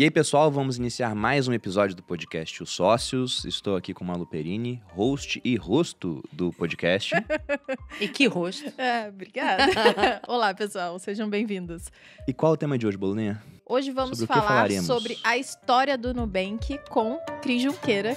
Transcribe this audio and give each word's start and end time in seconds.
E 0.00 0.04
aí, 0.04 0.10
pessoal, 0.10 0.50
vamos 0.50 0.78
iniciar 0.78 1.14
mais 1.14 1.46
um 1.46 1.52
episódio 1.52 1.94
do 1.94 2.02
podcast 2.02 2.62
Os 2.62 2.70
Sócios. 2.70 3.44
Estou 3.44 3.76
aqui 3.76 3.92
com 3.92 4.02
Malu 4.02 4.24
Perini, 4.26 4.82
host 4.94 5.42
e 5.44 5.56
rosto 5.56 6.24
do 6.32 6.50
podcast. 6.54 7.12
E 8.00 8.08
que 8.08 8.26
rosto. 8.26 8.72
É, 8.80 9.10
obrigada. 9.10 10.22
Olá, 10.26 10.54
pessoal, 10.54 10.98
sejam 10.98 11.28
bem-vindos. 11.28 11.92
E 12.26 12.32
qual 12.32 12.52
é 12.52 12.54
o 12.54 12.56
tema 12.56 12.78
de 12.78 12.86
hoje, 12.86 12.96
Boloninha? 12.96 13.42
Hoje 13.66 13.90
vamos 13.90 14.16
Sobre 14.16 14.34
falar 14.34 14.70
sobre 14.70 15.18
a 15.22 15.36
história 15.36 15.98
do 15.98 16.14
Nubank 16.14 16.80
com 16.88 17.18
Cris 17.42 17.60
Junqueira. 17.60 18.16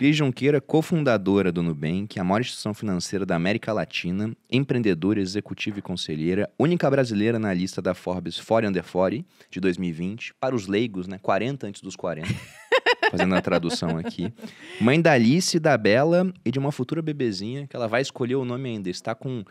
Cris 0.00 0.16
Junqueira, 0.16 0.62
cofundadora 0.62 1.52
do 1.52 1.62
Nubank, 1.62 2.18
a 2.18 2.24
maior 2.24 2.40
instituição 2.40 2.72
financeira 2.72 3.26
da 3.26 3.36
América 3.36 3.70
Latina, 3.70 4.34
empreendedora, 4.50 5.20
executiva 5.20 5.78
e 5.78 5.82
conselheira, 5.82 6.50
única 6.58 6.90
brasileira 6.90 7.38
na 7.38 7.52
lista 7.52 7.82
da 7.82 7.92
Forbes 7.92 8.40
40 8.40 8.70
Under 8.70 8.82
40 8.82 9.26
de 9.50 9.60
2020, 9.60 10.32
para 10.40 10.56
os 10.56 10.66
leigos, 10.66 11.06
né? 11.06 11.18
40 11.18 11.66
antes 11.66 11.82
dos 11.82 11.96
40. 11.96 12.26
Fazendo 13.10 13.34
a 13.34 13.42
tradução 13.42 13.98
aqui. 13.98 14.32
Mãe 14.80 15.02
da 15.02 15.12
Alice, 15.12 15.60
da 15.60 15.76
Bela 15.76 16.32
e 16.46 16.50
de 16.50 16.58
uma 16.58 16.72
futura 16.72 17.02
bebezinha, 17.02 17.66
que 17.66 17.76
ela 17.76 17.86
vai 17.86 18.00
escolher 18.00 18.36
o 18.36 18.44
nome 18.46 18.70
ainda. 18.70 18.88
Está 18.88 19.14
com 19.14 19.44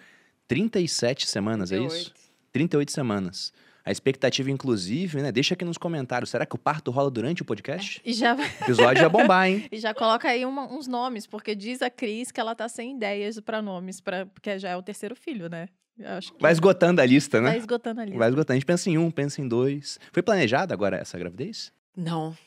37 0.48 1.30
semanas, 1.30 1.72
é 1.72 1.78
isso? 1.78 2.12
38 2.52 2.92
semanas. 2.92 3.54
A 3.86 3.92
expectativa, 3.92 4.52
inclusive, 4.52 5.22
né? 5.22 5.32
Deixa 5.32 5.54
aqui 5.54 5.66
nos 5.66 5.78
comentários. 5.78 6.30
Será 6.30 6.46
que 6.46 6.56
o 6.56 6.60
parto 6.60 6.92
rola 6.92 7.10
durante 7.10 7.42
o 7.42 7.46
podcast? 7.46 8.02
E 8.06 8.14
já, 8.14 8.36
O 8.36 8.42
episódio 8.42 9.02
ia 9.02 9.10
bombar, 9.10 9.48
hein? 9.48 9.66
e 9.72 9.78
já 9.80 9.94
coloca 9.94 10.28
aí 10.30 10.46
uma- 10.46 10.72
uns 10.72 10.86
nomes, 10.88 11.26
porque 11.26 11.56
diz 11.56 11.82
a 11.82 11.90
Cris 11.90 12.32
que 12.32 12.40
ela 12.40 12.54
tá 12.54 12.68
sem 12.70 12.96
ideias 12.96 13.40
para 13.40 13.62
nomes, 13.62 14.00
pra, 14.02 14.26
porque 14.26 14.60
já 14.60 14.70
é 14.70 14.76
o 14.78 14.84
terceiro 14.84 15.16
filho, 15.16 15.50
né? 15.50 15.70
Que 15.98 16.04
Vai 16.40 16.52
esgotando 16.54 17.02
a 17.02 17.06
lista, 17.06 17.42
né? 17.42 17.50
vai 17.50 17.58
esgotando 17.58 18.00
ali. 18.00 18.16
Vai 18.16 18.30
esgotando. 18.30 18.54
A 18.54 18.56
gente 18.56 18.66
pensa 18.66 18.90
em 18.90 18.98
um, 18.98 19.12
pensa 19.12 19.42
em 19.42 19.48
dois. 19.48 20.00
Foi 20.14 20.24
planejado 20.24 20.74
agora 20.74 20.96
essa 20.98 21.18
gravidez? 21.20 21.74
Não. 21.96 22.38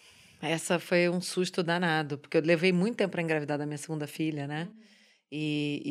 Essa 0.41 0.79
foi 0.79 1.09
um 1.09 1.21
susto 1.21 1.63
danado, 1.63 2.17
porque 2.19 2.39
eu 2.39 2.43
levei 2.43 2.73
muito 2.73 2.97
tempo 2.97 3.11
para 3.13 3.23
engravidar 3.23 3.59
da 3.59 3.67
minha 3.67 3.77
segunda 3.79 4.07
filha, 4.07 4.47
né? 4.47 4.69
E, 5.35 5.83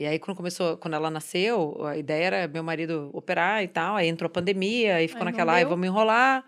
e, 0.00 0.02
e 0.02 0.06
aí, 0.06 0.18
quando 0.18 0.36
começou, 0.36 0.76
quando 0.76 0.94
ela 0.94 1.08
nasceu, 1.08 1.86
a 1.86 1.96
ideia 1.96 2.24
era 2.24 2.48
meu 2.48 2.64
marido 2.64 3.10
operar 3.12 3.62
e 3.62 3.68
tal. 3.68 3.94
Aí 3.94 4.08
entrou 4.08 4.26
a 4.26 4.32
pandemia, 4.32 4.96
aí 4.96 5.06
ficou 5.06 5.20
não 5.24 5.30
naquela, 5.30 5.52
ai, 5.52 5.60
deu. 5.60 5.68
vamos 5.70 5.86
enrolar. 5.86 6.44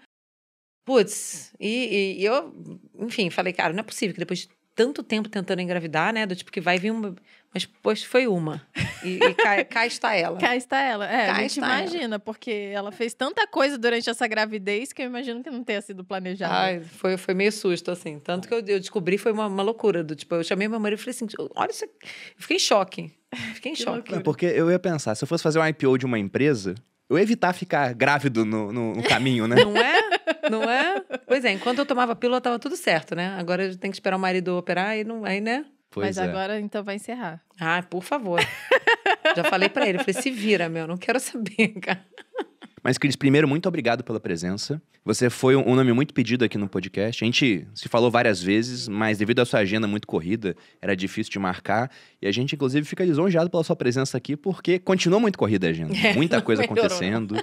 Putz, 0.84 1.54
e, 1.60 1.68
e- 1.68 2.20
e 2.20 2.24
eu, 2.24 2.52
enfim, 2.98 3.30
falei, 3.30 3.52
cara, 3.52 3.72
não 3.72 3.80
é 3.80 3.82
possível 3.84 4.12
que 4.14 4.18
depois 4.18 4.40
de 4.40 4.48
tanto 4.84 5.02
tempo 5.02 5.28
tentando 5.28 5.60
engravidar, 5.60 6.12
né? 6.12 6.24
Do 6.26 6.34
tipo 6.34 6.50
que 6.50 6.60
vai 6.60 6.78
vir 6.78 6.90
uma. 6.90 7.14
Mas 7.52 7.64
depois 7.66 8.02
foi 8.04 8.26
uma. 8.28 8.62
E, 9.04 9.16
e 9.22 9.34
cá, 9.34 9.62
cá 9.66 9.86
está 9.86 10.14
ela. 10.14 10.38
Cá 10.38 10.54
está 10.56 10.80
ela. 10.80 11.04
É, 11.06 11.26
Cá 11.26 11.32
a 11.32 11.40
gente 11.42 11.50
está 11.50 11.66
ela. 11.66 11.80
imagina, 11.82 12.18
porque 12.18 12.70
ela 12.72 12.90
fez 12.92 13.12
tanta 13.12 13.46
coisa 13.46 13.76
durante 13.76 14.08
essa 14.08 14.26
gravidez 14.26 14.92
que 14.92 15.02
eu 15.02 15.06
imagino 15.06 15.42
que 15.42 15.50
não 15.50 15.62
tenha 15.64 15.80
sido 15.82 16.02
planejada. 16.04 16.54
Ai, 16.54 16.80
foi, 16.80 17.16
foi 17.16 17.34
meio 17.34 17.50
susto, 17.52 17.90
assim. 17.90 18.18
Tanto 18.20 18.46
que 18.48 18.54
eu, 18.54 18.58
eu 18.60 18.78
descobri 18.80 19.18
foi 19.18 19.32
uma, 19.32 19.46
uma 19.48 19.62
loucura. 19.62 20.02
Do, 20.04 20.14
tipo, 20.14 20.34
eu 20.36 20.44
chamei 20.44 20.68
meu 20.68 20.78
marido 20.80 20.98
e 20.98 21.02
falei 21.02 21.10
assim: 21.16 21.26
olha 21.56 21.70
isso 21.70 21.84
aqui. 21.84 21.94
Eu 22.02 22.40
fiquei 22.42 22.56
em 22.56 22.60
choque. 22.60 23.12
Fiquei 23.54 23.72
em 23.72 23.74
Que 23.76 23.82
choque. 23.82 24.14
É, 24.14 24.20
porque 24.20 24.46
eu 24.46 24.70
ia 24.70 24.78
pensar, 24.78 25.14
se 25.14 25.24
eu 25.24 25.28
fosse 25.28 25.42
fazer 25.42 25.58
um 25.58 25.66
IPO 25.66 25.98
de 25.98 26.06
uma 26.06 26.18
empresa, 26.20 26.74
eu 27.08 27.18
ia 27.18 27.22
evitar 27.24 27.52
ficar 27.52 27.92
grávido 27.94 28.44
no, 28.44 28.72
no- 28.72 28.94
no 28.94 29.02
caminho, 29.02 29.48
né? 29.48 29.56
Não 29.56 29.76
é? 29.76 30.00
Não 30.50 30.62
é? 30.62 31.00
Pois 31.26 31.44
é, 31.44 31.52
enquanto 31.52 31.78
eu 31.80 31.86
tomava 31.86 32.14
pílula, 32.14 32.40
tava 32.40 32.58
tudo 32.58 32.76
certo, 32.76 33.14
né? 33.14 33.34
Agora 33.38 33.64
eu 33.64 33.76
tenho 33.76 33.90
que 33.90 33.96
esperar 33.96 34.16
o 34.16 34.20
marido 34.20 34.56
operar 34.56 34.96
e 34.96 35.04
não. 35.04 35.24
Aí, 35.24 35.40
né? 35.40 35.64
Pois 35.90 36.06
Mas 36.06 36.18
é. 36.18 36.22
agora, 36.30 36.60
então, 36.60 36.84
vai 36.84 36.94
encerrar. 36.94 37.42
Ah, 37.58 37.82
por 37.82 38.02
favor. 38.04 38.40
Já 39.36 39.42
falei 39.44 39.68
pra 39.68 39.88
ele, 39.88 39.98
eu 39.98 40.04
falei, 40.04 40.22
se 40.22 40.30
vira, 40.30 40.68
meu, 40.68 40.86
não 40.86 40.96
quero 40.96 41.18
saber, 41.18 41.68
cara. 41.82 42.04
Mas, 42.82 42.96
Cris, 42.98 43.16
primeiro, 43.16 43.46
muito 43.46 43.68
obrigado 43.68 44.02
pela 44.02 44.18
presença. 44.20 44.80
Você 45.04 45.30
foi 45.30 45.56
um 45.56 45.74
nome 45.74 45.92
muito 45.94 46.12
pedido 46.12 46.44
aqui 46.44 46.58
no 46.58 46.68
podcast. 46.68 47.24
A 47.24 47.26
gente 47.26 47.66
se 47.74 47.88
falou 47.88 48.10
várias 48.10 48.42
vezes, 48.42 48.86
mas 48.86 49.16
devido 49.18 49.40
à 49.40 49.46
sua 49.46 49.60
agenda 49.60 49.86
muito 49.86 50.06
corrida, 50.06 50.54
era 50.80 50.94
difícil 50.94 51.32
de 51.32 51.38
marcar. 51.38 51.90
E 52.20 52.26
a 52.26 52.32
gente, 52.32 52.54
inclusive, 52.54 52.86
fica 52.86 53.02
lisonjeado 53.04 53.48
pela 53.48 53.64
sua 53.64 53.74
presença 53.74 54.16
aqui, 54.18 54.36
porque 54.36 54.78
continua 54.78 55.18
muito 55.18 55.38
corrida 55.38 55.66
a 55.66 55.70
agenda. 55.70 55.90
É, 56.10 56.14
Muita 56.14 56.40
coisa 56.42 56.62
melhorou, 56.62 56.84
acontecendo. 56.84 57.34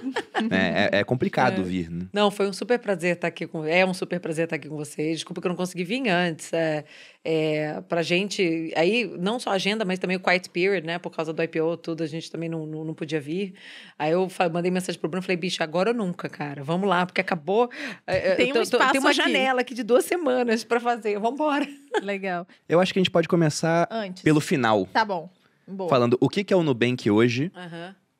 É, 0.50 0.96
é- 0.96 1.00
é 1.00 1.04
complicado 1.04 1.60
É. 1.60 1.64
vir, 1.64 1.90
né? 1.90 2.06
Não, 2.12 2.30
foi 2.30 2.48
um 2.48 2.52
super 2.52 2.78
prazer 2.78 3.14
estar 3.16 3.28
aqui 3.28 3.46
com. 3.46 3.64
É 3.64 3.84
um 3.84 3.94
super 3.94 4.20
prazer 4.20 4.44
estar 4.44 4.56
aqui 4.56 4.68
com 4.68 4.76
vocês. 4.76 5.18
Desculpa 5.18 5.40
que 5.40 5.46
eu 5.46 5.50
não 5.50 5.56
consegui 5.56 5.84
vir 5.84 6.08
antes. 6.08 6.52
É, 6.52 6.84
é, 7.24 7.80
pra 7.88 8.02
gente. 8.02 8.72
Aí, 8.76 9.04
não 9.18 9.38
só 9.40 9.50
a 9.50 9.54
agenda, 9.54 9.84
mas 9.84 9.98
também 9.98 10.16
o 10.16 10.20
Quiet 10.20 10.48
Period, 10.50 10.84
né? 10.86 10.98
Por 10.98 11.10
causa 11.10 11.32
do 11.32 11.42
IPO, 11.42 11.76
tudo, 11.78 12.02
a 12.02 12.06
gente 12.06 12.30
também 12.30 12.48
não, 12.48 12.66
não, 12.66 12.84
não 12.84 12.94
podia 12.94 13.20
vir. 13.20 13.54
Aí 13.98 14.12
eu 14.12 14.28
mandei 14.52 14.70
mensagem 14.70 15.00
pro 15.00 15.08
Bruno 15.10 15.22
e 15.24 15.26
falei, 15.28 15.36
bicho, 15.36 15.62
agora 15.62 15.90
ou 15.90 15.96
nunca, 15.96 16.28
cara. 16.28 16.64
Vamos 16.64 16.88
lá, 16.88 17.04
porque 17.06 17.20
acabou. 17.20 17.70
é, 18.06 18.30
é, 18.32 18.34
Tem 18.34 18.46
eu 18.48 18.50
um 18.50 18.54
tô- 18.54 18.70
tô- 18.70 18.76
espaço 18.76 18.92
Tem 18.92 19.00
uma 19.00 19.10
aqui. 19.10 19.16
janela 19.18 19.60
aqui 19.60 19.74
de 19.74 19.82
duas 19.82 20.04
semanas 20.04 20.64
pra 20.64 20.80
fazer. 20.80 21.14
Vamos 21.18 21.34
embora. 21.34 21.66
Legal. 22.02 22.46
Eu 22.68 22.80
acho 22.80 22.92
que 22.92 22.98
a 22.98 23.02
gente 23.02 23.10
pode 23.10 23.28
começar 23.28 23.86
Antes. 23.90 24.22
pelo 24.22 24.40
final. 24.40 24.86
Tá 24.86 25.04
bom. 25.04 25.30
Boa. 25.66 25.88
Falando 25.90 26.16
o 26.20 26.28
que 26.28 26.42
que 26.42 26.52
é 26.54 26.56
o 26.56 26.62
Nubank 26.62 27.10
hoje. 27.10 27.52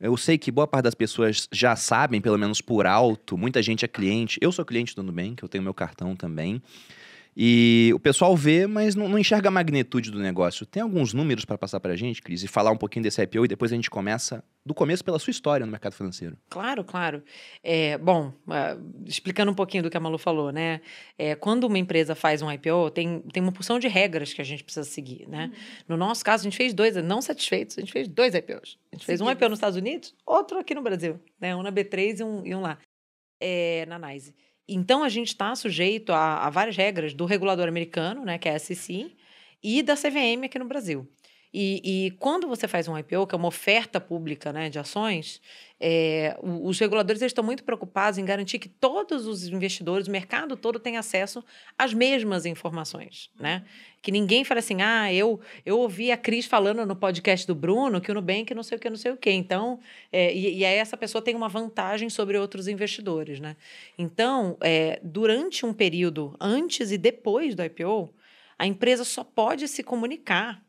Eu 0.00 0.16
sei 0.16 0.38
que 0.38 0.52
boa 0.52 0.66
parte 0.66 0.84
das 0.84 0.94
pessoas 0.94 1.48
já 1.50 1.74
sabem, 1.74 2.20
pelo 2.20 2.38
menos 2.38 2.60
por 2.60 2.86
alto. 2.86 3.36
Muita 3.36 3.60
gente 3.62 3.84
é 3.84 3.88
cliente. 3.88 4.38
Eu 4.40 4.52
sou 4.52 4.64
cliente 4.64 4.94
do 4.94 5.02
Nubank, 5.02 5.42
eu 5.42 5.48
tenho 5.48 5.64
meu 5.64 5.74
cartão 5.74 6.14
também. 6.14 6.62
E 7.40 7.92
o 7.94 8.00
pessoal 8.00 8.36
vê, 8.36 8.66
mas 8.66 8.96
não, 8.96 9.08
não 9.08 9.16
enxerga 9.16 9.46
a 9.46 9.50
magnitude 9.52 10.10
do 10.10 10.18
negócio. 10.18 10.66
Tem 10.66 10.82
alguns 10.82 11.14
números 11.14 11.44
para 11.44 11.56
passar 11.56 11.78
pra 11.78 11.94
gente, 11.94 12.20
Cris, 12.20 12.42
e 12.42 12.48
falar 12.48 12.72
um 12.72 12.76
pouquinho 12.76 13.04
desse 13.04 13.22
IPO 13.22 13.44
e 13.44 13.48
depois 13.48 13.70
a 13.72 13.76
gente 13.76 13.88
começa 13.88 14.42
do 14.66 14.74
começo 14.74 15.04
pela 15.04 15.20
sua 15.20 15.30
história 15.30 15.64
no 15.64 15.70
mercado 15.70 15.92
financeiro. 15.92 16.36
Claro, 16.50 16.82
claro. 16.82 17.22
É, 17.62 17.96
bom, 17.96 18.32
ah, 18.48 18.76
explicando 19.06 19.52
um 19.52 19.54
pouquinho 19.54 19.84
do 19.84 19.88
que 19.88 19.96
a 19.96 20.00
Malu 20.00 20.18
falou, 20.18 20.50
né? 20.50 20.80
É, 21.16 21.36
quando 21.36 21.62
uma 21.62 21.78
empresa 21.78 22.16
faz 22.16 22.42
um 22.42 22.50
IPO, 22.50 22.90
tem, 22.90 23.20
tem 23.32 23.40
uma 23.40 23.52
porção 23.52 23.78
de 23.78 23.86
regras 23.86 24.34
que 24.34 24.40
a 24.40 24.44
gente 24.44 24.64
precisa 24.64 24.84
seguir, 24.84 25.28
né? 25.28 25.52
No 25.86 25.96
nosso 25.96 26.24
caso, 26.24 26.42
a 26.42 26.44
gente 26.50 26.56
fez 26.56 26.74
dois, 26.74 26.96
não 26.96 27.22
satisfeitos, 27.22 27.78
a 27.78 27.80
gente 27.82 27.92
fez 27.92 28.08
dois 28.08 28.34
IPOs. 28.34 28.76
A 28.90 28.96
gente 28.96 29.06
fez 29.06 29.20
um. 29.20 29.30
IPO 29.30 29.48
nos 29.48 29.58
Estados 29.58 29.76
Unidos, 29.76 30.12
outro 30.26 30.58
aqui 30.58 30.74
no 30.74 30.82
Brasil, 30.82 31.20
né? 31.40 31.54
Um 31.54 31.62
na 31.62 31.70
B3 31.70 32.18
e 32.18 32.24
um, 32.24 32.44
e 32.44 32.52
um 32.52 32.60
lá, 32.60 32.78
é, 33.40 33.86
na 33.86 33.96
NYSE. 33.96 34.34
Então, 34.68 35.02
a 35.02 35.08
gente 35.08 35.28
está 35.28 35.54
sujeito 35.54 36.12
a, 36.12 36.46
a 36.46 36.50
várias 36.50 36.76
regras 36.76 37.14
do 37.14 37.24
regulador 37.24 37.66
americano, 37.66 38.24
né? 38.24 38.38
Que 38.38 38.48
é 38.48 38.54
a 38.54 38.58
SEC, 38.58 39.16
e 39.62 39.82
da 39.82 39.96
CVM 39.96 40.44
aqui 40.44 40.58
no 40.58 40.66
Brasil. 40.66 41.08
E, 41.52 42.06
e 42.06 42.10
quando 42.12 42.46
você 42.46 42.68
faz 42.68 42.88
um 42.88 42.98
IPO, 42.98 43.26
que 43.26 43.34
é 43.34 43.38
uma 43.38 43.48
oferta 43.48 44.00
pública 44.00 44.52
né, 44.52 44.68
de 44.68 44.78
ações, 44.78 45.40
é, 45.80 46.36
os 46.42 46.78
reguladores 46.78 47.22
estão 47.22 47.44
muito 47.44 47.62
preocupados 47.62 48.18
em 48.18 48.24
garantir 48.24 48.58
que 48.58 48.68
todos 48.68 49.26
os 49.26 49.46
investidores, 49.46 50.08
o 50.08 50.10
mercado 50.10 50.56
todo, 50.56 50.78
tenha 50.78 50.98
acesso 50.98 51.44
às 51.78 51.94
mesmas 51.94 52.44
informações, 52.46 53.30
né? 53.38 53.64
Que 54.02 54.10
ninguém 54.10 54.44
fale 54.44 54.60
assim, 54.60 54.82
ah, 54.82 55.12
eu, 55.12 55.40
eu 55.64 55.78
ouvi 55.78 56.10
a 56.10 56.16
Cris 56.16 56.46
falando 56.46 56.84
no 56.84 56.96
podcast 56.96 57.46
do 57.46 57.54
Bruno 57.54 58.00
que 58.00 58.10
o 58.10 58.14
Nubank 58.14 58.52
não 58.54 58.62
sei 58.62 58.76
o 58.76 58.80
que, 58.80 58.90
não 58.90 58.96
sei 58.96 59.12
o 59.12 59.16
que. 59.16 59.30
Então, 59.30 59.78
é, 60.12 60.34
e, 60.34 60.58
e 60.58 60.64
aí 60.64 60.76
essa 60.76 60.96
pessoa 60.96 61.22
tem 61.22 61.34
uma 61.34 61.48
vantagem 61.48 62.10
sobre 62.10 62.36
outros 62.36 62.66
investidores, 62.66 63.38
né? 63.38 63.56
Então, 63.96 64.56
é, 64.60 64.98
durante 65.02 65.64
um 65.64 65.72
período 65.72 66.34
antes 66.40 66.90
e 66.90 66.98
depois 66.98 67.54
do 67.54 67.62
IPO, 67.62 68.12
a 68.58 68.66
empresa 68.66 69.04
só 69.04 69.22
pode 69.22 69.68
se 69.68 69.84
comunicar 69.84 70.60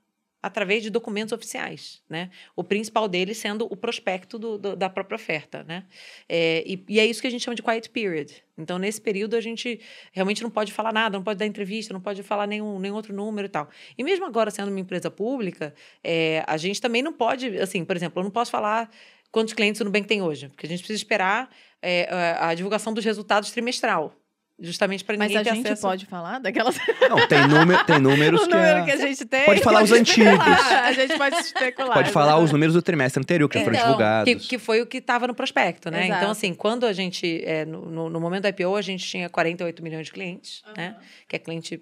através 0.42 0.82
de 0.82 0.90
documentos 0.90 1.34
oficiais, 1.34 2.02
né? 2.10 2.30
O 2.56 2.64
principal 2.64 3.08
deles 3.08 3.38
sendo 3.38 3.66
o 3.70 3.76
prospecto 3.76 4.40
do- 4.40 4.58
do- 4.58 4.76
da 4.76 4.90
própria 4.90 5.16
oferta, 5.16 5.64
né? 5.64 5.86
É, 6.28 6.64
e, 6.66 6.84
e 6.88 7.00
é 7.00 7.06
isso 7.06 7.22
que 7.22 7.28
a 7.28 7.30
gente 7.30 7.44
chama 7.44 7.56
de 7.56 7.62
quiet 7.62 7.90
period. 7.90 8.32
Então, 8.58 8.78
nesse 8.78 9.02
período, 9.02 9.36
a 9.36 9.42
gente 9.42 9.80
realmente 10.12 10.42
não 10.42 10.50
pode 10.50 10.72
falar 10.72 10.94
nada, 10.94 11.18
não 11.18 11.24
pode 11.24 11.40
dar 11.40 11.46
entrevista, 11.46 11.94
não 11.94 12.02
pode 12.02 12.24
falar 12.24 12.48
nenhum, 12.48 12.80
nenhum 12.80 12.96
outro 12.96 13.14
número 13.14 13.48
e 13.48 13.50
tal. 13.50 13.70
E 13.98 14.04
mesmo 14.04 14.26
agora, 14.26 14.50
sendo 14.52 14.70
uma 14.70 14.80
empresa 14.80 15.12
pública, 15.12 15.74
é, 16.04 16.44
a 16.48 16.56
gente 16.58 16.80
também 16.82 17.02
não 17.02 17.14
pode, 17.14 17.58
assim, 17.60 17.84
por 17.84 17.96
exemplo, 17.96 18.20
eu 18.20 18.24
não 18.24 18.32
posso 18.32 18.52
falar 18.52 18.90
quantos 19.32 19.54
clientes 19.54 19.80
o 19.82 19.84
Nubank 19.86 20.08
tem 20.08 20.22
hoje, 20.22 20.48
porque 20.50 20.66
a 20.66 20.70
gente 20.70 20.80
precisa 20.80 20.98
esperar 20.98 21.50
é, 21.82 22.08
a 22.40 22.54
divulgação 22.54 22.94
dos 22.94 23.06
resultados 23.06 23.52
trimestral, 23.52 24.14
justamente 24.62 25.04
para 25.04 25.18
Mas 25.18 25.28
ninguém 25.30 25.42
a 25.42 25.44
ter 25.44 25.56
gente 25.56 25.66
acesso. 25.68 25.82
pode 25.82 26.06
falar 26.06 26.40
daquelas. 26.40 26.76
Não, 27.10 27.28
tem, 27.28 27.48
número, 27.48 27.84
tem 27.86 27.98
números 28.02 28.42
o 28.42 28.48
que, 28.48 28.54
número 28.54 28.80
é- 28.80 28.84
que 28.86 28.92
a 28.92 28.98
gente 28.98 29.26
tem. 29.26 29.46
Pode 29.46 29.62
falar 29.62 29.84
os 29.84 29.92
antigos. 29.92 30.34
A 30.40 30.92
gente 30.94 31.18
pode 31.18 31.36
especular. 31.38 31.94
Pode 31.94 32.12
falar 32.12 32.38
os 32.40 32.52
números 32.52 32.74
do 32.76 32.82
trimestre 32.82 33.22
anterior, 33.22 33.48
que 33.50 33.58
já 33.58 33.64
foram 33.64 33.76
Então, 33.78 33.88
divulgados. 33.88 34.34
Que, 34.34 34.48
que 34.50 34.58
foi 34.60 34.82
o 34.82 34.86
que 34.86 34.98
estava 34.98 35.28
no 35.28 35.34
prospecto, 35.34 35.90
né? 35.90 36.06
Exato. 36.06 36.20
Então, 36.20 36.32
assim, 36.32 36.54
quando 36.54 36.86
a 36.86 36.94
gente, 36.94 37.42
é, 37.46 37.66
no, 37.66 38.10
no- 38.10 38.20
momento 38.20 38.44
da 38.44 38.50
IPO, 38.50 38.76
a 38.76 38.82
gente 38.82 39.06
tinha 39.08 39.30
48 39.30 39.82
milhões 39.84 40.06
de 40.08 40.12
clientes, 40.12 40.62
né? 40.76 40.96
Que 41.28 41.36
é 41.36 41.40
cliente 41.40 41.82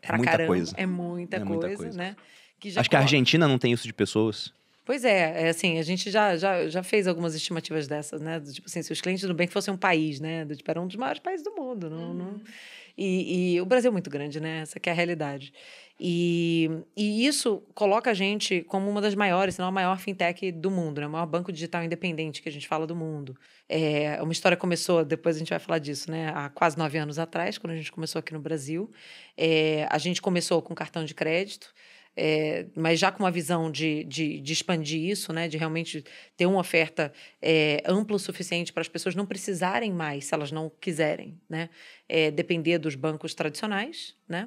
pra 0.00 0.16
muita 0.16 0.32
caramba. 0.32 0.48
coisa. 0.48 0.74
É 0.76 0.86
muita, 0.86 1.36
É 1.36 1.44
muita 1.44 1.66
coisa, 1.68 1.82
coisa. 1.82 1.98
né? 1.98 2.16
Que 2.60 2.70
já 2.70 2.80
Acho 2.80 2.90
que 2.90 2.96
a 2.96 3.00
Argentina 3.00 3.48
não 3.48 3.58
tem 3.58 3.72
isso 3.72 3.86
de 3.86 3.92
pessoas. 3.92 4.52
Pois 4.84 5.04
é, 5.04 5.44
é 5.44 5.48
assim, 5.48 5.78
a 5.78 5.82
gente 5.82 6.10
já, 6.10 6.36
já, 6.36 6.68
já 6.68 6.82
fez 6.82 7.06
algumas 7.06 7.34
estimativas 7.36 7.86
dessas, 7.86 8.20
né? 8.20 8.40
Do 8.40 8.52
tipo 8.52 8.66
assim, 8.68 8.82
se 8.82 8.92
os 8.92 9.00
clientes 9.00 9.22
do 9.22 9.28
Nubank 9.28 9.52
fossem 9.52 9.72
um 9.72 9.76
país, 9.76 10.18
né? 10.18 10.44
Do 10.44 10.56
tipo, 10.56 10.68
era 10.70 10.80
um 10.80 10.86
dos 10.88 10.96
maiores 10.96 11.20
países 11.20 11.44
do 11.44 11.52
mundo. 11.54 11.88
Não, 11.88 12.12
não- 12.12 12.40
E, 12.98 13.54
e 13.54 13.60
o 13.60 13.66
Brasil 13.66 13.88
é 13.90 13.92
muito 13.92 14.10
grande, 14.10 14.40
né? 14.40 14.60
Essa 14.62 14.80
que 14.80 14.88
é 14.88 14.92
a 14.92 14.94
realidade. 14.94 15.52
E, 16.00 16.68
e 16.96 17.26
isso 17.26 17.62
coloca 17.74 18.10
a 18.10 18.14
gente 18.14 18.62
como 18.62 18.90
uma 18.90 19.00
das 19.00 19.14
maiores, 19.14 19.54
se 19.54 19.60
não 19.60 19.68
a 19.68 19.72
maior 19.72 19.98
fintech 19.98 20.50
do 20.52 20.70
mundo, 20.70 21.00
né? 21.00 21.06
o 21.06 21.10
maior 21.10 21.26
banco 21.26 21.52
digital 21.52 21.84
independente 21.84 22.42
que 22.42 22.48
a 22.48 22.52
gente 22.52 22.66
fala 22.68 22.86
do 22.86 22.96
mundo. 22.96 23.36
É, 23.68 24.20
uma 24.22 24.32
história 24.32 24.56
começou, 24.56 25.04
depois 25.04 25.36
a 25.36 25.38
gente 25.38 25.50
vai 25.50 25.58
falar 25.60 25.78
disso, 25.78 26.10
né? 26.10 26.32
há 26.34 26.48
quase 26.50 26.76
nove 26.76 26.98
anos 26.98 27.18
atrás, 27.20 27.56
quando 27.56 27.72
a 27.72 27.76
gente 27.76 27.92
começou 27.92 28.18
aqui 28.18 28.32
no 28.32 28.40
Brasil. 28.40 28.90
É, 29.36 29.86
a 29.90 29.98
gente 29.98 30.20
começou 30.20 30.60
com 30.60 30.74
cartão 30.74 31.04
de 31.04 31.14
crédito. 31.14 31.72
É, 32.14 32.66
mas 32.76 33.00
já 33.00 33.10
com 33.10 33.22
uma 33.22 33.30
visão 33.30 33.70
de, 33.70 34.04
de, 34.04 34.38
de, 34.38 34.52
expandir 34.52 35.00
isso, 35.00 35.32
né, 35.32 35.48
de 35.48 35.56
realmente 35.56 36.04
ter 36.36 36.44
uma 36.44 36.60
oferta 36.60 37.10
é, 37.40 37.82
ampla 37.86 38.16
o 38.16 38.18
suficiente 38.18 38.70
para 38.70 38.82
as 38.82 38.88
pessoas 38.88 39.14
não 39.14 39.24
precisarem 39.24 39.90
mais, 39.90 40.26
se 40.26 40.34
elas 40.34 40.52
não 40.52 40.70
quiserem, 40.78 41.40
né, 41.48 41.70
é, 42.12 42.30
depender 42.30 42.76
dos 42.76 42.94
bancos 42.94 43.32
tradicionais, 43.32 44.14
né, 44.28 44.46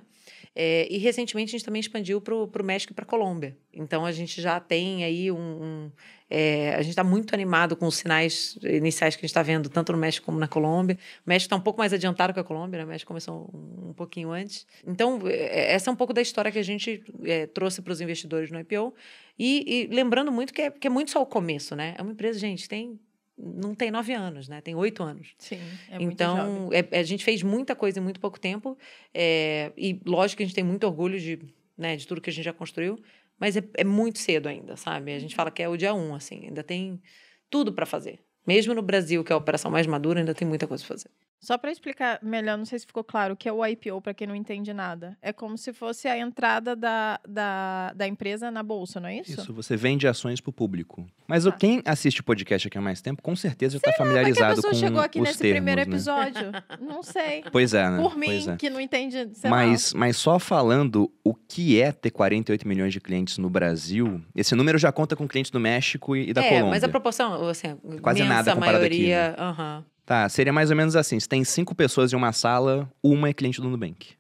é, 0.56 0.88
e 0.90 1.00
recentemente 1.00 1.50
a 1.50 1.58
gente 1.58 1.66
também 1.66 1.80
expandiu 1.80 2.22
para 2.22 2.34
o 2.36 2.64
México 2.64 2.94
e 2.94 2.96
para 2.96 3.04
a 3.04 3.08
Colômbia. 3.08 3.58
Então 3.74 4.06
a 4.06 4.12
gente 4.12 4.40
já 4.40 4.60
tem 4.60 5.04
aí 5.04 5.32
um. 5.32 5.38
um 5.38 5.92
é, 6.30 6.74
a 6.76 6.82
gente 6.82 6.92
está 6.92 7.04
muito 7.04 7.34
animado 7.34 7.76
com 7.76 7.86
os 7.86 7.98
sinais 7.98 8.58
iniciais 8.64 9.16
que 9.16 9.20
a 9.20 9.24
gente 9.24 9.32
está 9.32 9.44
vendo, 9.44 9.68
tanto 9.70 9.92
no 9.92 9.98
México 9.98 10.26
como 10.26 10.40
na 10.40 10.48
Colômbia. 10.48 10.98
O 11.26 11.30
México 11.30 11.48
está 11.48 11.56
um 11.56 11.62
pouco 11.62 11.80
mais 11.80 11.92
adiantado 11.92 12.34
que 12.34 12.40
a 12.40 12.44
Colômbia, 12.44 12.80
né? 12.80 12.86
o 12.86 12.88
México 12.88 13.08
começou 13.08 13.50
um, 13.54 13.90
um 13.90 13.94
pouquinho 13.94 14.32
antes. 14.32 14.66
Então, 14.88 15.20
é, 15.26 15.74
essa 15.74 15.90
é 15.90 15.94
um 15.94 15.96
pouco 15.96 16.14
da 16.14 16.22
história 16.22 16.52
que 16.52 16.60
a 16.60 16.64
gente 16.64 17.04
é, 17.24 17.48
trouxe 17.48 17.82
para 17.82 17.92
os 17.92 18.00
investidores 18.00 18.50
no 18.50 18.60
IPO. 18.60 18.94
E, 19.38 19.90
e 19.92 19.94
lembrando 19.94 20.32
muito 20.32 20.54
que 20.54 20.62
é, 20.62 20.72
que 20.72 20.88
é 20.88 20.90
muito 20.90 21.12
só 21.12 21.22
o 21.22 21.26
começo, 21.26 21.76
né? 21.76 21.96
É 21.98 22.02
uma 22.02 22.14
empresa, 22.14 22.40
gente, 22.40 22.70
tem 22.70 22.98
não 23.38 23.76
tem 23.76 23.92
nove 23.92 24.14
anos, 24.14 24.48
né? 24.48 24.62
Tem 24.62 24.76
oito 24.76 25.04
anos. 25.04 25.34
Sim, 25.38 25.60
é 25.90 26.00
muito 26.00 26.14
Então, 26.14 26.70
é, 26.72 27.00
a 27.00 27.04
gente 27.04 27.24
fez 27.24 27.44
muita 27.44 27.76
coisa 27.76 28.00
em 28.00 28.04
muito 28.04 28.20
pouco 28.20 28.40
tempo. 28.40 28.78
É, 29.14 29.72
e 29.78 30.00
lógico 30.06 30.38
que 30.38 30.44
a 30.44 30.46
gente 30.46 30.56
tem 30.56 30.64
muito 30.64 30.86
orgulho 30.86 31.20
de, 31.20 31.40
né, 31.78 31.96
de 31.96 32.08
tudo 32.08 32.22
que 32.22 32.30
a 32.30 32.34
gente 32.34 32.46
já 32.46 32.54
construiu. 32.54 32.98
Mas 33.38 33.58
é, 33.58 33.64
é 33.74 33.84
muito 33.84 34.20
cedo 34.20 34.48
ainda, 34.48 34.78
sabe? 34.78 35.14
A 35.14 35.20
gente 35.20 35.36
fala 35.36 35.52
que 35.52 35.62
é 35.62 35.68
o 35.68 35.76
dia 35.76 35.94
um, 35.94 36.16
assim. 36.16 36.46
Ainda 36.46 36.64
tem 36.64 37.02
tudo 37.50 37.74
para 37.74 37.86
fazer. 37.86 38.20
Mesmo 38.48 38.74
no 38.74 38.82
Brasil, 38.82 39.24
que 39.24 39.32
é 39.32 39.36
a 39.36 39.38
operação 39.38 39.70
mais 39.70 39.86
madura, 39.86 40.20
ainda 40.20 40.34
tem 40.34 40.48
muita 40.48 40.68
coisa 40.68 40.84
para 40.86 40.96
fazer. 40.96 41.10
Só 41.46 41.60
para 41.60 41.72
explicar 41.72 42.18
melhor, 42.24 42.58
não 42.58 42.66
sei 42.66 42.80
se 42.80 42.88
ficou 42.88 43.04
claro, 43.04 43.36
o 43.36 43.38
que 43.38 43.48
é 43.48 43.54
o 43.54 43.64
IPO, 43.64 44.02
para 44.02 44.16
quem 44.16 44.26
não 44.26 44.36
entende 44.36 44.74
nada. 44.74 45.16
É 45.22 45.32
como 45.32 45.60
se 45.60 45.72
fosse 45.74 46.08
a 46.08 46.18
entrada 46.18 46.76
da, 46.76 47.20
da, 47.28 47.94
da 47.94 48.08
empresa 48.08 48.50
na 48.50 48.64
bolsa, 48.64 49.00
não 49.00 49.08
é 49.08 49.20
isso? 49.20 49.40
Isso, 49.40 49.54
você 49.54 49.78
vende 49.78 50.08
ações 50.08 50.42
para 50.42 50.50
o 50.50 50.54
público. 50.54 51.06
Mas 51.28 51.46
ah. 51.46 51.52
quem 51.52 51.84
assiste 51.86 52.24
podcast 52.24 52.68
aqui 52.68 52.80
há 52.80 52.82
mais 52.82 53.00
tempo, 53.00 53.22
com 53.22 53.36
certeza 53.36 53.74
já 53.74 53.78
está 53.78 53.94
familiarizado 53.94 54.54
com 54.54 54.58
os 54.58 54.64
termos. 54.64 54.80
chegou 54.80 55.00
aqui 55.02 55.22
nesse 55.22 55.38
termos, 55.38 55.56
primeiro 55.58 55.82
né? 55.82 55.88
episódio? 55.88 56.52
não 56.82 57.04
sei. 57.04 57.44
Pois 57.52 57.76
é, 57.76 57.92
né? 57.92 58.02
Por 58.02 58.18
mim, 58.18 58.50
é. 58.50 58.56
que 58.56 58.68
não 58.68 58.82
entende, 58.82 59.30
mas, 59.48 59.94
mas 59.94 60.18
só 60.18 60.40
falando 60.40 61.14
o 61.24 61.36
que 61.36 61.80
é 61.80 61.92
ter 61.92 62.10
48 62.10 62.68
milhões 62.68 62.92
de 62.92 63.00
clientes 63.00 63.38
no 63.38 63.52
Brasil, 63.52 64.20
esse 64.36 64.56
número 64.56 64.80
já 64.80 64.92
conta 64.92 65.16
com 65.16 65.28
clientes 65.28 65.52
do 65.52 65.60
México 65.60 66.16
e, 66.16 66.32
e 66.32 66.34
da 66.34 66.44
é, 66.44 66.50
Colômbia. 66.50 66.72
mas 66.72 66.84
a 66.84 66.90
proporção, 66.90 67.48
assim, 67.48 67.78
quase 68.02 68.24
nada 68.24 68.52
comparado 68.56 68.80
maioria, 68.80 69.28
aqui. 69.28 69.40
Né? 69.40 69.52
Uh 69.52 69.56
-huh. 69.56 69.95
Tá, 70.06 70.30
seria 70.30 70.54
mais 70.54 70.70
ou 70.70 70.76
menos 70.76 70.96
assim: 70.96 71.20
se 71.20 71.28
tem 71.28 71.44
cinco 71.44 71.74
pessoas 71.74 72.14
em 72.14 72.16
uma 72.16 72.32
sala, 72.32 72.90
uma 73.02 73.30
é 73.30 73.34
cliente 73.34 73.60
do 73.60 73.70
Nubank. 73.70 74.14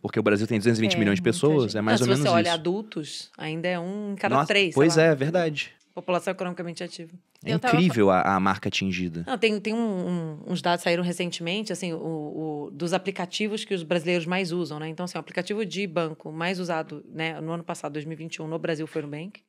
Porque 0.00 0.18
o 0.18 0.22
Brasil 0.22 0.46
tem 0.46 0.58
220 0.58 0.94
é, 0.94 0.98
milhões 0.98 1.16
de 1.16 1.22
pessoas, 1.22 1.74
é 1.74 1.80
mais 1.80 2.00
Não, 2.00 2.06
ou 2.06 2.08
menos 2.08 2.20
isso. 2.20 2.28
Se 2.28 2.32
você 2.32 2.36
olha 2.36 2.52
adultos, 2.52 3.30
ainda 3.36 3.68
é 3.68 3.78
um 3.78 4.12
em 4.12 4.16
cada 4.16 4.36
Nossa, 4.36 4.46
três. 4.46 4.74
Pois 4.74 4.96
lá. 4.96 5.02
é, 5.02 5.14
verdade. 5.14 5.72
População 5.92 6.30
economicamente 6.30 6.82
ativa. 6.84 7.10
É 7.44 7.52
incrível 7.52 8.06
tava... 8.06 8.28
a, 8.28 8.36
a, 8.36 8.40
marca 8.40 8.68
atingida. 8.68 9.24
Não, 9.26 9.36
tem 9.36 9.60
tem 9.60 9.74
um, 9.74 9.78
um, 9.78 10.42
uns 10.46 10.62
dados 10.62 10.84
saíram 10.84 11.02
recentemente, 11.02 11.72
assim, 11.72 11.92
o, 11.92 11.98
o, 11.98 12.70
dos 12.72 12.92
aplicativos 12.92 13.64
que 13.64 13.74
os 13.74 13.82
brasileiros 13.82 14.24
mais 14.24 14.52
usam, 14.52 14.78
né? 14.78 14.88
Então, 14.88 15.04
assim, 15.04 15.18
o 15.18 15.20
aplicativo 15.20 15.66
de 15.66 15.86
banco 15.86 16.30
mais 16.30 16.60
usado 16.60 17.04
né, 17.08 17.40
no 17.40 17.52
ano 17.52 17.64
passado, 17.64 17.92
2021, 17.94 18.46
no 18.46 18.58
Brasil 18.58 18.86
foi 18.86 19.02
o 19.02 19.04
Nubank. 19.04 19.40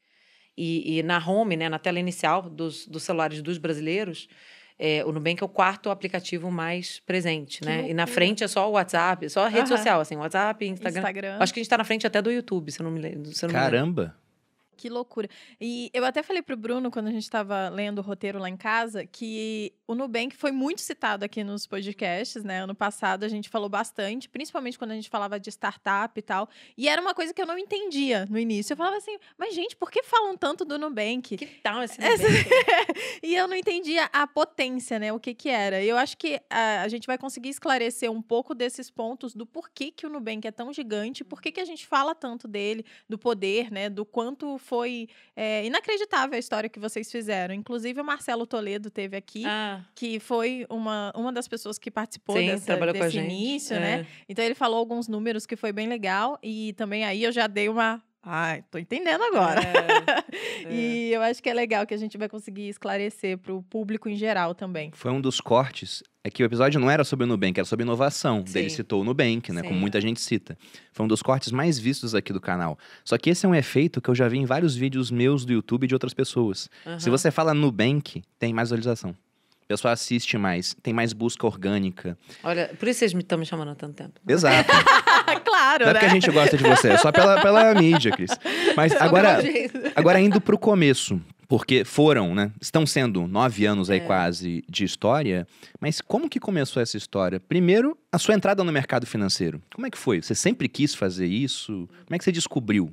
E, 0.58 0.98
e 0.98 1.04
na 1.04 1.26
home, 1.26 1.56
né, 1.56 1.70
na 1.70 1.80
tela 1.80 2.00
inicial 2.00 2.50
dos, 2.50 2.86
dos 2.88 3.04
celulares 3.04 3.42
dos 3.42 3.58
brasileiros, 3.58 4.28
é, 4.80 5.04
o 5.06 5.12
Nubank 5.12 5.44
é 5.44 5.46
o 5.46 5.50
quarto 5.50 5.90
aplicativo 5.90 6.50
mais 6.50 7.02
presente, 7.02 7.60
que 7.60 7.66
né? 7.66 7.74
Loucura. 7.74 7.92
E 7.92 7.94
na 7.94 8.08
frente 8.08 8.46
é 8.46 8.48
só 8.48 8.70
o 8.70 8.72
WhatsApp, 8.72 9.30
só 9.30 9.46
a 9.46 9.50
rede 9.50 9.68
social, 9.68 10.00
assim, 10.00 10.16
WhatsApp, 10.16 10.66
Instagram. 10.66 11.00
Instagram. 11.02 11.38
Acho 11.40 11.54
que 11.54 11.60
a 11.60 11.62
gente 11.62 11.68
está 11.68 11.78
na 11.78 11.84
frente 11.84 12.08
até 12.08 12.22
do 12.22 12.32
YouTube, 12.32 12.72
se 12.72 12.80
eu 12.80 12.86
não 12.86 12.92
me 12.92 13.02
lembro. 13.02 13.30
Caramba! 13.52 14.16
Que 14.78 14.88
loucura. 14.88 15.28
E 15.60 15.92
eu 15.94 16.06
até 16.06 16.24
falei 16.24 16.42
pro 16.42 16.56
Bruno, 16.56 16.90
quando 16.90 17.08
a 17.08 17.12
gente 17.12 17.24
estava 17.24 17.68
lendo 17.68 18.00
o 18.00 18.02
roteiro 18.02 18.40
lá 18.40 18.50
em 18.50 18.56
casa, 18.56 19.06
que 19.06 19.74
o 19.90 19.96
Nubank 19.96 20.38
foi 20.38 20.52
muito 20.52 20.82
citado 20.82 21.26
aqui 21.26 21.44
nos 21.44 21.66
podcasts, 21.66 22.44
né? 22.44 22.62
Ano 22.62 22.76
passado 22.76 23.24
a 23.24 23.28
gente 23.28 23.50
falou 23.50 23.68
bastante, 23.68 24.30
principalmente 24.30 24.78
quando 24.78 24.92
a 24.92 24.94
gente 24.94 25.10
falava 25.10 25.40
de 25.40 25.50
startup 25.50 26.14
e 26.16 26.22
tal. 26.22 26.48
E 26.78 26.88
era 26.88 27.02
uma 27.02 27.16
coisa 27.16 27.34
que 27.34 27.42
eu 27.42 27.48
não 27.48 27.58
entendia 27.58 28.28
no 28.30 28.38
início. 28.38 28.74
Eu 28.74 28.78
falava 28.78 28.98
assim, 28.98 29.18
mas 29.36 29.56
gente, 29.56 29.76
por 29.76 29.90
que 29.90 30.04
falam 30.04 30.38
tanto 30.38 30.64
do 30.64 30.78
Nubank? 30.78 31.36
Que 31.36 31.46
tal 31.64 31.82
esse 31.82 31.98
Nubank? 32.00 32.22
e 33.24 33.36
eu 33.36 33.48
não 33.48 33.56
entendia 33.56 34.08
a 34.14 34.28
potência, 34.28 35.00
né? 35.00 35.12
O 35.12 35.20
que 35.20 35.34
que 35.34 35.50
era. 35.50 35.84
Eu 35.84 35.98
acho 35.98 36.16
que 36.18 36.40
a, 36.52 36.84
a, 36.84 36.88
gente 36.88 37.08
vai 37.08 37.18
conseguir 37.18 37.50
esclarecer 37.50 38.12
um 38.12 38.22
pouco 38.22 38.54
desses 38.54 38.92
pontos 38.92 39.34
do 39.34 39.44
porquê 39.44 39.90
que 39.90 40.06
o 40.06 40.10
Nubank 40.10 40.48
é 40.48 40.52
tão 40.52 40.72
gigante, 40.72 41.24
por 41.24 41.42
que 41.42 41.60
a 41.60 41.66
gente 41.66 41.88
fala 41.88 42.14
tanto 42.14 42.48
dele, 42.48 42.86
do 43.10 43.18
poder, 43.18 43.72
né? 43.72 43.90
Do 43.90 44.06
quanto 44.06 44.60
foi 44.60 45.10
é, 45.36 45.66
inacreditável 45.66 46.36
a 46.36 46.40
história 46.40 46.70
que 46.70 46.80
vocês 46.80 47.12
fizeram. 47.12 47.56
Inclusive, 47.56 48.00
o 48.00 48.06
Marcelo 48.06 48.46
Toledo 48.46 48.92
teve 48.92 49.18
aqui, 49.18 49.48
ah. 49.48 49.79
Que 49.96 50.20
foi 50.20 50.66
uma, 50.70 51.12
uma 51.16 51.32
das 51.32 51.48
pessoas 51.48 51.78
que 51.78 51.90
participou 51.92 52.38
Sim, 52.38 52.48
dessa, 52.48 52.78
desse 52.94 53.18
início, 53.18 53.76
é. 53.76 53.80
né? 53.80 54.08
Então, 54.28 54.44
ele 54.44 54.56
falou 54.56 54.78
alguns 54.78 55.08
números 55.08 55.46
que 55.46 55.56
foi 55.56 55.72
bem 55.72 55.88
legal. 55.88 56.38
E 56.42 56.74
também 56.74 57.06
aí 57.06 57.24
eu 57.24 57.32
já 57.32 57.48
dei 57.48 57.70
uma 57.70 58.02
Ai, 58.22 58.64
tô 58.70 58.78
entendendo 58.78 59.24
agora. 59.24 59.62
É, 59.62 60.68
é. 60.68 60.74
e 60.74 61.14
eu 61.14 61.22
acho 61.22 61.42
que 61.42 61.50
é 61.50 61.54
legal 61.54 61.88
que 61.88 61.94
a 61.94 61.98
gente 61.98 62.18
vai 62.18 62.28
conseguir 62.28 62.68
esclarecer 62.68 63.38
para 63.38 63.54
o 63.54 63.64
público 63.64 64.10
em 64.10 64.16
geral 64.16 64.54
também. 64.54 64.92
Foi 64.94 65.10
um 65.12 65.22
dos 65.22 65.40
cortes. 65.40 66.04
É 66.22 66.30
que 66.30 66.44
o 66.44 66.46
episódio 66.46 66.82
não 66.82 66.92
era 66.92 67.06
sobre 67.06 67.24
o 67.24 67.28
Nubank, 67.28 67.58
era 67.58 67.66
sobre 67.66 67.84
inovação. 67.84 68.44
Sim. 68.46 68.54
Daí 68.54 68.64
ele 68.64 68.70
citou 68.70 69.02
o 69.02 69.04
Nubank, 69.06 69.54
né? 69.54 69.62
Sim. 69.62 69.70
Como 69.70 69.80
muita 69.80 70.02
gente 70.02 70.20
cita. 70.20 70.58
Foi 70.92 71.06
um 71.06 71.08
dos 71.08 71.22
cortes 71.22 71.50
mais 71.52 71.80
vistos 71.80 72.14
aqui 72.14 72.34
do 72.34 72.42
canal. 72.42 72.78
Só 73.06 73.18
que 73.18 73.30
esse 73.30 73.46
é 73.46 73.50
um 73.50 73.56
efeito 73.56 74.02
que 74.02 74.10
eu 74.10 74.16
já 74.16 74.28
vi 74.28 74.38
em 74.38 74.46
vários 74.46 74.76
vídeos 74.76 75.10
meus 75.10 75.46
do 75.46 75.54
YouTube 75.54 75.86
e 75.86 75.88
de 75.88 75.96
outras 75.96 76.14
pessoas. 76.14 76.70
Uhum. 76.86 77.00
Se 77.00 77.10
você 77.10 77.32
fala 77.32 77.54
Nubank, 77.54 78.22
tem 78.38 78.54
mais 78.54 78.68
visualização. 78.68 79.16
O 79.70 79.74
pessoal 79.76 79.94
assiste 79.94 80.36
mais, 80.36 80.76
tem 80.82 80.92
mais 80.92 81.14
busca 81.14 81.46
orgânica. 81.46 82.18
Olha, 82.44 82.72
por 82.80 82.88
isso 82.88 83.02
vocês 83.02 83.14
estão 83.14 83.38
me 83.38 83.46
chamando 83.46 83.70
há 83.70 83.76
tanto 83.76 83.94
tempo. 83.94 84.20
Exato. 84.28 84.68
claro, 85.46 85.84
Não 85.84 85.92
é 85.92 85.94
né? 85.94 86.00
porque 86.00 86.06
a 86.08 86.10
gente 86.10 86.32
gosta 86.32 86.58
de 86.58 86.64
você, 86.64 86.94
é 86.94 86.98
só 86.98 87.12
pela, 87.12 87.40
pela 87.40 87.76
mídia, 87.76 88.12
Cris. 88.12 88.32
Mas 88.76 88.94
agora, 88.94 89.38
agora 89.96 90.20
indo 90.20 90.42
pro 90.42 90.58
começo, 90.58 91.22
porque 91.48 91.86
foram, 91.86 92.34
né? 92.34 92.52
Estão 92.60 92.84
sendo 92.84 93.28
nove 93.28 93.64
anos 93.68 93.92
aí 93.92 94.00
é. 94.00 94.02
quase 94.02 94.64
de 94.68 94.84
história. 94.84 95.48
Mas 95.80 96.02
como 96.02 96.28
que 96.28 96.40
começou 96.40 96.82
essa 96.82 96.98
história? 96.98 97.40
Primeiro, 97.40 97.96
a 98.12 98.18
sua 98.18 98.34
entrada 98.34 98.64
no 98.64 98.72
mercado 98.72 99.06
financeiro. 99.06 99.62
Como 99.72 99.86
é 99.86 99.92
que 99.92 100.00
foi? 100.00 100.20
Você 100.20 100.34
sempre 100.34 100.68
quis 100.68 100.96
fazer 100.96 101.28
isso? 101.28 101.88
Como 102.06 102.16
é 102.16 102.18
que 102.18 102.24
você 102.24 102.32
descobriu? 102.32 102.92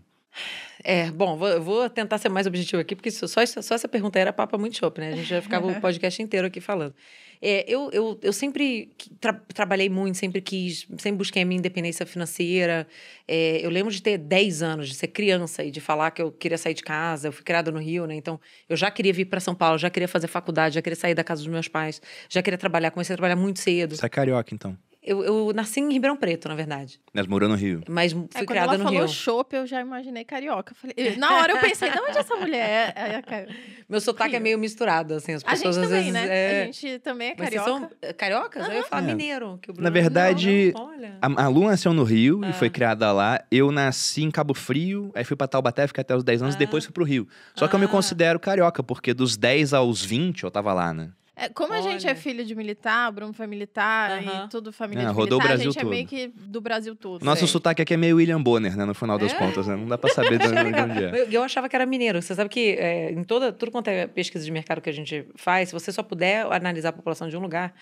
É, 0.85 1.11
bom, 1.11 1.37
vou, 1.37 1.61
vou 1.61 1.90
tentar 1.90 2.19
ser 2.19 2.28
mais 2.28 2.47
objetivo 2.47 2.81
aqui, 2.81 2.95
porque 2.95 3.11
só, 3.11 3.26
só 3.26 3.75
essa 3.75 3.88
pergunta 3.88 4.19
era 4.19 4.33
papa 4.33 4.57
muito 4.57 4.76
chope, 4.76 5.00
né? 5.00 5.12
A 5.12 5.16
gente 5.16 5.28
já 5.28 5.43
ficava 5.43 5.66
o 5.66 5.81
podcast 5.81 6.23
inteiro 6.23 6.47
aqui 6.47 6.61
falando. 6.61 6.95
É, 7.40 7.64
eu, 7.69 7.90
eu, 7.93 8.19
eu 8.23 8.33
sempre 8.33 8.90
tra 9.21 9.33
trabalhei 9.33 9.88
muito, 9.88 10.16
sempre 10.16 10.40
quis, 10.40 10.87
sempre 10.99 11.19
busquei 11.19 11.43
a 11.43 11.47
minha 11.47 11.59
independência 11.59 12.07
financeira. 12.07 12.87
É, 13.26 13.64
eu 13.64 13.71
lembro 13.71 13.93
de 13.93 14.02
ter 14.02 14.19
10 14.19 14.62
anos, 14.62 14.88
de 14.88 14.95
ser 14.95 15.09
criança 15.09 15.64
e 15.64 15.71
de 15.71 15.81
falar 15.81 16.11
que 16.11 16.23
eu 16.23 16.33
queria 16.33 16.59
sair 16.59 16.75
de 16.75 16.83
casa. 16.83 17.28
Eu 17.28 17.33
fui 17.33 17.45
criada 17.45 17.71
no 17.71 17.78
Rio, 17.78 18.07
né? 18.07 18.14
Então, 18.14 18.40
eu 18.69 18.76
já 18.76 18.90
queria 18.90 19.12
vir 19.12 19.26
para 19.26 19.40
São 19.40 19.55
Paulo, 19.55 19.78
já 19.78 19.90
queria 19.90 20.09
fazer 20.09 20.26
faculdade, 20.28 20.75
já 20.75 20.83
queria 20.83 20.97
sair 20.97 21.14
da 21.14 21.25
casa 21.25 21.43
dos 21.43 21.50
meus 21.50 21.69
pais, 21.69 22.00
já 22.28 22.43
queria 22.43 22.59
trabalhar. 22.59 22.90
Comecei 22.90 23.14
a 23.14 23.16
trabalhar 23.16 23.37
muito 23.37 23.61
cedo. 23.61 23.97
Você 23.97 24.07
é 24.07 24.09
carioca, 24.09 24.55
então? 24.55 24.76
Eu, 25.07 25.23
eu, 25.23 25.53
nasci 25.55 25.79
em 25.79 25.93
Ribeirão 25.93 26.17
Preto, 26.17 26.49
na 26.49 26.57
verdade. 26.57 27.01
Mas 27.15 27.29
morou 27.29 27.49
no 27.49 27.55
Rio. 27.55 27.81
Mas 27.89 28.11
fui 28.11 28.27
é, 28.35 28.45
criada 28.45 28.73
no 28.73 28.79
Rio. 28.79 28.85
Quando 28.85 28.97
ela 28.97 29.07
falou 29.07 29.09
chopp, 29.09 29.55
eu 29.55 29.65
já 29.65 29.81
imaginei 29.81 30.25
carioca. 30.25 30.75
Falei, 30.75 31.17
na 31.17 31.33
hora 31.37 31.53
eu 31.53 31.59
pensei, 31.61 31.89
de 31.89 32.01
onde 32.01 32.19
essa 32.19 32.35
mulher 32.35 32.69
é? 32.69 32.93
é, 32.97 33.35
é 33.35 33.47
Meu 33.89 34.01
sotaque 34.01 34.31
Rio. 34.31 34.39
é 34.39 34.41
meio 34.41 34.59
misturado, 34.59 35.15
assim. 35.15 35.35
As 35.35 35.45
pessoas 35.45 35.79
a 35.79 35.83
gente 35.83 35.85
às 35.85 35.89
também, 35.89 36.13
vezes. 36.13 36.29
Né? 36.29 36.29
É... 36.29 36.63
A 36.63 36.65
gente 36.65 36.99
também 36.99 37.29
é 37.29 37.35
carioca. 37.37 37.71
Mas 37.71 37.81
vocês 37.81 38.01
são 38.11 38.15
cariocas? 38.19 38.67
Uhum. 38.67 38.73
Eu 38.73 38.79
ia 38.79 38.85
falar 38.85 39.03
mineiro. 39.03 39.59
Que 39.63 39.71
o 39.71 39.75
Bruno... 39.75 39.85
Na 39.85 39.91
verdade, 39.91 40.73
não, 40.75 40.99
não, 40.99 41.39
a, 41.39 41.45
a 41.45 41.49
Lu 41.49 41.67
nasceu 41.67 41.93
no 41.93 42.03
Rio 42.03 42.41
ah. 42.43 42.51
e 42.51 42.53
foi 42.53 42.69
criada 42.69 43.13
lá. 43.13 43.41
Eu 43.49 43.71
nasci 43.71 44.25
em 44.25 44.31
Cabo 44.33 44.55
Frio, 44.55 45.13
aí 45.15 45.23
fui 45.23 45.37
pra 45.37 45.47
Taubaté, 45.47 45.87
fiquei 45.87 46.03
até 46.03 46.17
os 46.17 46.25
10 46.25 46.43
anos, 46.43 46.55
ah. 46.57 46.59
e 46.59 46.59
depois 46.59 46.85
fui 46.85 46.93
pro 46.93 47.05
Rio. 47.05 47.29
Só 47.55 47.69
que 47.69 47.75
eu 47.77 47.79
me 47.79 47.85
ah. 47.85 47.89
considero 47.89 48.41
carioca, 48.41 48.83
porque 48.83 49.15
dos 49.15 49.37
10 49.37 49.73
aos 49.73 50.05
20 50.05 50.43
eu 50.43 50.51
tava 50.51 50.73
lá, 50.73 50.93
né? 50.93 51.11
É, 51.38 51.50
como 51.50 51.75
Olha. 51.75 51.81
a 51.81 51.83
gente 51.83 52.09
é 52.09 52.14
filho 52.14 52.43
de 52.47 52.55
militar, 52.55 53.11
o 53.11 53.12
Bruno 53.12 53.33
foi 53.35 53.47
militar 53.47 54.25
e 54.25 54.49
tudo 54.49 54.73
família 54.73 55.02
é, 55.02 55.07
de 55.07 55.12
rodou 55.12 55.38
militar, 55.38 55.45
o 55.45 55.49
Brasil 55.49 55.69
a 55.69 55.73
gente 55.73 55.83
todo. 55.83 55.93
é 55.93 55.95
meio 55.95 56.07
que 56.07 56.28
do 56.28 56.62
Brasil 56.62 56.97
todo. 56.97 57.23
Nosso 57.23 57.40
sei. 57.40 57.49
sotaque 57.49 57.83
aqui 57.83 57.93
é 57.93 57.97
meio 57.99 58.16
William 58.16 58.43
Bonner, 58.43 58.75
né? 58.75 58.87
No 58.87 58.95
final 58.95 59.19
das 59.19 59.35
é? 59.35 59.37
contas, 59.37 59.66
né? 59.66 59.76
Não 59.76 59.87
dá 59.87 59.99
pra 59.99 60.09
saber 60.09 60.38
de 60.38 60.47
onde 60.47 60.57
é. 60.57 61.21
Eu, 61.21 61.31
eu 61.31 61.43
achava 61.43 61.69
que 61.69 61.76
era 61.76 61.85
mineiro. 61.85 62.23
Você 62.23 62.35
sabe 62.35 62.49
que 62.49 62.71
é, 62.78 63.12
em 63.12 63.23
toda, 63.23 63.52
tudo 63.52 63.71
quanto 63.71 63.88
é 63.88 64.07
pesquisa 64.07 64.43
de 64.43 64.50
mercado 64.50 64.81
que 64.81 64.88
a 64.88 64.93
gente 64.93 65.26
faz, 65.35 65.69
se 65.69 65.75
você 65.75 65.93
só 65.93 66.02
puder 66.02 66.50
analisar 66.50 66.88
a 66.88 66.93
população 66.93 67.28
de 67.28 67.37
um 67.37 67.40
lugar, 67.40 67.75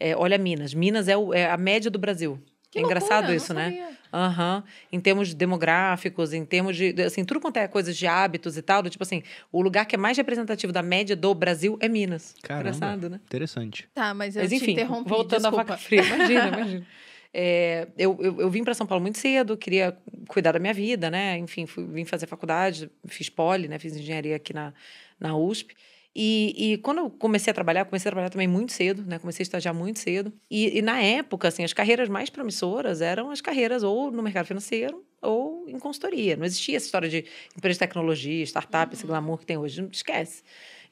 é, 0.00 0.16
olha 0.16 0.38
Minas. 0.38 0.72
Minas 0.72 1.06
é, 1.06 1.14
o, 1.14 1.34
é 1.34 1.50
a 1.50 1.56
média 1.58 1.90
do 1.90 1.98
Brasil. 1.98 2.40
Que 2.72 2.78
é 2.78 2.82
engraçado 2.82 3.26
loucura, 3.28 3.36
isso, 3.36 3.52
não 3.52 3.60
né? 3.60 3.96
Aham. 4.10 4.64
Em 4.90 4.98
termos 4.98 5.34
demográficos, 5.34 6.32
em 6.32 6.42
termos 6.42 6.74
de, 6.74 6.90
de, 6.94 7.02
assim, 7.02 7.22
tudo 7.22 7.38
quanto 7.38 7.58
é 7.58 7.68
coisas 7.68 7.94
de 7.94 8.06
hábitos 8.06 8.56
e 8.56 8.62
tal, 8.62 8.82
do 8.82 8.88
tipo 8.88 9.04
assim, 9.04 9.22
o 9.52 9.60
lugar 9.60 9.84
que 9.84 9.94
é 9.94 9.98
mais 9.98 10.16
representativo 10.16 10.72
da 10.72 10.82
média 10.82 11.14
do 11.14 11.34
Brasil 11.34 11.76
é 11.80 11.88
Minas. 11.88 12.34
Caramba. 12.42 12.70
Engraçado, 12.70 13.10
né? 13.10 13.20
Interessante. 13.26 13.86
Tá, 13.94 14.14
mas 14.14 14.36
eu 14.36 14.42
Mas 14.42 14.50
te 14.50 14.56
enfim, 14.56 14.72
interrompi, 14.72 15.08
voltando 15.08 15.46
à 15.46 15.50
desculpa. 15.50 15.64
vaca 15.64 15.76
fria. 15.76 16.02
Imagina, 16.02 16.48
imagina. 16.56 16.86
É, 17.34 17.88
eu, 17.98 18.18
eu, 18.20 18.40
eu 18.40 18.50
vim 18.50 18.64
para 18.64 18.72
São 18.72 18.86
Paulo 18.86 19.02
muito 19.02 19.18
cedo, 19.18 19.54
queria 19.56 19.94
cuidar 20.26 20.52
da 20.52 20.58
minha 20.58 20.72
vida, 20.72 21.10
né? 21.10 21.36
Enfim, 21.36 21.66
fui, 21.66 21.84
vim 21.84 22.06
fazer 22.06 22.26
faculdade, 22.26 22.90
fiz 23.06 23.28
poli, 23.28 23.68
né? 23.68 23.78
Fiz 23.78 23.94
engenharia 23.94 24.36
aqui 24.36 24.54
na, 24.54 24.72
na 25.20 25.36
USP. 25.36 25.74
E, 26.14 26.72
e 26.74 26.78
quando 26.78 26.98
eu 26.98 27.10
comecei 27.10 27.50
a 27.50 27.54
trabalhar, 27.54 27.84
comecei 27.86 28.08
a 28.08 28.12
trabalhar 28.12 28.30
também 28.30 28.46
muito 28.48 28.72
cedo, 28.72 29.02
né? 29.04 29.18
Comecei 29.18 29.42
a 29.42 29.44
estagiar 29.44 29.74
muito 29.74 29.98
cedo. 29.98 30.32
E, 30.50 30.78
e 30.78 30.82
na 30.82 31.00
época, 31.00 31.48
assim, 31.48 31.64
as 31.64 31.72
carreiras 31.72 32.08
mais 32.08 32.28
promissoras 32.28 33.00
eram 33.00 33.30
as 33.30 33.40
carreiras 33.40 33.82
ou 33.82 34.10
no 34.10 34.22
mercado 34.22 34.46
financeiro 34.46 35.04
ou 35.22 35.68
em 35.68 35.78
consultoria. 35.78 36.36
Não 36.36 36.44
existia 36.44 36.76
essa 36.76 36.86
história 36.86 37.08
de 37.08 37.24
empresa 37.56 37.74
de 37.74 37.78
tecnologia, 37.78 38.42
startup, 38.44 38.94
esse 38.94 39.06
glamour 39.06 39.38
que 39.38 39.46
tem 39.46 39.56
hoje. 39.56 39.80
Não 39.80 39.88
esquece. 39.90 40.42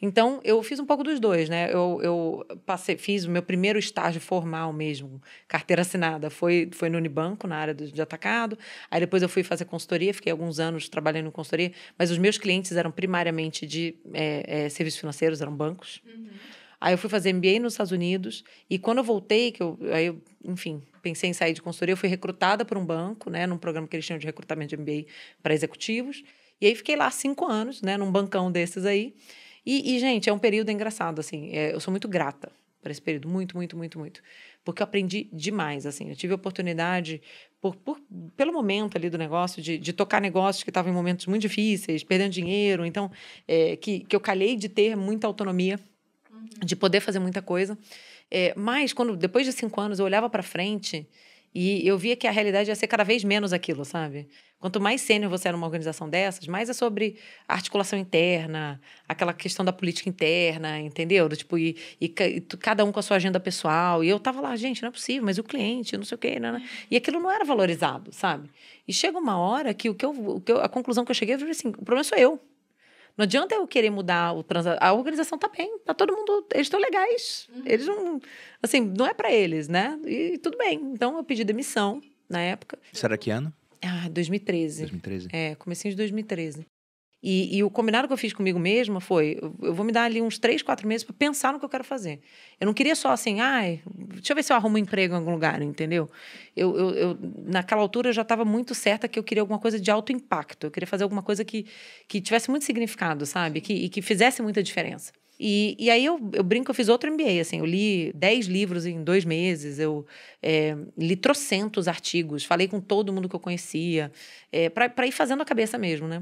Então, 0.02 0.40
eu 0.42 0.62
fiz 0.62 0.78
um 0.80 0.86
pouco 0.86 1.04
dos 1.04 1.20
dois, 1.20 1.48
né? 1.48 1.70
Eu, 1.72 2.00
eu 2.02 2.46
passei, 2.64 2.96
fiz 2.96 3.24
o 3.26 3.30
meu 3.30 3.42
primeiro 3.42 3.78
estágio 3.78 4.20
formal 4.20 4.72
mesmo, 4.72 5.20
carteira 5.46 5.82
assinada, 5.82 6.30
foi, 6.30 6.70
foi 6.72 6.88
no 6.88 6.96
Unibanco, 6.96 7.46
na 7.46 7.56
área 7.56 7.74
do- 7.74 7.90
de 7.90 8.00
atacado. 8.00 8.58
Aí 8.90 9.00
depois 9.00 9.22
eu 9.22 9.28
fui 9.28 9.42
fazer 9.42 9.66
consultoria, 9.66 10.14
fiquei 10.14 10.32
alguns 10.32 10.58
anos 10.58 10.88
trabalhando 10.88 11.26
em 11.28 11.30
consultoria, 11.30 11.72
mas 11.98 12.10
os 12.10 12.16
meus 12.18 12.38
clientes 12.38 12.72
eram 12.72 12.90
primariamente 12.90 13.66
de 13.66 13.94
é, 14.14 14.64
é, 14.64 14.68
serviços 14.70 15.00
financeiros, 15.00 15.42
eram 15.42 15.54
bancos. 15.54 16.00
Aí 16.80 16.94
eu 16.94 16.98
fui 16.98 17.10
fazer 17.10 17.28
MBA 17.30 17.60
nos 17.60 17.74
Estados 17.74 17.92
Unidos 17.92 18.42
e 18.70 18.78
quando 18.78 18.98
eu 18.98 19.04
voltei, 19.04 19.52
que 19.52 19.62
eu, 19.62 19.78
aí 19.92 20.06
eu, 20.06 20.18
enfim, 20.46 20.80
pensei 21.02 21.28
em 21.28 21.34
sair 21.34 21.52
de 21.52 21.60
consultoria, 21.60 21.92
eu 21.92 21.96
fui 21.96 22.08
recrutada 22.08 22.64
por 22.64 22.78
um 22.78 22.84
banco, 22.86 23.28
né, 23.28 23.46
num 23.46 23.58
programa 23.58 23.86
que 23.86 23.94
eles 23.94 24.06
tinham 24.06 24.18
de 24.18 24.24
recrutamento 24.24 24.70
de 24.74 24.76
MBA 24.82 25.04
para 25.42 25.52
executivos. 25.52 26.22
E 26.58 26.66
aí 26.66 26.74
fiquei 26.74 26.96
lá 26.96 27.10
cinco 27.10 27.44
anos, 27.46 27.82
né, 27.82 27.98
num 27.98 28.10
bancão 28.10 28.50
desses 28.50 28.86
aí. 28.86 29.14
E, 29.64 29.94
e, 29.94 29.98
gente, 29.98 30.28
é 30.28 30.32
um 30.32 30.38
período 30.38 30.70
engraçado, 30.70 31.18
assim. 31.20 31.50
é, 31.52 31.74
eu 31.74 31.80
sou 31.80 31.90
muito 31.92 32.08
grata 32.08 32.50
por 32.82 32.90
esse 32.90 33.00
período, 33.00 33.28
muito, 33.28 33.56
muito, 33.56 33.76
muito, 33.76 33.98
muito. 33.98 34.22
Porque 34.64 34.82
eu 34.82 34.84
aprendi 34.84 35.28
demais, 35.32 35.84
assim. 35.84 36.08
Eu 36.08 36.16
tive 36.16 36.32
a 36.32 36.36
oportunidade, 36.36 37.20
por, 37.60 37.76
por- 37.76 38.00
pelo 38.36 38.52
momento 38.52 38.96
ali 38.96 39.10
do 39.10 39.18
negócio, 39.18 39.60
de, 39.62 39.76
de 39.76 39.92
tocar 39.92 40.20
negócios 40.20 40.64
que 40.64 40.70
estavam 40.70 40.90
em 40.90 40.94
momentos 40.94 41.26
muito 41.26 41.42
difíceis, 41.42 42.02
perdendo 42.02 42.32
dinheiro. 42.32 42.84
Então, 42.86 43.10
é, 43.46 43.76
que, 43.76 44.00
que 44.00 44.16
eu 44.16 44.20
calhei 44.20 44.56
de 44.56 44.68
ter 44.68 44.96
muita 44.96 45.26
autonomia, 45.26 45.78
de 46.64 46.74
poder 46.74 47.00
fazer 47.00 47.18
muita 47.18 47.42
coisa. 47.42 47.78
É, 48.30 48.54
mas, 48.56 48.92
quando 48.92 49.16
depois 49.16 49.44
de 49.44 49.52
cinco 49.52 49.80
anos, 49.80 49.98
eu 49.98 50.04
olhava 50.06 50.30
para 50.30 50.42
frente 50.42 51.06
e 51.54 51.86
eu 51.86 51.98
via 51.98 52.14
que 52.16 52.26
a 52.26 52.30
realidade 52.30 52.70
ia 52.70 52.74
ser 52.76 52.86
cada 52.86 53.02
vez 53.04 53.24
menos 53.24 53.52
aquilo, 53.52 53.84
sabe? 53.84 54.28
Quanto 54.60 54.78
mais 54.80 55.00
sênior 55.00 55.30
você 55.30 55.48
é 55.48 55.52
numa 55.52 55.66
organização 55.66 56.08
dessas, 56.08 56.46
mais 56.46 56.68
é 56.68 56.72
sobre 56.74 57.16
articulação 57.48 57.98
interna, 57.98 58.80
aquela 59.08 59.32
questão 59.32 59.64
da 59.64 59.72
política 59.72 60.08
interna, 60.08 60.78
entendeu? 60.78 61.28
Do 61.28 61.36
tipo, 61.36 61.56
e, 61.58 61.76
e 62.00 62.06
e 62.06 62.40
cada 62.58 62.84
um 62.84 62.92
com 62.92 63.00
a 63.00 63.02
sua 63.02 63.16
agenda 63.16 63.40
pessoal. 63.40 64.04
E 64.04 64.08
eu 64.08 64.20
tava 64.20 64.40
lá, 64.40 64.54
gente, 64.56 64.82
não 64.82 64.90
é 64.90 64.92
possível, 64.92 65.24
mas 65.24 65.38
o 65.38 65.42
cliente, 65.44 65.96
não 65.96 66.04
sei 66.04 66.14
o 66.14 66.18
quê, 66.18 66.38
né? 66.38 66.52
né? 66.52 66.68
E 66.90 66.96
aquilo 66.96 67.18
não 67.20 67.30
era 67.30 67.44
valorizado, 67.44 68.12
sabe? 68.12 68.50
E 68.86 68.92
chega 68.92 69.18
uma 69.18 69.38
hora 69.38 69.72
que 69.72 69.88
o 69.88 69.94
que 69.94 70.04
eu, 70.04 70.10
o 70.10 70.40
que 70.40 70.52
eu- 70.52 70.60
a 70.60 70.68
conclusão 70.68 71.04
que 71.04 71.10
eu 71.10 71.14
cheguei 71.14 71.38
foi 71.38 71.50
assim: 71.50 71.68
o 71.68 71.72
problema 71.84 72.04
sou 72.04 72.18
eu. 72.18 72.38
Não 73.20 73.24
adianta 73.24 73.54
eu 73.54 73.66
querer 73.66 73.90
mudar 73.90 74.32
o 74.32 74.42
transa... 74.42 74.78
A 74.80 74.94
organização 74.94 75.36
tá 75.36 75.46
bem, 75.46 75.78
tá 75.80 75.92
todo 75.92 76.10
mundo. 76.10 76.46
Eles 76.54 76.68
estão 76.68 76.80
legais. 76.80 77.50
Eles 77.66 77.86
não. 77.86 78.18
Assim, 78.62 78.80
não 78.80 79.06
é 79.06 79.12
para 79.12 79.30
eles, 79.30 79.68
né? 79.68 80.00
E 80.06 80.38
tudo 80.38 80.56
bem. 80.56 80.80
Então 80.94 81.18
eu 81.18 81.22
pedi 81.22 81.44
demissão 81.44 82.00
na 82.26 82.40
época. 82.40 82.78
Era 83.02 83.18
que 83.18 83.28
ano? 83.28 83.52
Ah, 83.82 84.08
2013. 84.08 84.84
2013. 84.84 85.28
É, 85.34 85.54
comecinho 85.56 85.92
de 85.92 85.98
2013. 85.98 86.66
E, 87.22 87.56
e 87.58 87.62
o 87.62 87.70
combinado 87.70 88.06
que 88.08 88.12
eu 88.14 88.16
fiz 88.18 88.32
comigo 88.32 88.58
mesma 88.58 89.00
foi: 89.00 89.38
eu, 89.62 89.74
vou 89.74 89.84
me 89.84 89.92
dar 89.92 90.04
ali 90.04 90.22
uns 90.22 90.38
três, 90.38 90.62
quatro 90.62 90.86
meses 90.88 91.04
para 91.04 91.14
pensar 91.14 91.52
no 91.52 91.58
que 91.58 91.64
eu 91.64 91.68
quero 91.68 91.84
fazer. 91.84 92.20
Eu 92.58 92.66
não 92.66 92.72
queria 92.74 92.94
só 92.94 93.10
assim, 93.10 93.40
ai, 93.40 93.80
deixa 93.94 94.32
eu 94.32 94.36
ver 94.36 94.42
se 94.42 94.52
eu 94.52 94.56
arrumo 94.56 94.76
um 94.76 94.78
emprego 94.78 95.14
em 95.14 95.16
algum 95.18 95.32
lugar, 95.32 95.60
entendeu? 95.60 96.08
Eu, 96.56 96.76
eu, 96.76 96.90
eu- 96.94 97.18
naquela 97.44 97.82
altura 97.82 98.08
eu 98.08 98.12
já 98.12 98.22
estava 98.22 98.44
muito 98.44 98.74
certa 98.74 99.06
que 99.08 99.18
eu 99.18 99.22
queria 99.22 99.42
alguma 99.42 99.58
coisa 99.58 99.78
de 99.78 99.90
alto 99.90 100.12
impacto. 100.12 100.64
Eu 100.66 100.70
queria 100.70 100.86
fazer 100.86 101.04
alguma 101.04 101.22
coisa 101.22 101.44
que, 101.44 101.66
que 102.08 102.20
tivesse 102.20 102.50
muito 102.50 102.64
significado, 102.64 103.26
sabe? 103.26 103.60
Que, 103.60 103.72
e 103.72 103.88
que 103.88 104.00
fizesse 104.02 104.42
muita 104.42 104.62
diferença. 104.62 105.12
E, 105.42 105.74
e 105.78 105.88
aí 105.90 106.04
eu, 106.04 106.20
eu 106.34 106.44
brinco 106.44 106.70
eu 106.70 106.74
fiz 106.74 106.88
outro 106.90 107.10
MBA, 107.10 107.40
assim, 107.40 107.60
eu 107.60 107.64
li 107.64 108.12
10 108.14 108.44
livros 108.46 108.84
em 108.84 109.02
dois 109.02 109.24
meses, 109.24 109.78
eu 109.78 110.04
é, 110.42 110.76
li 110.98 111.16
trocentos 111.16 111.88
artigos, 111.88 112.44
falei 112.44 112.68
com 112.68 112.78
todo 112.78 113.10
mundo 113.10 113.26
que 113.26 113.34
eu 113.34 113.40
conhecia, 113.40 114.12
é, 114.52 114.68
para 114.68 115.06
ir 115.06 115.12
fazendo 115.12 115.40
a 115.42 115.44
cabeça 115.46 115.78
mesmo, 115.78 116.06
né? 116.06 116.20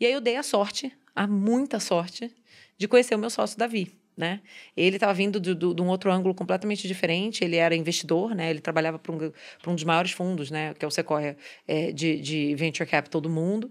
E 0.00 0.06
aí 0.06 0.12
eu 0.12 0.20
dei 0.20 0.36
a 0.36 0.42
sorte, 0.42 0.92
a 1.14 1.26
muita 1.26 1.78
sorte, 1.80 2.30
de 2.76 2.88
conhecer 2.88 3.14
o 3.14 3.18
meu 3.18 3.30
sócio 3.30 3.58
Davi, 3.58 3.92
né? 4.16 4.40
Ele 4.76 4.96
estava 4.96 5.14
vindo 5.14 5.40
de, 5.40 5.54
do- 5.54 5.74
de 5.74 5.82
um 5.82 5.88
outro 5.88 6.10
ângulo 6.12 6.34
completamente 6.34 6.86
diferente. 6.88 7.44
Ele 7.44 7.56
era 7.56 7.74
investidor, 7.74 8.34
né? 8.34 8.50
Ele 8.50 8.60
trabalhava 8.60 8.98
para 8.98 9.12
um, 9.12 9.32
um 9.68 9.74
dos 9.74 9.84
maiores 9.84 10.10
fundos, 10.12 10.50
né? 10.50 10.74
Que 10.74 10.84
é 10.84 10.88
o 10.88 10.90
Sequoia 10.90 11.36
é, 11.66 11.92
de, 11.92 12.20
de 12.20 12.54
venture 12.54 12.88
capital 12.88 13.20
do 13.20 13.30
mundo. 13.30 13.70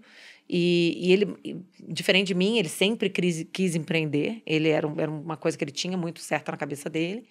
E, 0.50 0.98
e 1.10 1.12
ele, 1.14 1.36
diferente 1.88 2.28
de 2.28 2.34
mim, 2.36 2.58
ele 2.58 2.70
sempre 2.70 3.10
quis, 3.10 3.46
quis 3.52 3.76
empreender. 3.76 4.42
Ele 4.46 4.70
era, 4.70 4.88
um- 4.88 5.00
era 5.00 5.10
uma 5.12 5.38
coisa 5.38 5.58
que 5.58 5.64
ele 5.64 5.72
tinha 5.72 5.98
muito 5.98 6.20
certa 6.22 6.52
na 6.52 6.58
cabeça 6.58 6.90
dele. 6.90 7.28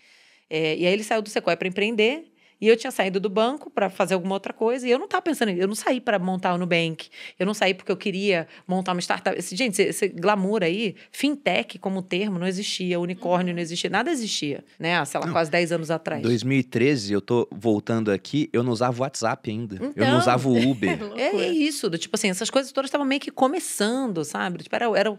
É, 0.51 0.77
e 0.77 0.87
aí 0.87 0.93
ele 0.93 1.05
saiu 1.05 1.23
do 1.23 1.31
Sequoia 1.31 1.57
para 1.57 1.69
empreender. 1.69 2.32
E 2.63 2.69
eu 2.69 2.77
tinha 2.77 2.93
saído 2.93 3.19
do 3.19 3.29
banco 3.29 3.69
para 3.69 3.91
fazer 3.91 4.15
alguma 4.15 4.35
outra 4.37 4.53
coisa. 4.53 4.87
E 4.87 4.91
eu 4.93 4.97
não 4.97 5.07
estava 5.07 5.21
pensando 5.21 5.49
em. 5.49 5.57
Eu 5.59 5.67
não 5.67 5.75
saí 5.75 6.01
para 6.01 6.17
montar 6.17 6.55
o 6.55 6.59
Nubank. 6.59 7.09
Eu 7.37 7.45
não 7.45 7.53
saí 7.55 7.75
porque 7.75 7.91
eu 7.91 7.97
queria 7.97 8.47
montar 8.69 8.93
uma 8.93 9.01
startup. 9.01 9.37
Esse, 9.37 9.57
gente, 9.57 9.73
esse, 9.83 9.83
esse 9.83 10.09
glamour 10.09 10.63
aí, 10.63 10.95
fintech 11.11 11.77
como 11.81 12.01
termo, 12.03 12.39
não 12.39 12.47
existia. 12.47 13.01
Unicórnio 13.01 13.53
não 13.53 13.61
existia. 13.61 13.91
Nada 13.91 14.13
existia, 14.13 14.65
né? 14.79 15.05
Sei 15.05 15.19
lá, 15.19 15.27
Não. 15.27 15.33
quase 15.33 15.51
10 15.51 15.73
anos 15.73 15.91
atrás. 15.91 16.23
2013, 16.23 17.13
eu 17.13 17.21
tô 17.21 17.49
voltando 17.51 18.13
aqui, 18.13 18.49
eu 18.53 18.63
não 18.63 18.71
usava 18.71 18.97
o 18.97 19.03
WhatsApp 19.03 19.51
ainda. 19.51 19.77
eu 19.83 19.89
Então. 19.91 20.09
não 20.13 20.19
usava 20.19 20.49
o 20.49 20.57
Uber. 20.71 20.99
É, 21.19 21.35
é 21.37 21.49
isso, 21.49 21.91
do, 21.91 21.99
tipo 21.99 22.15
assim, 22.15 22.31
essas 22.31 22.49
coisas 22.49 22.71
todas 22.71 22.89
estavam 22.89 23.05
meio 23.07 23.21
que 23.21 23.31
começando, 23.31 24.25
sabe? 24.25 24.63
Tipo, 24.63 24.77
era, 24.77 24.87
era 24.99 25.19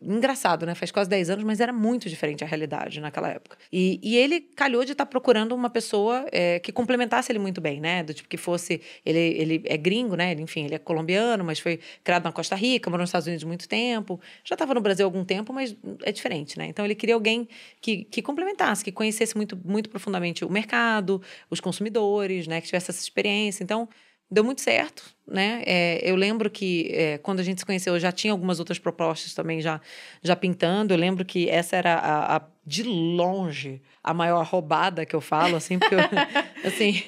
engraçado, 0.00 0.64
né? 0.64 0.74
Faz 0.74 0.90
quase 0.90 1.10
10 1.10 1.30
anos, 1.30 1.44
mas 1.44 1.60
era 1.60 1.72
muito 1.72 2.08
diferente 2.08 2.44
a 2.44 2.46
realidade 2.46 3.00
naquela 3.00 3.28
época. 3.28 3.58
E, 3.72 4.00
e 4.02 4.16
ele 4.16 4.40
calhou 4.40 4.84
de 4.84 4.92
estar 4.92 5.06
procurando 5.06 5.54
uma 5.54 5.68
pessoa 5.68 6.26
é, 6.32 6.58
que 6.58 6.72
complementasse 6.72 7.30
ele 7.30 7.38
muito 7.38 7.60
bem, 7.60 7.80
né? 7.80 8.02
Do 8.02 8.14
tipo 8.14 8.28
que 8.28 8.36
fosse. 8.36 8.80
Ele, 9.04 9.18
ele 9.18 9.62
é 9.66 9.76
gringo, 9.76 10.16
né? 10.16 10.32
Enfim, 10.32 10.64
ele 10.64 10.74
é 10.74 10.78
colombiano, 10.78 11.44
mas 11.44 11.58
foi 11.58 11.80
criado 12.02 12.24
na 12.24 12.32
Costa 12.32 12.54
Rica, 12.54 12.88
morou 12.88 13.02
nos 13.02 13.08
Estados 13.10 13.26
Unidos 13.26 13.44
muito 13.44 13.68
tempo. 13.68 14.20
Já 14.44 14.54
estava 14.54 14.74
no 14.74 14.80
Brasil 14.80 15.04
há 15.04 15.08
algum 15.08 15.24
tempo, 15.24 15.52
mas 15.52 15.76
é 16.02 16.12
diferente, 16.12 16.56
né? 16.56 16.66
Então 16.66 16.84
ele 16.84 16.94
queria 16.94 17.14
alguém 17.14 17.48
que, 17.80 18.04
que 18.04 18.22
complementasse, 18.22 18.84
que 18.84 18.92
conhecesse 18.92 19.36
muito, 19.36 19.58
muito 19.64 19.90
profundamente 19.90 20.44
o 20.44 20.50
mercado, 20.50 21.20
os 21.50 21.60
consumidores, 21.60 22.46
né? 22.46 22.60
Que 22.60 22.66
tivesse 22.66 22.90
essa 22.90 23.00
experiência. 23.00 23.62
Então 23.62 23.88
deu 24.30 24.44
muito 24.44 24.60
certo, 24.60 25.04
né? 25.26 25.62
É, 25.66 26.00
eu 26.08 26.16
lembro 26.16 26.50
que 26.50 26.88
é, 26.92 27.18
quando 27.18 27.40
a 27.40 27.42
gente 27.42 27.60
se 27.60 27.66
conheceu, 27.66 27.94
eu 27.94 28.00
já 28.00 28.12
tinha 28.12 28.32
algumas 28.32 28.58
outras 28.58 28.78
propostas 28.78 29.34
também 29.34 29.60
já, 29.60 29.80
já 30.22 30.34
pintando. 30.36 30.92
Eu 30.94 30.98
lembro 30.98 31.24
que 31.24 31.48
essa 31.48 31.76
era 31.76 31.94
a, 31.94 32.36
a- 32.36 32.42
de 32.66 32.82
longe 32.82 33.82
a 34.02 34.12
maior 34.12 34.44
roubada 34.44 35.04
que 35.06 35.14
eu 35.16 35.20
falo, 35.20 35.56
assim, 35.56 35.78
porque 35.78 35.94
eu, 35.94 35.98
assim, 36.68 37.02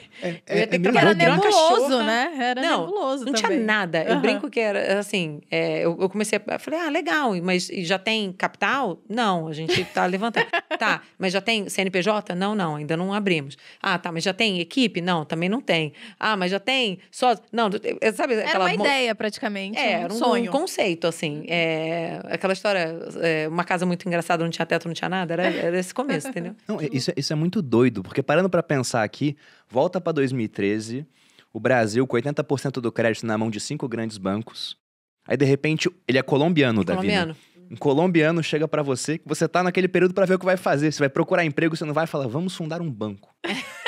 eu 0.46 0.56
ia 0.58 0.66
ter 0.66 0.78
que 0.78 0.78
meio 0.78 0.92
Porque 0.92 0.98
era 0.98 1.14
trabalhar 1.14 1.14
de 1.14 1.24
uma 1.26 1.36
nebuloso, 1.36 2.02
né? 2.02 2.32
Era 2.40 2.62
Não, 2.62 2.80
nebuloso 2.86 3.24
Não 3.26 3.32
também. 3.34 3.50
tinha 3.50 3.64
nada. 3.64 4.02
Eu 4.02 4.20
brinco 4.20 4.48
que 4.50 4.58
era 4.60 4.98
assim. 4.98 5.40
é, 5.50 5.78
eu, 5.84 5.96
eu 6.00 6.08
comecei 6.08 6.38
a. 6.38 6.54
eu 6.54 6.58
falei, 6.60 6.80
ah, 6.80 6.88
legal, 6.88 7.32
mas 7.42 7.66
já 7.68 7.98
tem 7.98 8.32
capital? 8.32 8.98
Não, 9.08 9.46
a 9.48 9.52
gente 9.52 9.84
tá 9.86 10.06
levantando. 10.06 10.46
tá, 10.78 11.02
mas 11.18 11.32
já 11.34 11.40
tem 11.40 11.68
CNPJ? 11.68 12.34
Não, 12.34 12.54
não, 12.54 12.76
ainda 12.76 12.96
não 12.96 13.12
abrimos. 13.12 13.56
Ah, 13.82 13.98
tá, 13.98 14.10
mas 14.10 14.24
já 14.24 14.32
tem 14.32 14.60
equipe? 14.60 15.00
Não, 15.02 15.24
também 15.24 15.48
não 15.50 15.60
tem. 15.60 15.92
Ah, 16.18 16.36
mas 16.36 16.50
já 16.50 16.58
tem 16.60 16.98
só. 17.10 17.34
Não, 17.52 17.68
é, 18.00 18.12
sabe 18.12 18.34
Era 18.34 18.46
aquela. 18.48 18.64
uma 18.66 18.74
mo- 18.76 18.84
ideia, 18.86 19.14
praticamente. 19.14 19.78
É, 19.78 19.98
um 19.98 20.00
era 20.04 20.12
um, 20.12 20.16
sonho. 20.16 20.50
um 20.50 20.52
conceito, 20.52 21.06
assim. 21.06 21.44
É, 21.48 22.20
aquela 22.30 22.52
história, 22.54 22.98
é, 23.20 23.48
uma 23.48 23.64
casa 23.64 23.84
muito 23.84 24.06
engraçada, 24.06 24.42
não 24.42 24.50
tinha 24.50 24.64
teto, 24.64 24.86
não 24.88 24.94
tinha 24.94 25.08
nada, 25.10 25.34
era, 25.34 25.45
era 25.46 25.78
esse 25.78 25.92
começo, 25.94 26.28
entendeu? 26.28 26.54
Não, 26.66 26.78
isso, 26.92 27.10
é- 27.10 27.14
isso 27.16 27.32
é 27.32 27.36
muito 27.36 27.60
doido, 27.62 28.02
porque 28.02 28.22
parando 28.22 28.48
pra 28.50 28.62
pensar 28.62 29.02
aqui, 29.02 29.36
volta 29.68 30.00
pra 30.00 30.12
2013, 30.12 31.06
o 31.52 31.60
Brasil 31.60 32.06
com 32.06 32.16
80% 32.16 32.80
do 32.80 32.92
crédito 32.92 33.26
na 33.26 33.36
mão 33.38 33.50
de 33.50 33.60
cinco 33.60 33.88
grandes 33.88 34.18
bancos. 34.18 34.76
Aí, 35.26 35.36
de 35.36 35.44
repente, 35.44 35.90
ele 36.06 36.18
é 36.18 36.22
colombiano, 36.22 36.84
Davi. 36.84 37.08
né? 37.08 37.14
Colombiano. 37.20 37.36
Um 37.68 37.76
colombiano 37.76 38.42
chega 38.44 38.68
pra 38.68 38.80
você, 38.80 39.18
que 39.18 39.26
você 39.26 39.48
tá 39.48 39.60
naquele 39.62 39.88
período 39.88 40.14
pra 40.14 40.24
ver 40.24 40.34
o 40.34 40.38
que 40.38 40.44
vai 40.44 40.56
fazer. 40.56 40.92
Você 40.92 41.00
vai 41.00 41.08
procurar 41.08 41.44
emprego, 41.44 41.76
você 41.76 41.84
não 41.84 41.92
vai 41.94 42.06
falar, 42.06 42.28
vamos 42.28 42.54
fundar 42.54 42.80
um 42.80 42.88
banco. 42.90 43.34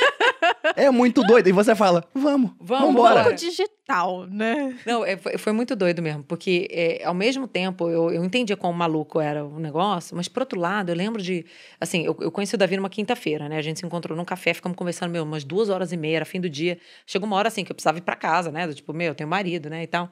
É 0.78 0.90
muito 0.92 1.22
doido. 1.24 1.48
E 1.48 1.52
você 1.52 1.74
fala, 1.74 2.04
vamos, 2.14 2.52
Vamos, 2.60 2.86
vambora. 2.94 3.24
Banco 3.24 3.34
digital, 3.34 4.26
né? 4.26 4.78
Não, 4.86 5.04
é, 5.04 5.16
foi, 5.16 5.36
foi 5.36 5.52
muito 5.52 5.74
doido 5.74 6.00
mesmo, 6.00 6.22
porque 6.22 6.68
é, 6.70 7.04
ao 7.04 7.12
mesmo 7.12 7.48
tempo 7.48 7.90
eu, 7.90 8.12
eu 8.12 8.24
entendia 8.24 8.56
quão 8.56 8.72
maluco 8.72 9.20
era 9.20 9.44
o 9.44 9.58
negócio, 9.58 10.16
mas 10.16 10.28
por 10.28 10.42
outro 10.42 10.60
lado, 10.60 10.90
eu 10.90 10.94
lembro 10.94 11.20
de. 11.20 11.44
Assim, 11.80 12.04
eu, 12.04 12.16
eu 12.20 12.30
conheci 12.30 12.54
o 12.54 12.58
Davi 12.58 12.76
numa 12.76 12.88
quinta-feira, 12.88 13.48
né? 13.48 13.58
A 13.58 13.62
gente 13.62 13.80
se 13.80 13.86
encontrou 13.86 14.16
num 14.16 14.24
café, 14.24 14.54
ficamos 14.54 14.76
conversando, 14.76 15.10
meu, 15.10 15.24
umas 15.24 15.42
duas 15.42 15.68
horas 15.68 15.90
e 15.92 15.96
meia, 15.96 16.16
era 16.18 16.24
fim 16.24 16.40
do 16.40 16.48
dia. 16.48 16.78
Chegou 17.04 17.26
uma 17.26 17.36
hora 17.36 17.48
assim 17.48 17.64
que 17.64 17.72
eu 17.72 17.74
precisava 17.74 17.98
ir 17.98 18.02
pra 18.02 18.14
casa, 18.14 18.52
né? 18.52 18.64
Do 18.66 18.74
tipo, 18.74 18.92
meu, 18.92 19.08
eu 19.08 19.14
tenho 19.16 19.28
marido, 19.28 19.68
né? 19.68 19.82
E 19.82 19.86
tal. 19.88 20.08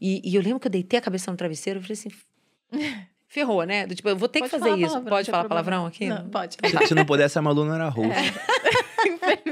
E, 0.00 0.20
e 0.24 0.36
eu 0.36 0.42
lembro 0.42 0.60
que 0.60 0.68
eu 0.68 0.72
deitei 0.72 0.98
a 0.98 1.02
cabeça 1.02 1.28
no 1.28 1.36
travesseiro 1.36 1.80
e 1.80 1.82
falei 1.82 1.92
assim. 1.98 2.10
Ferrou, 3.26 3.64
né? 3.64 3.84
Do 3.84 3.96
tipo, 3.96 4.08
eu 4.08 4.16
vou 4.16 4.28
ter 4.28 4.38
Pode 4.38 4.52
que 4.52 4.58
fazer 4.60 4.70
isso. 4.76 4.90
palavrão, 4.92 5.10
Pode 5.10 5.28
falar 5.28 5.42
problema. 5.44 5.64
palavrão 5.64 5.86
aqui? 5.86 6.06
Não, 6.06 6.28
pode. 6.28 6.54
Se, 6.54 6.86
se 6.86 6.94
não 6.94 7.04
pudesse, 7.04 7.36
a 7.36 7.42
Malu 7.42 7.64
não 7.64 7.74
era 7.74 7.88
host. 7.88 8.08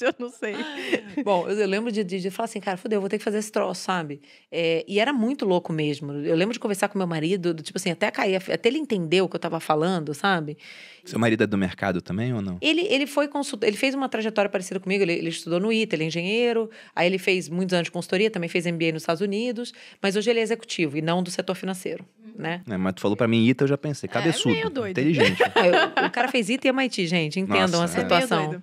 Eu 0.00 0.14
não 0.18 0.30
sei. 0.30 0.54
Bom, 1.24 1.48
eu, 1.48 1.58
eu 1.58 1.66
lembro 1.66 1.90
de, 1.92 2.02
de, 2.04 2.20
de 2.20 2.30
falar 2.30 2.44
assim, 2.44 2.60
cara, 2.60 2.76
fodeu, 2.76 2.96
eu 2.96 3.00
vou 3.00 3.08
ter 3.10 3.18
que 3.18 3.24
fazer 3.24 3.38
esse 3.38 3.50
troço, 3.52 3.82
sabe? 3.82 4.20
É, 4.50 4.84
e 4.88 4.98
era 5.00 5.12
muito 5.12 5.44
louco 5.44 5.72
mesmo. 5.72 6.12
Eu 6.12 6.34
lembro 6.36 6.52
de 6.52 6.60
conversar 6.60 6.88
com 6.88 6.98
meu 6.98 7.06
marido, 7.06 7.52
do, 7.54 7.62
tipo 7.62 7.78
assim, 7.78 7.90
até 7.90 8.10
cair, 8.10 8.36
até 8.36 8.68
ele 8.68 8.78
entender 8.78 9.20
o 9.22 9.28
que 9.28 9.36
eu 9.36 9.40
tava 9.40 9.60
falando, 9.60 10.12
sabe? 10.14 10.56
Seu 11.04 11.18
marido 11.18 11.44
é 11.44 11.46
do 11.46 11.56
mercado 11.56 12.00
também 12.00 12.32
ou 12.34 12.42
não? 12.42 12.58
Ele, 12.60 12.80
ele 12.88 13.06
foi 13.06 13.28
consultor, 13.28 13.68
ele 13.68 13.76
fez 13.76 13.94
uma 13.94 14.08
trajetória 14.08 14.48
parecida 14.50 14.80
comigo, 14.80 15.02
ele, 15.04 15.12
ele 15.12 15.28
estudou 15.28 15.60
no 15.60 15.72
ITA, 15.72 15.94
ele 15.94 16.04
é 16.04 16.06
engenheiro, 16.08 16.68
aí 16.94 17.06
ele 17.06 17.18
fez 17.18 17.48
muitos 17.48 17.74
anos 17.74 17.86
de 17.86 17.92
consultoria, 17.92 18.30
também 18.30 18.48
fez 18.48 18.66
MBA 18.66 18.92
nos 18.92 19.02
Estados 19.02 19.20
Unidos, 19.20 19.72
mas 20.02 20.16
hoje 20.16 20.30
ele 20.30 20.40
é 20.40 20.42
executivo 20.42 20.96
e 20.96 21.02
não 21.02 21.22
do 21.22 21.30
setor 21.30 21.54
financeiro, 21.54 22.04
né? 22.34 22.62
É, 22.68 22.76
mas 22.76 22.94
tu 22.94 23.00
falou 23.02 23.16
pra 23.16 23.28
mim 23.28 23.46
Ita, 23.46 23.64
eu 23.64 23.68
já 23.68 23.78
pensei, 23.78 24.08
cabeçudo, 24.08 24.54
meio 24.54 24.68
doido. 24.70 24.90
inteligente. 24.98 25.40
Eu- 25.98 26.06
o 26.06 26.10
cara 26.10 26.26
fez 26.28 26.48
ITA 26.50 26.66
e 26.68 26.70
MIT, 26.70 27.06
gente, 27.06 27.38
entendam 27.38 27.80
Nossa, 27.80 27.98
a 27.98 28.00
é. 28.00 28.02
situação. 28.02 28.48
Meio 28.48 28.62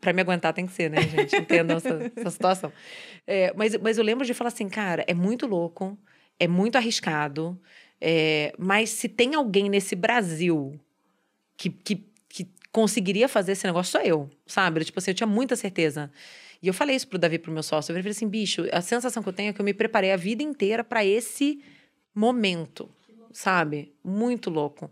pra 0.00 0.12
me 0.12 0.20
aguentar 0.20 0.52
tem 0.52 0.66
que 0.66 0.72
ser, 0.72 0.90
né, 0.90 1.00
gente? 1.02 1.36
Entendam 1.36 1.76
essa, 1.76 2.12
essa 2.16 2.30
situação. 2.30 2.72
É, 3.26 3.52
mas, 3.56 3.76
mas 3.78 3.98
eu 3.98 4.04
lembro 4.04 4.24
de 4.26 4.34
falar 4.34 4.48
assim, 4.48 4.68
cara, 4.68 5.04
é 5.06 5.14
muito 5.14 5.46
louco, 5.46 5.98
é 6.38 6.46
muito 6.48 6.76
arriscado, 6.76 7.60
é, 8.00 8.52
mas 8.58 8.90
se 8.90 9.08
tem 9.08 9.34
alguém 9.34 9.68
nesse 9.68 9.94
Brasil 9.94 10.78
que, 11.56 11.70
que, 11.70 12.04
que 12.28 12.46
conseguiria 12.72 13.28
fazer 13.28 13.52
esse 13.52 13.66
negócio, 13.66 13.92
sou 13.92 14.00
eu, 14.00 14.30
sabe? 14.46 14.84
Tipo 14.84 14.98
assim, 14.98 15.10
eu 15.10 15.14
tinha 15.14 15.26
muita 15.26 15.56
certeza. 15.56 16.10
E 16.62 16.66
eu 16.68 16.74
falei 16.74 16.96
isso 16.96 17.06
pro 17.08 17.18
Davi, 17.18 17.38
pro 17.38 17.52
meu 17.52 17.62
sócio. 17.62 17.92
Eu 17.92 17.96
falei 17.96 18.10
assim, 18.10 18.28
bicho, 18.28 18.66
a 18.72 18.80
sensação 18.80 19.22
que 19.22 19.28
eu 19.28 19.32
tenho 19.32 19.50
é 19.50 19.52
que 19.52 19.60
eu 19.60 19.64
me 19.64 19.72
preparei 19.74 20.10
a 20.12 20.16
vida 20.16 20.42
inteira 20.42 20.82
para 20.82 21.04
esse 21.04 21.62
momento, 22.14 22.88
sabe? 23.32 23.92
Muito 24.04 24.50
louco. 24.50 24.90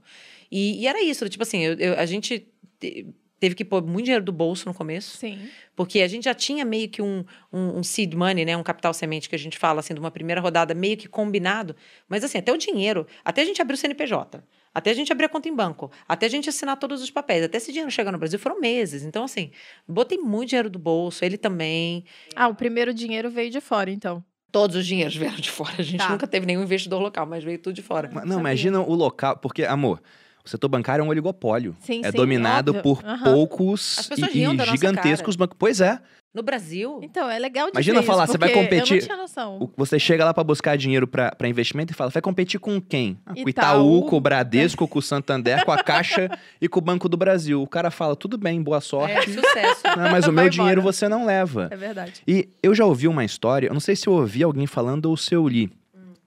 E, 0.50 0.80
e 0.82 0.86
era 0.86 1.02
isso, 1.02 1.28
tipo 1.28 1.42
assim, 1.42 1.58
eu- 1.64 1.74
eu- 1.74 1.98
a 1.98 2.06
gente 2.06 2.46
te- 2.78 3.08
teve 3.38 3.54
que 3.54 3.64
pôr 3.64 3.82
muito 3.82 4.04
dinheiro 4.06 4.24
do 4.24 4.32
bolso 4.32 4.66
no 4.66 4.74
começo, 4.74 5.16
Sim. 5.18 5.38
porque 5.74 6.00
a 6.00 6.08
gente 6.08 6.24
já 6.24 6.34
tinha 6.34 6.64
meio 6.64 6.88
que 6.88 7.02
um, 7.02 7.24
um, 7.52 7.78
um 7.78 7.82
seed 7.82 8.14
money, 8.14 8.44
né? 8.44 8.56
Um 8.56 8.62
capital 8.62 8.94
semente 8.94 9.28
que 9.28 9.34
a 9.34 9.38
gente 9.38 9.58
fala, 9.58 9.80
assim, 9.80 9.92
de 9.94 10.00
uma 10.00 10.10
primeira 10.10 10.40
rodada 10.40 10.74
meio 10.74 10.96
que 10.96 11.06
combinado. 11.08 11.76
Mas, 12.08 12.24
assim, 12.24 12.38
até 12.38 12.52
o 12.52 12.56
dinheiro, 12.56 13.06
até 13.24 13.42
a 13.42 13.44
gente 13.44 13.60
abrir 13.60 13.74
o 13.74 13.76
CNPJ, 13.76 14.42
até 14.74 14.90
a 14.90 14.94
gente 14.94 15.12
abrir 15.12 15.26
a 15.26 15.28
conta 15.28 15.48
em 15.48 15.54
banco, 15.54 15.90
até 16.08 16.26
a 16.26 16.28
gente 16.28 16.48
assinar 16.48 16.76
todos 16.78 17.02
os 17.02 17.10
papéis, 17.10 17.44
até 17.44 17.58
esse 17.58 17.70
dinheiro 17.72 17.90
chegar 17.90 18.10
no 18.12 18.18
Brasil, 18.18 18.38
foram 18.38 18.60
meses. 18.60 19.04
Então, 19.04 19.24
assim, 19.24 19.50
botei 19.86 20.18
muito 20.18 20.50
dinheiro 20.50 20.70
do 20.70 20.78
bolso, 20.78 21.24
ele 21.24 21.36
também. 21.36 22.04
Ah, 22.34 22.48
o 22.48 22.54
primeiro 22.54 22.92
dinheiro 22.94 23.30
veio 23.30 23.50
de 23.50 23.60
fora, 23.60 23.90
então. 23.90 24.24
Todos 24.52 24.76
os 24.76 24.86
dinheiros 24.86 25.14
vieram 25.14 25.36
de 25.36 25.50
fora. 25.50 25.74
A 25.78 25.82
gente 25.82 25.98
Tá. 25.98 26.08
nunca 26.08 26.26
teve 26.26 26.46
nenhum 26.46 26.62
investidor 26.62 27.02
local, 27.02 27.26
mas 27.26 27.44
veio 27.44 27.58
tudo 27.58 27.74
de 27.74 27.82
fora. 27.82 28.08
Mas, 28.10 28.22
Não, 28.24 28.36
sabia. 28.36 28.40
imagina 28.40 28.80
o 28.80 28.94
local, 28.94 29.36
porque, 29.36 29.64
amor, 29.64 30.00
o 30.46 30.50
setor 30.50 30.68
bancário 30.68 31.02
é 31.02 31.04
um 31.04 31.08
oligopólio. 31.08 31.76
Sim, 31.80 32.00
é 32.04 32.10
sim, 32.10 32.16
dominado 32.16 32.70
óbvio. 32.76 32.82
por 32.82 33.04
Aham. 33.04 33.24
poucos 33.32 34.08
e, 34.16 34.42
e 34.42 34.66
gigantescos 34.66 35.36
bancos. 35.36 35.56
Pois 35.58 35.80
é. 35.80 35.98
No 36.34 36.42
Brasil, 36.42 37.00
Então, 37.02 37.30
é 37.30 37.38
legal 37.38 37.68
de 37.68 37.72
Imagina 37.72 38.00
ver 38.02 38.06
falar, 38.06 38.24
isso, 38.24 38.32
você 38.32 38.36
vai 38.38 38.50
competir- 38.50 38.96
Eu 38.96 39.00
não 39.00 39.06
tinha 39.06 39.16
noção. 39.16 39.70
Você 39.74 39.98
chega 39.98 40.22
lá 40.22 40.34
pra 40.34 40.44
buscar 40.44 40.76
dinheiro 40.76 41.06
pra 41.06 41.30
pra 41.34 41.48
investimento 41.48 41.94
e 41.94 41.96
fala, 41.96 42.10
vai 42.10 42.20
competir 42.20 42.60
com 42.60 42.78
quem? 42.78 43.16
Ah, 43.24 43.32
com 43.32 43.40
o 43.42 43.48
Itaú. 43.48 43.48
Itaú, 43.48 44.02
com 44.10 44.16
o 44.18 44.20
Bradesco, 44.20 44.86
com 44.86 44.98
o 44.98 45.02
Santander, 45.02 45.64
com 45.64 45.72
a 45.72 45.82
Caixa 45.82 46.28
e 46.60 46.68
com 46.68 46.78
o 46.78 46.82
Banco 46.82 47.08
do 47.08 47.16
Brasil. 47.16 47.62
O 47.62 47.66
cara 47.66 47.90
fala, 47.90 48.14
tudo 48.14 48.36
bem, 48.36 48.62
boa 48.62 48.82
sorte. 48.82 49.14
é 49.14 49.22
sucesso. 49.22 49.82
Não, 49.96 50.10
mas 50.10 50.24
o 50.28 50.32
Vai 50.32 50.44
meu 50.44 50.50
dinheiro 50.50 50.82
você 50.82 51.08
não 51.08 51.24
leva. 51.24 51.68
É 51.70 51.76
verdade. 51.76 52.20
E 52.28 52.50
eu 52.62 52.74
já 52.74 52.84
ouvi 52.84 53.08
uma 53.08 53.24
história, 53.24 53.68
eu 53.68 53.72
não 53.72 53.80
sei 53.80 53.96
se 53.96 54.06
eu 54.06 54.12
ouvi 54.12 54.42
alguém 54.42 54.66
falando 54.66 55.06
ou 55.06 55.16
se 55.16 55.34
eu 55.34 55.48
li, 55.48 55.72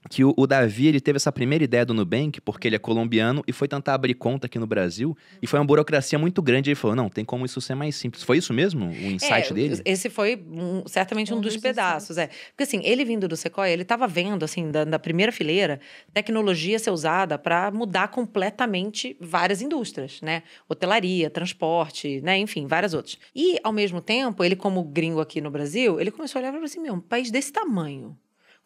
que 0.10 0.24
o, 0.24 0.34
o 0.38 0.48
Davi 0.48 0.88
ele 0.88 1.01
teve 1.01 1.18
essa 1.18 1.32
primeira 1.32 1.63
ideia 1.63 1.86
do 1.86 1.94
Nubank, 1.94 2.39
porque 2.41 2.68
ele 2.68 2.75
é 2.75 2.79
colombiano 2.79 3.44
e 3.48 3.51
foi 3.51 3.68
tentar 3.68 3.94
abrir 3.96 4.13
conta 4.13 4.48
aqui 4.48 4.58
no 4.58 4.65
Brasil, 4.65 5.15
e 5.41 5.48
foi 5.48 5.60
uma 5.60 5.65
burocracia 5.65 6.18
muito 6.18 6.41
grande. 6.41 6.70
Ele 6.70 6.75
falou: 6.75 6.96
não, 6.96 7.10
tem 7.10 7.25
como 7.25 7.46
isso 7.46 7.60
ser 7.60 7.75
mais 7.75 7.96
simples. 7.96 8.24
Foi 8.24 8.38
isso 8.38 8.54
mesmo? 8.54 8.86
O 8.88 9.12
insight 9.12 9.52
É, 9.52 9.54
dele? 9.54 9.82
Esse 9.84 10.10
foi 10.10 10.41
um- 10.50 10.84
certamente 10.88 11.34
um, 11.34 11.38
Um 11.38 11.41
dos, 11.41 11.54
dos 11.54 11.62
pedaços, 11.62 12.17
é. 12.17 12.28
Porque 12.52 12.63
assim, 12.63 12.82
ele 12.84 13.04
vindo 13.04 13.28
do 13.28 13.36
Sequoia, 13.36 13.71
ele 13.71 13.82
estava 13.82 14.08
vendo, 14.08 14.43
assim, 14.45 14.71
da, 14.71 14.86
da 14.86 14.97
primeira 15.00 15.32
fileira, 15.32 15.80
tecnologia 16.13 16.80
ser 16.80 16.91
usada 16.91 17.38
para 17.38 17.69
mudar 17.71 18.08
completamente 18.10 19.17
várias 19.19 19.62
indústrias, 19.62 20.21
né? 20.21 20.43
Hotelaria, 20.67 21.30
transporte, 21.30 22.21
né? 22.21 22.38
Enfim, 22.38 22.67
várias 22.67 22.93
outras. 22.93 23.17
E, 23.36 23.60
ao 23.63 23.71
mesmo 23.74 24.02
tempo, 24.02 24.43
ele 24.43 24.56
como 24.56 24.84
gringo 24.84 25.19
aqui 25.19 25.41
no 25.41 25.52
Brasil, 25.52 26.00
ele 26.00 26.10
começou 26.12 26.39
a 26.39 26.41
olhar 26.41 26.50
e 26.50 26.54
falou 26.54 26.65
assim, 26.65 26.80
meu, 26.82 26.93
um 26.93 27.00
país 27.02 27.30
desse 27.30 27.52
tamanho, 27.52 28.17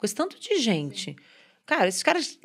com 0.04 0.06
esse 0.06 0.14
tanto 0.16 0.38
de 0.38 0.58
gente... 0.58 1.16
Cara, 1.66 1.88
esses 1.88 2.04
caras 2.04 2.38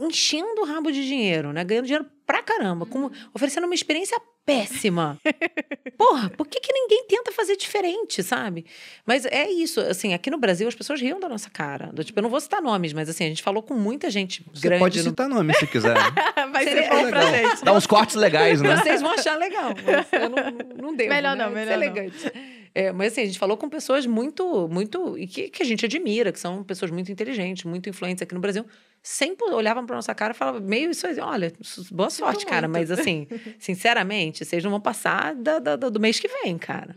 enchendo 0.00 0.62
o 0.62 0.64
rabo 0.64 0.90
de 0.90 1.06
dinheiro, 1.06 1.52
né? 1.52 1.62
Ganhando 1.62 1.84
dinheiro 1.84 2.10
pra 2.26 2.42
caramba, 2.42 2.84
com- 2.84 3.08
oferecendo 3.32 3.66
uma 3.66 3.74
experiência 3.74 4.20
péssima. 4.44 5.18
Porra, 5.96 6.28
por 6.30 6.46
que, 6.46 6.60
que 6.60 6.72
ninguém 6.72 7.04
tenta 7.08 7.32
fazer 7.32 7.56
diferente, 7.56 8.22
sabe? 8.22 8.66
Mas 9.06 9.24
é 9.26 9.48
isso, 9.50 9.80
assim, 9.80 10.12
aqui 10.12 10.30
no 10.30 10.38
Brasil 10.38 10.66
as 10.68 10.74
pessoas 10.74 11.00
riam 11.00 11.18
da 11.20 11.28
nossa 11.28 11.48
cara. 11.48 11.86
Do, 11.92 12.02
tipo, 12.04 12.18
eu 12.18 12.22
não 12.22 12.30
vou 12.30 12.40
citar 12.40 12.60
nomes, 12.60 12.92
mas 12.92 13.08
assim, 13.08 13.24
a 13.24 13.28
gente 13.28 13.42
falou 13.42 13.62
com 13.62 13.74
muita 13.74 14.10
gente 14.10 14.44
Você 14.52 14.66
grande. 14.68 14.80
pode 14.80 14.98
no- 14.98 15.04
citar 15.10 15.28
nome 15.28 15.54
se 15.54 15.66
quiser. 15.66 15.94
Vai 16.52 16.64
Seria 16.64 16.82
ser 16.84 16.90
bom 16.90 17.08
pra 17.10 17.24
Legal. 17.30 17.50
gente. 17.50 17.64
Dá 17.64 17.72
uns 17.72 17.86
cortes 17.86 18.16
legais, 18.16 18.60
né? 18.60 18.76
Vocês 18.76 19.00
vão 19.00 19.12
achar 19.12 19.38
legal, 19.38 19.72
mas 19.84 20.12
eu 20.22 20.28
não, 20.28 20.86
não 20.90 20.96
devo, 20.96 21.10
Melhor 21.10 21.36
né? 21.36 21.44
não, 21.44 21.50
é 21.52 21.54
melhor 21.54 21.76
não. 21.78 21.82
elegante. 21.84 22.32
É, 22.74 22.90
mas 22.92 23.12
assim, 23.12 23.22
a 23.22 23.26
gente 23.26 23.38
falou 23.38 23.56
com 23.56 23.68
pessoas 23.68 24.04
muito, 24.04 24.68
muito, 24.68 25.16
e 25.16 25.28
que, 25.28 25.48
que 25.48 25.62
a 25.62 25.66
gente 25.66 25.84
admira, 25.84 26.32
que 26.32 26.40
são 26.40 26.64
pessoas 26.64 26.90
muito 26.90 27.10
inteligentes, 27.12 27.62
muito 27.64 27.88
influentes 27.88 28.20
aqui 28.20 28.34
no 28.34 28.40
Brasil, 28.40 28.66
sempre 29.06 29.44
olhavam 29.52 29.84
pra 29.84 29.94
nossa 29.96 30.14
cara 30.14 30.32
e 30.32 30.36
falavam 30.36 30.60
meio 30.62 30.90
isso 30.90 31.06
aí, 31.06 31.20
olha, 31.20 31.52
boa 31.92 32.08
sorte, 32.10 32.46
cara, 32.46 32.66
muito. 32.66 32.88
mas 32.88 32.90
assim, 32.98 33.26
sinceramente, 33.60 34.44
vocês 34.44 34.64
não 34.64 34.70
vão 34.70 34.80
passar 34.80 35.34
da- 35.34 35.58
da- 35.58 35.76
do 35.76 36.00
mês 36.00 36.18
que 36.18 36.26
vem, 36.26 36.56
cara. 36.56 36.96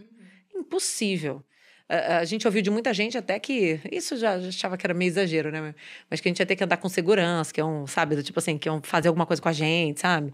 Impossível. 0.55 1.43
A, 1.89 2.17
a 2.19 2.25
gente 2.25 2.45
ouviu 2.47 2.61
de 2.61 2.69
muita 2.69 2.93
gente 2.93 3.17
até 3.17 3.39
que. 3.39 3.79
Isso 3.91 4.17
já, 4.17 4.39
já 4.39 4.49
achava 4.49 4.77
que 4.77 4.85
era 4.85 4.93
meio 4.93 5.07
exagero, 5.09 5.51
né? 5.51 5.73
Mas 6.09 6.19
que 6.19 6.27
a 6.27 6.29
gente 6.31 6.39
ia 6.39 6.45
ter 6.45 6.55
que 6.55 6.63
andar 6.63 6.77
com 6.77 6.89
segurança, 6.89 7.53
que 7.53 7.61
é 7.61 7.65
um, 7.65 7.85
sabe, 7.87 8.15
do 8.15 8.23
tipo 8.23 8.39
assim, 8.39 8.57
que 8.57 8.67
iam 8.67 8.81
fazer 8.83 9.07
alguma 9.07 9.25
coisa 9.25 9.41
com 9.41 9.49
a 9.49 9.53
gente, 9.53 9.99
sabe? 9.99 10.31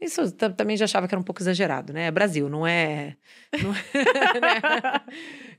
Isso 0.00 0.30
ta- 0.32 0.50
também 0.50 0.76
já 0.76 0.84
achava 0.84 1.08
que 1.08 1.14
era 1.14 1.20
um 1.20 1.24
pouco 1.24 1.40
exagerado, 1.40 1.92
né? 1.92 2.10
Brasil, 2.10 2.48
não 2.50 2.66
é. 2.66 3.16
não 3.62 3.72
é, 3.74 3.80
né? 4.40 4.60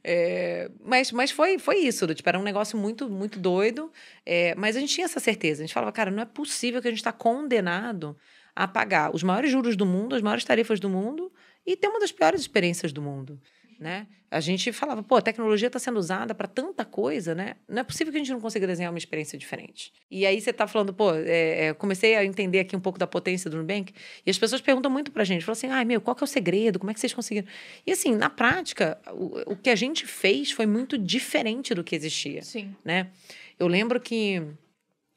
É, 0.03 0.69
mas 0.83 1.11
mas 1.11 1.31
foi, 1.31 1.57
foi 1.57 1.77
isso, 1.79 2.05
tipo, 2.13 2.27
era 2.29 2.37
um 2.39 2.43
negócio 2.43 2.77
muito, 2.77 3.09
muito 3.09 3.39
doido. 3.39 3.91
é, 4.25 4.53
mas 4.55 4.75
a 4.75 4.79
gente 4.79 4.93
tinha 4.93 5.05
essa 5.05 5.19
certeza. 5.19 5.63
A 5.63 5.65
gente 5.65 5.73
falava, 5.73 5.91
cara, 5.91 6.11
não 6.11 6.21
é 6.21 6.25
possível 6.25 6.81
que 6.81 6.87
a 6.87 6.91
gente 6.91 6.99
está 6.99 7.11
condenado 7.11 8.15
a 8.55 8.67
pagar 8.67 9.13
os 9.13 9.23
maiores 9.23 9.51
juros 9.51 9.75
do 9.75 9.85
mundo, 9.85 10.15
as 10.15 10.21
maiores 10.21 10.43
tarifas 10.43 10.79
do 10.79 10.89
mundo 10.89 11.31
e 11.65 11.75
ter 11.75 11.87
uma 11.87 11.99
das 11.99 12.11
piores 12.11 12.41
experiências 12.41 12.91
do 12.93 13.01
mundo. 13.01 13.39
Né? 13.79 14.07
A 14.31 14.39
gente 14.39 14.71
falava, 14.73 15.03
pô, 15.03 15.15
a 15.15 15.21
tecnologia 15.21 15.67
está 15.67 15.77
sendo 15.77 15.97
usada 15.97 16.33
para 16.33 16.47
tanta 16.47 16.83
coisa, 16.83 17.35
né? 17.35 17.55
Não 17.67 17.79
é 17.79 17.83
possível 17.83 18.11
que 18.11 18.17
a 18.17 18.19
gente 18.19 18.31
não 18.31 18.41
consiga 18.41 18.65
desenhar 18.65 18.91
uma 18.91 18.97
experiência 18.97 19.37
diferente. 19.37 19.93
E 20.09 20.25
aí 20.25 20.41
você 20.41 20.49
está 20.49 20.67
falando, 20.67 20.93
pô, 20.93 21.13
é, 21.13 21.67
é, 21.67 21.73
comecei 21.73 22.15
a 22.15 22.25
entender 22.25 22.59
aqui 22.59 22.75
um 22.75 22.79
pouco 22.79 22.97
da 22.97 23.05
potência 23.05 23.49
do 23.49 23.57
Nubank, 23.57 23.93
e 24.25 24.29
as 24.29 24.37
pessoas 24.37 24.59
perguntam 24.59 24.91
muito 24.91 25.11
pra 25.11 25.23
gente, 25.23 25.45
falam 25.45 25.53
assim, 25.53 25.67
ai 25.67 25.85
meu, 25.85 26.01
qual 26.01 26.15
que 26.15 26.23
é 26.23 26.25
o 26.25 26.27
segredo? 26.27 26.79
Como 26.79 26.89
é 26.89 26.93
que 26.93 26.99
vocês 26.99 27.13
conseguiram? 27.13 27.47
E 27.85 27.91
assim, 27.91 28.15
na 28.15 28.29
prática, 28.29 28.99
o, 29.11 29.53
o 29.53 29.55
que 29.55 29.69
a 29.69 29.75
gente 29.75 30.07
fez 30.07 30.51
foi 30.51 30.65
muito 30.65 30.97
diferente 30.97 31.73
do 31.75 31.83
que 31.83 31.95
existia 31.95 32.41
Sim. 32.41 32.75
né? 32.83 33.11
Eu 33.59 33.67
lembro 33.67 33.99
que 33.99 34.41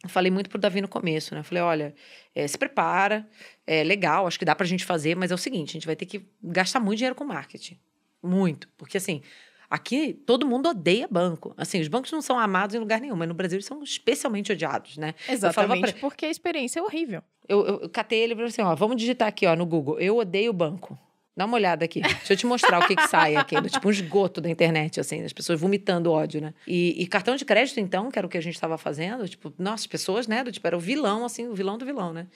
eu 0.03 0.09
falei 0.09 0.31
muito 0.31 0.49
pro 0.49 0.59
Davi 0.59 0.81
no 0.81 0.89
começo, 0.89 1.35
né? 1.35 1.41
Eu 1.41 1.45
falei, 1.45 1.63
olha, 1.63 1.95
eh, 2.35 2.49
se 2.49 2.57
prepara, 2.57 3.29
é 3.67 3.85
legal, 3.85 4.27
acho 4.27 4.39
que 4.39 4.45
dá 4.45 4.55
pra 4.55 4.67
gente 4.67 4.85
fazer, 4.85 5.15
mas 5.15 5.31
é 5.31 5.35
o 5.35 5.39
seguinte, 5.39 5.71
a 5.71 5.73
gente 5.73 5.87
vai 5.87 5.97
ter 5.97 6.07
que 6.07 6.25
gastar 6.43 6.81
muito 6.81 6.99
dinheiro 6.99 7.15
com 7.15 7.25
marketing. 7.25 7.79
Muito. 8.23 8.69
Porque 8.77 8.97
assim, 8.97 9.23
aqui 9.69 10.13
todo 10.13 10.47
mundo 10.47 10.69
odeia 10.69 11.09
banco. 11.11 11.55
Assim, 11.57 11.81
os 11.81 11.89
bancos 11.89 12.11
não 12.13 12.21
são 12.23 12.39
amados 12.39 12.75
em 12.75 12.79
lugar 12.79 13.01
nenhum, 13.01 13.17
mas 13.17 13.29
no 13.29 13.35
Brasil 13.35 13.57
eles 13.57 13.67
são 13.67 13.83
especialmente 13.83 14.53
odiados, 14.53 14.97
né? 14.97 15.15
Exatamente, 15.29 15.93
pra- 15.93 16.01
porque 16.01 16.27
a 16.27 16.31
experiência 16.31 16.81
é 16.81 16.83
horrível. 16.83 17.23
Eu, 17.49 17.67
eu, 17.67 17.81
eu 17.83 17.89
catei 17.89 18.21
ele 18.21 18.33
e 18.33 18.37
falei 18.37 18.49
assim, 18.51 18.63
ó, 18.63 18.75
vamos 18.75 18.97
digitar 18.97 19.29
aqui, 19.29 19.47
ó, 19.47 19.57
no 19.57 19.67
Google. 19.67 19.99
Eu 19.99 20.17
odeio 20.19 20.53
banco. 20.53 20.99
Dá 21.37 21.47
uma 21.47 21.55
olhada 21.55 21.85
aqui. 21.85 22.01
Deixa 22.03 22.33
eu 22.35 22.37
te 22.37 22.45
mostrar 22.45 22.81
o 22.81 22.87
que, 22.87 22.95
que 22.95 23.07
sai 23.09 23.35
aqui. 23.37 23.59
do 23.61 23.71
Tipo 23.71 23.89
um 23.89 23.91
esgoto 23.91 24.41
da 24.41 24.51
internet, 24.51 25.01
assim, 25.01 25.23
as 25.23 25.33
pessoas 25.33 25.59
vomitando 25.59 26.11
ódio, 26.13 26.41
né? 26.41 26.53
E, 26.67 27.03
e 27.03 27.07
cartão 27.07 27.35
de 27.35 27.45
crédito, 27.45 27.81
então, 27.81 28.11
que 28.11 28.19
era 28.19 28.27
o 28.27 28.31
que 28.31 28.37
a 28.37 28.43
gente 28.43 28.55
estava 28.55 28.77
fazendo, 28.77 29.27
tipo, 29.27 29.53
nossa, 29.59 29.77
as 29.83 29.87
pessoas, 29.87 30.27
né? 30.27 30.45
Do, 30.45 30.53
tipo, 30.53 30.67
era 30.67 30.77
o 30.77 30.81
vilão, 30.81 31.25
assim, 31.25 31.49
o 31.49 31.55
vilão 31.55 31.79
do 31.79 31.87
vilão, 31.87 32.13
né? 32.13 32.27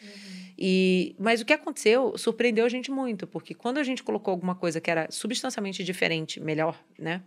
E, 0.59 1.15
mas 1.19 1.41
o 1.41 1.45
que 1.45 1.53
aconteceu 1.53 2.17
surpreendeu 2.17 2.65
a 2.65 2.69
gente 2.69 2.91
muito, 2.91 3.27
porque 3.27 3.55
quando 3.55 3.79
a 3.79 3.83
gente 3.83 4.03
colocou 4.03 4.33
alguma 4.33 4.55
coisa 4.55 4.81
que 4.81 4.91
era 4.91 5.09
substancialmente 5.11 5.83
diferente, 5.83 6.41
melhor, 6.41 6.81
né, 6.99 7.23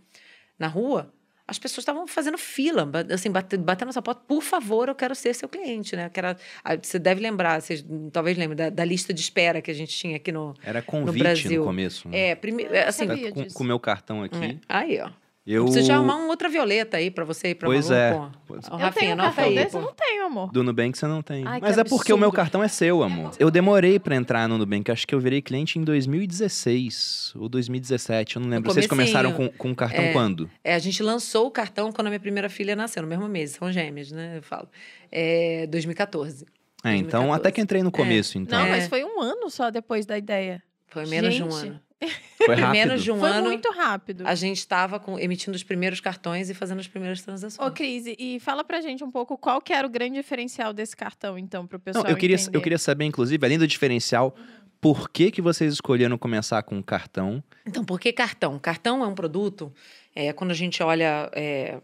na 0.58 0.68
rua, 0.68 1.14
as 1.48 1.58
pessoas 1.58 1.80
estavam 1.80 2.06
fazendo 2.06 2.38
fila, 2.38 2.90
assim, 3.10 3.32
batendo, 3.32 3.64
batendo 3.64 3.88
nessa 3.88 4.02
porta, 4.02 4.22
por 4.28 4.42
favor, 4.44 4.90
eu 4.90 4.96
quero 4.96 5.16
ser 5.16 5.34
seu 5.34 5.48
cliente, 5.48 5.96
né? 5.96 6.10
Que 6.10 6.20
era, 6.20 6.38
você 6.82 7.00
deve 7.00 7.22
lembrar, 7.22 7.62
vocês 7.62 7.86
talvez 8.12 8.38
lembrem 8.38 8.58
da, 8.58 8.70
da, 8.70 8.84
lista 8.84 9.14
de 9.14 9.22
espera 9.22 9.62
que 9.62 9.72
a 9.72 9.74
gente 9.74 9.96
tinha 9.96 10.18
aqui 10.18 10.30
no 10.30 10.54
Era 10.62 10.82
convite 10.82 11.18
no, 11.18 11.24
Brasil. 11.24 11.60
no 11.62 11.68
começo. 11.68 12.10
Né? 12.10 12.30
É, 12.30 12.36
primeiro, 12.36 12.78
assim, 12.80 13.08
tá 13.08 13.14
com 13.54 13.64
o 13.64 13.66
meu 13.66 13.80
cartão 13.80 14.24
aqui. 14.24 14.44
É. 14.44 14.58
Aí, 14.68 15.00
ó. 15.00 15.10
Eu 15.48 15.64
preciso 15.64 15.94
arrumar 15.94 16.18
uma 16.18 16.28
outra 16.28 16.50
violeta 16.50 16.98
aí 16.98 17.10
pra 17.10 17.24
você 17.24 17.50
ir 17.50 17.56
pra 17.56 17.70
Pois 17.70 17.90
é. 17.90 18.12
Pô. 18.12 18.56
eu 18.56 18.78
Rafinha, 18.78 18.92
tenho 18.92 19.14
um 19.14 19.18
cartão 19.18 19.46
aí, 19.46 19.56
desse? 19.56 19.72
Pô. 19.72 19.80
Não 19.80 19.94
tenho, 19.94 20.26
amor. 20.26 20.52
Do 20.52 20.62
Nubank 20.62 20.98
você 20.98 21.08
não 21.08 21.22
tem. 21.22 21.48
Ai, 21.48 21.62
Mas 21.62 21.78
é 21.78 21.86
porque 21.86 22.12
o 22.12 22.18
meu 22.18 22.34
cartão 22.34 22.62
é 22.62 22.68
seu, 22.68 23.02
amor. 23.02 23.32
Eu 23.40 23.50
demorei 23.50 23.98
pra 23.98 24.14
entrar 24.14 24.50
no 24.50 24.58
Nubank. 24.58 24.92
Acho 24.92 25.08
que 25.08 25.16
eu 25.16 25.20
virei 25.22 25.42
cliente 25.42 25.80
em 25.80 25.86
2016 25.86 27.34
ou 27.38 27.48
2017. 27.48 28.36
Eu 28.36 28.42
não 28.42 28.50
lembro. 28.50 28.74
Vocês 28.74 28.88
começaram 28.88 29.32
com, 29.32 29.48
com 29.48 29.72
o 29.72 29.76
cartão 29.76 30.04
é, 30.04 30.12
quando? 30.12 30.50
É, 30.62 30.76
a 30.76 30.80
gente 30.80 31.02
lançou 31.02 31.48
o 31.48 31.52
cartão 31.52 31.94
quando 31.94 32.08
a 32.08 32.10
minha 32.10 32.20
primeira 32.20 32.50
filha 32.50 32.76
nasceu, 32.76 33.02
no 33.02 33.08
mesmo 33.08 33.30
mês. 33.30 33.52
São 33.52 33.72
gêmeos, 33.72 34.12
né? 34.12 34.38
Eu 34.38 34.44
falo. 34.44 34.68
É 35.10 35.66
2014. 35.68 36.46
É, 36.84 36.90
então 36.96 37.22
2014. 37.22 37.40
até 37.40 37.52
que 37.52 37.62
entrei 37.62 37.82
no 37.82 37.92
começo, 37.92 38.38
é. 38.38 38.42
então. 38.42 38.60
Não, 38.60 38.70
mas 38.70 38.88
foi 38.88 39.06
um 39.06 39.22
ano 39.22 39.50
só 39.50 39.70
depois 39.70 40.06
da 40.06 40.18
ideia. 40.18 40.62
Foi 40.88 41.06
menos 41.06 41.34
gente. 41.34 41.48
de 41.48 41.56
um 41.56 41.58
ano. 41.58 41.87
Foi 42.38 42.56
rápido. 42.56 42.72
menos 42.72 43.04
de 43.04 43.12
um 43.12 43.20
Foi 43.20 43.30
ano. 43.30 43.50
muito 43.50 43.72
rápido. 43.72 44.26
A 44.28 44.36
gente 44.36 44.58
estava 44.58 45.02
emitindo 45.20 45.56
os 45.56 45.64
primeiros 45.64 46.00
cartões 46.00 46.50
e 46.50 46.54
fazendo 46.54 46.80
as 46.80 46.88
primeiras 46.88 47.22
transações. 47.22 47.68
Ô, 47.68 47.72
Cris, 47.72 48.06
e 48.06 48.40
fala 48.40 48.64
pra 48.64 48.80
gente 48.82 49.04
um 49.04 49.12
pouco 49.12 49.38
qual 49.38 49.60
que 49.60 49.74
era 49.74 49.88
o 49.88 49.90
grande 49.90 50.16
diferencial 50.16 50.72
desse 50.74 50.96
cartão, 50.96 51.38
então, 51.38 51.66
pro 51.66 51.80
pessoal 51.80 52.04
Não, 52.04 52.12
eu 52.12 52.18
queria, 52.18 52.36
entender. 52.36 52.58
eu 52.58 52.62
queria 52.62 52.78
saber, 52.78 53.06
inclusive, 53.06 53.44
além 53.44 53.58
do 53.58 53.68
diferencial, 53.68 54.36
por 54.80 55.10
que, 55.10 55.32
que 55.32 55.42
vocês 55.42 55.74
escolheram 55.74 56.18
começar 56.18 56.62
com 56.64 56.82
cartão? 56.84 57.44
Então, 57.66 57.84
por 57.84 58.00
que 58.00 58.14
cartão? 58.14 58.60
Cartão 58.60 59.04
é 59.04 59.08
um 59.08 59.16
produto, 59.16 59.74
é, 60.16 60.32
quando 60.32 60.52
a 60.52 60.54
gente 60.54 60.84
olha 60.84 61.30
é, 61.34 61.80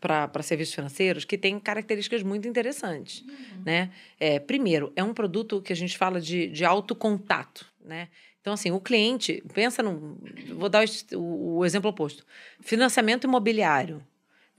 para 0.00 0.42
serviços 0.42 0.74
financeiros, 0.74 1.24
que 1.24 1.38
tem 1.38 1.58
características 1.60 2.22
muito 2.22 2.48
interessantes. 2.48 3.20
Uhum. 3.20 3.62
Né? 3.64 3.90
É, 4.18 4.40
primeiro, 4.40 4.92
é 4.96 5.04
um 5.04 5.14
produto 5.14 5.62
que 5.62 5.72
a 5.72 5.76
gente 5.76 5.96
fala 5.96 6.20
de, 6.20 6.48
de 6.48 6.64
alto 6.64 6.94
contato. 6.96 7.64
Né? 7.84 8.08
Então, 8.42 8.52
assim, 8.52 8.72
o 8.72 8.80
cliente, 8.80 9.42
pensa 9.54 9.82
no. 9.82 10.18
Vou 10.56 10.68
dar 10.68 10.84
o, 11.14 11.58
o 11.58 11.64
exemplo 11.64 11.88
oposto: 11.88 12.26
financiamento 12.60 13.24
imobiliário. 13.24 14.04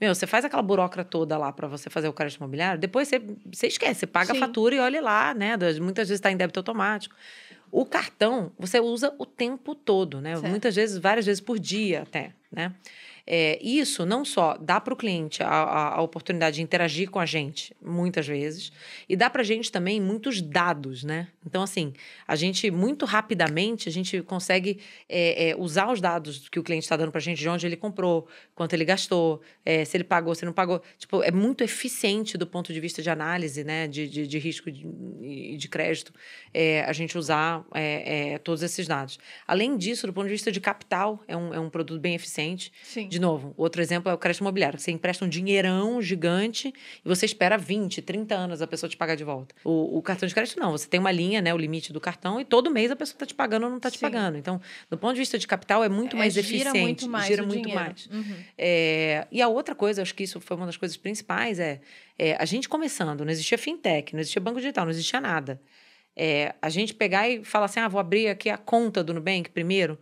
Meu, 0.00 0.14
você 0.14 0.26
faz 0.26 0.44
aquela 0.44 0.62
burocra 0.62 1.04
toda 1.04 1.38
lá 1.38 1.52
para 1.52 1.68
você 1.68 1.88
fazer 1.88 2.08
o 2.08 2.12
crédito 2.12 2.38
imobiliário, 2.38 2.80
depois 2.80 3.06
você, 3.06 3.22
você 3.52 3.68
esquece, 3.68 4.00
você 4.00 4.06
paga 4.06 4.32
Sim. 4.32 4.38
a 4.38 4.40
fatura 4.40 4.74
e 4.74 4.80
olha 4.80 5.00
lá, 5.00 5.32
né? 5.32 5.56
Muitas 5.80 6.08
vezes 6.08 6.18
está 6.18 6.32
em 6.32 6.36
débito 6.36 6.58
automático. 6.58 7.14
O 7.70 7.84
cartão, 7.84 8.52
você 8.58 8.80
usa 8.80 9.14
o 9.18 9.26
tempo 9.26 9.74
todo, 9.74 10.20
né? 10.20 10.34
Certo. 10.34 10.48
Muitas 10.48 10.74
vezes, 10.74 10.98
várias 10.98 11.26
vezes 11.26 11.40
por 11.40 11.58
dia 11.58 12.02
até, 12.02 12.32
né? 12.50 12.74
É, 13.26 13.58
isso 13.62 14.04
não 14.04 14.22
só 14.24 14.56
dá 14.58 14.78
para 14.78 14.92
o 14.92 14.96
cliente 14.96 15.42
a, 15.42 15.48
a, 15.48 15.94
a, 15.94 16.02
oportunidade 16.02 16.56
de 16.56 16.62
interagir 16.62 17.10
com 17.10 17.18
a 17.18 17.24
gente, 17.24 17.74
muitas 17.82 18.26
vezes, 18.26 18.70
e 19.08 19.16
dá 19.16 19.30
para 19.30 19.40
a 19.40 19.44
gente 19.44 19.72
também 19.72 19.98
muitos 19.98 20.42
dados, 20.42 21.02
né? 21.02 21.28
Então, 21.46 21.62
assim, 21.62 21.94
a 22.28 22.36
gente, 22.36 22.70
muito 22.70 23.06
rapidamente, 23.06 23.88
a 23.88 23.92
gente 23.92 24.20
consegue 24.22 24.78
é, 25.08 25.50
é, 25.50 25.56
usar 25.56 25.90
os 25.90 26.02
dados 26.02 26.50
que 26.50 26.58
o 26.58 26.62
cliente 26.62 26.84
está 26.84 26.96
dando 26.96 27.10
para 27.10 27.18
a 27.18 27.22
gente, 27.22 27.38
de 27.38 27.48
onde 27.48 27.64
ele 27.64 27.76
comprou, 27.76 28.28
quanto 28.54 28.74
ele 28.74 28.84
gastou, 28.84 29.40
é, 29.64 29.84
se 29.86 29.96
ele 29.96 30.04
pagou, 30.04 30.34
se 30.34 30.44
não 30.44 30.52
pagou. 30.52 30.82
Tipo, 30.98 31.22
é 31.22 31.30
muito 31.30 31.64
eficiente 31.64 32.36
do 32.36 32.46
ponto 32.46 32.74
de 32.74 32.80
vista 32.80 33.00
de 33.00 33.08
análise, 33.08 33.64
né? 33.64 33.88
De, 33.88 34.06
de, 34.06 34.26
de 34.26 34.38
risco 34.38 34.68
e 34.68 34.72
de, 34.72 35.56
de, 35.56 35.68
crédito, 35.68 36.12
é, 36.52 36.82
a 36.82 36.92
gente 36.92 37.16
usar 37.16 37.64
é, 37.72 38.38
todos 38.38 38.62
esses 38.62 38.86
dados. 38.86 39.18
Além 39.46 39.78
disso, 39.78 40.06
do 40.06 40.12
ponto 40.12 40.26
de 40.26 40.32
vista 40.32 40.52
de 40.52 40.60
capital, 40.60 41.22
é 41.26 41.34
um, 41.34 41.54
é 41.54 41.58
um 41.58 41.70
produto 41.70 42.00
bem 42.00 42.14
eficiente. 42.14 42.70
Sim. 42.82 43.08
De 43.14 43.20
novo, 43.20 43.54
outro 43.56 43.80
exemplo 43.80 44.10
é 44.10 44.12
o 44.12 44.18
crédito 44.18 44.40
imobiliário. 44.40 44.76
Você 44.76 44.90
empresta 44.90 45.24
um 45.24 45.28
dinheirão 45.28 46.02
gigante 46.02 46.74
e 47.04 47.08
você 47.08 47.24
espera 47.24 47.56
20, 47.56 48.02
30 48.02 48.34
anos 48.34 48.60
a 48.60 48.66
pessoa 48.66 48.90
te 48.90 48.96
pagar 48.96 49.14
de 49.14 49.22
volta. 49.22 49.54
O, 49.62 49.98
o 49.98 50.02
cartão 50.02 50.26
de 50.26 50.34
crédito, 50.34 50.58
não. 50.58 50.72
Você 50.72 50.88
tem 50.88 50.98
uma 50.98 51.12
linha, 51.12 51.40
né, 51.40 51.54
o 51.54 51.56
limite 51.56 51.92
do 51.92 52.00
cartão, 52.00 52.40
e 52.40 52.44
todo 52.44 52.72
mês 52.72 52.90
a 52.90 52.96
pessoa 52.96 53.14
está 53.14 53.24
te 53.24 53.32
pagando 53.32 53.62
ou 53.62 53.68
não 53.70 53.76
está 53.76 53.88
te 53.88 54.00
pagando. 54.00 54.36
Então, 54.36 54.60
do 54.90 54.98
ponto 54.98 55.14
de 55.14 55.20
vista 55.20 55.38
de 55.38 55.46
capital, 55.46 55.84
é 55.84 55.88
muito 55.88 56.16
É, 56.16 56.18
mais 56.18 56.34
gira 56.34 56.44
eficiente. 56.44 56.80
muito 56.80 57.08
mais 57.08 57.26
gira 57.28 57.42
muito 57.44 57.62
dinheiro. 57.62 57.80
mais. 57.84 58.06
Uhum. 58.06 58.36
É, 58.58 59.28
e 59.30 59.40
a 59.40 59.46
outra 59.46 59.76
coisa, 59.76 60.02
acho 60.02 60.12
que 60.12 60.24
isso 60.24 60.40
foi 60.40 60.56
uma 60.56 60.66
das 60.66 60.76
coisas 60.76 60.96
principais, 60.96 61.60
é, 61.60 61.80
é 62.18 62.34
a 62.36 62.44
gente 62.44 62.68
começando, 62.68 63.24
não 63.24 63.30
existia 63.30 63.56
fintech, 63.56 64.12
não 64.12 64.18
existia 64.20 64.42
banco 64.42 64.58
digital, 64.58 64.86
não 64.86 64.90
existia 64.90 65.20
nada. 65.20 65.60
É, 66.16 66.52
a 66.60 66.68
gente 66.68 66.92
pegar 66.92 67.28
e 67.28 67.44
falar 67.44 67.66
assim, 67.66 67.78
ah, 67.78 67.86
vou 67.86 68.00
abrir 68.00 68.26
aqui 68.26 68.50
a 68.50 68.58
conta 68.58 69.04
do 69.04 69.14
Nubank 69.14 69.50
primeiro. 69.50 70.00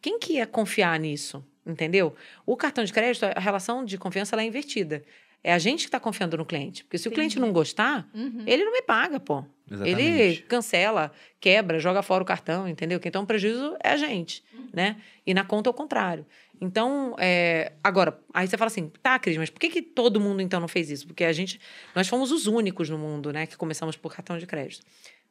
Quem 0.00 0.20
que 0.20 0.34
ia 0.34 0.46
confiar 0.46 1.00
nisso? 1.00 1.44
Entendeu? 1.66 2.14
O 2.44 2.56
cartão 2.56 2.84
de 2.84 2.92
crédito, 2.92 3.24
a 3.24 3.40
relação 3.40 3.84
de 3.84 3.96
confiança 3.96 4.34
ela 4.34 4.42
é 4.42 4.46
invertida. 4.46 5.02
É 5.42 5.52
a 5.52 5.58
gente 5.58 5.80
que 5.80 5.88
está 5.88 6.00
confiando 6.00 6.36
no 6.38 6.44
cliente. 6.44 6.84
Porque 6.84 6.96
se 6.98 7.06
o 7.06 7.10
cliente 7.10 7.38
não 7.38 7.52
gostar, 7.52 8.08
Uhum. 8.14 8.44
ele 8.46 8.64
não 8.64 8.72
me 8.72 8.82
paga, 8.82 9.20
pô. 9.20 9.44
Ele 9.70 10.02
Exatamente. 10.02 10.42
cancela, 10.42 11.12
quebra, 11.40 11.78
joga 11.78 12.02
fora 12.02 12.22
o 12.22 12.26
cartão, 12.26 12.66
entendeu? 12.68 13.00
Então 13.04 13.22
o 13.22 13.26
prejuízo 13.26 13.76
é 13.82 13.90
a 13.90 13.96
gente, 13.96 14.42
né? 14.72 14.96
E 15.26 15.32
na 15.34 15.44
conta 15.44 15.68
é 15.68 15.72
o 15.72 15.74
contrário. 15.74 16.24
Então, 16.60 17.14
é, 17.18 17.72
agora, 17.82 18.18
aí 18.32 18.46
você 18.46 18.56
fala 18.56 18.68
assim, 18.68 18.90
tá, 19.02 19.18
Cris, 19.18 19.36
mas 19.36 19.50
por 19.50 19.58
que, 19.60 19.68
que 19.68 19.82
todo 19.82 20.20
mundo 20.20 20.40
então 20.40 20.60
não 20.60 20.68
fez 20.68 20.88
isso? 20.90 21.06
Porque 21.06 21.24
a 21.24 21.32
gente, 21.32 21.60
nós 21.94 22.08
fomos 22.08 22.30
os 22.30 22.46
únicos 22.46 22.88
no 22.88 22.96
mundo, 22.98 23.32
né, 23.32 23.46
que 23.46 23.56
começamos 23.56 23.96
por 23.96 24.14
cartão 24.14 24.38
de 24.38 24.46
crédito. 24.46 24.84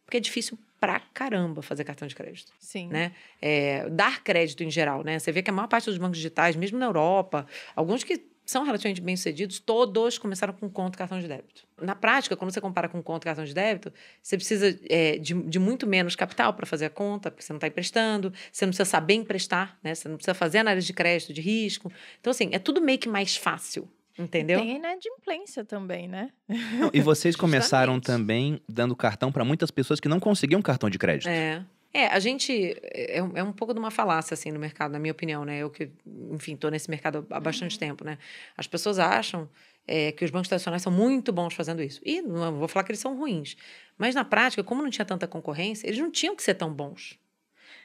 Porque 0.06 0.18
é 0.18 0.20
difícil 0.20 0.58
pra 0.80 1.00
caramba 1.14 1.62
fazer 1.62 1.86
cartão 1.86 2.08
de 2.08 2.14
crédito 2.14 2.52
Sim. 2.60 2.90
né? 2.90 3.14
É, 3.42 3.90
dar 3.90 4.22
crédito 4.22 4.64
em 4.64 4.70
geral, 4.70 5.04
né? 5.04 5.18
Você 5.18 5.32
vê 5.32 5.42
que 5.42 5.50
a 5.50 5.54
maior 5.54 5.68
parte 5.68 5.86
dos 5.86 5.98
bancos 5.98 6.18
digitais, 6.18 6.56
mesmo 6.56 6.78
na 6.78 6.86
Europa, 6.86 7.48
alguns 7.76 8.04
que 8.04 8.22
são 8.46 8.64
relativamente 8.64 9.02
bem 9.02 9.16
sucedidos, 9.16 9.60
todos 9.60 10.18
começaram 10.18 10.54
com 10.54 10.70
conta 10.70 10.98
e 10.98 11.00
cartão 11.00 11.20
de 11.20 11.28
débito. 11.28 11.66
Na 11.82 11.96
prática, 11.96 12.36
quando 12.36 12.52
você 12.52 12.60
compara 12.60 12.90
com 12.90 13.02
conta 13.02 13.26
e 13.26 13.28
cartão 13.28 13.46
de 13.46 13.54
débito, 13.54 13.94
você 14.22 14.36
precisa 14.36 14.78
é, 14.90 15.18
de, 15.18 15.34
de 15.34 15.60
muito 15.60 15.88
menos 15.88 16.16
capital 16.16 16.54
para 16.54 16.66
fazer 16.66 16.86
a 16.86 16.90
conta, 16.90 17.32
porque 17.32 17.44
você 17.44 17.54
não 17.54 17.58
está 17.58 17.68
emprestando, 17.68 18.34
você 18.52 18.66
não 18.66 18.72
precisa 18.72 18.90
saber 18.90 19.14
emprestar, 19.14 19.78
né? 19.82 19.96
Você 19.96 20.10
não 20.10 20.18
precisa 20.18 20.34
fazer 20.34 20.58
análise 20.58 20.86
de 20.86 20.94
crédito, 20.94 21.34
de 21.34 21.42
risco. 21.42 21.92
Então, 22.20 22.32
assim, 22.32 22.50
é 22.52 22.60
tudo 22.60 22.82
meio 22.82 23.00
que 23.00 23.08
mais 23.08 23.38
fácil. 23.38 23.90
Entendeu? 24.18 24.60
Tem 24.60 24.74
a 24.74 24.76
inadimplência 24.76 25.66
também, 25.66 26.08
né? 26.08 26.30
Não, 26.48 26.92
e 26.94 27.02
vocês 27.02 27.36
começaram 27.38 28.00
também 28.00 28.62
dando 28.70 28.96
cartão 28.96 29.32
para 29.32 29.44
muitas 29.44 29.72
pessoas 29.72 30.00
que 30.00 30.08
não 30.08 30.20
conseguiam 30.20 30.62
cartão 30.62 30.90
de 30.90 31.00
crédito. 31.00 31.30
É. 31.30 31.66
É, 31.96 32.08
a 32.08 32.20
gente. 32.20 32.76
É, 32.82 33.18
é 33.18 33.44
um 33.44 33.54
pouco 33.54 33.72
de 33.72 33.80
uma 33.80 33.92
falácia, 33.92 34.34
assim, 34.34 34.52
no 34.52 34.60
mercado, 34.60 34.92
na 34.92 35.00
minha 35.00 35.12
opinião, 35.12 35.46
né? 35.46 35.60
Eu 35.60 35.70
que, 35.70 35.92
enfim, 36.32 36.56
estou 36.56 36.72
nesse 36.72 36.90
mercado 36.90 37.26
há 37.30 37.40
bastante 37.40 37.78
tempo, 37.78 38.04
né? 38.04 38.18
As 38.58 38.66
pessoas 38.66 38.98
acham 38.98 39.48
é, 39.88 40.12
que 40.12 40.26
os 40.26 40.32
bancos 40.32 40.48
tradicionais 40.48 40.82
são 40.82 40.92
muito 40.92 41.32
bons 41.32 41.54
fazendo 41.54 41.84
isso. 41.84 42.02
E 42.04 42.20
não 42.22 42.58
vou 42.58 42.68
falar 42.68 42.84
que 42.84 42.92
eles 42.92 43.00
são 43.00 43.16
ruins. 43.16 43.56
Mas 43.96 44.16
na 44.16 44.26
prática, 44.26 44.64
como 44.64 44.82
não 44.82 44.90
tinha 44.90 45.06
tanta 45.06 45.28
concorrência, 45.28 45.88
eles 45.88 46.00
não 46.00 46.10
tinham 46.10 46.36
que 46.36 46.42
ser 46.42 46.56
tão 46.56 46.74
bons. 46.74 47.20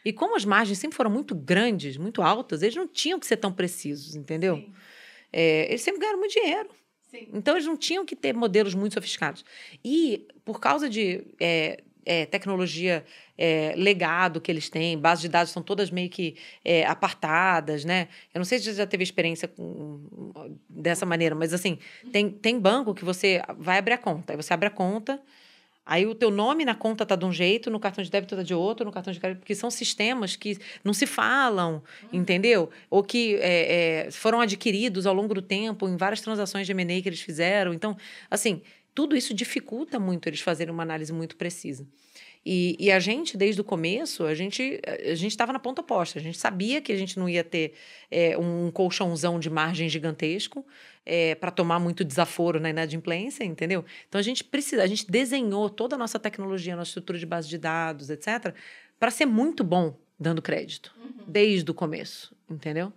E 0.04 0.12
como 0.12 0.36
as 0.36 0.44
margens 0.44 0.78
sempre 0.78 0.96
foram 0.96 1.10
muito 1.10 1.34
grandes, 1.34 1.98
muito 1.98 2.22
altas, 2.22 2.62
eles 2.62 2.76
não 2.76 2.88
tinham 2.88 3.18
que 3.18 3.26
ser 3.26 3.36
tão 3.36 3.52
precisos, 3.52 4.16
entendeu? 4.16 4.64
É, 5.32 5.66
eles 5.68 5.82
sempre 5.82 6.00
ganharam 6.00 6.18
muito 6.18 6.32
dinheiro. 6.32 6.68
Sim. 7.10 7.28
Então, 7.32 7.54
eles 7.54 7.66
não 7.66 7.76
tinham 7.76 8.04
que 8.04 8.14
ter 8.14 8.34
modelos 8.34 8.74
muito 8.74 8.94
sofisticados. 8.94 9.44
E, 9.84 10.26
por 10.44 10.60
causa 10.60 10.88
de 10.88 11.24
é, 11.40 11.82
é, 12.04 12.26
tecnologia, 12.26 13.04
é, 13.36 13.74
legado 13.76 14.40
que 14.40 14.50
eles 14.50 14.68
têm, 14.68 14.98
bases 14.98 15.22
de 15.22 15.28
dados 15.28 15.52
são 15.52 15.62
todas 15.62 15.90
meio 15.90 16.10
que 16.10 16.36
é, 16.64 16.84
apartadas, 16.86 17.84
né? 17.84 18.08
Eu 18.34 18.38
não 18.40 18.44
sei 18.44 18.58
se 18.58 18.66
você 18.66 18.74
já 18.74 18.86
teve 18.86 19.02
experiência 19.02 19.48
com, 19.48 20.58
dessa 20.68 21.06
maneira, 21.06 21.34
mas, 21.34 21.52
assim, 21.54 21.78
tem, 22.12 22.30
tem 22.30 22.58
banco 22.58 22.94
que 22.94 23.04
você 23.04 23.42
vai 23.56 23.78
abrir 23.78 23.94
a 23.94 23.98
conta. 23.98 24.32
Aí 24.32 24.36
você 24.36 24.52
abre 24.52 24.68
a 24.68 24.70
conta, 24.70 25.20
aí 25.88 26.06
o 26.06 26.14
teu 26.14 26.30
nome 26.30 26.64
na 26.64 26.74
conta 26.74 27.06
tá 27.06 27.16
de 27.16 27.24
um 27.24 27.32
jeito, 27.32 27.70
no 27.70 27.80
cartão 27.80 28.04
de 28.04 28.10
débito 28.10 28.36
tá 28.36 28.42
de 28.42 28.54
outro, 28.54 28.84
no 28.84 28.92
cartão 28.92 29.12
de 29.12 29.18
crédito, 29.18 29.40
porque 29.40 29.54
são 29.54 29.70
sistemas 29.70 30.36
que 30.36 30.58
não 30.84 30.92
se 30.92 31.06
falam, 31.06 31.82
entendeu? 32.12 32.68
Ou 32.90 33.02
que 33.02 33.36
é, 33.36 34.06
é, 34.06 34.10
foram 34.10 34.40
adquiridos 34.40 35.06
ao 35.06 35.14
longo 35.14 35.32
do 35.32 35.40
tempo 35.40 35.88
em 35.88 35.96
várias 35.96 36.20
transações 36.20 36.66
de 36.66 36.72
M&A 36.72 37.00
que 37.00 37.08
eles 37.08 37.22
fizeram. 37.22 37.72
Então, 37.72 37.96
assim, 38.30 38.60
tudo 38.94 39.16
isso 39.16 39.32
dificulta 39.32 39.98
muito 39.98 40.28
eles 40.28 40.40
fazerem 40.40 40.72
uma 40.72 40.82
análise 40.82 41.12
muito 41.12 41.36
precisa. 41.36 41.86
E, 42.44 42.76
e 42.78 42.90
a 42.90 42.98
gente, 42.98 43.36
desde 43.36 43.60
o 43.60 43.64
começo, 43.64 44.24
a 44.24 44.34
gente 44.34 44.80
a 44.86 45.14
gente 45.14 45.32
estava 45.32 45.52
na 45.52 45.58
ponta 45.58 45.82
oposta. 45.82 46.18
A 46.18 46.22
gente 46.22 46.38
sabia 46.38 46.80
que 46.80 46.92
a 46.92 46.96
gente 46.96 47.18
não 47.18 47.28
ia 47.28 47.44
ter 47.44 47.74
é, 48.10 48.38
um 48.38 48.70
colchãozão 48.70 49.38
de 49.38 49.50
margem 49.50 49.88
gigantesco 49.88 50.64
é, 51.08 51.34
para 51.34 51.50
tomar 51.50 51.78
muito 51.78 52.04
desaforo 52.04 52.60
na 52.60 52.68
inadimplência, 52.68 53.42
entendeu? 53.42 53.84
Então 54.08 54.18
a 54.18 54.22
gente 54.22 54.44
precisa, 54.44 54.82
a 54.82 54.86
gente 54.86 55.10
desenhou 55.10 55.70
toda 55.70 55.96
a 55.96 55.98
nossa 55.98 56.18
tecnologia, 56.18 56.74
a 56.74 56.76
nossa 56.76 56.90
estrutura 56.90 57.18
de 57.18 57.24
base 57.24 57.48
de 57.48 57.56
dados, 57.56 58.10
etc., 58.10 58.54
para 59.00 59.10
ser 59.10 59.26
muito 59.26 59.64
bom 59.64 59.96
dando 60.20 60.42
crédito 60.42 60.94
desde 61.26 61.70
o 61.70 61.74
começo, 61.74 62.36
entendeu? 62.50 62.92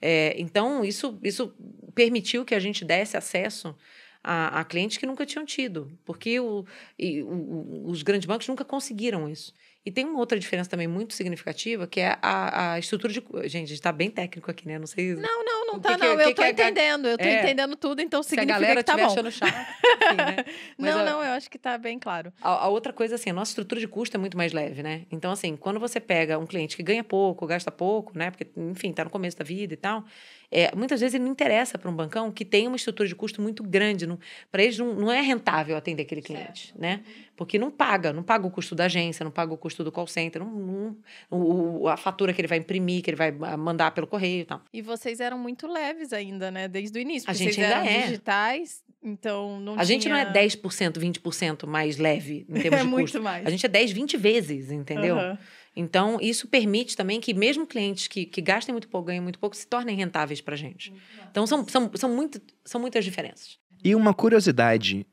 É, 0.00 0.34
então 0.38 0.84
isso 0.84 1.18
isso 1.22 1.52
permitiu 1.94 2.44
que 2.44 2.54
a 2.54 2.60
gente 2.60 2.84
desse 2.84 3.16
acesso 3.16 3.74
a, 4.22 4.60
a 4.60 4.64
clientes 4.64 4.96
que 4.96 5.06
nunca 5.06 5.24
tinham 5.24 5.44
tido, 5.44 5.90
porque 6.04 6.38
o, 6.38 6.64
e, 6.98 7.22
o, 7.22 7.84
os 7.86 8.02
grandes 8.02 8.26
bancos 8.26 8.46
nunca 8.48 8.64
conseguiram 8.64 9.28
isso. 9.28 9.52
E 9.84 9.90
tem 9.92 10.04
uma 10.04 10.18
outra 10.18 10.36
diferença 10.36 10.68
também 10.68 10.88
muito 10.88 11.14
significativa, 11.14 11.86
que 11.86 12.00
é 12.00 12.18
a, 12.20 12.72
a 12.72 12.78
estrutura 12.80 13.12
de. 13.12 13.20
Gente, 13.20 13.44
a 13.44 13.58
gente 13.58 13.72
está 13.74 13.92
bem 13.92 14.10
técnico 14.10 14.50
aqui, 14.50 14.66
né? 14.66 14.80
Não 14.80 14.86
sei. 14.86 15.14
Não, 15.14 15.44
não, 15.44 15.55
não 15.76 15.80
tá, 15.80 15.96
não. 15.96 16.20
eu 16.20 16.34
tô 16.34 16.44
entendendo. 16.44 17.08
Eu 17.08 17.18
tô 17.18 17.24
é, 17.24 17.42
entendendo 17.42 17.76
tudo, 17.76 18.00
então 18.00 18.22
significa 18.22 18.52
se 18.52 18.56
a 18.56 18.60
galera 18.60 18.80
que 18.82 18.86
tá 18.86 18.96
bom. 18.96 19.06
achando 19.06 19.30
chato, 19.30 19.54
enfim, 20.02 20.16
né? 20.16 20.36
não, 20.78 21.00
a, 21.00 21.04
não, 21.04 21.22
eu 21.22 21.32
acho 21.32 21.50
que 21.50 21.58
tá 21.58 21.78
bem 21.78 21.98
claro. 21.98 22.32
A, 22.40 22.64
a, 22.64 22.68
outra 22.68 22.92
coisa, 22.92 23.14
assim, 23.14 23.30
a 23.30 23.32
nossa 23.32 23.50
estrutura 23.50 23.80
de 23.80 23.88
custo 23.88 24.16
é 24.16 24.20
muito 24.20 24.36
mais 24.36 24.52
leve, 24.52 24.82
né? 24.82 25.02
Então, 25.10 25.30
assim, 25.32 25.56
quando 25.56 25.78
você 25.78 26.00
pega 26.00 26.38
um 26.38 26.46
cliente 26.46 26.76
que 26.76 26.82
ganha 26.82 27.04
pouco, 27.04 27.46
gasta 27.46 27.70
pouco, 27.70 28.16
né? 28.16 28.30
Porque, 28.30 28.46
enfim, 28.56 28.92
tá 28.92 29.04
no 29.04 29.10
começo 29.10 29.36
da 29.36 29.44
vida 29.44 29.74
e 29.74 29.76
tal. 29.76 30.04
É, 30.50 30.74
muitas 30.74 31.00
vezes 31.00 31.14
ele 31.14 31.24
não 31.24 31.32
interessa 31.32 31.78
para 31.78 31.90
um 31.90 31.94
bancão 31.94 32.30
que 32.30 32.44
tem 32.44 32.66
uma 32.66 32.76
estrutura 32.76 33.08
de 33.08 33.14
custo 33.14 33.40
muito 33.42 33.62
grande. 33.62 34.06
Para 34.50 34.62
eles 34.62 34.78
não, 34.78 34.94
não 34.94 35.12
é 35.12 35.20
rentável 35.20 35.76
atender 35.76 36.02
aquele 36.02 36.22
cliente, 36.22 36.68
certo. 36.68 36.80
né? 36.80 37.00
Porque 37.36 37.58
não 37.58 37.70
paga, 37.70 38.12
não 38.12 38.22
paga 38.22 38.46
o 38.46 38.50
custo 38.50 38.74
da 38.74 38.86
agência, 38.86 39.22
não 39.22 39.30
paga 39.30 39.52
o 39.52 39.56
custo 39.56 39.84
do 39.84 39.92
call 39.92 40.06
center, 40.06 40.42
não, 40.42 40.50
não, 40.50 40.96
o, 41.30 41.88
a 41.88 41.96
fatura 41.96 42.32
que 42.32 42.40
ele 42.40 42.48
vai 42.48 42.58
imprimir, 42.58 43.02
que 43.02 43.10
ele 43.10 43.16
vai 43.16 43.34
ah, 43.42 43.56
mandar 43.56 43.90
pelo 43.90 44.06
correio 44.06 44.42
e 44.42 44.44
tal. 44.44 44.62
E 44.72 44.80
vocês 44.80 45.20
eram 45.20 45.38
muito 45.38 45.66
leves 45.66 46.12
ainda, 46.12 46.50
né? 46.50 46.66
Desde 46.68 46.98
o 46.98 47.00
início. 47.00 47.30
A 47.30 47.34
gente 47.34 47.60
ainda 47.60 47.76
eram 47.76 47.86
é. 47.86 48.02
digitais, 48.02 48.82
então 49.02 49.60
não 49.60 49.74
A 49.74 49.76
tinha... 49.76 49.86
gente 49.86 50.08
não 50.08 50.16
é 50.16 50.32
10%, 50.32 50.98
20% 50.98 51.66
mais 51.66 51.98
leve 51.98 52.46
em 52.48 52.54
termos 52.60 52.80
é 52.80 52.82
de 52.82 52.88
muito 52.88 53.04
custo. 53.04 53.22
mais. 53.22 53.46
A 53.46 53.50
gente 53.50 53.66
é 53.66 53.68
10, 53.68 53.92
20 53.92 54.16
vezes, 54.16 54.70
entendeu? 54.70 55.16
Uhum. 55.16 55.38
Então, 55.76 56.18
isso 56.20 56.48
permite 56.48 56.96
também 56.96 57.20
que 57.20 57.34
mesmo 57.34 57.66
clientes 57.66 58.08
que, 58.08 58.24
que 58.24 58.40
gastem 58.40 58.72
muito 58.72 58.88
pouco, 58.88 59.08
ganhem 59.08 59.20
muito 59.20 59.38
pouco, 59.38 59.54
se 59.54 59.66
tornem 59.66 59.94
rentáveis 59.94 60.40
para 60.40 60.54
a 60.54 60.56
gente. 60.56 60.90
Então, 61.30 61.46
são, 61.46 61.68
são, 61.68 61.90
são, 61.94 62.08
muito, 62.08 62.40
são 62.64 62.80
muitas 62.80 63.04
diferenças. 63.04 63.58
E 63.84 63.94
uma 63.94 64.14
curiosidade, 64.14 65.06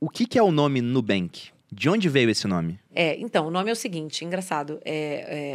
o 0.00 0.08
que, 0.08 0.24
que 0.24 0.38
é 0.38 0.42
o 0.42 0.52
nome 0.52 0.80
Nubank? 0.80 1.50
De 1.70 1.88
onde 1.90 2.08
veio 2.08 2.30
esse 2.30 2.46
nome? 2.46 2.78
É, 2.94 3.18
então, 3.18 3.48
o 3.48 3.50
nome 3.50 3.68
é 3.68 3.72
o 3.72 3.76
seguinte, 3.76 4.24
engraçado. 4.24 4.80
É, 4.84 4.94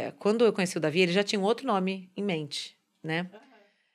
é, 0.06 0.12
quando 0.18 0.44
eu 0.44 0.52
conheci 0.52 0.76
o 0.76 0.80
Davi, 0.80 1.00
ele 1.00 1.12
já 1.12 1.24
tinha 1.24 1.40
um 1.40 1.44
outro 1.44 1.66
nome 1.66 2.10
em 2.16 2.22
mente, 2.22 2.76
né? 3.02 3.28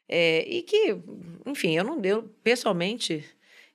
É, 0.08 0.44
e 0.50 0.64
que, 0.64 0.98
enfim, 1.46 1.78
eu 1.78 1.84
não 1.84 2.02
deu, 2.02 2.24
pessoalmente, 2.44 3.24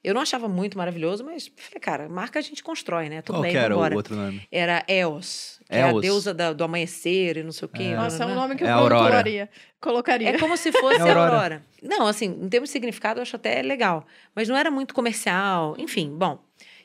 eu 0.04 0.14
não 0.14 0.20
achava 0.20 0.46
muito 0.46 0.76
maravilhoso, 0.78 1.24
mas 1.24 1.50
falei, 1.56 1.80
cara, 1.80 2.08
marca 2.08 2.38
a 2.38 2.42
gente 2.42 2.62
constrói, 2.62 3.08
né? 3.08 3.22
Tudo 3.22 3.36
Qual 3.36 3.42
bem, 3.42 3.52
que 3.52 3.56
era 3.56 3.74
vambora. 3.74 3.94
o 3.94 3.96
outro 3.96 4.14
nome? 4.14 4.46
Era 4.52 4.84
Eos, 4.86 5.58
que 5.68 5.74
é 5.74 5.82
a 5.82 5.88
Eos. 5.90 6.00
deusa 6.02 6.34
da- 6.34 6.52
do 6.52 6.62
amanhecer 6.62 7.38
e 7.38 7.42
não 7.42 7.50
sei 7.52 7.66
o 7.66 7.68
quê. 7.68 7.82
É. 7.84 7.96
Nossa, 7.96 8.22
é 8.22 8.26
um 8.26 8.34
nome 8.34 8.54
que 8.54 8.64
É 8.64 8.70
eu 8.72 8.76
colocaria. 8.88 9.48
colocaria. 9.80 10.28
É 10.30 10.38
como 10.38 10.56
se 10.56 10.70
fosse 10.70 10.96
É 11.00 11.02
a 11.02 11.06
Aurora. 11.08 11.30
Aurora. 11.34 11.62
Não, 11.82 12.06
assim, 12.06 12.26
em 12.26 12.48
termos 12.48 12.68
de 12.68 12.72
significado, 12.72 13.18
eu 13.18 13.22
acho 13.22 13.34
até 13.36 13.62
legal. 13.62 14.06
Mas 14.34 14.48
não 14.48 14.56
era 14.56 14.70
muito 14.70 14.94
comercial. 14.94 15.74
Enfim, 15.78 16.10
bom. 16.16 16.38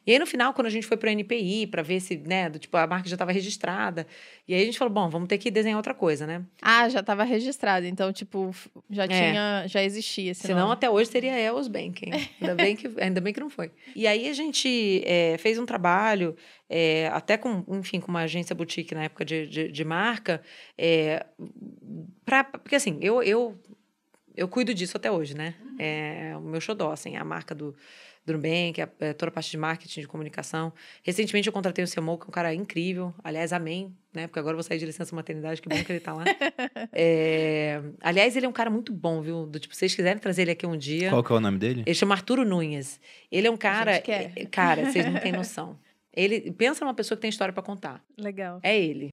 E 0.10 0.14
aí, 0.14 0.18
no 0.18 0.26
final, 0.26 0.56
quando 0.56 0.66
a 0.66 0.72
gente 0.72 0.88
foi 0.88 0.98
para 0.98 1.08
o 1.08 1.12
NPI, 1.12 1.68
para 1.68 1.84
ver 1.84 2.00
se, 2.00 2.18
né, 2.18 2.50
do, 2.50 2.58
tipo, 2.58 2.76
a 2.76 2.88
marca 2.88 3.08
já 3.08 3.14
estava 3.14 3.32
registrada. 3.32 4.08
E 4.48 4.56
aí 4.56 4.64
a 4.64 4.66
gente 4.66 4.76
falou, 4.76 4.92
bom, 4.92 5.08
vamos 5.08 5.28
ter 5.28 5.38
que 5.38 5.52
desenhar 5.52 5.78
outra 5.78 5.94
coisa, 5.94 6.26
né? 6.26 6.44
Ah, 6.60 6.90
já 6.90 7.02
estava 7.02 7.24
registrado, 7.24 7.86
então, 7.86 8.12
tipo, 8.12 8.50
já 8.90 9.08
tinha, 9.08 9.66
já 9.68 9.84
existia 9.84 10.34
Senão, 10.34 10.62
nome. 10.62 10.74
até 10.74 10.90
hoje 10.90 11.12
seria 11.12 11.40
Eos 11.40 11.68
Banking. 11.68 12.10
Ainda 12.42 12.56
bem 12.56 12.76
que, 12.76 12.90
ainda 13.00 13.22
bem 13.22 13.32
que 13.32 13.40
não 13.40 13.52
foi. 13.52 13.72
E 13.96 14.08
aí, 14.08 14.28
a 14.28 14.34
gente 14.34 15.04
é, 15.06 15.38
fez 15.38 15.60
um 15.60 15.66
trabalho, 15.68 16.36
é, 16.68 17.08
até 17.14 17.38
com, 17.38 17.64
enfim, 17.78 18.00
com 18.00 18.08
uma 18.08 18.22
agência 18.22 18.56
boutique 18.56 18.96
na 18.96 19.04
época 19.04 19.24
de, 19.24 19.46
de, 19.46 19.72
de 19.72 19.86
marca, 19.86 20.42
é, 20.76 21.24
pra, 22.26 22.44
porque 22.46 22.78
assim, 22.78 22.98
eu, 23.00 23.22
eu, 23.22 23.56
eu 24.36 24.48
cuido 24.48 24.74
disso 24.74 24.98
até 24.98 25.12
hoje, 25.12 25.36
né? 25.36 25.54
É 25.78 26.34
o 26.36 26.42
meu 26.42 26.60
xodó, 26.60 26.92
assim, 26.92 27.16
a 27.16 27.24
marca 27.24 27.54
do, 27.54 27.76
do 28.26 28.34
Nubank, 28.34 28.82
a- 28.82 28.90
é, 29.00 29.14
toda 29.14 29.30
a 29.30 29.34
parte 29.34 29.50
de 29.50 29.58
marketing, 29.58 30.02
de 30.02 30.08
comunicação. 30.08 30.72
Recentemente 31.04 31.48
eu 31.48 31.54
contratei 31.54 31.84
o 31.84 31.88
Semo, 31.88 32.18
que 32.18 32.26
é 32.26 32.28
um 32.28 32.32
cara 32.32 32.54
incrível. 32.54 33.14
Aliás, 33.24 33.52
amém, 33.54 33.96
né? 34.14 34.28
Porque 34.28 34.40
agora 34.40 34.54
eu 34.54 34.58
vou 34.58 34.64
sair 34.64 34.78
de 34.78 34.86
licença 34.86 35.16
maternidade, 35.16 35.62
que 35.62 35.68
bom 35.70 35.84
que 35.84 35.92
ele 35.92 36.00
tá 36.00 36.14
lá. 36.14 36.24
É, 36.92 37.82
aliás, 38.02 38.36
ele 38.36 38.46
é 38.46 38.50
um 38.50 38.54
cara 38.54 38.70
muito 38.70 38.94
bom, 38.94 39.22
viu? 39.22 39.46
Do 39.46 39.60
tipo, 39.60 39.74
se 39.74 39.80
vocês 39.80 39.96
quiserem 39.96 40.20
trazer 40.20 40.44
ele 40.44 40.52
aqui 40.52 40.66
um 40.68 40.78
dia. 40.78 41.10
Qual 41.10 41.24
que 41.24 41.32
é 41.32 41.36
o 41.36 41.40
nome 41.40 41.58
dele? 41.58 41.84
Ele 41.86 41.96
chama 41.96 42.14
Arturo 42.16 42.46
Nunes. 42.46 43.00
Ele 43.32 43.48
é 43.48 43.52
um 43.52 43.58
cara. 43.58 43.94
gente 43.96 44.04
quer. 44.04 44.32
é- 44.36 44.46
Cara, 44.46 44.86
vocês 44.92 45.06
não 45.06 45.20
têm 45.20 45.32
noção. 45.32 45.78
Ele 46.14 46.52
pensa 46.52 46.84
numa 46.84 46.94
pessoa 46.94 47.16
que 47.16 47.22
tem 47.22 47.30
história 47.30 47.54
para 47.54 47.64
contar. 47.64 48.04
Legal. 48.18 48.60
É 48.64 48.78
ele. 48.78 49.10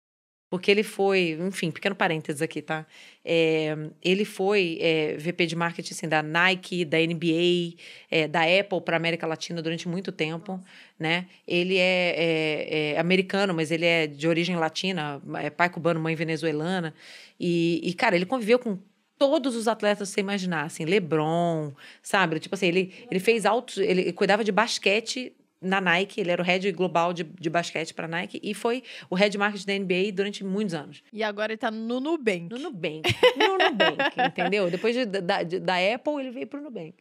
Porque 0.48 0.70
ele 0.70 0.84
foi, 0.84 1.36
enfim, 1.40 1.72
pequeno 1.72 1.94
parênteses 1.96 2.40
aqui, 2.40 2.62
tá? 2.62 2.86
É, 3.24 3.76
ele 4.00 4.24
foi 4.24 4.78
é, 4.80 5.16
VP 5.16 5.44
de 5.44 5.56
marketing 5.56 5.92
assim, 5.92 6.08
da 6.08 6.22
Nike, 6.22 6.84
da 6.84 6.98
NBA, 7.00 7.74
é, 8.08 8.28
da 8.28 8.42
Apple 8.42 8.80
para 8.80 8.96
América 8.96 9.26
Latina 9.26 9.60
durante 9.60 9.88
muito 9.88 10.12
tempo, 10.12 10.60
né? 10.98 11.26
Ele 11.46 11.76
é, 11.78 12.14
é- 12.16 12.92
é 12.94 12.98
americano, 12.98 13.52
mas 13.52 13.72
ele 13.72 13.84
é 13.84 14.06
de 14.06 14.28
origem 14.28 14.54
latina, 14.56 15.20
é 15.42 15.50
pai 15.50 15.68
cubano, 15.68 15.98
mãe 15.98 16.14
venezuelana. 16.14 16.94
E, 17.40 17.80
e, 17.82 17.92
cara, 17.92 18.14
ele 18.14 18.24
conviveu 18.26 18.58
com 18.60 18.78
todos 19.18 19.56
os 19.56 19.66
atletas 19.66 20.10
que 20.10 20.14
você 20.14 20.20
imaginar, 20.20 20.64
assim, 20.64 20.84
LeBron, 20.84 21.72
sabe? 22.02 22.38
Tipo 22.38 22.54
assim, 22.54 22.66
ele, 22.66 22.94
ele 23.10 23.18
fez 23.18 23.44
altos, 23.46 23.78
ele 23.78 24.12
cuidava 24.12 24.44
de 24.44 24.52
basquete 24.52 25.32
na 25.60 25.80
Nike, 25.80 26.20
ele 26.20 26.30
era 26.30 26.40
o 26.40 26.44
head 26.44 26.70
global 26.72 27.12
de, 27.12 27.24
de 27.24 27.48
basquete 27.50 27.94
para 27.94 28.06
Nike 28.06 28.38
e 28.42 28.52
foi 28.54 28.82
o 29.08 29.14
head 29.14 29.36
marketing 29.38 29.66
da 29.66 29.78
NBA 29.78 30.12
durante 30.12 30.44
muitos 30.44 30.74
anos. 30.74 31.02
E 31.12 31.22
agora 31.22 31.52
ele 31.52 31.58
tá 31.58 31.70
no 31.70 31.98
Nubank. 32.00 32.48
No 32.50 32.58
Nubank. 32.58 33.02
No 33.36 33.58
Nubank, 33.58 34.20
entendeu? 34.26 34.70
Depois 34.70 34.94
de- 34.94 35.06
da, 35.06 35.42
de- 35.42 35.58
da 35.60 35.74
Apple, 35.94 36.20
ele 36.20 36.30
veio 36.30 36.46
para 36.46 36.60
o 36.60 36.62
Nubank. 36.62 36.94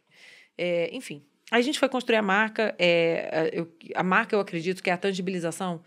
É, 0.56 0.88
enfim, 0.92 1.22
a 1.50 1.60
gente 1.60 1.78
foi 1.78 1.88
construir 1.88 2.16
a 2.16 2.22
marca. 2.22 2.74
é, 2.78 3.30
a- 3.32 3.56
eu- 3.56 3.70
a 3.94 4.02
marca, 4.02 4.34
eu 4.34 4.40
acredito 4.40 4.82
que 4.82 4.88
é 4.90 4.92
a 4.92 4.96
tangibilização 4.96 5.82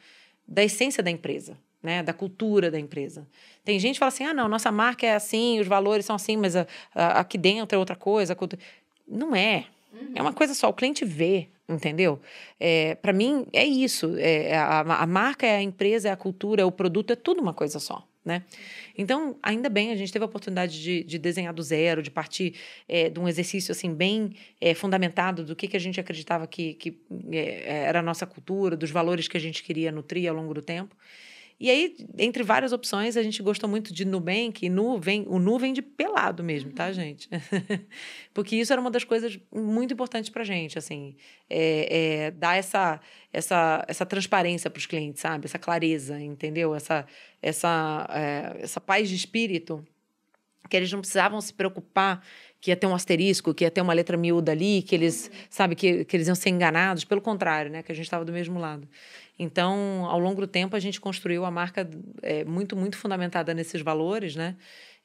da 0.48 0.64
essência 0.64 1.02
da 1.04 1.10
empresa, 1.12 1.58
né? 1.82 2.02
da 2.04 2.14
cultura 2.14 2.70
da 2.72 2.80
empresa. 2.80 3.28
Tem 3.66 3.80
gente 3.80 3.94
que 3.96 4.00
fala 4.00 4.10
assim, 4.10 4.26
ah, 4.26 4.34
não, 4.34 4.48
nossa 4.48 4.72
marca 4.72 5.06
é 5.08 5.16
assim, 5.16 5.60
os 5.60 5.68
valores 5.68 6.06
são 6.06 6.16
assim, 6.16 6.38
mas 6.38 6.56
a- 6.56 6.68
a- 6.94 7.20
aqui 7.20 7.38
dentro 7.38 7.76
é 7.76 7.80
outra 7.80 7.96
coisa. 7.96 8.34
a 8.34 8.36
cultu-" 8.36 8.58
Não 9.08 9.36
é. 9.36 9.66
É 10.16 10.22
uma 10.22 10.34
coisa 10.34 10.54
só, 10.54 10.70
o 10.70 10.74
cliente 10.74 11.04
vê, 11.04 11.50
entendeu? 11.68 12.20
É, 12.60 12.96
para 12.96 13.14
mim, 13.14 13.48
é 13.54 13.66
isso. 13.66 14.16
É, 14.18 14.56
a, 14.56 14.82
a 14.82 15.08
marca 15.08 15.46
é 15.46 15.58
a 15.58 15.62
empresa, 15.62 16.10
é 16.10 16.12
a 16.12 16.18
cultura, 16.18 16.62
é 16.62 16.66
o 16.66 16.72
produto, 16.72 17.12
é 17.12 17.16
tudo 17.16 17.42
uma 17.42 17.54
coisa 17.54 17.80
só. 17.80 18.08
Né? 18.24 18.44
Então, 18.98 19.38
ainda 19.42 19.70
bem, 19.70 19.92
a 19.92 19.96
gente 19.96 20.12
teve 20.12 20.24
a 20.24 20.28
oportunidade 20.28 20.82
de, 20.82 21.04
de 21.04 21.18
desenhar 21.18 21.54
do 21.54 21.64
zero, 21.64 22.04
de 22.04 22.12
partir 22.12 22.54
é, 22.88 23.10
de 23.10 23.20
um 23.20 23.28
exercício 23.28 23.72
assim 23.72 23.94
bem 23.94 24.34
é, 24.60 24.74
fundamentado 24.74 25.44
do 25.44 25.56
que, 25.56 25.68
que 25.68 25.78
a 25.78 25.80
gente 25.80 26.00
acreditava 26.00 26.46
que, 26.46 26.74
que 26.76 27.00
é, 27.32 27.86
era 27.86 28.00
a 28.00 28.04
nossa 28.04 28.26
cultura, 28.26 28.76
dos 28.76 28.92
valores 28.92 29.28
que 29.28 29.38
a 29.38 29.40
gente 29.40 29.64
queria 29.64 29.92
nutrir 29.92 30.30
ao 30.30 30.36
longo 30.36 30.54
do 30.54 30.62
tempo. 30.62 30.96
E 31.60 31.70
aí, 31.70 31.94
entre 32.18 32.42
várias 32.42 32.72
opções, 32.72 33.18
a 33.18 33.22
gente 33.22 33.44
gostou 33.44 33.70
muito 33.70 33.94
de 33.94 34.06
Nubank, 34.06 34.66
e 34.66 34.70
Nu 34.70 34.98
vem, 34.98 35.26
o 35.28 35.38
Nu 35.40 35.60
vem 35.60 35.74
de 35.74 35.82
pelado 35.82 36.42
mesmo, 36.42 36.72
tá, 36.72 36.90
gente? 36.94 37.30
Porque 38.34 38.56
isso 38.56 38.72
era 38.72 38.82
uma 38.82 38.90
das 38.90 39.04
coisas 39.04 39.38
muito 39.54 39.94
importantes 39.94 40.30
pra 40.30 40.46
gente, 40.46 40.78
assim, 40.78 41.18
é, 41.50 42.28
é, 42.28 42.32
dar 42.32 42.56
essa, 42.56 43.02
essa, 43.34 43.84
essa 43.90 44.06
transparência 44.06 44.70
para 44.70 44.80
os 44.80 44.86
clientes, 44.86 45.22
sabe? 45.22 45.48
Essa 45.48 45.60
clareza, 45.60 46.18
entendeu? 46.22 46.74
Essa, 46.74 47.06
essa, 47.42 48.08
é, 48.10 48.64
essa 48.64 48.80
paz 48.80 49.10
de 49.10 49.16
espírito, 49.16 49.86
que 50.70 50.78
eles 50.78 50.90
não 50.92 51.00
precisavam 51.00 51.42
se 51.42 51.54
preocupar 51.54 52.24
que 52.62 52.72
ia 52.72 52.76
ter 52.76 52.88
um 52.88 52.96
asterisco, 52.96 53.54
que 53.54 53.64
ia 53.64 53.72
ter 53.72 53.82
uma 53.82 53.94
letra 53.94 54.18
miúda 54.18 54.52
ali, 54.52 54.82
que 54.82 54.94
eles, 54.94 55.32
sabe, 55.50 55.76
que, 55.76 56.04
que 56.06 56.16
eles 56.16 56.28
iam 56.28 56.36
ser 56.36 56.50
enganados, 56.50 57.06
pelo 57.06 57.22
contrário, 57.22 57.72
né, 57.72 57.82
que 57.82 57.92
a 57.92 57.96
gente 57.96 58.06
estava 58.06 58.26
do 58.26 58.34
mesmo 58.34 58.60
lado. 58.60 58.88
Então, 59.40 60.06
ao 60.06 60.20
longo 60.20 60.42
do 60.42 60.48
tempo, 60.48 60.76
a 60.76 60.80
gente 60.80 61.00
construiu 61.00 61.46
a 61.46 61.52
marca 61.52 61.90
é, 62.22 62.44
muito, 62.44 62.76
muito 62.76 62.98
fundamentada 62.98 63.54
nesses 63.54 63.82
valores, 63.82 64.36
né? 64.36 64.58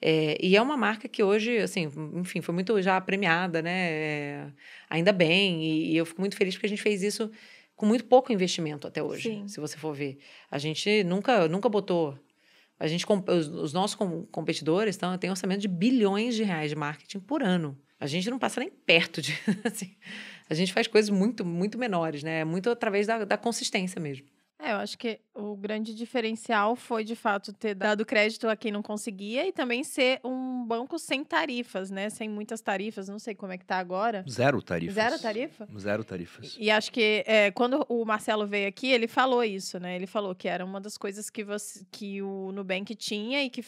É, 0.02 0.36
e 0.44 0.56
é 0.56 0.60
uma 0.60 0.76
marca 0.76 1.08
que 1.08 1.22
hoje, 1.22 1.56
assim, 1.58 1.88
enfim, 2.14 2.40
foi 2.40 2.52
muito 2.52 2.82
já 2.82 3.00
premiada, 3.00 3.62
né? 3.62 3.90
É, 3.90 4.46
ainda 4.90 5.12
bem, 5.12 5.62
e, 5.62 5.92
e 5.92 5.96
eu 5.96 6.04
fico 6.04 6.20
muito 6.20 6.36
feliz 6.36 6.54
porque 6.54 6.66
a 6.66 6.68
gente 6.68 6.82
fez 6.82 7.02
isso 7.02 7.30
com 7.76 7.86
muito 7.86 8.04
pouco 8.04 8.32
investimento 8.32 8.86
até 8.88 9.02
hoje, 9.02 9.30
Sim. 9.30 9.48
se 9.48 9.60
você 9.60 9.76
for 9.76 9.94
ver. 9.94 10.18
A 10.50 10.58
gente 10.58 11.04
nunca, 11.04 11.48
nunca 11.48 11.68
botou 11.68 12.18
a 12.78 12.86
gente, 12.88 13.06
os, 13.08 13.48
os 13.48 13.72
nossos 13.72 13.94
com- 13.94 14.26
competidores 14.26 14.96
tão, 14.96 15.16
têm 15.16 15.30
orçamento 15.30 15.60
de 15.60 15.68
bilhões 15.68 16.34
de 16.34 16.42
reais 16.42 16.70
de 16.70 16.76
marketing 16.76 17.20
por 17.20 17.42
ano. 17.42 17.78
A 18.00 18.06
gente 18.06 18.28
não 18.28 18.38
passa 18.38 18.60
nem 18.60 18.68
perto 18.68 19.22
de. 19.22 19.32
assim, 19.64 19.94
a 20.48 20.54
gente 20.54 20.72
faz 20.72 20.86
coisas 20.86 21.10
muito, 21.10 21.44
muito 21.44 21.78
menores, 21.78 22.22
né? 22.22 22.44
Muito 22.44 22.70
através 22.70 23.06
da, 23.06 23.24
da 23.24 23.36
consistência 23.38 24.00
mesmo. 24.00 24.26
É, 24.58 24.72
eu 24.72 24.76
acho 24.76 24.96
que 24.96 25.20
o 25.34 25.56
grande 25.56 25.94
diferencial 25.94 26.76
foi, 26.76 27.02
de 27.02 27.16
fato, 27.16 27.52
ter 27.52 27.74
dado 27.74 28.06
crédito 28.06 28.48
a 28.48 28.56
quem 28.56 28.70
não 28.70 28.82
conseguia 28.82 29.46
e 29.46 29.52
também 29.52 29.82
ser 29.82 30.20
um 30.24 30.64
banco 30.64 30.98
sem 30.98 31.24
tarifas, 31.24 31.90
né? 31.90 32.08
Sem 32.08 32.28
muitas 32.28 32.60
tarifas, 32.60 33.08
não 33.08 33.18
sei 33.18 33.34
como 33.34 33.52
é 33.52 33.58
que 33.58 33.64
tá 33.64 33.78
agora. 33.78 34.24
Zero 34.28 34.62
tarifas. 34.62 34.94
Zero 34.94 35.18
tarifa? 35.18 35.68
Zero 35.76 36.04
tarifas. 36.04 36.56
E 36.58 36.70
acho 36.70 36.92
que 36.92 37.24
é, 37.26 37.50
quando 37.50 37.84
o 37.88 38.04
Marcelo 38.04 38.46
veio 38.46 38.68
aqui, 38.68 38.90
ele 38.90 39.08
falou 39.08 39.42
isso, 39.42 39.78
né? 39.80 39.96
Ele 39.96 40.06
falou 40.06 40.34
que 40.34 40.48
era 40.48 40.64
uma 40.64 40.80
das 40.80 40.96
coisas 40.96 41.28
que, 41.28 41.42
você, 41.42 41.84
que 41.90 42.22
o 42.22 42.52
Nubank 42.52 42.94
tinha 42.94 43.42
e 43.42 43.50
que 43.50 43.64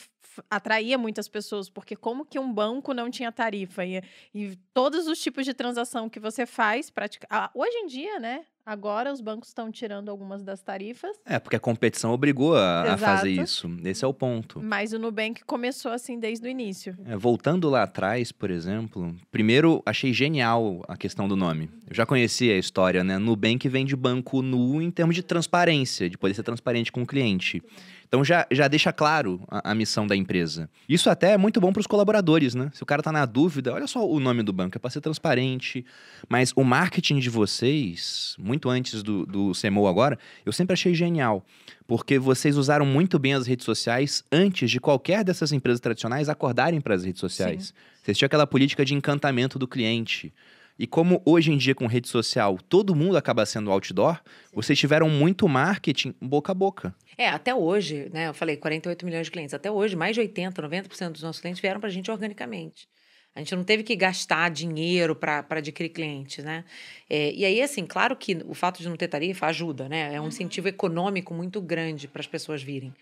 atraía 0.49 0.97
muitas 0.97 1.29
pessoas, 1.29 1.69
porque 1.69 1.97
como 1.97 2.25
que 2.25 2.39
um 2.39 2.53
banco 2.53 2.95
não 2.95 3.11
tinha 3.11 3.33
tarifa? 3.33 3.85
E, 3.85 4.03
e 4.35 4.57
todos 4.73 5.07
os 5.09 5.21
tipos 5.21 5.45
de 5.45 5.53
transação 5.53 6.09
que 6.09 6.21
você 6.21 6.47
faz, 6.47 6.91
pratica... 6.91 7.27
ah, 7.29 7.51
hoje 7.55 7.77
em 7.77 7.87
dia, 7.87 8.21
né? 8.21 8.45
Agora 8.67 9.13
os 9.13 9.21
bancos 9.21 9.49
estão 9.51 9.71
tirando 9.71 10.09
algumas 10.09 10.43
das 10.43 10.61
tarifas, 10.61 11.17
É, 11.25 11.39
porque 11.39 11.55
a 11.55 11.61
competição 11.61 12.11
obrigou 12.13 12.57
a, 12.57 12.95
a 12.95 12.99
fazer 12.99 13.31
isso. 13.31 13.71
Esse 13.85 14.05
é 14.05 14.09
o 14.09 14.13
ponto. 14.13 14.61
mas 14.61 14.93
o 14.93 14.99
Nubank 14.99 15.45
começou 15.45 15.93
assim 15.93 16.19
desde 16.19 16.45
o 16.49 16.51
início. 16.51 16.99
É, 17.05 17.17
voltando 17.17 17.71
lá 17.71 17.85
atrás, 17.85 18.33
por 18.33 18.51
exemplo, 18.51 19.15
primeiro 19.31 19.81
achei 19.87 20.13
genial 20.13 20.83
a 20.89 20.97
questão 20.97 21.29
do 21.29 21.37
nome. 21.37 21.71
Eu 21.89 21.95
já 21.95 22.05
conhecia 22.05 22.55
a 22.55 22.59
história, 22.59 23.05
né? 23.05 23.19
Nubank 23.19 23.69
vem 23.69 23.87
de 23.87 23.95
banco 23.95 24.43
nu 24.43 24.83
em 24.83 24.91
termos 24.91 25.15
de 25.15 25.23
transparência, 25.23 26.11
de 26.11 26.19
poder 26.19 26.35
ser 26.35 26.43
transparente 26.43 26.91
com 26.91 27.03
o 27.03 27.07
cliente. 27.07 27.63
Então 28.09 28.25
já, 28.25 28.47
já 28.51 28.69
deixa 28.69 28.93
claro 28.93 29.41
a, 29.49 29.73
a 29.73 29.75
missão 29.75 30.07
da 30.07 30.15
empresa. 30.15 30.69
Isso 30.89 31.11
até 31.11 31.33
é 31.33 31.37
muito 31.37 31.61
bom 31.61 31.73
para 31.73 31.81
os 31.81 31.87
colaboradores, 31.87 32.55
né? 32.55 32.71
Se 32.73 32.83
o 32.83 32.87
cara 32.87 33.03
tá 33.03 33.11
na 33.13 33.27
dúvida, 33.27 33.73
olha 33.73 33.87
só 33.87 34.09
o 34.09 34.21
nome 34.21 34.43
do 34.43 34.53
banco, 34.53 34.77
é 34.77 34.79
para 34.79 34.91
ser 34.91 35.01
transparente. 35.01 35.85
Mas 36.29 36.53
o 36.55 36.65
marketing 36.65 37.19
de 37.19 37.29
vocês, 37.29 38.37
muito 38.39 38.69
antes 38.69 39.03
do, 39.03 39.27
do 39.27 39.53
CMO 39.53 39.87
agora, 39.87 40.19
eu 40.45 40.53
sempre 40.53 40.75
achei 40.75 40.95
genial. 40.95 41.45
Porque 41.87 42.19
vocês 42.19 42.57
usaram 42.57 42.87
muito 42.87 43.19
bem 43.19 43.35
as 43.35 43.47
redes 43.47 43.65
sociais 43.65 44.25
antes 44.31 44.71
de 44.71 44.81
qualquer 44.81 45.23
dessas 45.23 45.53
empresas 45.53 45.81
tradicionais 45.81 46.29
acordarem 46.29 46.81
para 46.81 46.95
as 46.95 47.05
redes 47.05 47.21
sociais. 47.21 47.75
Vocês 48.03 48.19
tinham 48.19 48.27
aquela 48.27 48.47
política 48.47 48.85
de 48.85 48.95
encantamento 48.95 49.59
do 49.59 49.69
cliente. 49.69 50.33
E 50.79 50.87
como 50.87 51.23
hoje 51.25 51.53
em 51.53 51.57
dia, 51.57 51.75
com 51.75 51.87
rede 51.87 52.09
social, 52.09 52.59
todo 52.69 52.95
mundo 52.95 53.17
acaba 53.17 53.47
sendo 53.47 53.71
outdoor, 53.71 54.21
vocês 54.53 54.79
tiveram 54.79 55.09
muito 55.09 55.49
marketing 55.49 56.15
boca 56.21 56.53
a 56.53 56.55
boca. 56.55 56.95
É, 57.19 57.29
até 57.29 57.55
hoje, 57.55 58.11
né? 58.13 58.29
Eu 58.29 58.35
falei 58.35 58.57
48 58.57 59.07
milhões 59.07 59.27
de 59.27 59.31
clientes. 59.31 59.55
Até 59.55 59.71
hoje, 59.71 59.97
mais 59.97 60.15
de 60.15 60.21
80, 60.21 60.61
90% 60.61 61.13
dos 61.13 61.23
nossos 61.23 61.41
clientes 61.41 61.61
vieram 61.61 61.81
para 61.81 61.89
a 61.89 61.93
gente 61.93 62.11
organicamente. 62.11 62.89
A 63.35 63.41
gente 63.41 63.55
não 63.55 63.65
teve 63.65 63.83
que 63.83 63.95
gastar 63.95 64.51
dinheiro 64.51 65.15
para 65.15 65.45
adquirir 65.51 65.91
clientes, 65.91 66.43
né? 66.43 66.65
É, 67.09 67.33
e 67.33 67.45
aí, 67.45 67.61
assim, 67.61 67.85
claro 67.87 68.17
que 68.17 68.35
o 68.47 68.55
fato 68.55 68.81
de 68.81 68.89
não 68.89 68.97
ter 68.97 69.09
tarifa 69.09 69.47
ajuda, 69.47 69.89
né? 69.89 70.15
É 70.15 70.21
um 70.21 70.29
incentivo 70.29 70.69
econômico 70.69 71.35
muito 71.35 71.61
grande 71.61 72.09
para 72.09 72.21
as 72.21 72.27
pessoas 72.27 72.63
virem. 72.63 72.95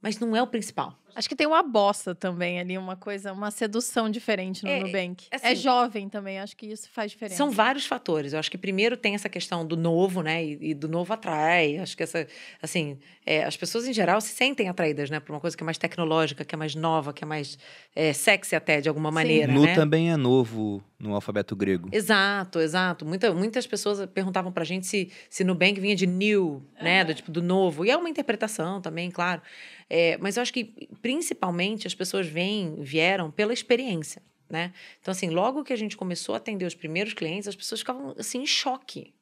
Mas 0.00 0.18
não 0.18 0.36
é 0.36 0.42
o 0.42 0.46
principal. 0.46 0.96
Acho 1.14 1.28
que 1.28 1.36
tem 1.36 1.46
uma 1.46 1.62
bossa 1.62 2.14
também 2.14 2.58
ali, 2.58 2.76
uma 2.76 2.96
coisa, 2.96 3.32
uma 3.32 3.50
sedução 3.50 4.10
diferente 4.10 4.64
no 4.64 4.68
É, 4.70 4.80
Nubank. 4.80 5.26
é 5.30 5.36
assim, 5.36 5.56
jovem 5.56 6.08
também, 6.08 6.38
acho 6.40 6.56
que 6.56 6.66
isso 6.66 6.88
faz 6.90 7.10
diferença. 7.12 7.36
São 7.36 7.50
vários 7.50 7.86
fatores. 7.86 8.32
Eu 8.32 8.38
acho 8.38 8.50
que 8.50 8.58
primeiro 8.58 8.96
tem 8.96 9.14
essa 9.14 9.28
questão 9.28 9.66
do 9.66 9.76
novo, 9.76 10.22
né? 10.22 10.44
E, 10.44 10.70
e 10.70 10.74
do 10.74 10.88
novo 10.88 11.12
atrai. 11.12 11.78
Acho 11.78 11.96
que 11.96 12.02
essa, 12.02 12.26
assim, 12.60 12.98
é, 13.24 13.44
as 13.44 13.56
pessoas 13.56 13.86
em 13.86 13.92
geral 13.92 14.20
se 14.20 14.28
sentem 14.34 14.68
atraídas, 14.68 15.10
né? 15.10 15.20
Por 15.20 15.32
uma 15.32 15.40
coisa 15.40 15.56
que 15.56 15.62
é 15.62 15.66
mais 15.66 15.78
tecnológica, 15.78 16.44
que 16.44 16.54
é 16.54 16.58
mais 16.58 16.74
nova, 16.74 17.12
que 17.12 17.22
é 17.24 17.26
mais 17.26 17.58
é, 17.94 18.12
sexy 18.12 18.56
até 18.56 18.80
de 18.80 18.88
alguma 18.88 19.10
Sim. 19.10 19.14
maneira, 19.14 19.52
Nu 19.52 19.62
né? 19.64 19.74
também 19.74 20.10
é 20.10 20.16
novo 20.16 20.82
no 20.98 21.14
alfabeto 21.14 21.54
grego. 21.54 21.88
Exato, 21.92 22.60
exato. 22.60 23.04
Muita, 23.04 23.32
muitas 23.34 23.66
pessoas 23.66 24.04
perguntavam 24.06 24.50
pra 24.50 24.64
gente 24.64 24.86
se, 24.86 25.10
se 25.28 25.44
Nubank 25.44 25.78
vinha 25.78 25.94
de 25.94 26.06
new, 26.06 26.62
né? 26.80 27.04
Do 27.04 27.14
tipo 27.14 27.30
do 27.30 27.42
novo. 27.42 27.84
E 27.84 27.90
é 27.90 27.96
uma 27.96 28.08
interpretação 28.08 28.80
também, 28.80 29.10
claro. 29.10 29.42
É, 29.90 30.16
mas 30.18 30.36
eu 30.36 30.42
acho 30.42 30.52
que, 30.52 30.88
principalmente, 31.04 31.86
as 31.86 31.94
pessoas 31.94 32.26
vêm, 32.26 32.76
vieram 32.80 33.30
pela 33.30 33.52
experiência, 33.52 34.22
né? 34.48 34.72
Então, 35.02 35.12
assim, 35.12 35.28
logo 35.28 35.62
que 35.62 35.70
a 35.70 35.76
gente 35.76 35.98
começou 35.98 36.34
a 36.34 36.38
atender 36.38 36.64
os 36.64 36.74
primeiros 36.74 37.12
clientes, 37.12 37.46
as 37.46 37.54
pessoas 37.54 37.82
ficavam, 37.82 38.14
assim, 38.18 38.38
em 38.38 38.46
choque. 38.46 39.12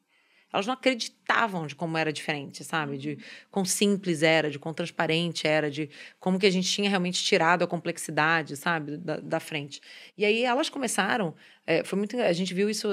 Elas 0.52 0.64
não 0.64 0.74
acreditavam 0.74 1.66
de 1.66 1.74
como 1.74 1.98
era 1.98 2.12
diferente, 2.12 2.62
sabe? 2.62 2.96
De 2.96 3.18
quão 3.50 3.64
simples 3.64 4.22
era, 4.22 4.48
de 4.48 4.60
quão 4.60 4.72
transparente 4.72 5.44
era, 5.44 5.68
de 5.68 5.90
como 6.20 6.38
que 6.38 6.46
a 6.46 6.50
gente 6.50 6.70
tinha 6.70 6.88
realmente 6.88 7.20
tirado 7.20 7.64
a 7.64 7.66
complexidade, 7.66 8.56
sabe? 8.56 8.96
Da, 8.96 9.16
da 9.16 9.40
frente. 9.40 9.80
E 10.16 10.24
aí 10.24 10.44
elas 10.44 10.68
começaram, 10.68 11.34
é, 11.66 11.84
foi 11.84 11.96
muito, 11.98 12.16
a 12.20 12.32
gente 12.32 12.52
viu 12.54 12.68
isso, 12.68 12.88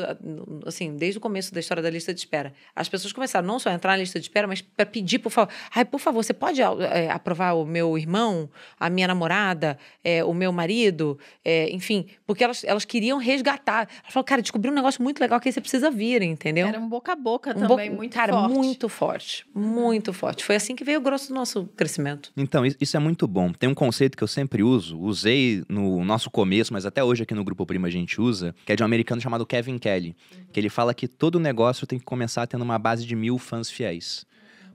assim, 0.66 0.96
desde 0.96 1.18
o 1.18 1.22
começo 1.22 1.54
da 1.54 1.60
história 1.60 1.82
da 1.82 1.90
lista 1.90 2.14
de 2.14 2.20
espera. 2.20 2.54
As 2.76 2.88
pessoas 2.88 3.12
começaram 3.14 3.48
não 3.48 3.60
só 3.60 3.70
a 3.70 3.74
entrar 3.74 3.92
na 3.92 3.98
lista 3.98 4.20
de 4.20 4.26
espera, 4.26 4.48
mas 4.48 4.62
para 4.62 4.86
pedir, 4.86 5.20
por 5.20 5.30
favor, 5.32 5.52
ai, 5.74 5.86
por 5.86 6.00
favor, 6.00 6.24
você 6.24 6.34
pode 6.34 6.62
é, 6.62 7.10
aprovar 7.10 7.54
o 7.54 7.66
meu 7.66 7.98
irmão, 7.98 8.50
a 8.80 8.90
minha 8.90 9.08
namorada, 9.08 9.78
é, 10.04 10.24
o 10.24 10.34
meu 10.34 10.52
marido, 10.52 11.18
é, 11.44 11.70
enfim, 11.74 12.06
porque 12.26 12.44
elas, 12.44 12.64
elas 12.64 12.86
queriam 12.86 13.18
resgatar. 13.18 13.88
Elas 14.02 14.14
falaram, 14.14 14.26
cara, 14.28 14.42
descobri 14.42 14.70
um 14.70 14.74
negócio 14.74 15.02
muito 15.02 15.20
legal 15.20 15.40
que 15.40 15.50
aí 15.50 15.54
você 15.54 15.62
precisa 15.62 15.90
vir, 15.90 16.22
entendeu? 16.22 16.68
Era 16.68 16.80
um 16.80 16.88
boca 16.88 17.14
a 17.14 17.16
boca 17.16 17.52
Um 17.58 17.68
também, 17.68 17.90
bo- 17.90 17.98
muito 17.98 18.14
cara, 18.14 18.34
forte. 18.34 18.54
muito 18.56 18.90
forte. 18.90 19.46
Muito 19.54 20.14
forte. 20.14 20.44
Foi 20.46 20.56
assim 20.56 20.76
que 20.76 20.84
veio 20.84 21.00
o 21.00 21.02
grosso 21.02 21.30
do 21.30 21.34
nosso 21.34 21.66
crescimento. 21.76 22.32
Então, 22.38 22.66
is- 22.66 22.78
isso 22.80 22.96
é 22.96 23.00
muito 23.00 23.28
bom. 23.28 23.52
Tem 23.52 23.68
um 23.70 23.74
conceito 23.74 24.16
que 24.18 24.24
eu 24.24 24.28
sempre 24.28 24.62
uso, 24.64 25.00
usei 25.00 25.64
no 25.68 26.04
nosso 26.06 26.30
começo, 26.30 26.72
mas 26.74 26.86
até 26.86 27.04
hoje 27.04 27.24
aqui 27.24 27.34
no 27.34 27.44
Grupo 27.44 27.66
Prima 27.66 27.88
a 27.88 27.92
gente 27.92 28.20
usa, 28.22 28.56
que 28.66 28.72
é 28.72 28.76
de 28.76 28.84
um 28.84 28.86
americano 28.86 29.22
chamado 29.22 29.46
Kevin 29.46 29.78
Kelly, 29.78 30.16
que 30.52 30.60
ele 30.60 30.70
fala 30.70 30.94
que 30.94 31.08
todo 31.08 31.40
negócio 31.40 31.88
tem 31.88 32.00
que 32.00 32.06
começar 32.06 32.48
tendo 32.48 32.64
uma 32.64 32.78
base 32.78 33.06
de 33.06 33.16
mil 33.16 33.38
fãs 33.38 33.70
fiéis. 33.70 34.28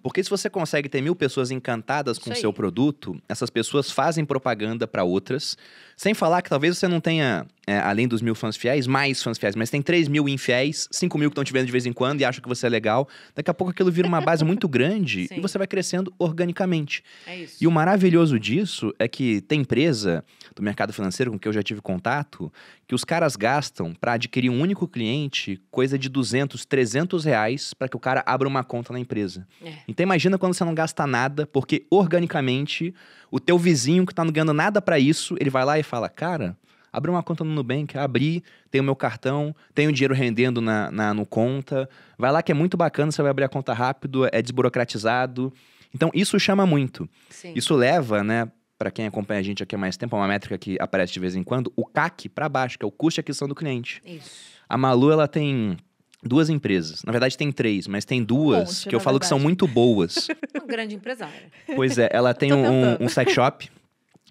Porque 0.05 0.23
se 0.23 0.29
você 0.29 0.51
consegue 0.51 0.87
ter 0.87 1.01
mil 1.01 1.17
pessoas 1.17 1.51
encantadas 1.51 2.19
com 2.19 2.31
o 2.31 2.37
seu 2.37 2.53
produto, 2.53 3.19
essas 3.27 3.49
pessoas 3.49 3.91
fazem 3.91 4.23
propaganda 4.23 4.87
para 4.87 5.03
outras, 5.03 5.57
sem 5.97 6.13
falar 6.13 6.43
que 6.43 6.51
talvez 6.51 6.77
você 6.77 6.87
não 6.87 7.01
tenha, 7.01 7.47
é, 7.67 7.79
além 7.79 8.07
dos 8.07 8.21
mil 8.21 8.35
fãs 8.35 8.55
fiéis, 8.55 8.87
mais 8.87 9.23
fãs 9.23 9.39
fiéis, 9.39 9.57
mas 9.57 9.71
tem 9.71 9.81
três 9.81 10.07
mil 10.07 10.29
infiéis, 10.29 10.87
cinco 10.93 11.17
mil 11.17 11.31
que 11.31 11.33
estão 11.33 11.43
te 11.43 11.55
vendo 11.55 11.65
de 11.65 11.73
vez 11.73 11.87
em 11.87 11.93
quando 11.95 12.21
e 12.21 12.25
acham 12.27 12.43
que 12.43 12.49
você 12.49 12.67
é 12.67 12.69
legal. 12.69 13.09
Daqui 13.35 13.51
a 13.51 13.55
pouco 13.55 13.71
aquilo 13.71 13.91
vira 13.91 14.07
uma 14.07 14.21
base 14.21 14.45
muito 14.45 14.69
grande 14.69 15.27
e 15.35 15.41
você 15.41 15.57
vai 15.57 15.67
crescendo 15.67 16.13
organicamente. 16.19 17.03
É 17.27 17.39
isso. 17.39 17.57
E 17.59 17.67
o 17.67 17.71
maravilhoso 17.71 18.39
disso 18.39 18.93
é 18.99 19.09
que 19.09 19.41
tem 19.41 19.63
empresa 19.63 20.23
do 20.55 20.63
mercado 20.63 20.93
financeiro 20.93 21.31
com 21.33 21.39
que 21.39 21.49
eu 21.49 21.53
já 21.53 21.63
tive 21.63 21.81
contato, 21.81 22.53
que 22.87 22.95
os 22.95 23.05
caras 23.05 23.35
gastam 23.37 23.93
para 23.93 24.13
adquirir 24.13 24.51
um 24.51 24.61
único 24.61 24.87
cliente 24.87 25.61
coisa 25.71 25.99
de 25.99 26.09
200, 26.09 26.65
300 26.65 27.25
reais 27.25 27.75
para 27.75 27.89
que 27.89 27.97
o 27.97 28.01
cara 28.01 28.23
abra 28.25 28.47
uma 28.47 28.63
conta 28.63 28.93
na 28.93 29.01
empresa. 29.01 29.47
É. 29.65 29.73
Então 29.89 30.05
imagina 30.05 30.39
quando 30.39 30.55
você 30.55 30.65
não 30.65 30.75
gasta 30.75 31.07
nada, 31.07 31.47
porque 31.47 31.87
organicamente 31.91 32.95
o 33.31 33.41
teu 33.41 33.59
vizinho 33.59 34.07
que 34.07 34.15
tá 34.15 34.25
não 34.25 34.33
ganhando 34.33 34.55
nada 34.55 34.81
para 34.81 34.99
isso, 34.99 35.35
ele 35.41 35.51
vai 35.51 35.65
lá 35.65 35.79
e 35.79 35.83
fala, 35.83 36.09
cara... 36.09 36.57
Abri 36.97 37.11
uma 37.11 37.25
conta 37.25 37.43
no 37.43 37.51
Nubank, 37.51 37.99
abri, 37.99 38.41
tem 38.71 38.81
o 38.81 38.85
meu 38.85 38.95
cartão, 38.95 39.53
tem 39.75 39.89
o 39.89 39.93
dinheiro 39.93 40.15
rendendo 40.15 40.61
na, 40.61 40.93
na- 40.93 41.13
no 41.13 41.27
conta. 41.27 41.89
Vai 42.17 42.31
lá 42.31 42.41
que 42.41 42.53
é 42.53 42.55
muito 42.55 42.77
bacana, 42.77 43.11
você 43.11 43.21
vai 43.21 43.33
abrir 43.33 43.43
a 43.43 43.49
conta 43.49 43.73
rápido, 43.73 44.29
é 44.31 44.41
desburocratizado. 44.41 45.53
Então, 45.93 46.09
isso 46.15 46.39
chama 46.39 46.65
muito. 46.65 47.09
Sim. 47.31 47.53
Isso 47.57 47.75
leva, 47.75 48.23
né, 48.23 48.49
para 48.79 48.91
quem 48.91 49.07
acompanha 49.07 49.41
a 49.41 49.43
gente 49.43 49.63
aqui 49.63 49.75
há 49.75 49.79
mais 49.79 49.97
tempo, 49.97 50.17
é 50.17 50.19
uma 50.19 50.29
métrica 50.29 50.59
que 50.59 50.77
aparece 50.81 51.13
de 51.13 51.21
vez 51.21 51.37
em 51.37 51.43
quando, 51.43 51.73
o 51.77 51.85
CAC 51.87 52.29
para 52.29 52.49
baixo, 52.49 52.79
que 52.79 52.85
é 52.85 52.89
o 52.89 52.91
custo 52.91 53.17
de 53.17 53.21
aquisição 53.21 53.49
do 53.49 53.55
cliente. 53.55 54.03
Isso. 54.05 54.31
A 54.69 54.77
Malu, 54.77 55.13
ela 55.13 55.29
tem 55.29 55.77
duas 56.23 56.49
empresas. 56.49 57.03
Na 57.05 57.13
verdade, 57.13 57.37
tem 57.37 57.53
três, 57.53 57.87
mas 57.87 58.05
tem 58.05 58.23
duas 58.23 58.69
monte, 58.69 58.89
que 58.89 58.95
eu 58.95 59.01
falo 59.01 59.21
que 59.21 59.27
são 59.27 59.39
verdade. 59.39 59.49
muito 59.49 59.69
boas. 59.69 60.29
Uma 60.55 60.67
grande 60.67 60.95
empresária. 60.95 61.53
pois 61.75 61.99
é, 61.99 62.09
ela 62.13 62.33
tem 62.35 62.53
um, 62.53 62.97
um 63.01 63.09
sex 63.09 63.33
shop 63.33 63.71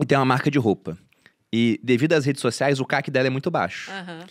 e 0.01 0.05
tem 0.05 0.17
uma 0.17 0.25
marca 0.25 0.49
de 0.49 0.57
roupa. 0.57 0.97
E 1.51 1.79
devido 1.83 2.13
às 2.13 2.25
redes 2.25 2.41
sociais, 2.41 2.79
o 2.79 2.85
CAC 2.85 3.11
dela 3.11 3.27
é 3.27 3.29
muito 3.29 3.51
baixo. 3.51 3.91
Aham. 3.91 4.25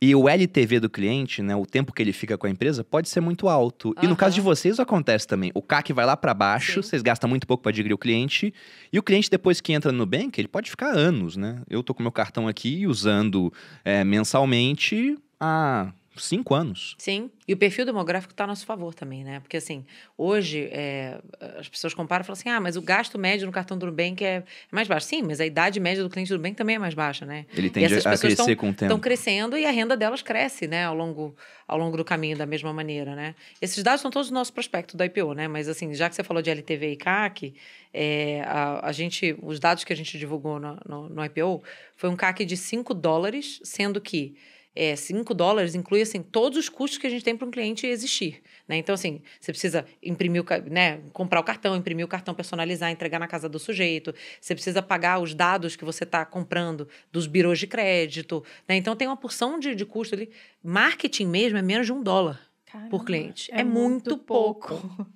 E 0.00 0.14
o 0.14 0.28
LTV 0.28 0.80
do 0.80 0.90
cliente, 0.90 1.40
né, 1.40 1.56
o 1.56 1.64
tempo 1.64 1.90
que 1.90 2.02
ele 2.02 2.12
fica 2.12 2.36
com 2.36 2.46
a 2.46 2.50
empresa, 2.50 2.84
pode 2.84 3.08
ser 3.08 3.20
muito 3.20 3.48
alto. 3.48 3.94
E 4.02 4.06
no 4.06 4.14
caso 4.14 4.34
de 4.34 4.42
vocês, 4.42 4.78
acontece 4.78 5.26
também. 5.26 5.50
O 5.54 5.62
CAC 5.62 5.90
vai 5.94 6.04
lá 6.04 6.14
para 6.14 6.34
baixo, 6.34 6.82
Sim. 6.82 6.88
vocês 6.88 7.00
gastam 7.00 7.30
muito 7.30 7.46
pouco 7.46 7.62
para 7.62 7.70
adquirir 7.70 7.94
o 7.94 7.98
cliente. 7.98 8.52
E 8.92 8.98
o 8.98 9.02
cliente, 9.02 9.30
depois 9.30 9.58
que 9.60 9.72
entra 9.72 9.90
no 9.90 9.98
Nubank, 9.98 10.38
ele 10.38 10.48
pode 10.48 10.68
ficar 10.68 10.90
anos, 10.90 11.36
né? 11.36 11.62
Eu 11.68 11.82
tô 11.82 11.94
com 11.94 12.02
meu 12.02 12.12
cartão 12.12 12.46
aqui 12.46 12.86
usando 12.86 13.50
é, 13.82 14.04
mensalmente 14.04 15.16
há 15.40 15.90
cinco 16.22 16.54
anos. 16.54 16.94
Sim. 16.98 17.30
E 17.48 17.52
o 17.52 17.56
perfil 17.56 17.84
demográfico 17.84 18.32
está 18.32 18.44
a 18.44 18.46
nosso 18.46 18.66
favor 18.66 18.92
também, 18.94 19.22
né? 19.22 19.38
Porque, 19.40 19.56
assim, 19.56 19.84
hoje 20.18 20.68
é, 20.72 21.20
as 21.58 21.68
pessoas 21.68 21.94
comparam 21.94 22.22
e 22.22 22.26
falam 22.26 22.38
assim: 22.38 22.48
ah, 22.48 22.60
mas 22.60 22.76
o 22.76 22.82
gasto 22.82 23.18
médio 23.18 23.46
no 23.46 23.52
cartão 23.52 23.78
do 23.78 23.86
Nubank 23.86 24.24
é, 24.24 24.28
é 24.36 24.44
mais 24.70 24.88
baixo. 24.88 25.06
Sim, 25.06 25.22
mas 25.22 25.40
a 25.40 25.46
idade 25.46 25.78
média 25.78 26.02
do 26.02 26.10
cliente 26.10 26.28
do 26.30 26.36
Nubank 26.36 26.56
também 26.56 26.76
é 26.76 26.78
mais 26.78 26.94
baixa, 26.94 27.24
né? 27.24 27.46
Ele 27.54 27.70
tende 27.70 27.94
a 27.94 28.00
crescer 28.00 28.36
tão- 28.36 28.46
com 28.56 28.70
o 28.70 28.72
tempo. 28.72 28.84
Estão 28.84 28.98
crescendo 28.98 29.56
e 29.56 29.64
a 29.64 29.70
renda 29.70 29.96
delas 29.96 30.22
cresce, 30.22 30.66
né, 30.66 30.84
ao 30.84 30.94
longo, 30.94 31.36
ao 31.68 31.78
longo 31.78 31.96
do 31.96 32.04
caminho 32.04 32.36
da 32.36 32.46
mesma 32.46 32.72
maneira, 32.72 33.14
né? 33.14 33.34
Esses 33.60 33.82
dados 33.82 34.00
são 34.00 34.10
todos 34.10 34.28
do 34.30 34.34
nosso 34.34 34.52
prospecto 34.52 34.96
do 34.96 35.04
IPO, 35.04 35.32
né? 35.34 35.46
Mas 35.46 35.68
assim, 35.68 35.94
já 35.94 36.08
que 36.08 36.14
você 36.16 36.24
falou 36.24 36.42
de 36.42 36.50
LTV 36.50 36.92
e 36.92 36.96
CAC, 36.96 37.54
é, 37.94 38.42
a, 38.46 38.88
a 38.88 38.92
gente, 38.92 39.36
os 39.42 39.58
dados 39.60 39.84
que 39.84 39.92
a 39.92 39.96
gente 39.96 40.18
divulgou 40.18 40.58
no, 40.58 40.78
no, 40.86 41.08
no 41.08 41.24
IPO 41.24 41.62
foi 41.96 42.10
um 42.10 42.16
CAC 42.16 42.44
de 42.44 42.56
5 42.56 42.92
dólares, 42.92 43.60
sendo 43.62 44.00
que 44.00 44.34
é, 44.76 44.94
5 44.94 45.32
dólares 45.34 45.74
inclui 45.74 46.02
assim, 46.02 46.22
todos 46.22 46.58
os 46.58 46.68
custos 46.68 46.98
que 46.98 47.06
a 47.06 47.10
gente 47.10 47.24
tem 47.24 47.36
para 47.36 47.46
um 47.48 47.50
cliente 47.50 47.86
existir. 47.86 48.42
Né? 48.68 48.76
Então, 48.76 48.94
assim, 48.94 49.22
você 49.40 49.50
precisa 49.50 49.86
imprimir, 50.02 50.42
o, 50.42 50.70
né, 50.70 51.00
comprar 51.12 51.40
o 51.40 51.42
cartão, 51.44 51.74
imprimir 51.74 52.04
o 52.04 52.08
cartão, 52.08 52.34
personalizar, 52.34 52.90
entregar 52.90 53.18
na 53.18 53.26
casa 53.26 53.48
do 53.48 53.58
sujeito. 53.58 54.14
Você 54.40 54.54
precisa 54.54 54.82
pagar 54.82 55.18
os 55.18 55.34
dados 55.34 55.74
que 55.74 55.84
você 55.84 56.04
está 56.04 56.24
comprando 56.24 56.86
dos 57.10 57.26
birôs 57.26 57.58
de 57.58 57.66
crédito. 57.66 58.44
Né? 58.68 58.76
Então, 58.76 58.94
tem 58.94 59.08
uma 59.08 59.16
porção 59.16 59.58
de, 59.58 59.74
de 59.74 59.84
custo 59.86 60.14
ali. 60.14 60.30
Marketing 60.62 61.26
mesmo 61.26 61.56
é 61.58 61.62
menos 61.62 61.86
de 61.86 61.92
um 61.92 62.02
dólar 62.02 62.40
Caramba, 62.66 62.90
por 62.90 63.04
cliente. 63.04 63.50
é 63.52 63.60
É, 63.60 63.64
muito, 63.64 64.10
muito 64.10 64.18
pouco. 64.18 64.76
pouco. 64.78 65.06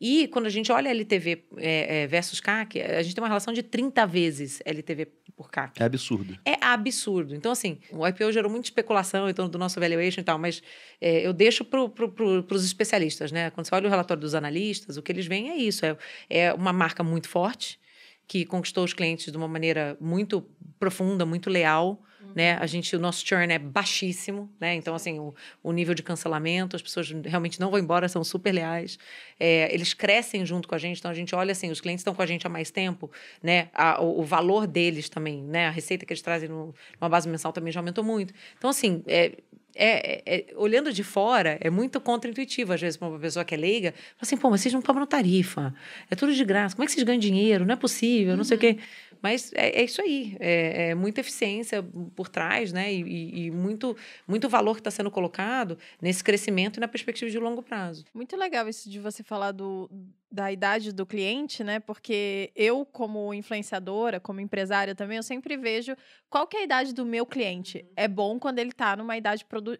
E 0.00 0.28
quando 0.28 0.46
a 0.46 0.50
gente 0.50 0.72
olha 0.72 0.88
LTV 0.88 1.44
é, 1.58 2.02
é, 2.02 2.06
versus 2.06 2.40
CAC, 2.40 2.80
a 2.80 3.02
gente 3.02 3.14
tem 3.14 3.22
uma 3.22 3.28
relação 3.28 3.52
de 3.52 3.62
30 3.62 4.06
vezes 4.06 4.62
LTV 4.64 5.06
por 5.36 5.50
CAC. 5.50 5.82
É 5.82 5.84
absurdo. 5.84 6.38
É 6.42 6.64
absurdo. 6.64 7.34
Então, 7.34 7.52
assim, 7.52 7.78
o 7.92 8.06
IPO 8.06 8.32
gerou 8.32 8.50
muita 8.50 8.66
especulação 8.66 9.28
em 9.28 9.34
torno 9.34 9.50
do 9.50 9.58
nosso 9.58 9.78
valuation 9.78 10.22
e 10.22 10.24
tal, 10.24 10.38
mas 10.38 10.62
é, 11.00 11.26
eu 11.26 11.34
deixo 11.34 11.66
para 11.66 11.86
pro, 11.88 12.10
pro, 12.10 12.46
os 12.50 12.64
especialistas, 12.64 13.30
né? 13.30 13.50
Quando 13.50 13.66
você 13.66 13.74
olha 13.74 13.86
o 13.86 13.90
relatório 13.90 14.20
dos 14.20 14.34
analistas, 14.34 14.96
o 14.96 15.02
que 15.02 15.12
eles 15.12 15.26
veem 15.26 15.50
é 15.50 15.56
isso: 15.56 15.84
é, 15.84 15.96
é 16.30 16.54
uma 16.54 16.72
marca 16.72 17.02
muito 17.02 17.28
forte, 17.28 17.78
que 18.26 18.46
conquistou 18.46 18.84
os 18.84 18.94
clientes 18.94 19.30
de 19.30 19.36
uma 19.36 19.48
maneira 19.48 19.98
muito 20.00 20.42
profunda, 20.78 21.26
muito 21.26 21.50
leal. 21.50 22.02
Né? 22.34 22.54
A 22.54 22.66
gente, 22.66 22.94
o 22.94 22.98
nosso 22.98 23.26
churn 23.26 23.52
é 23.52 23.58
baixíssimo, 23.58 24.50
né? 24.60 24.74
Então, 24.74 24.94
assim, 24.94 25.18
o, 25.18 25.34
o 25.62 25.72
nível 25.72 25.94
de 25.94 26.02
cancelamento, 26.02 26.76
as 26.76 26.82
pessoas 26.82 27.10
realmente 27.24 27.58
não 27.58 27.70
vão 27.70 27.80
embora, 27.80 28.08
são 28.08 28.22
super 28.22 28.52
leais. 28.52 28.98
É, 29.38 29.72
eles 29.74 29.94
crescem 29.94 30.44
junto 30.46 30.68
com 30.68 30.74
a 30.74 30.78
gente, 30.78 30.98
então 30.98 31.10
a 31.10 31.14
gente 31.14 31.34
olha 31.34 31.52
assim, 31.52 31.70
os 31.70 31.80
clientes 31.80 32.00
estão 32.00 32.14
com 32.14 32.22
a 32.22 32.26
gente 32.26 32.46
há 32.46 32.50
mais 32.50 32.70
tempo, 32.70 33.10
né? 33.42 33.68
A, 33.74 34.00
o, 34.02 34.20
o 34.20 34.22
valor 34.22 34.66
deles 34.66 35.08
também, 35.08 35.42
né? 35.42 35.66
A 35.66 35.70
receita 35.70 36.06
que 36.06 36.12
eles 36.12 36.22
trazem 36.22 36.48
no, 36.48 36.74
numa 37.00 37.08
base 37.08 37.28
mensal 37.28 37.52
também 37.52 37.72
já 37.72 37.80
aumentou 37.80 38.04
muito. 38.04 38.32
Então, 38.56 38.70
assim, 38.70 39.02
é, 39.06 39.32
é, 39.74 40.22
é, 40.26 40.46
olhando 40.56 40.92
de 40.92 41.02
fora, 41.02 41.58
é 41.60 41.70
muito 41.70 42.00
contra-intuitivo, 42.00 42.72
às 42.72 42.80
vezes, 42.80 42.96
para 42.96 43.08
uma 43.08 43.18
pessoa 43.18 43.44
que 43.44 43.54
é 43.54 43.58
leiga. 43.58 43.92
Fala 43.92 44.22
assim, 44.22 44.36
pô, 44.36 44.50
mas 44.50 44.60
vocês 44.60 44.74
não 44.74 44.82
cobram 44.82 45.06
tarifa. 45.06 45.74
É 46.10 46.14
tudo 46.14 46.34
de 46.34 46.44
graça. 46.44 46.74
Como 46.74 46.84
é 46.84 46.86
que 46.86 46.92
vocês 46.92 47.04
ganham 47.04 47.20
dinheiro? 47.20 47.64
Não 47.64 47.74
é 47.74 47.76
possível, 47.76 48.36
não 48.36 48.44
sei 48.44 48.56
o 48.56 48.60
quê. 48.60 48.78
Mas 49.22 49.52
é, 49.54 49.80
é 49.80 49.84
isso 49.84 50.00
aí. 50.00 50.36
É, 50.40 50.90
é 50.90 50.94
muita 50.94 51.20
eficiência 51.20 51.82
por 52.14 52.28
trás, 52.28 52.72
né? 52.72 52.92
E, 52.92 53.46
e- 53.46 53.50
muito, 53.50 53.96
muito 54.26 54.48
valor 54.48 54.74
que 54.74 54.80
está 54.80 54.90
sendo 54.90 55.10
colocado 55.10 55.78
nesse 56.00 56.22
crescimento 56.24 56.76
e 56.78 56.80
na 56.80 56.88
perspectiva 56.88 57.30
de 57.30 57.38
longo 57.38 57.62
prazo. 57.62 58.04
Muito 58.14 58.36
legal 58.36 58.68
isso 58.68 58.88
de 58.90 58.98
você 58.98 59.22
falar 59.22 59.52
do, 59.52 59.90
da 60.30 60.52
idade 60.52 60.92
do 60.92 61.04
cliente, 61.04 61.64
né? 61.64 61.80
Porque 61.80 62.52
eu, 62.54 62.84
como 62.86 63.34
influenciadora, 63.34 64.20
como 64.20 64.40
empresária 64.40 64.94
também, 64.94 65.16
eu 65.16 65.22
sempre 65.22 65.56
vejo 65.56 65.96
qual 66.28 66.46
que 66.46 66.56
é 66.56 66.60
a 66.60 66.64
idade 66.64 66.94
do 66.94 67.04
meu 67.04 67.26
cliente. 67.26 67.84
É 67.96 68.06
bom 68.06 68.38
quando 68.38 68.58
ele 68.60 68.72
tá 68.72 68.96
numa 68.96 69.16
idade 69.16 69.44
produ- 69.44 69.76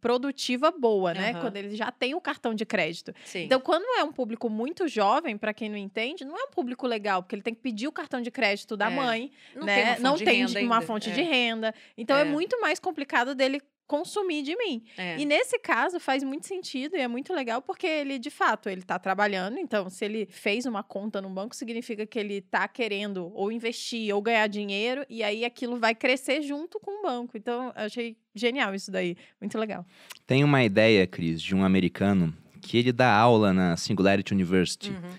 produtiva 0.00 0.70
boa, 0.70 1.12
né? 1.12 1.30
Aham. 1.32 1.40
Quando 1.42 1.56
ele 1.56 1.76
já 1.76 1.90
tem 1.90 2.14
o 2.14 2.20
cartão 2.20 2.54
de 2.54 2.64
crédito. 2.64 3.12
Sim. 3.24 3.44
Então, 3.44 3.60
quando 3.60 3.84
é 3.98 4.02
um 4.02 4.12
público 4.12 4.48
muito 4.48 4.88
jovem, 4.88 5.36
para 5.36 5.52
quem 5.52 5.68
não 5.68 5.76
entende, 5.76 6.24
não 6.24 6.38
é 6.38 6.44
um 6.44 6.50
público 6.50 6.86
legal, 6.86 7.22
porque 7.22 7.34
ele 7.34 7.42
tem 7.42 7.54
que 7.54 7.60
pedir 7.60 7.86
o 7.88 7.92
cartão 7.92 8.20
de 8.22 8.30
crédito 8.30 8.76
da 8.76 8.86
É. 8.90 8.94
mãe, 8.94 9.30
não 9.54 9.66
né? 9.66 9.74
tem 9.74 9.84
uma 9.84 9.94
fonte 9.94 10.02
não 10.02 10.14
de 10.16 10.24
tem 10.24 10.38
renda 10.46 10.60
uma 10.62 10.80
fonte 10.80 11.10
É, 11.10 11.12
de 11.12 11.22
renda. 11.22 11.74
Então, 11.96 12.16
é. 12.16 12.22
É. 12.22 12.24
muito 12.24 12.60
mais 12.60 12.78
complicado 12.78 13.34
dele 13.34 13.60
consumir 13.92 14.42
de 14.42 14.56
mim. 14.56 14.82
é. 14.96 15.18
E 15.18 15.26
nesse 15.26 15.58
caso 15.58 16.00
faz 16.00 16.22
muito 16.22 16.46
sentido 16.46 16.96
e 16.96 17.00
é 17.00 17.06
muito 17.06 17.34
legal 17.34 17.60
porque 17.60 17.86
ele, 17.86 18.18
de 18.18 18.30
fato, 18.30 18.70
ele 18.70 18.80
tá 18.80 18.98
trabalhando. 18.98 19.58
Então, 19.58 19.90
se 19.90 20.02
ele 20.02 20.26
fez 20.30 20.64
uma 20.64 20.82
conta 20.82 21.20
num 21.20 21.32
banco, 21.32 21.54
significa 21.54 22.06
que 22.06 22.18
ele 22.18 22.40
tá 22.40 22.66
querendo 22.66 23.30
ou 23.34 23.52
investir 23.52 24.14
ou 24.14 24.22
ganhar 24.22 24.46
dinheiro, 24.46 25.04
e 25.10 25.22
aí 25.22 25.44
aquilo 25.44 25.76
vai 25.76 25.94
crescer 25.94 26.40
junto 26.40 26.80
com 26.80 27.00
o 27.00 27.02
banco. 27.02 27.36
Então, 27.36 27.66
eu 27.66 27.84
achei 27.84 28.16
genial 28.34 28.74
isso 28.74 28.90
daí. 28.90 29.14
Muito 29.38 29.58
legal. 29.58 29.84
Tem 30.26 30.42
uma 30.42 30.64
ideia, 30.64 31.06
Cris, 31.06 31.42
de 31.42 31.54
um 31.54 31.62
americano 31.62 32.34
que 32.62 32.78
ele 32.78 32.92
dá 32.92 33.14
aula 33.14 33.52
na 33.52 33.76
Singularity 33.76 34.32
University. 34.32 34.88
Uhum. 34.88 35.10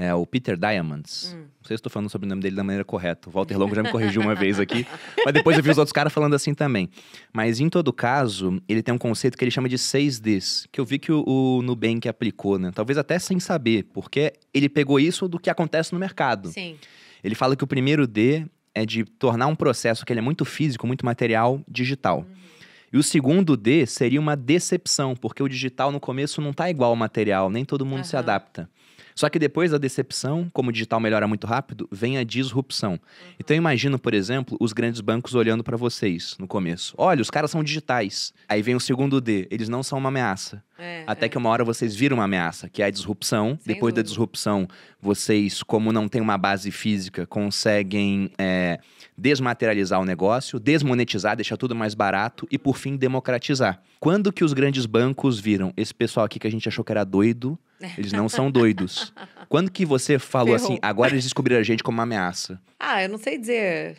É 0.00 0.14
o 0.14 0.24
Peter 0.24 0.56
Diamondis. 0.56 1.34
Hum. 1.34 1.38
Não 1.40 1.64
sei 1.64 1.76
se 1.76 1.80
estou 1.80 1.90
falando 1.90 2.08
sobre 2.08 2.24
o 2.24 2.28
nome 2.28 2.40
dele 2.40 2.54
da 2.54 2.62
maneira 2.62 2.84
correta. 2.84 3.28
O 3.28 3.32
Walter 3.32 3.58
Longo 3.58 3.74
já 3.74 3.82
me 3.82 3.90
corrigiu 3.90 4.22
uma 4.22 4.32
vez 4.32 4.60
aqui. 4.60 4.86
Mas 5.24 5.34
depois 5.34 5.56
eu 5.56 5.62
vi 5.62 5.70
os 5.70 5.76
outros 5.76 5.92
caras 5.92 6.12
falando 6.12 6.34
assim 6.34 6.54
também. 6.54 6.88
Mas 7.32 7.58
em 7.58 7.68
todo 7.68 7.92
caso, 7.92 8.62
ele 8.68 8.80
tem 8.80 8.94
um 8.94 8.98
conceito 8.98 9.36
que 9.36 9.42
ele 9.42 9.50
chama 9.50 9.68
de 9.68 9.76
6Ds, 9.76 10.68
que 10.70 10.80
eu 10.80 10.84
vi 10.84 11.00
que 11.00 11.10
o, 11.10 11.24
o 11.26 11.62
Nubank 11.62 12.08
aplicou, 12.08 12.60
né? 12.60 12.70
Talvez 12.72 12.96
até 12.96 13.18
sem 13.18 13.40
saber, 13.40 13.88
porque 13.92 14.34
ele 14.54 14.68
pegou 14.68 15.00
isso 15.00 15.26
do 15.26 15.36
que 15.36 15.50
acontece 15.50 15.92
no 15.92 15.98
mercado. 15.98 16.50
Sim. 16.50 16.76
Ele 17.24 17.34
fala 17.34 17.56
que 17.56 17.64
o 17.64 17.66
primeiro 17.66 18.06
D 18.06 18.46
é 18.72 18.86
de 18.86 19.02
tornar 19.02 19.48
um 19.48 19.56
processo 19.56 20.06
que 20.06 20.12
ele 20.12 20.20
é 20.20 20.22
muito 20.22 20.44
físico, 20.44 20.86
muito 20.86 21.04
material, 21.04 21.60
digital. 21.68 22.24
E 22.92 22.96
o 22.96 23.02
segundo 23.02 23.56
D 23.56 23.84
seria 23.84 24.20
uma 24.20 24.36
decepção, 24.36 25.16
porque 25.16 25.42
o 25.42 25.48
digital 25.48 25.90
no 25.90 25.98
começo 25.98 26.40
não 26.40 26.52
tá 26.52 26.70
igual 26.70 26.90
ao 26.90 26.96
material, 26.96 27.50
nem 27.50 27.64
todo 27.64 27.84
mundo 27.84 28.04
se 28.04 28.14
Aham. 28.14 28.22
adapta. 28.22 28.70
Só 29.18 29.28
que 29.28 29.36
depois 29.36 29.72
da 29.72 29.78
decepção, 29.78 30.48
como 30.52 30.68
o 30.68 30.72
digital 30.72 31.00
melhora 31.00 31.26
muito 31.26 31.44
rápido, 31.44 31.88
vem 31.90 32.18
a 32.18 32.22
disrupção. 32.22 33.00
Então 33.36 33.52
eu 33.52 33.58
imagino, 33.58 33.98
por 33.98 34.14
exemplo, 34.14 34.56
os 34.60 34.72
grandes 34.72 35.00
bancos 35.00 35.34
olhando 35.34 35.64
para 35.64 35.76
vocês 35.76 36.36
no 36.38 36.46
começo. 36.46 36.94
Olha, 36.96 37.20
os 37.20 37.28
caras 37.28 37.50
são 37.50 37.64
digitais. 37.64 38.32
Aí 38.48 38.62
vem 38.62 38.76
o 38.76 38.80
segundo 38.80 39.20
D, 39.20 39.48
eles 39.50 39.68
não 39.68 39.82
são 39.82 39.98
uma 39.98 40.08
ameaça. 40.08 40.62
É, 40.78 41.02
Até 41.04 41.26
é. 41.26 41.28
que 41.28 41.36
uma 41.36 41.48
hora 41.48 41.64
vocês 41.64 41.96
viram 41.96 42.18
uma 42.18 42.26
ameaça, 42.26 42.68
que 42.68 42.80
é 42.80 42.86
a 42.86 42.90
disrupção. 42.90 43.58
Sem 43.60 43.74
Depois 43.74 43.92
da 43.92 44.02
dúvida. 44.02 44.08
disrupção, 44.08 44.68
vocês, 45.02 45.64
como 45.64 45.92
não 45.92 46.06
tem 46.06 46.22
uma 46.22 46.38
base 46.38 46.70
física, 46.70 47.26
conseguem 47.26 48.30
é, 48.38 48.78
desmaterializar 49.16 50.00
o 50.00 50.04
negócio, 50.04 50.60
desmonetizar, 50.60 51.34
deixar 51.34 51.56
tudo 51.56 51.74
mais 51.74 51.92
barato 51.92 52.46
e, 52.52 52.56
por 52.56 52.76
fim, 52.76 52.96
democratizar. 52.96 53.82
Quando 53.98 54.32
que 54.32 54.44
os 54.44 54.52
grandes 54.52 54.86
bancos 54.86 55.40
viram 55.40 55.72
esse 55.76 55.92
pessoal 55.92 56.24
aqui 56.24 56.38
que 56.38 56.46
a 56.46 56.50
gente 56.52 56.68
achou 56.68 56.84
que 56.84 56.92
era 56.92 57.02
doido, 57.02 57.58
eles 57.96 58.12
não 58.12 58.28
são 58.28 58.50
doidos. 58.50 59.12
Quando 59.48 59.70
que 59.70 59.84
você 59.84 60.18
falou 60.18 60.58
Ferrou. 60.58 60.72
assim, 60.72 60.78
agora 60.82 61.12
eles 61.12 61.24
descobriram 61.24 61.60
a 61.60 61.64
gente 61.64 61.82
como 61.82 61.96
uma 61.96 62.02
ameaça? 62.04 62.60
Ah, 62.78 63.02
eu 63.02 63.08
não 63.08 63.18
sei 63.18 63.38
dizer 63.38 63.96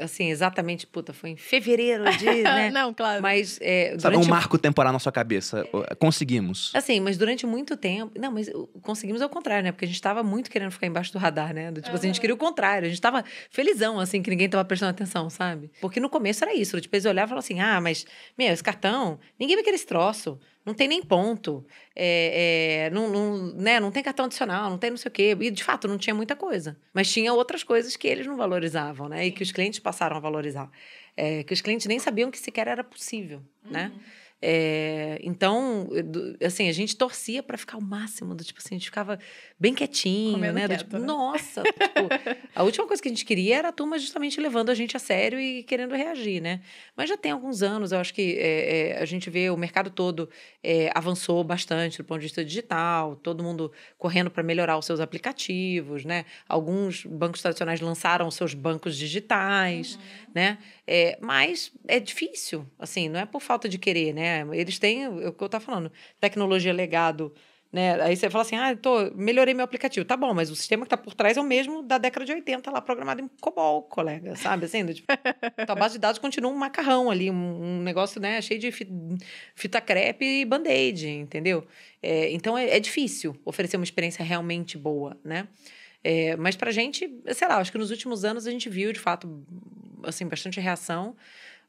assim 0.00 0.30
exatamente, 0.30 0.86
puta, 0.86 1.12
foi 1.12 1.30
em 1.30 1.36
fevereiro 1.36 2.04
de, 2.16 2.24
né? 2.42 2.70
não, 2.70 2.92
claro. 2.92 3.22
Mas 3.22 3.58
é, 3.60 3.96
Sabe, 3.98 4.16
um 4.16 4.24
marco 4.24 4.58
temporal 4.58 4.92
na 4.92 4.98
sua 4.98 5.12
cabeça. 5.12 5.64
Conseguimos. 5.98 6.72
Assim, 6.74 7.00
mas 7.00 7.16
durante 7.16 7.46
muito 7.46 7.76
tempo. 7.76 8.18
Não, 8.18 8.32
mas 8.32 8.50
conseguimos 8.82 9.22
ao 9.22 9.28
contrário, 9.28 9.64
né? 9.64 9.72
Porque 9.72 9.84
a 9.84 9.88
gente 9.88 10.00
tava 10.00 10.22
muito 10.22 10.50
querendo 10.50 10.70
ficar 10.70 10.86
embaixo 10.86 11.12
do 11.12 11.18
radar, 11.18 11.52
né? 11.54 11.70
Do, 11.70 11.80
tipo 11.80 11.94
assim, 11.94 12.08
a 12.08 12.10
gente 12.10 12.20
queria 12.20 12.34
o 12.34 12.38
contrário. 12.38 12.86
A 12.86 12.88
gente 12.88 13.00
tava 13.00 13.24
felizão, 13.50 14.00
assim, 14.00 14.22
que 14.22 14.30
ninguém 14.30 14.48
tava 14.48 14.64
prestando 14.64 14.90
atenção, 14.90 15.28
sabe? 15.30 15.70
Porque 15.80 16.00
no 16.00 16.08
começo 16.08 16.42
era 16.44 16.54
isso. 16.54 16.80
Tipo, 16.80 16.96
eles 16.96 17.04
olhavam 17.04 17.26
e 17.26 17.28
falavam 17.28 17.38
assim: 17.38 17.60
ah, 17.60 17.80
mas, 17.80 18.06
meu, 18.36 18.52
esse 18.52 18.62
cartão, 18.62 19.18
ninguém 19.38 19.56
vai 19.56 19.64
querer 19.64 19.76
esse 19.76 19.86
troço. 19.86 20.38
Não 20.70 20.74
tem 20.74 20.86
nem 20.86 21.02
ponto. 21.02 21.66
É, 21.96 22.84
é, 22.86 22.90
não, 22.90 23.10
não, 23.10 23.52
né? 23.54 23.80
não 23.80 23.90
tem 23.90 24.04
cartão 24.04 24.26
adicional, 24.26 24.70
não 24.70 24.78
tem 24.78 24.88
não 24.88 24.96
sei 24.96 25.08
o 25.08 25.12
quê. 25.12 25.36
E, 25.40 25.50
de 25.50 25.64
fato, 25.64 25.88
não 25.88 25.98
tinha 25.98 26.14
muita 26.14 26.36
coisa. 26.36 26.78
Mas 26.94 27.12
tinha 27.12 27.34
outras 27.34 27.64
coisas 27.64 27.96
que 27.96 28.06
eles 28.06 28.24
não 28.24 28.36
valorizavam, 28.36 29.08
né? 29.08 29.26
E 29.26 29.32
que 29.32 29.42
os 29.42 29.50
clientes 29.50 29.80
passaram 29.80 30.16
a 30.16 30.20
valorizar. 30.20 30.70
É, 31.16 31.42
que 31.42 31.52
os 31.52 31.60
clientes 31.60 31.86
nem 31.86 31.98
sabiam 31.98 32.30
que 32.30 32.38
sequer 32.38 32.68
era 32.68 32.84
possível, 32.84 33.42
né? 33.68 33.90
É, 34.42 35.20
então, 35.22 35.86
do- 36.04 36.36
assim, 36.42 36.68
a 36.68 36.72
gente 36.72 36.96
torcia 36.96 37.42
para 37.42 37.58
ficar 37.58 37.76
o 37.76 37.82
máximo, 37.82 38.34
do 38.34 38.42
tipo 38.42 38.58
assim, 38.58 38.74
a 38.74 38.78
gente 38.78 38.86
ficava 38.86 39.18
bem 39.58 39.74
quietinho, 39.74 40.32
Comendo 40.32 40.54
né? 40.54 40.62
Do 40.62 40.68
quieto, 40.68 40.80
tipo, 40.80 40.98
né? 40.98 41.06
nossa, 41.06 41.62
tipo, 41.62 42.08
a 42.56 42.62
última 42.62 42.86
coisa 42.86 43.02
que 43.02 43.08
a 43.08 43.12
gente 43.12 43.24
queria 43.24 43.58
era 43.58 43.68
a 43.68 43.72
turma 43.72 43.98
justamente 43.98 44.40
levando 44.40 44.70
a 44.70 44.74
gente 44.74 44.96
a 44.96 45.00
sério 45.00 45.38
e 45.38 45.62
querendo 45.62 45.94
reagir, 45.94 46.40
né? 46.40 46.60
Mas 46.96 47.08
já 47.10 47.16
tem 47.18 47.32
alguns 47.32 47.62
anos, 47.62 47.92
eu 47.92 47.98
acho 47.98 48.14
que 48.14 48.38
é, 48.38 48.92
é, 48.92 49.02
a 49.02 49.04
gente 49.04 49.28
vê 49.28 49.50
o 49.50 49.56
mercado 49.56 49.90
todo 49.90 50.28
avançou 50.94 51.42
bastante 51.44 51.98
do 51.98 52.04
ponto 52.04 52.20
de 52.20 52.26
vista 52.26 52.44
digital, 52.44 53.16
todo 53.16 53.42
mundo 53.42 53.72
correndo 53.98 54.30
para 54.30 54.42
melhorar 54.42 54.78
os 54.78 54.86
seus 54.86 55.00
aplicativos, 55.00 56.04
né? 56.04 56.24
Alguns 56.48 57.04
bancos 57.04 57.42
tradicionais 57.42 57.80
lançaram 57.80 58.26
os 58.26 58.34
seus 58.34 58.54
bancos 58.54 58.96
digitais, 58.96 59.98
né? 60.34 60.58
É, 60.86 61.18
mas 61.20 61.72
é 61.86 61.98
difícil, 62.00 62.66
assim, 62.78 63.08
não 63.08 63.20
é 63.20 63.26
por 63.26 63.40
falta 63.40 63.68
de 63.68 63.78
querer, 63.78 64.12
né? 64.14 64.46
Eles 64.52 64.78
têm, 64.78 65.04
é 65.04 65.08
o 65.08 65.32
que 65.32 65.42
eu 65.42 65.46
estava 65.46 65.64
falando, 65.64 65.90
tecnologia 66.20 66.72
legado, 66.72 67.32
né? 67.72 68.00
Aí 68.02 68.16
você 68.16 68.28
fala 68.28 68.42
assim, 68.42 68.56
ah, 68.56 68.74
tô, 68.76 69.12
melhorei 69.14 69.54
meu 69.54 69.64
aplicativo. 69.64 70.04
Tá 70.04 70.16
bom, 70.16 70.34
mas 70.34 70.50
o 70.50 70.56
sistema 70.56 70.84
que 70.84 70.86
está 70.86 70.96
por 70.96 71.14
trás 71.14 71.36
é 71.36 71.40
o 71.40 71.44
mesmo 71.44 71.82
da 71.82 71.98
década 71.98 72.26
de 72.26 72.32
80, 72.32 72.68
lá 72.70 72.80
programado 72.80 73.22
em 73.22 73.28
COBOL, 73.40 73.82
colega, 73.84 74.34
sabe? 74.34 74.64
Assim, 74.64 74.84
tipo, 74.86 75.06
tua 75.66 75.76
base 75.76 75.94
de 75.94 76.00
dados 76.00 76.18
continua 76.18 76.50
um 76.50 76.56
macarrão 76.56 77.10
ali, 77.10 77.30
um, 77.30 77.34
um 77.78 77.82
negócio, 77.82 78.20
né, 78.20 78.40
cheio 78.42 78.58
de 78.58 78.72
fi- 78.72 78.88
fita 79.54 79.80
crepe 79.80 80.24
e 80.24 80.44
band-aid, 80.44 81.06
entendeu? 81.08 81.64
É, 82.02 82.32
então 82.32 82.58
é, 82.58 82.76
é 82.76 82.80
difícil 82.80 83.36
oferecer 83.44 83.76
uma 83.76 83.84
experiência 83.84 84.24
realmente 84.24 84.76
boa, 84.76 85.16
né? 85.24 85.46
É, 86.02 86.34
mas 86.36 86.56
pra 86.56 86.70
gente, 86.72 87.08
sei 87.34 87.46
lá, 87.46 87.58
acho 87.58 87.70
que 87.70 87.76
nos 87.78 87.90
últimos 87.90 88.24
anos 88.24 88.46
a 88.46 88.50
gente 88.50 88.68
viu, 88.70 88.90
de 88.92 88.98
fato, 88.98 89.44
assim, 90.04 90.26
bastante 90.26 90.60
reação. 90.60 91.16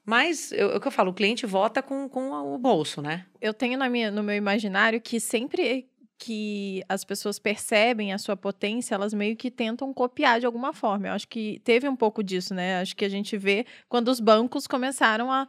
Mas 0.06 0.52
eu- 0.52 0.72
é 0.72 0.78
o 0.78 0.80
que 0.82 0.88
eu 0.88 0.92
falo, 0.92 1.12
o 1.12 1.14
cliente 1.14 1.46
vota 1.46 1.82
com, 1.82 2.10
com 2.10 2.32
o 2.32 2.58
bolso, 2.58 3.02
né? 3.02 3.26
eu 3.40 3.54
tenho 3.54 3.78
na 3.78 3.88
minha, 3.90 4.10
no 4.12 4.24
meu 4.24 4.36
imaginário 4.36 5.00
que 5.00 5.20
sempre 5.20 5.88
que 6.18 6.84
as 6.88 7.04
pessoas 7.04 7.40
percebem 7.40 8.14
a 8.14 8.18
sua 8.20 8.38
potência, 8.38 8.94
elas 8.94 9.12
meio 9.12 9.36
que 9.36 9.50
tentam 9.50 9.92
copiar 9.92 10.40
de 10.40 10.46
alguma 10.46 10.72
forma. 10.72 11.08
Eu 11.08 11.14
acho 11.14 11.28
que 11.28 11.60
teve 11.64 11.90
um 11.90 11.96
pouco 11.96 12.24
disso, 12.24 12.54
né? 12.54 12.80
Acho 12.80 12.96
que 12.96 13.04
a 13.04 13.10
gente 13.10 13.36
vê 13.38 13.66
quando 13.90 14.10
os 14.10 14.20
bancos 14.20 14.68
começaram 14.68 15.32
a 15.32 15.48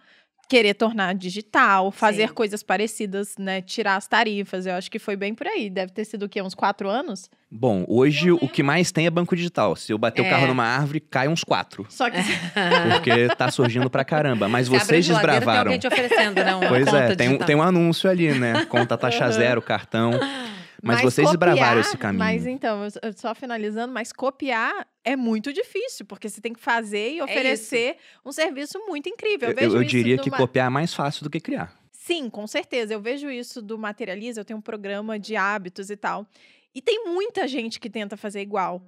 querer 0.53 0.75
tornar 0.75 1.15
digital, 1.15 1.91
fazer 1.91 2.29
Sim. 2.29 2.35
coisas 2.35 2.63
parecidas, 2.63 3.37
né? 3.39 3.63
Tirar 3.63 3.97
as 3.97 4.07
tarifas. 4.07 4.67
Eu 4.67 4.75
acho 4.75 4.91
que 4.91 4.99
foi 4.99 5.17
bem 5.17 5.35
por 5.35 5.47
aí. 5.47 5.71
Deve 5.71 5.93
ter 5.93 6.05
sido 6.05 6.27
o 6.27 6.29
quê? 6.29 6.43
Uns 6.43 6.55
quatro 6.55 6.91
anos? 6.91 7.31
Bom, 7.51 7.87
hoje 7.89 8.31
o 8.31 8.47
que 8.47 8.63
mais 8.63 8.93
tem 8.93 9.07
é 9.07 9.11
banco 9.11 9.35
digital. 9.35 9.75
Se 9.75 9.93
eu 9.95 9.97
bater 9.97 10.21
o 10.21 10.27
É. 10.27 10.29
carro 10.29 10.47
numa 10.49 10.65
árvore, 10.65 11.01
cai 11.01 11.27
uns 11.27 11.43
quatro. 11.43 11.87
Só 11.89 12.11
que 12.11 12.19
Porque 12.93 13.29
tá 13.35 13.51
surgindo 13.51 13.89
pra 13.89 14.05
caramba. 14.05 14.47
Mas 14.47 14.69
a 14.69 14.79
vocês 14.79 15.07
desbravaram. 15.07 15.47
Tem 15.47 15.59
alguém 15.59 15.79
te 15.79 15.87
oferecendo, 15.87 16.45
né? 16.45 16.55
Uma 16.55 16.69
Pois 16.69 16.85
conta 16.85 16.99
é, 16.99 17.17
tem 17.17 17.29
um, 17.31 17.39
tem 17.39 17.57
um 17.57 17.63
anúncio 17.63 18.11
ali, 18.11 18.31
né? 18.39 18.67
Conta 18.67 18.99
taxa 18.99 19.31
zero, 19.31 19.63
cartão. 19.63 20.11
Mas, 20.83 21.03
vocês 21.03 21.29
copiar- 21.29 21.51
desbravaram 21.55 21.81
esse 21.81 21.97
caminho. 21.97 22.19
Mas 22.25 22.47
então, 22.47 22.81
só 23.17 23.35
finalizando, 23.35 23.93
mas 23.93 24.13
copiar 24.13 24.87
é 25.05 25.15
muito 25.15 25.53
difícil, 25.53 26.05
porque 26.05 26.29
você 26.29 26.41
tem 26.41 26.53
que 26.53 26.61
fazer 26.61 27.13
e 27.15 27.23
oferecer 27.23 27.97
um 28.25 28.33
serviço 28.33 28.79
muito 28.87 29.09
incrível. 29.09 29.49
Eu, 29.49 29.53
Eu, 29.53 29.57
vejo 29.57 29.77
eu 29.77 29.85
diria 29.85 30.19
que 30.19 30.31
copiar 30.31 30.67
é 30.67 30.71
mais 30.71 30.93
fácil 30.93 31.23
do 31.23 31.31
que 31.31 31.39
criar. 31.41 31.73
Sim, 31.93 32.29
com 32.29 32.47
certeza. 32.49 32.93
Eu 32.93 33.01
vejo 33.01 33.31
isso 33.31 33.63
do 33.63 33.79
Materializa, 33.79 34.41
eu 34.41 34.45
tenho 34.45 34.59
um 34.59 34.63
programa 34.63 35.19
de 35.21 35.37
hábitos 35.37 35.89
e 35.89 35.97
tal. 35.97 36.27
E 36.75 36.83
tem 36.83 37.05
muita 37.05 37.47
gente 37.47 37.79
que 37.79 37.89
tenta 37.89 38.17
fazer 38.17 38.41
igual. 38.41 38.83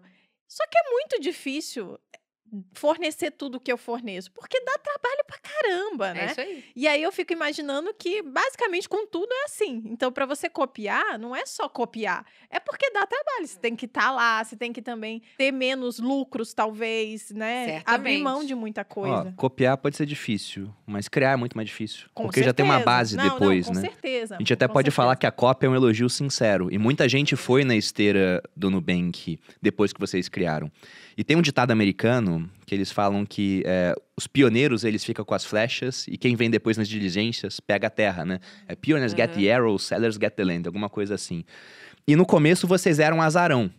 Só 0.48 0.64
que 0.66 0.76
é 0.76 0.90
muito 0.90 1.20
difícil 1.20 1.96
fornecer 2.72 3.30
tudo 3.30 3.58
que 3.60 3.70
eu 3.72 3.76
forneço, 3.78 4.30
porque 4.32 4.60
dá 4.60 4.78
trabalho 4.78 5.24
pra 5.26 5.38
caramba, 5.38 6.08
É 6.08 6.14
né? 6.14 6.26
isso 6.30 6.40
aí. 6.40 6.64
E 6.76 6.86
aí 6.88 7.02
eu 7.02 7.12
fico 7.12 7.32
imaginando 7.32 7.92
que 7.94 8.22
basicamente 8.22 8.88
com 8.88 9.06
tudo 9.06 9.32
é 9.32 9.44
assim. 9.44 9.82
Então 9.86 10.10
para 10.12 10.26
você 10.26 10.48
copiar, 10.48 11.18
não 11.18 11.34
é 11.34 11.44
só 11.46 11.68
copiar, 11.68 12.24
é 12.50 12.58
porque 12.60 12.90
dá 12.90 13.06
trabalho. 13.06 13.46
Você 13.46 13.58
tem 13.58 13.74
que 13.76 13.86
estar 13.86 14.10
lá, 14.10 14.42
você 14.42 14.56
tem 14.56 14.72
que 14.72 14.82
também 14.82 15.22
ter 15.36 15.52
menos 15.52 15.98
lucros 15.98 16.52
talvez, 16.54 17.30
né? 17.30 17.82
Abrir 17.84 18.12
Certamente. 18.14 18.22
mão 18.22 18.44
de 18.44 18.54
muita 18.54 18.82
Ó, 18.82 18.84
coisa. 18.84 19.34
copiar 19.36 19.76
pode 19.78 19.96
ser 19.96 20.06
difícil, 20.06 20.72
mas 20.86 21.08
criar 21.08 21.32
é 21.32 21.36
muito 21.36 21.56
mais 21.56 21.68
difícil. 21.68 22.06
Com 22.14 22.24
porque 22.24 22.42
já 22.42 22.52
tem 22.52 22.64
uma 22.64 22.74
certeza. 22.74 22.96
base 22.96 23.16
Não, 23.16 23.24
não, 23.24 23.32
depois, 23.34 23.66
com 23.66 23.74
né? 23.74 23.80
certeza. 23.80 24.36
A 24.36 24.38
gente 24.38 24.52
até 24.52 24.66
com 24.66 24.74
pode 24.74 24.90
falar 24.90 25.10
certeza. 25.12 25.20
que 25.20 25.26
a 25.26 25.32
cópia 25.32 25.66
é 25.66 25.70
um 25.70 25.74
elogio 25.74 26.08
sincero. 26.08 26.68
E 26.72 26.78
muita 26.78 27.08
gente 27.08 27.36
foi 27.36 27.64
na 27.64 27.74
esteira 27.76 28.42
do 28.56 28.70
Nubank 28.70 29.38
depois 29.60 29.92
que 29.92 30.00
vocês 30.00 30.28
criaram. 30.28 30.70
E 31.16 31.22
tem 31.24 31.36
um 31.36 31.42
ditado 31.42 31.70
americano 31.70 32.50
que 32.66 32.74
eles 32.74 32.90
falam 32.90 33.24
que 33.24 33.62
é, 33.66 33.94
os 34.16 34.26
pioneiros 34.26 34.84
eles 34.84 35.04
ficam 35.04 35.24
com 35.24 35.34
as 35.34 35.44
flechas 35.44 36.06
e 36.08 36.16
quem 36.16 36.34
vem 36.34 36.50
depois 36.50 36.76
nas 36.76 36.88
diligências 36.88 37.60
pega 37.60 37.86
a 37.86 37.90
terra, 37.90 38.24
né? 38.24 38.40
É 38.68 38.74
pioneers 38.74 39.12
get 39.12 39.30
Uhum. 39.30 39.42
the 39.42 39.52
arrows, 39.52 39.82
sellers 39.84 40.16
get 40.20 40.34
the 40.34 40.44
land, 40.44 40.66
alguma 40.66 40.88
coisa 40.88 41.14
assim. 41.14 41.44
E 42.06 42.16
no 42.16 42.26
começo 42.26 42.66
vocês 42.66 42.98
eram 42.98 43.22
azarão. 43.22 43.70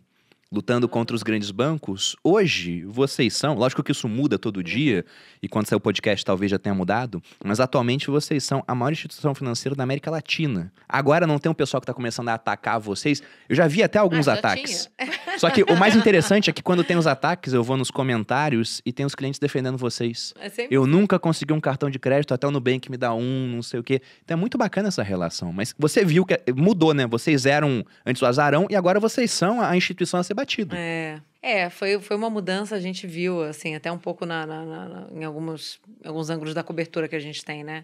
Lutando 0.51 0.87
contra 0.87 1.15
os 1.15 1.23
grandes 1.23 1.49
bancos, 1.51 2.15
hoje 2.23 2.85
vocês 2.85 3.33
são, 3.33 3.55
lógico 3.55 3.83
que 3.83 3.91
isso 3.91 4.07
muda 4.07 4.37
todo 4.37 4.63
dia, 4.63 5.03
e 5.41 5.49
quando 5.49 5.65
sair 5.67 5.75
o 5.75 5.79
podcast 5.81 6.23
talvez 6.23 6.51
já 6.51 6.59
tenha 6.59 6.73
mudado, 6.73 7.21
mas 7.43 7.59
atualmente 7.59 8.07
vocês 8.11 8.43
são 8.43 8.63
a 8.67 8.75
maior 8.75 8.91
instituição 8.91 9.33
financeira 9.33 9.75
da 9.75 9.83
América 9.83 10.09
Latina. 10.11 10.71
Agora 10.87 11.25
não 11.27 11.39
tem 11.39 11.51
um 11.51 11.55
pessoal 11.55 11.81
que 11.81 11.85
está 11.85 11.93
começando 11.95 12.29
a 12.29 12.35
atacar 12.35 12.79
vocês. 12.79 13.21
Eu 13.49 13.55
já 13.55 13.67
vi 13.67 13.81
até 13.83 13.97
alguns 13.97 14.27
Ah, 14.27 14.33
ataques. 14.33 14.89
Só 15.37 15.49
que 15.49 15.63
o 15.63 15.75
mais 15.75 15.95
interessante 15.95 16.49
é 16.49 16.53
que 16.53 16.61
quando 16.63 16.83
tem 16.83 16.97
os 16.97 17.07
ataques, 17.07 17.53
eu 17.53 17.63
vou 17.63 17.77
nos 17.77 17.91
comentários 17.91 18.81
e 18.85 18.91
tem 18.93 19.05
os 19.05 19.15
clientes 19.15 19.39
defendendo 19.39 19.77
vocês. 19.77 20.33
É 20.39 20.49
sempre 20.49 20.75
Eu 20.75 20.85
nunca 20.87 21.19
consegui 21.19 21.53
um 21.53 21.59
cartão 21.61 21.89
de 21.89 21.99
crédito, 21.99 22.33
até 22.33 22.47
o 22.47 22.51
Nubank 22.51 22.89
me 22.89 22.97
dá 22.97 23.13
um, 23.13 23.47
não 23.55 23.61
sei 23.63 23.79
o 23.79 23.83
quê. 23.83 24.01
Então 24.23 24.35
é 24.37 24.39
muito 24.39 24.57
bacana 24.57 24.87
essa 24.87 25.03
relação. 25.03 25.51
Mas 25.53 25.73
você 25.77 26.03
viu 26.05 26.25
que 26.25 26.39
mudou, 26.55 26.93
né? 26.93 27.05
Vocês 27.07 27.45
eram 27.45 27.85
antes 28.05 28.21
o 28.21 28.25
azarão 28.25 28.67
e 28.69 28.75
agora 28.75 28.99
vocês 28.99 29.31
são 29.31 29.61
a 29.61 29.75
instituição 29.75 30.19
a 30.19 30.23
ser 30.23 30.33
batida. 30.33 30.75
É, 30.77 31.19
é 31.41 31.69
foi, 31.69 31.99
foi 31.99 32.15
uma 32.17 32.29
mudança, 32.29 32.75
a 32.75 32.79
gente 32.79 33.05
viu, 33.05 33.43
assim, 33.43 33.75
até 33.75 33.91
um 33.91 33.97
pouco 33.97 34.25
na, 34.25 34.45
na- 34.45 34.65
na- 34.65 35.07
em 35.13 35.23
alguns, 35.23 35.79
alguns 36.03 36.29
ângulos 36.29 36.53
da 36.53 36.63
cobertura 36.63 37.07
que 37.07 37.15
a 37.15 37.19
gente 37.19 37.43
tem, 37.43 37.63
né? 37.63 37.83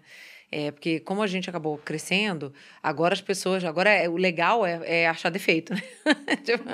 É, 0.51 0.69
porque 0.69 0.99
como 0.99 1.21
a 1.21 1.27
gente 1.27 1.49
acabou 1.49 1.77
crescendo, 1.77 2.53
agora 2.83 3.13
as 3.13 3.21
pessoas, 3.21 3.63
agora 3.63 3.89
é, 3.89 4.09
o 4.09 4.17
legal 4.17 4.65
é, 4.65 5.03
é 5.03 5.07
achar 5.07 5.29
defeito, 5.29 5.73
né? 5.73 5.81
Tipo, 6.43 6.65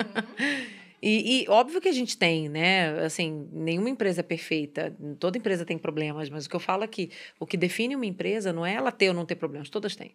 E, 1.00 1.42
e 1.42 1.48
óbvio 1.48 1.80
que 1.80 1.88
a 1.88 1.92
gente 1.92 2.18
tem, 2.18 2.48
né? 2.48 3.04
Assim, 3.04 3.48
nenhuma 3.52 3.88
empresa 3.88 4.20
é 4.20 4.22
perfeita, 4.22 4.94
toda 5.18 5.38
empresa 5.38 5.64
tem 5.64 5.78
problemas, 5.78 6.28
mas 6.28 6.46
o 6.46 6.50
que 6.50 6.56
eu 6.56 6.60
falo 6.60 6.82
é 6.82 6.88
que 6.88 7.10
o 7.38 7.46
que 7.46 7.56
define 7.56 7.94
uma 7.94 8.06
empresa 8.06 8.52
não 8.52 8.66
é 8.66 8.74
ela 8.74 8.90
ter 8.90 9.08
ou 9.08 9.14
não 9.14 9.24
ter 9.24 9.36
problemas, 9.36 9.70
todas 9.70 9.94
têm. 9.94 10.12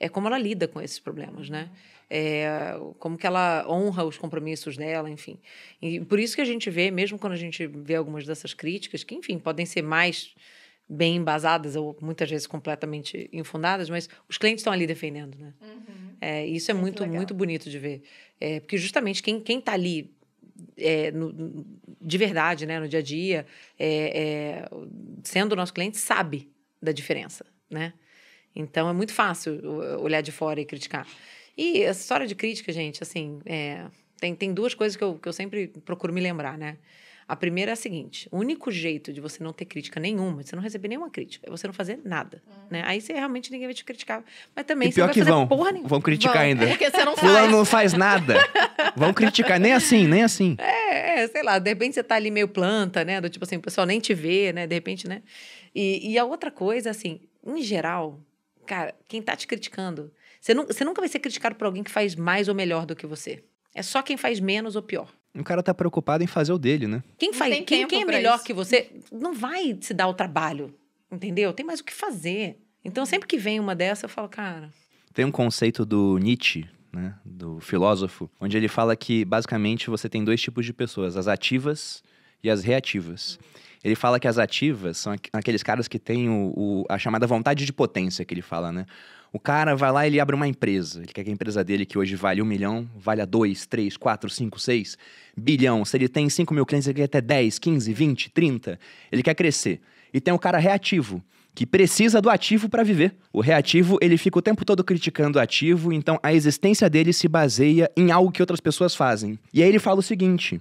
É 0.00 0.08
como 0.08 0.26
ela 0.26 0.38
lida 0.38 0.66
com 0.66 0.80
esses 0.80 0.98
problemas, 0.98 1.50
né? 1.50 1.70
É, 2.08 2.74
como 2.98 3.18
que 3.18 3.26
ela 3.26 3.66
honra 3.68 4.04
os 4.04 4.16
compromissos 4.16 4.76
dela, 4.76 5.10
enfim. 5.10 5.38
E 5.80 6.00
por 6.00 6.18
isso 6.18 6.34
que 6.34 6.40
a 6.40 6.46
gente 6.46 6.70
vê, 6.70 6.90
mesmo 6.90 7.18
quando 7.18 7.34
a 7.34 7.36
gente 7.36 7.66
vê 7.66 7.94
algumas 7.94 8.26
dessas 8.26 8.54
críticas, 8.54 9.04
que, 9.04 9.14
enfim, 9.14 9.38
podem 9.38 9.66
ser 9.66 9.82
mais 9.82 10.34
bem 10.88 11.16
embasadas 11.16 11.76
ou 11.76 11.96
muitas 12.00 12.28
vezes 12.28 12.46
completamente 12.46 13.28
infundadas, 13.32 13.88
mas 13.88 14.08
os 14.28 14.36
clientes 14.38 14.60
estão 14.60 14.72
ali 14.72 14.86
defendendo, 14.86 15.36
né? 15.38 15.54
É, 16.20 16.46
isso 16.46 16.70
é 16.70 16.74
Muito 16.74 17.02
muito, 17.02 17.16
muito 17.16 17.34
bonito 17.34 17.68
de 17.68 17.78
ver. 17.78 18.02
É, 18.40 18.60
porque 18.60 18.76
justamente 18.78 19.22
quem, 19.22 19.40
quem 19.40 19.60
tá 19.60 19.72
ali 19.72 20.14
é, 20.76 21.10
no- 21.10 21.64
de 22.00 22.18
verdade, 22.18 22.66
né, 22.66 22.78
no 22.78 22.86
dia 22.88 23.00
a 23.00 23.02
dia, 23.02 23.46
é, 23.78 24.20
é, 24.20 24.68
sendo 25.24 25.56
nosso 25.56 25.72
cliente, 25.72 25.96
sabe 25.98 26.48
da 26.80 26.92
diferença, 26.92 27.44
né? 27.70 27.92
Então 28.54 28.88
é 28.88 28.92
muito 28.92 29.12
fácil 29.12 29.60
olhar 30.00 30.20
de 30.20 30.30
fora 30.30 30.60
e 30.60 30.64
criticar. 30.64 31.06
E 31.56 31.82
essa 31.82 32.00
história 32.00 32.26
de 32.26 32.34
crítica, 32.34 32.72
gente, 32.72 33.02
assim, 33.02 33.40
é, 33.46 33.86
tem, 34.20 34.34
tem 34.34 34.52
duas 34.54 34.74
coisas 34.74 34.96
que 34.96 35.02
eu, 35.02 35.18
que 35.18 35.28
eu 35.28 35.32
sempre 35.32 35.68
procuro 35.84 36.12
me 36.12 36.20
lembrar, 36.20 36.56
né? 36.58 36.76
A 37.28 37.36
primeira 37.36 37.70
é 37.70 37.74
a 37.74 37.76
seguinte: 37.76 38.28
o 38.30 38.38
único 38.38 38.70
jeito 38.70 39.12
de 39.12 39.20
você 39.20 39.42
não 39.42 39.52
ter 39.52 39.64
crítica 39.64 39.98
nenhuma, 40.00 40.42
de 40.42 40.48
você 40.50 40.56
não 40.56 40.62
receber 40.62 40.88
nenhuma 40.88 41.10
crítica, 41.10 41.46
é 41.46 41.50
você 41.50 41.66
não 41.66 41.74
fazer 41.74 42.00
nada. 42.04 42.42
Né? 42.70 42.82
Aí 42.84 43.00
você 43.00 43.12
realmente 43.12 43.50
ninguém 43.50 43.66
vai 43.68 43.74
te 43.74 43.84
criticar. 43.84 44.24
Mas 44.54 44.64
também 44.64 44.88
E 44.88 44.92
você 44.92 44.96
pior 44.96 45.04
não 45.04 45.06
vai 45.08 45.14
que 45.14 45.20
fazer 45.20 45.30
vão. 45.30 45.46
porra 45.48 45.70
nenhuma. 45.72 45.88
Vão 45.88 46.00
criticar 46.00 46.34
Vão. 46.34 46.42
ainda. 46.42 46.66
Porque 46.66 46.90
você 46.90 47.04
não 47.04 47.16
Fulano 47.16 47.38
faz. 47.38 47.52
não 47.52 47.64
faz 47.64 47.92
nada. 47.92 48.34
Vão 48.96 49.12
criticar, 49.14 49.58
nem 49.60 49.72
assim, 49.72 50.06
nem 50.06 50.22
assim. 50.22 50.56
É, 50.92 51.22
é, 51.22 51.28
sei 51.28 51.42
lá, 51.42 51.58
de 51.58 51.68
repente 51.70 51.94
você 51.94 52.02
tá 52.02 52.14
ali 52.16 52.30
meio 52.30 52.48
planta, 52.48 53.04
né? 53.04 53.20
Do 53.20 53.28
tipo 53.30 53.44
assim, 53.44 53.56
o 53.56 53.60
pessoal 53.60 53.86
nem 53.86 53.98
te 54.00 54.12
vê, 54.14 54.52
né? 54.52 54.66
De 54.66 54.74
repente, 54.74 55.08
né? 55.08 55.22
E, 55.74 56.12
e 56.12 56.18
a 56.18 56.24
outra 56.24 56.50
coisa, 56.50 56.90
assim, 56.90 57.20
em 57.46 57.62
geral, 57.62 58.20
cara, 58.66 58.94
quem 59.08 59.22
tá 59.22 59.34
te 59.36 59.46
criticando, 59.46 60.12
você, 60.40 60.52
nu- 60.54 60.66
você 60.66 60.84
nunca 60.84 61.00
vai 61.00 61.08
ser 61.08 61.18
criticado 61.18 61.54
por 61.54 61.64
alguém 61.66 61.82
que 61.82 61.90
faz 61.90 62.14
mais 62.14 62.48
ou 62.48 62.54
melhor 62.54 62.84
do 62.86 62.94
que 62.94 63.06
você. 63.06 63.42
É 63.74 63.82
só 63.82 64.02
quem 64.02 64.16
faz 64.18 64.38
menos 64.40 64.76
ou 64.76 64.82
pior. 64.82 65.08
O 65.34 65.42
cara 65.42 65.62
tá 65.62 65.72
preocupado 65.72 66.22
em 66.22 66.26
fazer 66.26 66.52
o 66.52 66.58
dele, 66.58 66.86
né? 66.86 67.02
Quem, 67.18 67.30
Não 67.30 67.38
faz, 67.38 67.54
quem, 67.64 67.86
quem 67.86 68.02
é 68.02 68.04
melhor 68.04 68.36
isso. 68.36 68.44
que 68.44 68.52
você 68.52 68.90
não 69.10 69.32
vai 69.34 69.76
se 69.80 69.94
dar 69.94 70.06
o 70.08 70.14
trabalho, 70.14 70.74
entendeu? 71.10 71.52
Tem 71.52 71.64
mais 71.64 71.80
o 71.80 71.84
que 71.84 71.92
fazer. 71.92 72.58
Então, 72.84 73.06
sempre 73.06 73.26
que 73.26 73.38
vem 73.38 73.58
uma 73.58 73.74
dessa, 73.74 74.04
eu 74.04 74.10
falo, 74.10 74.28
cara, 74.28 74.68
Tem 75.14 75.24
um 75.24 75.30
conceito 75.30 75.86
do 75.86 76.18
Nietzsche, 76.18 76.66
né, 76.92 77.14
do 77.24 77.58
filósofo, 77.60 78.30
onde 78.40 78.56
ele 78.56 78.68
fala 78.68 78.94
que 78.94 79.24
basicamente 79.24 79.88
você 79.88 80.08
tem 80.08 80.22
dois 80.24 80.40
tipos 80.40 80.66
de 80.66 80.72
pessoas, 80.74 81.16
as 81.16 81.26
ativas 81.28 82.02
e 82.42 82.50
as 82.50 82.62
reativas. 82.62 83.38
Ele 83.82 83.94
fala 83.94 84.20
que 84.20 84.28
as 84.28 84.36
ativas 84.38 84.98
são 84.98 85.12
aqu- 85.14 85.30
aqueles 85.32 85.62
caras 85.62 85.88
que 85.88 85.98
têm 85.98 86.28
o, 86.28 86.52
o- 86.56 86.84
a 86.88 86.98
chamada 86.98 87.26
vontade 87.26 87.64
de 87.64 87.72
potência, 87.72 88.24
que 88.24 88.34
ele 88.34 88.42
fala, 88.42 88.70
né? 88.70 88.84
O 89.32 89.40
cara 89.40 89.74
vai 89.74 89.90
lá 89.90 90.06
e 90.06 90.10
ele 90.10 90.20
abre 90.20 90.36
uma 90.36 90.46
empresa. 90.46 91.00
Ele 91.00 91.12
quer 91.12 91.24
que 91.24 91.30
a 91.30 91.32
empresa 91.32 91.64
dele, 91.64 91.86
que 91.86 91.98
hoje 91.98 92.14
vale 92.14 92.42
um 92.42 92.44
milhão, 92.44 92.86
valha 92.94 93.24
dois, 93.24 93.64
três, 93.66 93.96
quatro, 93.96 94.28
cinco, 94.28 94.60
seis 94.60 94.98
bilhão. 95.36 95.84
Se 95.84 95.96
ele 95.96 96.08
tem 96.08 96.28
5 96.28 96.52
mil 96.52 96.66
clientes, 96.66 96.86
ele 96.88 97.00
quer 97.00 97.08
ter 97.08 97.22
10, 97.22 97.58
15, 97.58 97.92
20, 97.92 98.30
30. 98.30 98.78
Ele 99.10 99.22
quer 99.22 99.34
crescer. 99.34 99.80
E 100.12 100.20
tem 100.20 100.34
o 100.34 100.38
cara 100.38 100.58
reativo, 100.58 101.22
que 101.54 101.64
precisa 101.64 102.20
do 102.20 102.28
ativo 102.28 102.68
para 102.68 102.82
viver. 102.82 103.14
O 103.32 103.40
reativo, 103.40 103.98
ele 104.00 104.16
fica 104.18 104.38
o 104.38 104.42
tempo 104.42 104.64
todo 104.64 104.84
criticando 104.84 105.38
o 105.38 105.40
ativo, 105.40 105.92
então 105.92 106.18
a 106.22 106.34
existência 106.34 106.88
dele 106.90 107.12
se 107.12 107.28
baseia 107.28 107.90
em 107.96 108.10
algo 108.10 108.30
que 108.30 108.42
outras 108.42 108.60
pessoas 108.60 108.94
fazem. 108.94 109.38
E 109.52 109.62
aí 109.62 109.68
ele 109.68 109.78
fala 109.78 110.00
o 110.00 110.02
seguinte, 110.02 110.60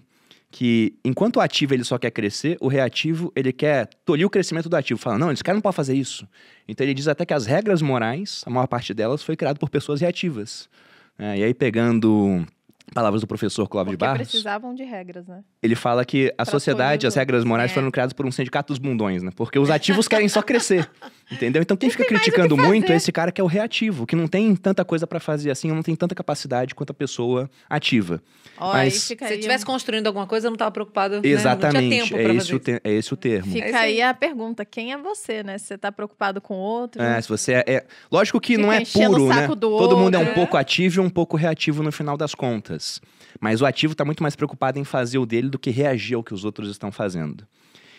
que 0.52 1.00
enquanto 1.04 1.38
o 1.38 1.40
ativo 1.40 1.74
ele 1.74 1.84
só 1.84 1.98
quer 1.98 2.12
crescer, 2.12 2.58
o 2.60 2.68
reativo 2.68 3.32
ele 3.36 3.54
quer 3.54 3.88
tolir 4.06 4.28
o 4.28 4.30
crescimento 4.30 4.68
do 4.68 4.76
ativo. 4.76 5.00
Fala, 5.00 5.18
não, 5.18 5.32
esse 5.32 5.44
cara 5.44 5.56
não 5.56 5.62
pode 5.62 5.76
fazer 5.76 5.96
isso. 5.96 6.28
Então 6.68 6.86
ele 6.86 6.94
diz 6.94 7.08
até 7.08 7.26
que 7.26 7.34
as 7.34 7.46
regras 7.46 7.82
morais, 7.82 8.44
a 8.46 8.50
maior 8.50 8.68
parte 8.68 8.94
delas, 8.94 9.24
foi 9.24 9.38
criada 9.38 9.58
por 9.58 9.70
pessoas 9.70 10.02
reativas. 10.02 10.70
É, 11.18 11.38
e 11.38 11.44
aí 11.44 11.54
pegando 11.54 12.46
palavras 12.94 13.22
do 13.22 13.28
professor 13.28 13.68
Clóvis 13.68 13.94
Porque 13.94 14.06
Barros, 14.06 14.28
precisavam 14.28 14.76
de 14.76 14.84
regras, 14.84 15.26
né? 15.26 15.42
Ele 15.64 15.76
fala 15.76 16.04
que 16.04 16.30
a 16.38 16.44
Pra 16.44 16.46
sociedade, 16.46 17.06
as 17.06 17.14
regras 17.16 17.44
morais 17.44 17.70
É. 17.70 17.74
foram 17.74 17.92
criadas 17.92 18.14
por 18.14 18.26
um 18.26 18.32
sindicato 18.32 18.74
dos 18.74 18.80
bundões, 18.80 19.22
né? 19.22 19.30
Porque 19.36 19.60
os 19.60 19.70
ativos 19.70 20.08
querem 20.08 20.28
só 20.28 20.42
crescer, 20.42 20.90
entendeu? 21.32 21.62
Então 21.62 21.78
quem 21.78 21.90
fica 21.90 22.04
mais 22.04 22.12
o 22.12 22.14
que 22.24 22.32
criticando 22.32 22.58
muito 22.58 22.92
é 22.92 22.96
esse 22.96 23.12
cara 23.12 23.32
que 23.32 23.40
é 23.40 23.44
o 23.44 23.48
reativo, 23.48 24.08
que 24.08 24.16
não 24.16 24.28
tem 24.28 24.56
tanta 24.56 24.84
coisa 24.84 25.06
pra 25.06 25.20
fazer 25.20 25.52
assim, 25.52 25.70
não 25.72 25.84
tem 25.84 25.96
tanta 25.96 26.16
capacidade 26.16 26.74
quanto 26.74 26.90
a 26.90 26.94
pessoa 26.96 27.50
ativa. 27.70 28.22
Ó, 28.58 28.74
Mas- 28.74 28.82
aí 28.82 28.92
se 28.92 29.14
estivesse 29.36 29.64
construindo 29.66 30.08
alguma 30.08 30.26
coisa, 30.26 30.48
eu 30.48 30.50
não 30.52 30.56
estava 30.56 30.72
preocupado. 30.72 31.16
né? 31.16 31.22
Exatamente, 31.28 31.74
Não 31.84 31.90
tinha 31.90 32.04
tempo 32.06 32.18
é, 32.18 32.22
esse 32.24 32.28
fazer 32.38 32.54
o 32.54 32.56
isso. 32.56 32.60
te- 32.60 32.82
é 32.84 32.92
esse 32.94 33.14
o 33.14 33.18
termo. 33.18 33.52
fica 33.54 33.68
É 33.68 33.76
aí 33.76 34.02
a 34.02 34.14
pergunta: 34.14 34.66
quem 34.66 34.92
é 34.94 34.98
você, 34.98 35.44
né? 35.44 35.58
Se 35.58 35.66
você 35.68 35.78
tá 35.78 35.92
preocupado 35.92 36.42
com 36.42 36.56
o 36.56 36.58
outro. 36.58 37.02
É, 37.02 37.22
se 37.22 37.30
você 37.30 37.54
é, 37.54 37.64
é- 37.68 37.86
Lógico 38.12 38.40
que 38.42 38.56
Fica 38.56 38.62
não 38.66 38.74
é 38.74 38.84
puro, 38.84 39.26
o 39.26 39.30
né? 39.30 39.48
Todo 39.48 39.98
mundo 39.98 40.16
é 40.16 40.20
um 40.20 40.34
pouco 40.34 40.58
ativo 40.58 41.02
e 41.02 41.06
um 41.06 41.10
pouco 41.10 41.38
reativo 41.38 41.82
no 41.84 41.92
final 41.92 42.18
das 42.18 42.34
contas. 42.36 43.00
Mas 43.40 43.62
o 43.62 43.66
ativo 43.66 43.96
tá 43.96 44.04
muito 44.04 44.24
mais 44.24 44.36
preocupado 44.36 44.80
em 44.80 44.84
fazer 44.84 45.18
o 45.18 45.26
dele 45.26 45.50
do 45.50 45.60
que 45.60 45.70
reagir 45.70 46.16
ao 46.16 46.24
que 46.24 46.34
os 46.34 46.44
outros 46.46 46.70
estão 46.70 46.92
fazendo. 46.92 47.48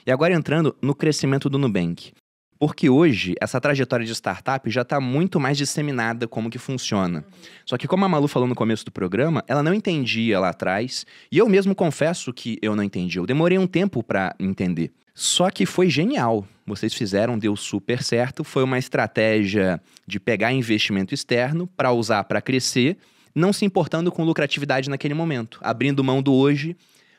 E 0.07 0.11
agora 0.11 0.35
entrando 0.35 0.77
no 0.83 0.95
crescimento 0.95 1.49
do 1.49 1.59
Nubank. 1.59 2.13
Porque 2.59 2.89
hoje, 2.89 3.35
essa 3.41 3.61
trajetória 3.61 4.07
de 4.07 4.13
startup 4.13 4.71
já 4.71 4.83
está 4.83 5.01
muito 5.01 5.41
mais 5.41 5.59
disseminada 5.59 6.29
como 6.29 6.49
que 6.49 6.59
funciona. 6.59 7.25
Só 7.67 7.77
que 7.77 7.89
como 7.89 8.05
a 8.05 8.09
Malu 8.09 8.29
falou 8.29 8.47
no 8.49 8.55
começo 8.55 8.85
do 8.85 8.93
programa, 8.93 9.43
ela 9.49 9.65
não 9.65 9.75
entendia 9.75 10.39
lá 10.39 10.51
atrás, 10.51 11.05
e 11.31 11.39
eu 11.39 11.49
mesmo 11.49 11.75
confesso 11.75 12.33
que 12.33 12.59
eu 12.63 12.77
não 12.77 12.85
entendi. 12.85 13.19
Eu 13.19 13.27
demorei 13.27 13.59
um 13.59 13.67
tempo 13.67 14.01
para 14.01 14.33
entender. 14.39 14.93
Só 15.13 15.51
que 15.51 15.67
foi 15.67 15.91
genial. 15.91 16.47
Vocês 16.65 16.95
fizeram, 16.95 17.37
deu 17.37 17.57
super 17.57 18.01
certo. 18.01 18.45
Foi 18.45 18.63
uma 18.63 18.79
estratégia 18.79 19.81
de 20.07 20.21
pegar 20.21 20.53
investimento 20.53 21.13
externo 21.13 21.67
para 21.67 21.91
usar 21.91 22.23
para 22.25 22.41
crescer, 22.41 22.97
não 23.35 23.53
se 23.53 23.65
importando 23.65 24.11
com 24.11 24.25
lucratividade 24.25 24.91
naquele 24.91 25.15
momento, 25.15 25.59
abrindo 25.63 26.05
mão 26.05 26.23
do 26.23 26.33
hoje 26.33 26.77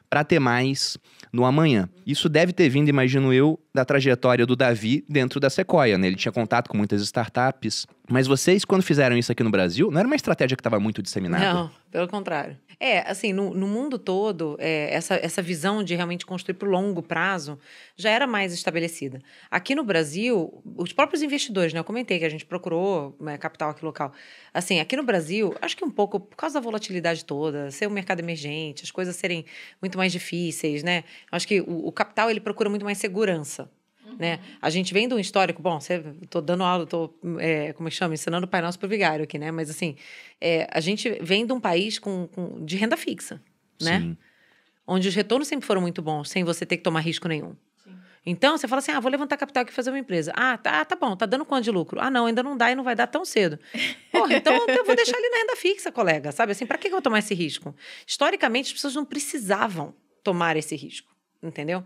para 0.10 0.24
ter 0.24 0.40
mais 0.40 0.98
no 1.32 1.46
amanhã. 1.46 1.90
Isso 2.06 2.30
deve 2.30 2.54
ter 2.54 2.70
vindo, 2.70 2.90
imagino 2.90 3.34
eu, 3.34 3.60
da 3.74 3.84
trajetória 3.84 4.46
do 4.46 4.56
Davi 4.56 5.04
dentro 5.10 5.40
da 5.40 5.50
Sequoia, 5.50 5.98
né? 5.98 6.08
Ele 6.08 6.16
tinha 6.16 6.32
contato 6.32 6.70
com 6.70 6.78
muitas 6.78 7.02
startups. 7.02 7.88
Mas 8.10 8.28
vocês, 8.28 8.66
quando 8.66 8.84
fizeram 8.84 9.18
isso 9.18 9.32
aqui 9.32 9.42
no 9.42 9.50
Brasil, 9.50 9.90
não 9.90 10.00
era 10.00 10.06
uma 10.06 10.16
estratégia 10.16 10.56
que 10.56 10.60
estava 10.60 10.80
muito 10.80 11.02
disseminada? 11.02 11.54
Não, 11.54 11.72
pelo 11.90 12.08
contrário. 12.08 12.58
É, 12.80 13.00
assim, 13.10 13.32
no, 13.32 13.54
no 13.54 13.66
mundo 13.66 13.98
todo, 13.98 14.58
é, 14.60 14.94
essa, 14.94 15.16
essa 15.16 15.42
visão 15.42 15.82
de 15.82 15.96
realmente 15.96 16.26
construir 16.26 16.56
para 16.56 16.68
o 16.68 16.72
longo 16.72 17.02
prazo 17.02 17.58
já 17.96 18.10
era 18.10 18.28
mais 18.28 18.54
estabelecida. 18.54 19.22
Aqui 19.50 19.74
no 19.74 19.86
Brasil, 19.86 20.62
os 20.76 20.92
próprios 20.92 21.22
investidores, 21.22 21.74
né? 21.74 21.80
Eu 21.80 21.84
comentei 21.86 22.20
que 22.20 22.26
a 22.26 22.30
gente 22.30 22.46
procurou 22.46 23.16
né, 23.22 23.38
capital 23.38 23.70
aqui 23.70 23.86
local. 23.86 24.12
Assim, 24.54 24.82
aqui 24.82 24.98
no 24.98 25.04
Brasil, 25.04 25.56
acho 25.62 25.78
que 25.78 25.86
um 25.86 25.90
pouco 25.90 26.20
por 26.20 26.36
causa 26.36 26.56
da 26.56 26.60
volatilidade 26.60 27.24
toda, 27.24 27.72
ser 27.72 27.88
um 27.88 27.92
mercado 27.92 28.20
emergente, 28.20 28.84
as 28.84 28.92
coisas 28.92 29.16
serem 29.16 29.46
muito 29.82 29.98
mais 29.98 30.12
difíceis, 30.12 30.84
né? 30.84 31.06
Acho 31.32 31.48
que 31.48 31.62
o, 31.62 31.88
o 31.88 31.92
capital, 31.92 32.30
ele 32.30 32.42
procura 32.42 32.70
muito 32.70 32.84
mais 32.84 32.98
segurança. 32.98 33.63
Né? 34.18 34.40
A 34.62 34.70
gente 34.70 34.94
vem 34.94 35.08
de 35.08 35.14
um 35.14 35.20
histórico, 35.20 35.62
bom, 35.62 35.80
você, 35.80 36.04
tô 36.30 36.42
dando 36.42 36.64
aula, 36.64 36.86
tô, 36.86 37.14
é, 37.40 37.74
como 37.74 37.88
é 37.88 37.92
chama? 37.92 38.14
Ensinando 38.14 38.46
o 38.46 38.50
Pai 38.50 38.62
Nosso 38.62 38.80
pro 38.80 38.88
Vigário 38.88 39.24
aqui, 39.24 39.38
né? 39.38 39.52
Mas 39.52 39.70
assim, 39.70 39.96
é, 40.40 40.68
a 40.72 40.80
gente 40.80 41.10
vem 41.22 41.46
de 41.46 41.54
um 41.54 41.60
país 41.60 42.00
com, 42.00 42.28
com, 42.28 42.64
de 42.64 42.76
renda 42.76 42.98
fixa, 42.98 43.42
né? 43.82 44.00
Sim. 44.00 44.18
Onde 44.86 45.08
os 45.08 45.16
retornos 45.16 45.48
sempre 45.48 45.66
foram 45.66 45.82
muito 45.82 46.02
bons, 46.02 46.30
sem 46.30 46.44
você 46.44 46.66
ter 46.66 46.78
que 46.78 46.84
tomar 46.84 47.00
risco 47.00 47.28
nenhum. 47.28 47.56
Então, 48.26 48.58
você 48.58 48.68
fala 48.68 48.80
assim: 48.80 48.92
ah, 48.92 49.00
vou 49.00 49.12
levantar 49.12 49.38
capital 49.38 49.64
aqui 49.64 49.72
e 49.72 49.76
fazer 49.76 49.90
uma 49.90 50.00
empresa. 50.00 50.32
Ah, 50.36 50.58
tá, 50.58 50.84
tá 50.86 50.96
bom, 50.96 51.16
tá 51.16 51.26
dando 51.26 51.46
quanto 51.46 51.64
de 51.64 51.72
lucro? 51.72 52.00
Ah, 52.00 52.10
não, 52.10 52.26
ainda 52.26 52.42
não 52.42 52.56
dá 52.56 52.72
e 52.72 52.76
não 52.76 52.84
vai 52.84 52.96
dar 52.96 53.08
tão 53.08 53.26
cedo. 53.26 53.60
Porra, 54.12 54.36
então 54.36 54.54
eu 54.68 54.86
vou 54.86 54.96
deixar 54.96 55.18
ele 55.18 55.30
na 55.30 55.38
renda 55.38 55.56
fixa, 55.56 55.92
colega. 55.92 56.32
Sabe 56.32 56.54
assim, 56.54 56.66
para 56.66 56.78
que 56.78 56.88
eu 56.88 56.92
vou 56.92 57.02
tomar 57.02 57.20
esse 57.20 57.34
risco? 57.34 57.76
Historicamente, 58.08 58.68
as 58.68 58.74
pessoas 58.74 58.96
não 58.96 59.04
precisavam 59.04 59.94
tomar 60.24 60.56
esse 60.56 60.76
risco, 60.76 61.14
entendeu? 61.42 61.84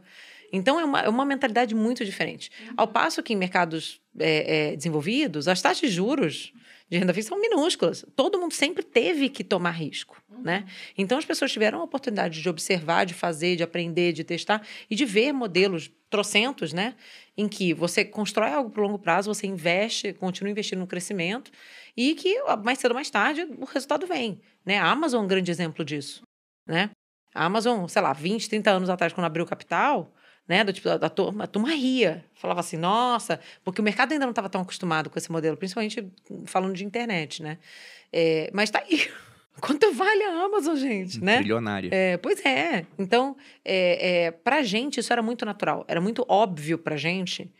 Então, 0.51 0.79
é 0.79 0.85
uma, 0.85 1.01
é 1.01 1.09
uma 1.09 1.25
mentalidade 1.25 1.75
muito 1.75 2.05
diferente. 2.05 2.49
Uhum. 2.61 2.73
Ao 2.77 2.87
passo 2.87 3.21
que 3.21 3.33
em 3.33 3.35
mercados 3.35 4.01
é, 4.17 4.71
é, 4.71 4.75
desenvolvidos, 4.75 5.47
as 5.47 5.61
taxas 5.61 5.89
de 5.89 5.95
juros 5.95 6.53
de 6.89 6.97
renda 6.97 7.13
fixa 7.13 7.29
são 7.29 7.39
minúsculas. 7.39 8.05
Todo 8.15 8.39
mundo 8.39 8.53
sempre 8.53 8.81
teve 8.81 9.29
que 9.29 9.43
tomar 9.43 9.71
risco, 9.71 10.21
uhum. 10.29 10.41
né? 10.41 10.65
Então, 10.97 11.17
as 11.17 11.25
pessoas 11.25 11.51
tiveram 11.51 11.81
a 11.81 11.83
oportunidade 11.83 12.41
de 12.41 12.49
observar, 12.49 13.05
de 13.05 13.13
fazer, 13.13 13.57
de 13.57 13.63
aprender, 13.63 14.13
de 14.13 14.23
testar 14.23 14.65
e 14.89 14.95
de 14.95 15.05
ver 15.05 15.33
modelos 15.33 15.91
trocentos, 16.09 16.71
né? 16.71 16.95
Em 17.35 17.47
que 17.47 17.73
você 17.73 18.05
constrói 18.05 18.51
algo 18.51 18.69
para 18.69 18.81
longo 18.81 18.97
prazo, 18.97 19.33
você 19.33 19.45
investe, 19.45 20.13
continua 20.13 20.49
investindo 20.49 20.79
no 20.79 20.87
crescimento 20.87 21.51
e 21.95 22.15
que 22.15 22.41
mais 22.63 22.79
cedo 22.79 22.91
ou 22.91 22.95
mais 22.95 23.09
tarde 23.09 23.45
o 23.57 23.65
resultado 23.65 24.07
vem, 24.07 24.39
né? 24.65 24.77
A 24.77 24.89
Amazon 24.89 25.21
é 25.21 25.25
um 25.25 25.27
grande 25.27 25.51
exemplo 25.51 25.83
disso, 25.83 26.21
né? 26.65 26.89
A 27.35 27.45
Amazon, 27.45 27.85
sei 27.87 28.01
lá, 28.01 28.13
20, 28.13 28.49
30 28.49 28.71
anos 28.71 28.89
atrás, 28.89 29.11
quando 29.11 29.25
abriu 29.25 29.43
o 29.43 29.47
capital, 29.47 30.13
né? 30.47 30.63
Do 30.63 30.71
tipo, 30.71 30.89
a 30.89 31.09
turma, 31.09 31.43
a 31.43 31.47
turma 31.47 31.69
ria. 31.69 32.23
Falava 32.35 32.59
assim, 32.59 32.77
nossa, 32.77 33.39
porque 33.63 33.81
o 33.81 33.83
mercado 33.83 34.11
ainda 34.11 34.25
não 34.25 34.31
estava 34.31 34.49
tão 34.49 34.61
acostumado 34.61 35.09
com 35.09 35.17
esse 35.17 35.31
modelo, 35.31 35.57
principalmente 35.57 36.07
falando 36.45 36.75
de 36.75 36.85
internet, 36.85 37.43
né? 37.43 37.57
É, 38.11 38.49
mas 38.53 38.69
tá 38.69 38.79
aí. 38.79 39.07
Quanto 39.59 39.91
vale 39.91 40.23
a 40.23 40.43
Amazon, 40.43 40.75
gente, 40.75 41.19
né? 41.19 41.37
Trilionária. 41.37 41.89
É, 41.91 42.17
pois 42.17 42.45
é. 42.45 42.85
Então, 42.97 43.35
é, 43.65 44.25
é, 44.25 44.31
pra 44.31 44.61
gente, 44.61 44.99
isso 44.99 45.11
era 45.11 45.21
muito 45.23 45.45
natural. 45.45 45.83
Era 45.87 45.99
muito 45.99 46.23
óbvio 46.29 46.77
pra 46.77 46.95
gente 46.95 47.51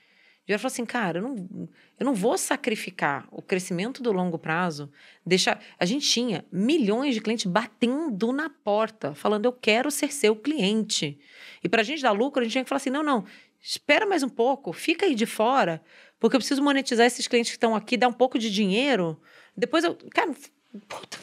e 0.47 0.53
ela 0.53 0.59
falou 0.59 0.71
assim, 0.71 0.85
cara, 0.85 1.17
eu 1.19 1.23
não, 1.23 1.69
eu 1.99 2.05
não 2.05 2.13
vou 2.13 2.37
sacrificar 2.37 3.27
o 3.31 3.41
crescimento 3.41 4.01
do 4.01 4.13
longo 4.13 4.39
prazo, 4.39 4.89
deixar. 5.25 5.61
A 5.77 5.85
gente 5.85 6.07
tinha 6.07 6.45
milhões 6.49 7.13
de 7.13 7.21
clientes 7.21 7.45
batendo 7.45 8.31
na 8.31 8.49
porta, 8.49 9.13
falando, 9.13 9.45
eu 9.45 9.51
quero 9.51 9.91
ser 9.91 10.13
seu 10.13 10.35
cliente. 10.37 11.19
E 11.63 11.69
para 11.69 11.81
a 11.81 11.83
gente 11.83 12.01
dar 12.01 12.11
lucro, 12.11 12.41
a 12.41 12.43
gente 12.43 12.53
tinha 12.53 12.63
que 12.63 12.69
falar 12.69 12.77
assim: 12.77 12.89
não, 12.89 13.03
não, 13.03 13.25
espera 13.61 14.05
mais 14.05 14.23
um 14.23 14.29
pouco, 14.29 14.73
fica 14.73 15.05
aí 15.05 15.15
de 15.15 15.25
fora, 15.25 15.81
porque 16.19 16.35
eu 16.35 16.39
preciso 16.39 16.63
monetizar 16.63 17.05
esses 17.05 17.27
clientes 17.27 17.51
que 17.51 17.57
estão 17.57 17.75
aqui, 17.75 17.97
dar 17.97 18.07
um 18.07 18.13
pouco 18.13 18.37
de 18.39 18.51
dinheiro. 18.51 19.19
Depois 19.55 19.83
eu. 19.83 19.97
Cara, 20.11 20.31
puta, 20.87 21.17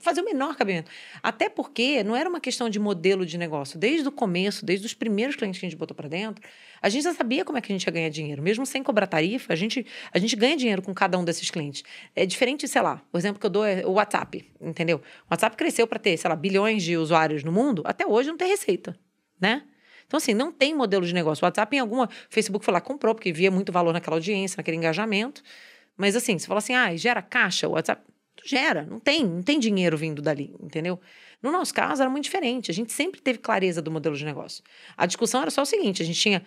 fazer 0.00 0.20
o 0.20 0.24
menor 0.24 0.56
cabimento. 0.56 0.90
Até 1.22 1.48
porque 1.48 2.02
não 2.02 2.14
era 2.14 2.28
uma 2.28 2.40
questão 2.40 2.68
de 2.68 2.78
modelo 2.78 3.24
de 3.24 3.38
negócio. 3.38 3.78
Desde 3.78 4.06
o 4.06 4.12
começo, 4.12 4.64
desde 4.64 4.86
os 4.86 4.94
primeiros 4.94 5.36
clientes 5.36 5.58
que 5.58 5.66
a 5.66 5.68
gente 5.68 5.78
botou 5.78 5.94
para 5.94 6.08
dentro, 6.08 6.42
a 6.80 6.88
gente 6.88 7.04
já 7.04 7.14
sabia 7.14 7.44
como 7.44 7.58
é 7.58 7.60
que 7.60 7.72
a 7.72 7.74
gente 7.74 7.84
ia 7.84 7.92
ganhar 7.92 8.08
dinheiro. 8.08 8.42
Mesmo 8.42 8.64
sem 8.66 8.82
cobrar 8.82 9.06
tarifa, 9.06 9.52
a 9.52 9.56
gente, 9.56 9.86
a 10.12 10.18
gente 10.18 10.36
ganha 10.36 10.56
dinheiro 10.56 10.82
com 10.82 10.94
cada 10.94 11.18
um 11.18 11.24
desses 11.24 11.50
clientes. 11.50 11.82
É 12.14 12.24
diferente, 12.26 12.66
sei 12.68 12.82
lá, 12.82 13.02
o 13.12 13.18
exemplo 13.18 13.40
que 13.40 13.46
eu 13.46 13.50
dou 13.50 13.64
é 13.64 13.84
o 13.86 13.92
WhatsApp, 13.92 14.44
entendeu? 14.60 14.98
O 14.98 15.32
WhatsApp 15.32 15.56
cresceu 15.56 15.86
para 15.86 15.98
ter, 15.98 16.16
sei 16.16 16.28
lá, 16.28 16.36
bilhões 16.36 16.82
de 16.82 16.96
usuários 16.96 17.42
no 17.42 17.52
mundo, 17.52 17.82
até 17.84 18.06
hoje 18.06 18.28
não 18.28 18.36
tem 18.36 18.48
receita, 18.48 18.98
né? 19.40 19.62
Então, 20.08 20.18
assim, 20.18 20.34
não 20.34 20.50
tem 20.50 20.74
modelo 20.74 21.06
de 21.06 21.14
negócio. 21.14 21.44
O 21.44 21.46
WhatsApp, 21.46 21.76
em 21.76 21.78
alguma. 21.78 22.08
Facebook 22.28 22.64
foi 22.64 22.74
lá, 22.74 22.80
comprou, 22.80 23.14
porque 23.14 23.30
via 23.30 23.50
muito 23.50 23.70
valor 23.70 23.92
naquela 23.92 24.16
audiência, 24.16 24.56
naquele 24.56 24.76
engajamento. 24.76 25.42
Mas, 25.96 26.16
assim, 26.16 26.36
você 26.38 26.46
fala 26.46 26.58
assim, 26.58 26.74
ah, 26.74 26.96
gera 26.96 27.22
caixa, 27.22 27.68
o 27.68 27.72
WhatsApp 27.72 28.02
gera, 28.44 28.84
não 28.84 28.98
tem, 28.98 29.24
não 29.24 29.42
tem 29.42 29.58
dinheiro 29.58 29.96
vindo 29.96 30.22
dali, 30.22 30.54
entendeu? 30.60 30.98
No 31.42 31.52
nosso 31.52 31.72
caso 31.74 32.02
era 32.02 32.10
muito 32.10 32.24
diferente, 32.24 32.70
a 32.70 32.74
gente 32.74 32.92
sempre 32.92 33.20
teve 33.20 33.38
clareza 33.38 33.82
do 33.82 33.90
modelo 33.90 34.16
de 34.16 34.24
negócio. 34.24 34.62
A 34.96 35.06
discussão 35.06 35.42
era 35.42 35.50
só 35.50 35.62
o 35.62 35.66
seguinte, 35.66 36.02
a 36.02 36.04
gente 36.04 36.18
tinha 36.18 36.42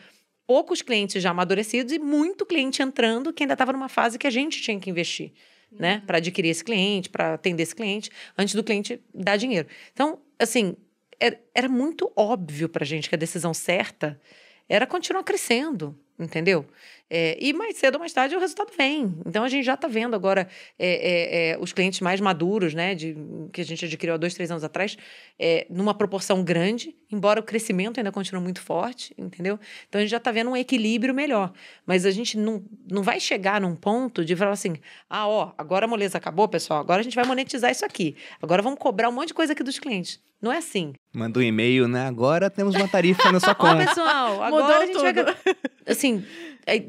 poucos 0.45 0.82
clientes 0.82 1.22
já 1.22 1.30
amadurecidos 1.30 1.93
e 1.93 1.99
muito 1.99 2.45
cliente 2.45 2.82
entrando 2.82 3.32
que 3.32 3.43
ainda 3.43 3.53
estava 3.53 3.72
numa 3.72 3.88
fase 3.88 4.18
que 4.18 4.28
a 4.28 4.32
gente 4.32 4.62
tinha 4.62 4.80
que 4.80 4.89
investir, 4.89 5.32
né, 5.72 5.72
uhum. 5.72 5.80
né, 5.80 6.03
para 6.05 6.18
adquirir 6.18 6.49
esse 6.49 6.64
cliente, 6.64 7.09
para 7.09 7.36
atender 7.36 7.64
esse 7.64 7.76
cliente, 7.76 8.09
antes 8.38 8.55
do 8.55 8.64
cliente 8.64 9.01
dar 9.14 9.38
dinheiro. 9.38 9.68
Então, 9.93 10.20
assim, 10.39 10.76
era, 11.22 11.39
era 11.53 11.69
muito 11.69 12.11
óbvio 12.15 12.67
para 12.67 12.84
a 12.84 12.88
gente 12.88 13.07
que 13.07 13.15
a 13.15 13.17
decisão 13.17 13.53
certa 13.53 14.19
era 14.67 14.88
continuar 14.88 15.24
crescendo, 15.24 15.97
entendeu? 16.17 16.65
É, 17.14 17.38
e 17.41 17.51
mais 17.51 17.76
cedo 17.76 17.95
ou 17.95 17.99
mais 17.99 18.14
tarde 18.14 18.34
o 18.38 18.39
resultado 18.39 18.72
vem. 18.78 19.14
Então 19.26 19.43
a 19.43 19.49
gente 19.49 19.66
já 19.66 19.74
está 19.74 19.86
vendo 19.86 20.16
agora 20.16 20.47
é, 20.80 20.88
é, 20.88 21.49
é, 21.51 21.57
os 21.59 21.74
clientes 21.74 21.99
mais 21.99 22.22
maduros, 22.22 22.74
né, 22.74 22.95
de, 22.95 23.18
que 23.51 23.59
a 23.59 23.66
gente 23.66 23.84
adquiriu 23.84 24.14
há 24.14 24.18
dois, 24.18 24.34
três 24.34 24.49
anos 24.49 24.64
atrás, 24.64 24.97
é, 25.38 25.68
numa 25.70 25.93
proporção 25.93 26.41
grande, 26.41 26.95
embora 27.12 27.41
o 27.41 27.43
crescimento 27.43 27.99
ainda 27.99 28.14
continue 28.14 28.41
muito 28.41 28.62
forte, 28.62 29.14
entendeu? 29.18 29.59
Então 29.89 29.99
a 29.99 30.01
gente 30.03 30.12
já 30.12 30.18
está 30.18 30.32
vendo 30.32 30.51
um 30.51 30.55
equilíbrio 30.55 31.14
melhor. 31.14 31.51
Mas 31.86 32.05
a 32.05 32.12
gente 32.12 32.38
não, 32.38 32.64
não 32.89 33.03
vai 33.03 33.20
chegar 33.20 33.59
num 33.59 33.76
ponto 33.76 34.24
de 34.24 34.34
falar 34.34 34.51
assim: 34.51 34.78
ah, 35.09 35.28
ó, 35.28 35.51
agora 35.57 35.86
a 35.86 35.89
moleza 35.89 36.18
acabou, 36.18 36.47
pessoal, 36.47 36.80
agora 36.80 37.01
a 37.01 37.03
gente 37.03 37.16
vai 37.16 37.26
monetizar 37.26 37.70
isso 37.70 37.84
aqui. 37.84 38.16
Agora 38.41 38.62
vamos 38.62 38.80
cobrar 38.80 39.09
um 39.09 39.12
monte 39.12 39.30
de 39.30 39.34
coisa 39.34 39.51
aqui 39.51 39.64
dos 39.64 39.78
clientes. 39.78 40.22
Não 40.41 40.51
é 40.51 40.57
assim. 40.57 40.93
Manda 41.14 41.38
um 41.39 41.43
e-mail, 41.43 41.88
né? 41.88 42.07
Agora 42.07 42.49
temos 42.49 42.74
uma 42.74 42.88
tarifa 42.88 43.32
na 43.32 43.39
sua 43.39 43.53
conta. 43.53 43.84
Ó, 43.84 43.86
pessoal, 43.86 44.41
agora 44.41 44.64
Mudou 44.64 44.78
a 44.78 44.86
gente 44.86 44.93
tudo. 44.93 45.24
vai. 45.26 45.55
Assim, 45.86 46.26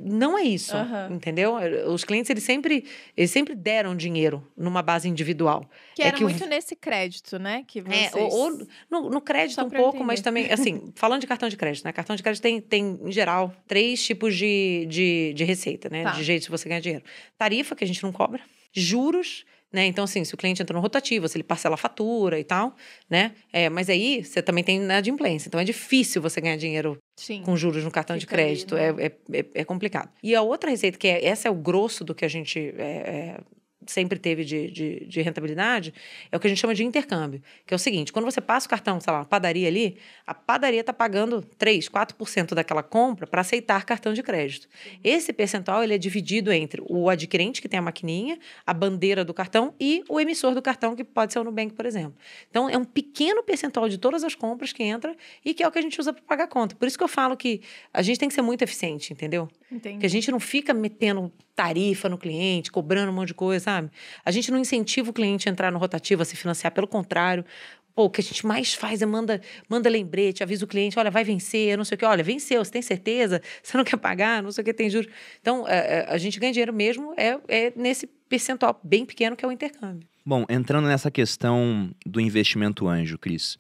não 0.04 0.38
é 0.38 0.42
isso, 0.42 0.76
uhum. 0.76 1.14
entendeu? 1.16 1.54
Os 1.92 2.04
clientes, 2.04 2.30
eles 2.30 2.42
sempre, 2.42 2.84
eles 3.16 3.30
sempre 3.30 3.54
deram 3.54 3.96
dinheiro 3.96 4.46
numa 4.56 4.82
base 4.82 5.08
individual. 5.08 5.68
Que 5.94 6.02
é 6.02 6.08
era 6.08 6.16
que 6.16 6.22
muito 6.22 6.44
o... 6.44 6.46
nesse 6.46 6.76
crédito, 6.76 7.38
né? 7.38 7.64
Que 7.66 7.80
vocês... 7.80 8.14
É, 8.14 8.18
ou, 8.18 8.30
ou 8.30 8.66
no, 8.90 9.10
no, 9.10 9.20
crédito 9.20 9.56
Só 9.56 9.66
um 9.66 9.70
pouco, 9.70 9.96
entender. 9.96 10.04
mas 10.04 10.20
também, 10.20 10.52
assim, 10.52 10.92
falando 10.96 11.20
de 11.20 11.26
cartão 11.26 11.48
de 11.48 11.56
crédito, 11.56 11.84
né? 11.84 11.92
Cartão 11.92 12.16
de 12.16 12.22
crédito 12.22 12.42
tem, 12.42 12.60
tem 12.60 12.98
em 13.02 13.12
geral, 13.12 13.54
três 13.66 14.04
tipos 14.04 14.36
de, 14.36 14.86
de, 14.88 15.32
de 15.34 15.44
receita, 15.44 15.88
né? 15.88 16.02
Tá. 16.02 16.10
De 16.10 16.22
jeito 16.22 16.44
de 16.44 16.50
você 16.50 16.68
ganhar 16.68 16.80
dinheiro. 16.80 17.04
Tarifa, 17.38 17.74
que 17.74 17.84
a 17.84 17.86
gente 17.86 18.02
não 18.02 18.12
cobra. 18.12 18.40
Juros, 18.72 19.44
né? 19.72 19.86
Então, 19.86 20.04
assim, 20.04 20.24
se 20.24 20.34
o 20.34 20.36
cliente 20.36 20.62
entrou 20.62 20.76
no 20.76 20.82
rotativo, 20.82 21.26
se 21.26 21.36
ele 21.36 21.42
parcela 21.42 21.74
a 21.74 21.78
fatura 21.78 22.38
e 22.38 22.44
tal, 22.44 22.74
né? 23.08 23.32
É, 23.52 23.68
mas 23.68 23.88
aí 23.88 24.22
você 24.24 24.42
também 24.42 24.62
tem 24.62 24.78
na 24.78 24.98
adimplência. 24.98 25.48
Então, 25.48 25.58
é 25.58 25.64
difícil 25.64 26.20
você 26.20 26.40
ganhar 26.40 26.56
dinheiro 26.56 26.98
Sim. 27.16 27.42
com 27.42 27.56
juros 27.56 27.82
no 27.82 27.90
cartão 27.90 28.18
Fica 28.18 28.20
de 28.20 28.26
crédito. 28.26 28.76
Ali, 28.76 28.92
né? 28.92 29.04
é, 29.04 29.38
é, 29.38 29.46
é, 29.54 29.64
complicado. 29.64 30.10
E 30.22 30.34
a 30.34 30.42
outra 30.42 30.70
receita, 30.70 30.98
que 30.98 31.08
é, 31.08 31.24
essa 31.24 31.48
é 31.48 31.50
o 31.50 31.54
grosso 31.54 32.04
do 32.04 32.14
que 32.14 32.24
a 32.24 32.28
gente 32.28 32.74
é, 32.76 32.82
é 32.82 33.40
sempre 33.86 34.18
teve 34.18 34.44
de, 34.44 34.70
de, 34.70 35.06
de, 35.06 35.22
rentabilidade, 35.22 35.92
é 36.30 36.36
o 36.36 36.40
que 36.40 36.46
a 36.46 36.50
gente 36.50 36.58
chama 36.58 36.74
de 36.74 36.84
intercâmbio. 36.84 37.42
Que 37.66 37.74
é 37.74 37.76
o 37.76 37.78
seguinte: 37.78 38.12
quando 38.12 38.24
você 38.24 38.40
passa 38.40 38.66
o 38.66 38.70
cartão, 38.70 39.00
sei 39.00 39.12
lá, 39.12 39.20
uma 39.20 39.24
padaria 39.24 39.68
ali, 39.68 39.96
a 40.26 40.34
padaria 40.34 40.80
está 40.80 40.92
pagando 40.92 41.42
3, 41.58 41.88
4% 41.88 42.54
daquela 42.54 42.82
compra 42.82 43.26
para 43.26 43.40
aceitar 43.40 43.84
cartão 43.84 44.12
de 44.12 44.22
crédito. 44.22 44.68
Esse 45.02 45.32
percentual 45.32 45.82
ele 45.82 45.94
é 45.94 45.98
dividido 45.98 46.52
entre 46.52 46.82
o 46.86 47.08
adquirente, 47.08 47.60
que 47.60 47.68
tem 47.68 47.78
a 47.78 47.82
maquininha, 47.82 48.38
a 48.66 48.72
bandeira 48.72 49.24
do 49.24 49.34
cartão 49.34 49.74
e 49.78 50.04
o 50.08 50.20
emissor 50.20 50.54
do 50.54 50.62
cartão, 50.62 50.94
que 50.94 51.04
pode 51.04 51.32
ser 51.32 51.38
o 51.38 51.44
Nubank, 51.44 51.74
por 51.74 51.86
exemplo. 51.86 52.14
Então, 52.50 52.68
é 52.68 52.76
um 52.76 52.84
pequeno 52.84 53.42
percentual 53.42 53.88
de 53.88 53.98
todas 53.98 54.24
as 54.24 54.34
compras 54.34 54.72
que 54.72 54.82
entra 54.82 55.16
e 55.44 55.54
que 55.54 55.62
é 55.62 55.68
o 55.68 55.70
que 55.70 55.78
a 55.78 55.82
gente 55.82 56.00
usa 56.00 56.12
para 56.12 56.22
pagar 56.22 56.44
a 56.44 56.48
conta. 56.48 56.74
Por 56.74 56.86
isso 56.86 56.96
que 56.96 57.04
eu 57.04 57.08
falo 57.08 57.36
que 57.36 57.60
a 57.92 58.02
gente 58.02 58.18
tem 58.18 58.28
que 58.28 58.34
ser 58.34 58.42
muito 58.42 58.62
eficiente, 58.62 59.12
entendeu? 59.12 59.48
Entendi. 59.70 59.98
Que 59.98 60.06
a 60.06 60.08
gente 60.08 60.30
não 60.30 60.40
fica 60.40 60.74
metendo 60.74 61.32
tarifa 61.54 62.08
no 62.08 62.18
cliente, 62.18 62.70
cobrando 62.70 63.10
um 63.10 63.14
monte 63.14 63.28
de 63.28 63.34
coisa, 63.34 63.64
sabe? 63.64 63.90
A 64.24 64.30
gente 64.30 64.50
não 64.50 64.58
incentiva 64.58 65.10
o 65.10 65.12
cliente 65.12 65.48
a 65.48 65.52
entrar 65.52 65.70
no 65.70 65.78
rotativo, 65.78 66.22
a 66.22 66.24
se 66.24 66.36
financiar, 66.36 66.72
pelo 66.72 66.86
contrário. 66.86 67.44
Pô, 67.94 68.04
o 68.04 68.10
que 68.10 68.22
a 68.22 68.24
gente 68.24 68.46
mais 68.46 68.72
faz 68.72 69.02
é 69.02 69.06
manda, 69.06 69.40
manda 69.68 69.88
lembrete, 69.90 70.42
avisa 70.42 70.64
o 70.64 70.68
cliente, 70.68 70.98
olha, 70.98 71.10
vai 71.10 71.24
vencer, 71.24 71.76
não 71.76 71.84
sei 71.84 71.96
o 71.96 71.98
que, 71.98 72.04
olha, 72.06 72.24
venceu, 72.24 72.64
você 72.64 72.70
tem 72.70 72.80
certeza? 72.80 73.42
Você 73.62 73.76
não 73.76 73.84
quer 73.84 73.98
pagar, 73.98 74.42
não 74.42 74.50
sei 74.50 74.62
o 74.62 74.64
que, 74.64 74.72
tem 74.72 74.88
juros. 74.88 75.12
Então, 75.40 75.66
a, 75.66 75.70
é, 75.70 75.76
é, 75.76 76.06
a 76.08 76.16
gente 76.16 76.40
ganha 76.40 76.52
dinheiro 76.52 76.72
mesmo 76.72 77.12
é, 77.18 77.38
é 77.48 77.72
nesse 77.76 78.06
percentual 78.06 78.80
bem 78.82 79.04
pequeno 79.04 79.36
que 79.36 79.44
é 79.44 79.48
o 79.48 79.52
intercâmbio. 79.52 80.08
Bom, 80.24 80.46
entrando 80.48 80.86
nessa 80.86 81.10
questão 81.10 81.90
do 82.06 82.18
investimento 82.18 82.88
anjo, 82.88 83.18
Cris, 83.18 83.58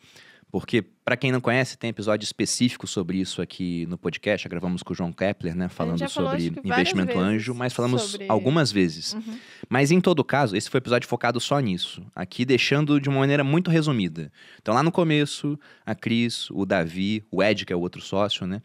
porque, 0.52 0.82
para 0.82 1.16
quem 1.16 1.32
não 1.32 1.40
conhece, 1.40 1.78
tem 1.78 1.88
episódio 1.88 2.26
específico 2.26 2.86
sobre 2.86 3.16
isso 3.16 3.40
aqui 3.40 3.86
no 3.86 3.96
podcast. 3.96 4.44
Já 4.44 4.50
gravamos 4.50 4.82
com 4.82 4.92
o 4.92 4.94
João 4.94 5.10
Kepler, 5.10 5.56
né? 5.56 5.66
Falando 5.66 6.06
sobre 6.10 6.52
investimento 6.62 7.18
anjo, 7.18 7.54
mas 7.54 7.72
falamos 7.72 8.02
sobre... 8.02 8.26
algumas 8.28 8.70
vezes. 8.70 9.14
Uhum. 9.14 9.38
Mas, 9.66 9.90
em 9.90 9.98
todo 9.98 10.22
caso, 10.22 10.54
esse 10.54 10.68
foi 10.68 10.76
um 10.76 10.82
episódio 10.82 11.08
focado 11.08 11.40
só 11.40 11.58
nisso. 11.58 12.04
Aqui, 12.14 12.44
deixando 12.44 13.00
de 13.00 13.08
uma 13.08 13.20
maneira 13.20 13.42
muito 13.42 13.70
resumida. 13.70 14.30
Então, 14.60 14.74
lá 14.74 14.82
no 14.82 14.92
começo, 14.92 15.58
a 15.86 15.94
Cris, 15.94 16.50
o 16.50 16.66
Davi, 16.66 17.24
o 17.30 17.42
Ed, 17.42 17.64
que 17.64 17.72
é 17.72 17.76
o 17.76 17.80
outro 17.80 18.02
sócio, 18.02 18.46
né? 18.46 18.60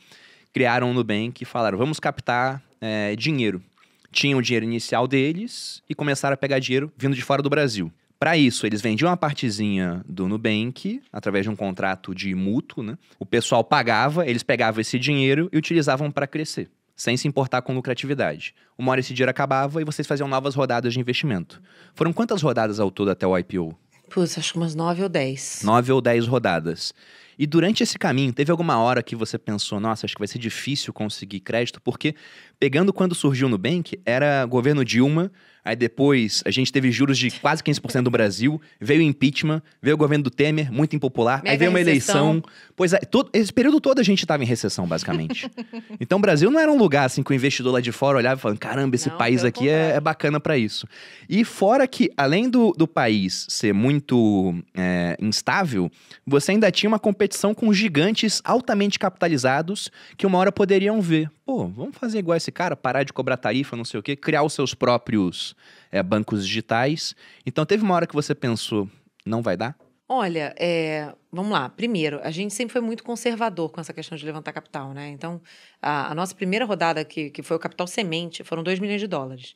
Criaram 0.52 0.92
o 0.92 0.94
Nubank 0.94 1.42
e 1.42 1.46
falaram: 1.46 1.78
vamos 1.78 2.02
captar 2.02 2.62
é, 2.82 3.16
dinheiro. 3.16 3.64
Tinham 4.12 4.40
o 4.40 4.42
dinheiro 4.42 4.66
inicial 4.66 5.08
deles 5.08 5.82
e 5.90 5.96
começaram 5.96 6.34
a 6.34 6.38
pegar 6.38 6.60
dinheiro 6.60 6.92
vindo 6.98 7.16
de 7.16 7.22
fora 7.22 7.42
do 7.42 7.50
Brasil. 7.50 7.90
Para 8.20 8.36
isso, 8.36 8.66
eles 8.66 8.82
vendiam 8.82 9.10
uma 9.10 9.18
partezinha 9.18 10.04
do 10.08 10.28
Nubank, 10.28 11.02
através 11.14 11.46
de 11.46 11.52
um 11.52 11.56
contrato 11.56 12.16
de 12.16 12.34
mútuo, 12.34 12.84
né? 12.84 12.98
O 13.20 13.26
pessoal 13.26 13.64
pagava, 13.64 14.26
eles 14.26 14.42
pegavam 14.42 14.82
esse 14.82 14.98
dinheiro 14.98 15.48
e 15.54 15.58
utilizavam 15.58 16.10
para 16.10 16.26
crescer, 16.26 16.68
sem 16.96 17.16
se 17.16 17.28
importar 17.28 17.62
com 17.62 17.76
lucratividade. 17.76 18.56
Uma 18.76 18.92
hora 18.92 19.02
esse 19.02 19.14
dinheiro 19.14 19.30
acabava 19.30 19.82
e 19.82 19.86
vocês 19.86 20.08
faziam 20.08 20.28
novas 20.28 20.56
rodadas 20.56 20.94
de 20.94 21.00
investimento. 21.00 21.62
Foram 21.94 22.12
quantas 22.12 22.42
rodadas 22.42 22.80
ao 22.80 22.90
todo 22.90 23.12
até 23.12 23.28
o 23.28 23.38
IPO? 23.38 23.78
Putz, 24.10 24.38
acho 24.38 24.54
que 24.54 24.58
umas 24.58 24.74
nove 24.74 25.04
ou 25.04 25.10
dez. 25.10 25.62
Nove 25.64 25.92
ou 25.92 26.02
dez 26.02 26.26
rodadas. 26.26 26.94
E 27.38 27.46
durante 27.46 27.84
esse 27.84 28.00
caminho, 28.00 28.34
teve 28.34 28.50
alguma 28.50 28.80
hora 28.80 29.04
que 29.04 29.16
você 29.16 29.38
pensou, 29.38 29.80
nossa, 29.80 30.08
acho 30.08 30.16
que 30.16 30.20
vai 30.20 30.28
ser 30.28 30.40
difícil 30.40 30.92
conseguir 30.92 31.40
crédito, 31.42 31.80
porque 31.80 32.16
pegando 32.60 32.92
quando 32.92 33.14
surgiu 33.14 33.46
o 33.46 33.50
Nubank, 33.50 34.00
era 34.04 34.44
governo 34.46 34.84
Dilma, 34.84 35.32
Aí 35.68 35.76
depois 35.76 36.42
a 36.46 36.50
gente 36.50 36.72
teve 36.72 36.90
juros 36.92 37.18
de 37.18 37.30
quase 37.30 37.62
15% 37.62 38.04
do 38.04 38.10
Brasil, 38.10 38.62
veio 38.80 39.02
o 39.02 39.04
impeachment, 39.04 39.62
veio 39.82 39.96
o 39.96 39.98
governo 39.98 40.24
do 40.24 40.30
Temer, 40.30 40.72
muito 40.72 40.96
impopular, 40.96 41.40
Mega 41.40 41.52
aí 41.52 41.58
veio 41.58 41.72
uma 41.72 41.80
recessão. 41.80 42.30
eleição. 42.30 42.44
Pois 42.74 42.94
é, 42.94 43.00
todo, 43.00 43.30
esse 43.34 43.52
período 43.52 43.82
todo 43.82 44.00
a 44.00 44.04
gente 44.04 44.24
estava 44.24 44.42
em 44.42 44.46
recessão, 44.46 44.88
basicamente. 44.88 45.52
então 46.00 46.20
o 46.20 46.22
Brasil 46.22 46.50
não 46.50 46.58
era 46.58 46.72
um 46.72 46.78
lugar 46.78 47.04
assim 47.04 47.22
que 47.22 47.32
o 47.32 47.34
investidor 47.34 47.74
lá 47.74 47.82
de 47.82 47.92
fora 47.92 48.18
olhava 48.18 48.40
e 48.40 48.42
falava: 48.42 48.58
caramba, 48.58 48.96
esse 48.96 49.10
não, 49.10 49.18
país 49.18 49.44
aqui 49.44 49.68
é, 49.68 49.96
é, 49.96 50.00
bacana 50.00 50.40
para 50.40 50.58
isso. 50.58 50.88
E 51.28 51.44
fora 51.44 51.86
que, 51.86 52.10
além 52.16 52.50
do, 52.50 52.72
do 52.72 52.88
país 52.88 53.46
ser 53.50 53.74
muito 53.74 54.56
é, 54.74 55.18
instável, 55.20 55.92
você 56.26 56.54
ainda 56.54 56.72
tinha 56.72 56.88
uma 56.88 57.00
competição 57.00 57.54
com 57.54 57.74
gigantes 57.74 58.42
altamente 58.46 58.98
capitalizados 58.98 59.92
que 60.16 60.26
uma 60.26 60.38
hora 60.38 60.50
poderiam 60.50 61.02
ver 61.02 61.30
pô, 61.48 61.66
vamos 61.66 61.96
fazer 61.96 62.20
igual 62.20 62.36
esse 62.36 62.52
cara, 62.52 62.76
parar 62.76 63.04
de 63.04 63.14
cobrar 63.14 63.38
tarifa, 63.38 63.78
não 63.78 63.86
sei 63.86 63.98
o 64.02 64.04
quê, 64.04 64.18
criar 64.18 64.44
os 64.44 64.52
seus 64.52 64.74
próprios 64.74 65.56
é, 65.90 66.04
bancos 66.04 66.46
digitais. 66.46 67.16
Então, 67.46 67.66
teve 67.66 67.86
uma 67.86 67.96
hora 67.96 68.06
que 68.06 68.14
você 68.14 68.36
pensou, 68.36 68.90
não 69.26 69.42
vai 69.42 69.56
dar? 69.56 69.74
Olha, 70.10 70.54
é, 70.60 71.14
vamos 71.32 71.54
lá. 71.54 71.70
Primeiro, 71.70 72.20
a 72.22 72.32
gente 72.32 72.54
sempre 72.54 72.74
foi 72.74 72.82
muito 72.82 73.02
conservador 73.02 73.70
com 73.72 73.80
essa 73.80 73.94
questão 73.94 74.18
de 74.18 74.26
levantar 74.26 74.52
capital, 74.52 74.94
né? 74.94 75.08
Então, 75.08 75.42
a, 75.82 76.12
a 76.12 76.16
nossa 76.16 76.36
primeira 76.36 76.66
rodada, 76.66 77.06
que, 77.06 77.30
que 77.30 77.42
foi 77.42 77.56
o 77.56 77.60
capital 77.60 77.88
semente, 77.88 78.44
foram 78.44 78.62
2 78.62 78.80
milhões 78.80 79.00
de 79.00 79.08
dólares. 79.08 79.56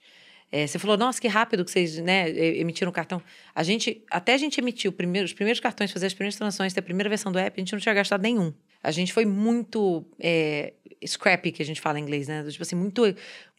É, 0.50 0.66
você 0.66 0.80
falou, 0.80 0.96
nossa, 0.96 1.20
que 1.20 1.28
rápido 1.28 1.66
que 1.66 1.72
vocês 1.72 1.98
né, 1.98 2.30
emitiram 2.58 2.90
o 2.90 2.94
cartão. 2.94 3.22
A 3.54 3.64
gente, 3.64 4.02
até 4.10 4.34
a 4.34 4.38
gente 4.38 4.62
emitir 4.62 4.94
primeiro, 4.94 5.26
os 5.26 5.34
primeiros 5.34 5.60
cartões, 5.60 5.92
fazer 5.92 6.06
as 6.06 6.14
primeiras 6.14 6.38
transações, 6.38 6.74
ter 6.74 6.80
a 6.80 6.84
primeira 6.84 7.10
versão 7.10 7.34
do 7.34 7.38
app, 7.38 7.60
a 7.60 7.62
gente 7.62 7.74
não 7.74 7.80
tinha 7.80 7.94
gastado 7.94 8.22
nenhum. 8.22 8.54
A 8.84 8.92
gente 8.92 9.14
foi 9.14 9.26
muito 9.26 10.04
é, 10.20 10.74
scrappy, 11.06 11.52
que 11.52 11.62
a 11.62 11.66
gente 11.66 11.82
fala 11.82 12.00
em 12.00 12.04
inglês, 12.04 12.28
né? 12.28 12.44
Tipo 12.50 12.64
assim, 12.64 12.76
muito, 12.76 13.04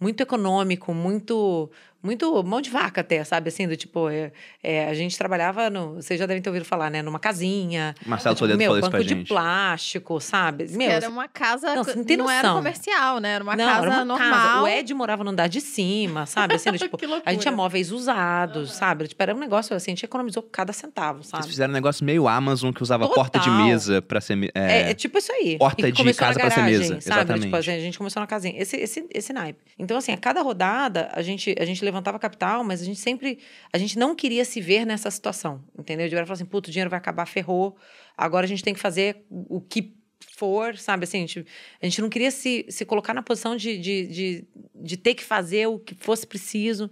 muito 0.00 0.20
econômico, 0.20 0.92
muito 0.94 1.70
muito 2.02 2.42
mão 2.42 2.60
de 2.60 2.68
vaca 2.68 3.00
até, 3.00 3.22
sabe? 3.22 3.48
Assim, 3.48 3.68
do 3.68 3.76
tipo, 3.76 4.08
é, 4.08 4.32
é, 4.62 4.88
a 4.88 4.94
gente 4.94 5.16
trabalhava, 5.16 5.70
no, 5.70 5.94
vocês 5.94 6.18
já 6.18 6.26
devem 6.26 6.42
ter 6.42 6.50
ouvido 6.50 6.64
falar, 6.64 6.90
né? 6.90 7.00
Numa 7.02 7.18
casinha. 7.18 7.94
Marcelo 8.04 8.34
tipo, 8.34 8.48
meu, 8.48 8.74
falou 8.74 8.80
banco 8.80 9.04
de 9.04 9.08
gente. 9.08 9.28
plástico, 9.28 10.20
sabe? 10.20 10.66
Meu, 10.70 10.90
era 10.90 11.08
uma 11.08 11.28
casa, 11.28 11.74
não, 11.74 11.84
não, 11.84 12.16
não 12.16 12.30
era 12.30 12.52
comercial, 12.52 13.18
né? 13.18 13.34
Era 13.34 13.44
uma 13.44 13.54
não, 13.54 13.64
casa 13.64 13.82
era 13.86 13.90
uma 13.90 14.04
normal. 14.04 14.30
Casa. 14.30 14.62
O 14.62 14.68
Ed 14.68 14.94
morava 14.94 15.24
no 15.24 15.30
andar 15.30 15.48
de 15.48 15.60
cima, 15.60 16.26
sabe? 16.26 16.54
Assim, 16.54 16.72
tipo, 16.76 16.98
a 17.24 17.32
gente 17.32 17.42
tinha 17.42 17.52
móveis 17.52 17.92
usados, 17.92 18.70
uhum. 18.70 18.76
sabe? 18.76 19.08
Tipo, 19.08 19.22
era 19.22 19.34
um 19.34 19.38
negócio 19.38 19.76
assim, 19.76 19.92
a 19.92 19.94
gente 19.94 20.04
economizou 20.04 20.42
cada 20.42 20.72
centavo, 20.72 21.22
sabe? 21.22 21.44
Vocês 21.44 21.52
fizeram 21.52 21.70
um 21.70 21.74
negócio 21.74 22.04
meio 22.04 22.26
Amazon 22.26 22.72
que 22.72 22.82
usava 22.82 23.06
Total. 23.06 23.14
porta 23.14 23.38
de 23.38 23.50
mesa 23.50 24.02
para 24.02 24.20
ser. 24.20 24.50
É, 24.54 24.60
é, 24.88 24.90
é, 24.90 24.94
tipo 24.94 25.18
isso 25.18 25.30
aí. 25.32 25.56
Porta 25.56 25.90
de 25.90 26.14
casa 26.14 26.38
para 26.38 26.50
ser 26.50 26.62
mesa. 26.62 27.00
Sabe? 27.00 27.20
Exatamente. 27.20 27.44
Tipo, 27.44 27.56
a 27.56 27.60
gente 27.60 27.98
começou 27.98 28.20
na 28.20 28.26
casinha. 28.26 28.54
Esse, 28.60 28.76
esse, 28.76 29.06
esse 29.12 29.32
naipe. 29.32 29.60
Então, 29.78 29.96
assim, 29.96 30.12
a 30.12 30.16
cada 30.16 30.42
rodada, 30.42 31.10
a 31.12 31.22
gente, 31.22 31.54
a 31.58 31.64
gente 31.64 31.84
levantava 31.92 32.18
capital, 32.18 32.64
mas 32.64 32.80
a 32.80 32.84
gente 32.84 32.98
sempre. 32.98 33.38
A 33.72 33.78
gente 33.78 33.98
não 33.98 34.14
queria 34.14 34.44
se 34.44 34.60
ver 34.60 34.84
nessa 34.86 35.10
situação, 35.10 35.62
entendeu? 35.78 36.08
De 36.08 36.14
falar 36.14 36.32
assim, 36.32 36.44
puto, 36.44 36.70
o 36.70 36.72
dinheiro 36.72 36.90
vai 36.90 36.98
acabar, 36.98 37.26
ferrou. 37.26 37.76
Agora 38.16 38.44
a 38.44 38.48
gente 38.48 38.64
tem 38.64 38.74
que 38.74 38.80
fazer 38.80 39.24
o 39.30 39.60
que 39.60 39.94
for, 40.36 40.76
sabe? 40.76 41.04
Assim, 41.04 41.18
a 41.18 41.20
gente, 41.20 41.46
a 41.80 41.86
gente 41.86 42.00
não 42.00 42.08
queria 42.08 42.30
se, 42.30 42.66
se 42.68 42.84
colocar 42.84 43.14
na 43.14 43.22
posição 43.22 43.56
de, 43.56 43.78
de, 43.78 44.06
de, 44.06 44.44
de 44.74 44.96
ter 44.96 45.14
que 45.14 45.22
fazer 45.22 45.66
o 45.66 45.78
que 45.78 45.94
fosse 45.94 46.26
preciso, 46.26 46.90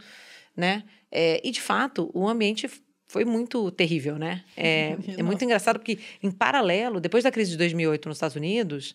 né? 0.57 0.85
É, 1.11 1.41
e, 1.43 1.51
de 1.51 1.61
fato, 1.61 2.11
o 2.15 2.29
ambiente 2.29 2.69
foi 3.07 3.25
muito 3.25 3.71
terrível, 3.73 4.17
né? 4.19 4.45
É, 4.57 4.97
é 5.19 5.23
muito 5.23 5.45
engraçado 5.45 5.79
porque, 5.79 5.99
em 6.23 6.31
paralelo, 6.31 7.01
depois 7.01 7.25
da 7.25 7.31
crise 7.31 7.51
de 7.53 7.57
2008 7.57 8.09
nos 8.09 8.17
Estados 8.17 8.37
Unidos, 8.37 8.95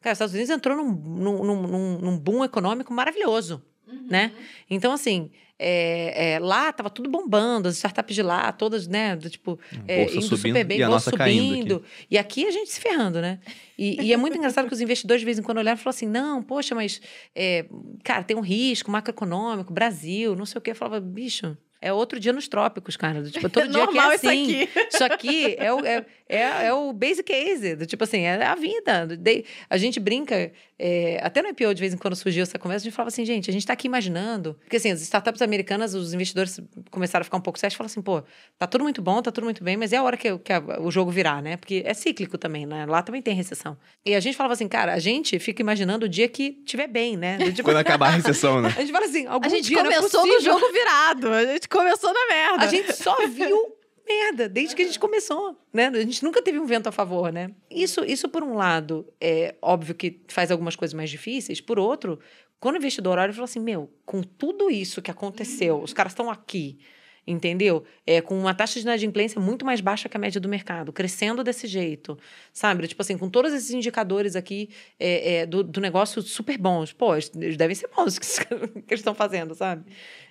cara, 0.00 0.12
os 0.12 0.16
Estados 0.16 0.34
Unidos 0.34 0.50
entrou 0.50 0.76
num, 0.76 0.92
num, 0.92 1.44
num, 1.44 1.98
num 1.98 2.18
boom 2.18 2.44
econômico 2.44 2.92
maravilhoso, 2.92 3.62
uhum. 3.86 4.06
né? 4.08 4.32
Então, 4.68 4.92
assim, 4.92 5.30
é, 5.64 6.32
é, 6.32 6.38
lá 6.40 6.72
tava 6.72 6.90
tudo 6.90 7.08
bombando, 7.08 7.68
as 7.68 7.76
startups 7.76 8.16
de 8.16 8.22
lá, 8.22 8.50
todas, 8.50 8.88
né? 8.88 9.14
Do, 9.14 9.30
tipo, 9.30 9.60
é, 9.86 10.02
indo 10.02 10.22
subindo, 10.22 10.36
super 10.36 10.64
bem, 10.64 10.80
e 10.80 10.86
bolsa 10.86 11.10
subindo. 11.10 11.76
Aqui. 11.76 12.06
E 12.10 12.18
aqui 12.18 12.46
a 12.46 12.50
gente 12.50 12.70
se 12.70 12.80
ferrando, 12.80 13.20
né? 13.20 13.38
E, 13.78 14.02
e, 14.02 14.12
é 14.12 14.16
muito 14.16 14.36
engraçado 14.36 14.66
que 14.66 14.74
os 14.74 14.80
investidores, 14.80 15.20
de 15.20 15.24
vez 15.24 15.38
em 15.38 15.42
quando, 15.42 15.58
olharam 15.58 15.78
e 15.78 15.80
falaram 15.80 15.96
assim: 15.96 16.08
não, 16.08 16.42
poxa, 16.42 16.74
mas, 16.74 17.00
é, 17.34 17.64
cara, 18.02 18.24
tem 18.24 18.36
um 18.36 18.40
risco 18.40 18.90
macroeconômico, 18.90 19.72
Brasil, 19.72 20.34
não 20.34 20.44
sei 20.44 20.58
o 20.58 20.60
quê. 20.60 20.72
Eu 20.72 20.74
falava, 20.74 21.00
bicho, 21.00 21.56
é 21.82 21.92
outro 21.92 22.20
dia 22.20 22.32
nos 22.32 22.46
trópicos, 22.46 22.96
cara. 22.96 23.22
Tipo, 23.22 23.48
todo 23.50 23.66
dia 23.70 23.86
que 23.88 23.98
é 23.98 24.14
assim. 24.14 24.42
Isso 24.42 24.62
aqui, 24.62 24.88
isso 24.94 25.04
aqui 25.04 25.56
é, 25.58 25.72
o, 25.72 25.84
é, 25.84 26.06
é, 26.32 26.66
é, 26.66 26.72
o 26.72 26.92
basic 26.94 27.24
case. 27.24 27.76
Do, 27.76 27.84
tipo 27.84 28.02
assim, 28.04 28.22
é 28.22 28.42
a 28.42 28.54
vida. 28.54 29.06
A 29.68 29.76
gente 29.76 30.00
brinca, 30.00 30.50
é, 30.78 31.20
até 31.22 31.42
no 31.42 31.48
IPO, 31.48 31.74
de 31.74 31.80
vez 31.80 31.92
em 31.92 31.98
quando 31.98 32.16
surgiu 32.16 32.42
essa 32.42 32.58
conversa, 32.58 32.84
a 32.84 32.86
gente 32.88 32.94
falava 32.94 33.08
assim, 33.08 33.24
gente, 33.24 33.50
a 33.50 33.52
gente 33.52 33.62
está 33.62 33.74
aqui 33.74 33.86
imaginando. 33.86 34.56
Porque 34.62 34.78
assim, 34.78 34.90
as 34.90 35.02
startups 35.02 35.42
americanas, 35.42 35.92
os 35.92 36.14
investidores 36.14 36.58
começaram 36.90 37.20
a 37.20 37.24
ficar 37.24 37.36
um 37.36 37.40
pouco 37.42 37.58
sérios 37.58 37.74
e 37.74 37.76
falaram 37.76 37.92
assim, 37.92 38.00
pô, 38.00 38.22
tá 38.58 38.66
tudo 38.66 38.82
muito 38.82 39.02
bom, 39.02 39.20
tá 39.20 39.30
tudo 39.30 39.44
muito 39.44 39.62
bem, 39.62 39.76
mas 39.76 39.92
é 39.92 39.98
a 39.98 40.02
hora 40.02 40.16
que, 40.16 40.38
que 40.38 40.52
a, 40.52 40.80
o 40.80 40.90
jogo 40.90 41.10
virar, 41.10 41.42
né? 41.42 41.58
Porque 41.58 41.82
é 41.84 41.92
cíclico 41.92 42.38
também, 42.38 42.64
né? 42.64 42.86
Lá 42.86 43.02
também 43.02 43.20
tem 43.20 43.34
recessão. 43.34 43.76
E 44.04 44.14
a 44.14 44.20
gente 44.20 44.34
falava 44.34 44.54
assim, 44.54 44.68
cara, 44.68 44.94
a 44.94 44.98
gente 44.98 45.38
fica 45.38 45.60
imaginando 45.60 46.06
o 46.06 46.08
dia 46.08 46.28
que 46.28 46.52
tiver 46.64 46.86
bem, 46.86 47.14
né? 47.14 47.36
Tipo... 47.52 47.64
Quando 47.64 47.76
acabar 47.76 48.08
a 48.08 48.10
recessão, 48.10 48.62
né? 48.62 48.72
A 48.74 48.80
gente 48.80 48.92
fala 48.92 49.04
assim, 49.04 49.26
algum 49.26 49.46
dia. 49.46 49.56
A 49.58 49.60
gente 49.60 49.68
dia 49.68 49.80
é 49.80 49.84
começou 49.84 50.26
no 50.26 50.40
jogo 50.40 50.72
virado. 50.72 51.28
A 51.28 51.44
gente 51.44 51.68
começou 51.68 52.12
na 52.12 52.26
merda. 52.26 52.64
A 52.64 52.66
gente 52.68 52.92
só 52.94 53.14
viu 53.28 53.81
merda 54.06 54.48
desde 54.48 54.74
que 54.74 54.82
a 54.82 54.84
gente 54.84 54.98
começou, 54.98 55.56
né? 55.72 55.88
A 55.88 56.00
gente 56.00 56.22
nunca 56.22 56.42
teve 56.42 56.58
um 56.58 56.66
vento 56.66 56.88
a 56.88 56.92
favor, 56.92 57.32
né? 57.32 57.50
Isso, 57.70 58.04
isso 58.04 58.28
por 58.28 58.42
um 58.42 58.54
lado, 58.54 59.06
é 59.20 59.54
óbvio 59.60 59.94
que 59.94 60.20
faz 60.28 60.50
algumas 60.50 60.76
coisas 60.76 60.94
mais 60.94 61.10
difíceis. 61.10 61.60
Por 61.60 61.78
outro, 61.78 62.18
quando 62.60 62.74
o 62.76 62.78
investidor 62.78 63.18
olha 63.18 63.30
e 63.30 63.34
fala 63.34 63.44
assim, 63.44 63.60
meu, 63.60 63.90
com 64.04 64.22
tudo 64.22 64.70
isso 64.70 65.02
que 65.02 65.10
aconteceu, 65.10 65.80
os 65.80 65.92
caras 65.92 66.12
estão 66.12 66.30
aqui 66.30 66.78
entendeu? 67.26 67.84
É, 68.06 68.20
com 68.20 68.38
uma 68.38 68.52
taxa 68.52 68.74
de 68.74 68.80
inadimplência 68.80 69.40
muito 69.40 69.64
mais 69.64 69.80
baixa 69.80 70.08
que 70.08 70.16
a 70.16 70.20
média 70.20 70.40
do 70.40 70.48
mercado, 70.48 70.92
crescendo 70.92 71.44
desse 71.44 71.66
jeito, 71.66 72.18
sabe? 72.52 72.86
Tipo 72.88 73.02
assim, 73.02 73.16
com 73.16 73.30
todos 73.30 73.52
esses 73.52 73.70
indicadores 73.70 74.34
aqui 74.34 74.70
é, 74.98 75.34
é, 75.34 75.46
do, 75.46 75.62
do, 75.62 75.80
negócio 75.80 76.20
super 76.20 76.58
bons. 76.58 76.92
Pô, 76.92 77.14
eles 77.14 77.56
devem 77.56 77.74
ser 77.74 77.88
bons 77.94 78.18
que, 78.18 78.26
que 78.46 78.54
eles 78.54 79.00
estão 79.00 79.14
fazendo, 79.14 79.54
sabe? 79.54 79.84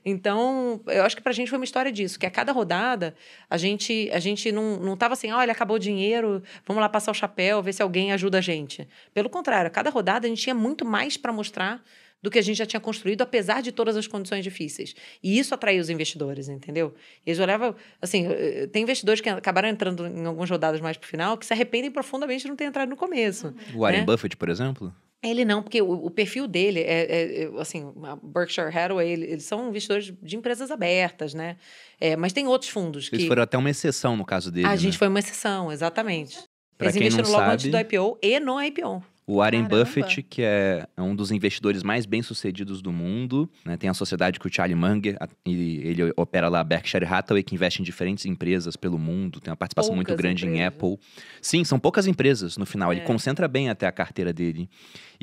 Então, 0.03 0.81
eu 0.87 1.03
acho 1.03 1.15
que 1.15 1.21
pra 1.21 1.31
gente 1.31 1.49
foi 1.49 1.59
uma 1.59 1.65
história 1.65 1.91
disso, 1.91 2.19
que 2.19 2.25
a 2.25 2.31
cada 2.31 2.51
rodada 2.51 3.15
a 3.49 3.57
gente, 3.57 4.09
a 4.11 4.19
gente 4.19 4.51
não, 4.51 4.77
não 4.77 4.97
tava 4.97 5.13
assim, 5.13 5.31
olha, 5.31 5.51
acabou 5.51 5.77
o 5.77 5.79
dinheiro, 5.79 6.41
vamos 6.65 6.81
lá 6.81 6.89
passar 6.89 7.11
o 7.11 7.15
chapéu, 7.15 7.61
ver 7.61 7.73
se 7.73 7.81
alguém 7.81 8.11
ajuda 8.11 8.39
a 8.39 8.41
gente. 8.41 8.87
Pelo 9.13 9.29
contrário, 9.29 9.67
a 9.67 9.71
cada 9.71 9.89
rodada 9.89 10.25
a 10.25 10.29
gente 10.29 10.41
tinha 10.41 10.55
muito 10.55 10.83
mais 10.83 11.17
para 11.17 11.31
mostrar 11.31 11.83
do 12.21 12.29
que 12.29 12.37
a 12.37 12.41
gente 12.41 12.57
já 12.57 12.65
tinha 12.65 12.79
construído, 12.79 13.21
apesar 13.21 13.61
de 13.61 13.71
todas 13.71 13.97
as 13.97 14.07
condições 14.07 14.43
difíceis. 14.43 14.93
E 15.23 15.39
isso 15.39 15.53
atraiu 15.53 15.81
os 15.81 15.89
investidores, 15.89 16.47
entendeu? 16.47 16.93
Eles 17.25 17.39
olhavam, 17.39 17.75
assim, 18.01 18.27
eh, 18.27 18.67
tem 18.71 18.83
investidores 18.83 19.21
que 19.21 19.29
acabaram 19.29 19.67
entrando 19.67 20.05
em 20.05 20.25
algumas 20.25 20.49
rodadas 20.49 20.79
mais 20.79 20.97
pro 20.97 21.07
final 21.07 21.37
que 21.37 21.45
se 21.45 21.53
arrependem 21.53 21.89
profundamente 21.89 22.43
de 22.43 22.49
não 22.49 22.55
ter 22.55 22.65
entrado 22.65 22.89
no 22.89 22.95
começo. 22.95 23.53
O 23.73 23.79
Warren 23.79 24.01
né? 24.01 24.05
Buffett, 24.05 24.37
por 24.37 24.49
exemplo? 24.49 24.93
Ele 25.23 25.45
não, 25.45 25.61
porque 25.61 25.79
o, 25.81 25.91
o 25.91 26.09
perfil 26.09 26.47
dele 26.47 26.79
é, 26.79 26.83
é, 26.83 27.43
é, 27.43 27.51
assim, 27.59 27.93
a 28.03 28.15
Berkshire 28.15 28.75
Hathaway, 28.75 29.11
eles 29.11 29.43
são 29.43 29.69
investidores 29.69 30.11
de 30.21 30.35
empresas 30.35 30.71
abertas, 30.71 31.35
né? 31.35 31.57
É, 31.99 32.15
mas 32.15 32.33
tem 32.33 32.47
outros 32.47 32.71
fundos 32.71 33.07
Eles 33.11 33.23
que... 33.23 33.27
foram 33.27 33.43
até 33.43 33.55
uma 33.55 33.69
exceção 33.69 34.17
no 34.17 34.25
caso 34.25 34.51
dele, 34.51 34.65
A 34.65 34.71
né? 34.71 34.77
gente 34.77 34.97
foi 34.97 35.07
uma 35.07 35.19
exceção, 35.19 35.71
exatamente. 35.71 36.39
Pra 36.75 36.87
eles 36.87 36.93
quem 36.97 37.01
não 37.01 37.07
investiram 37.07 37.29
logo 37.31 37.43
sabe- 37.43 37.53
antes 37.53 37.67
do 37.71 37.77
IPO 37.77 38.17
e 38.19 38.39
no 38.39 38.59
IPO. 38.59 39.03
O 39.31 39.37
Warren 39.37 39.63
Caramba. 39.63 39.85
Buffett, 39.85 40.23
que 40.23 40.41
é 40.41 40.85
um 40.97 41.15
dos 41.15 41.31
investidores 41.31 41.83
mais 41.83 42.05
bem-sucedidos 42.05 42.81
do 42.81 42.91
mundo, 42.91 43.49
né? 43.63 43.77
tem 43.77 43.89
a 43.89 43.93
sociedade 43.93 44.37
com 44.37 44.49
o 44.49 44.51
Charlie 44.53 44.75
Munger, 44.75 45.17
e 45.45 45.77
ele 45.85 46.11
opera 46.17 46.49
lá 46.49 46.59
a 46.59 46.63
Berkshire 46.65 47.05
Hathaway, 47.05 47.41
que 47.41 47.55
investe 47.55 47.81
em 47.81 47.85
diferentes 47.85 48.25
empresas 48.25 48.75
pelo 48.75 48.99
mundo, 48.99 49.39
tem 49.39 49.49
uma 49.49 49.55
participação 49.55 49.95
muito 49.95 50.07
Poucas 50.07 50.21
grande 50.21 50.45
em 50.45 50.49
empresas. 50.49 50.67
Apple. 50.67 50.97
Sim, 51.41 51.63
são 51.63 51.79
poucas 51.79 52.07
empresas 52.07 52.57
no 52.57 52.65
final, 52.65 52.91
ele 52.91 52.99
É. 52.99 53.05
concentra 53.05 53.47
bem 53.47 53.69
até 53.69 53.87
a 53.87 53.91
carteira 53.93 54.33
dele. 54.33 54.69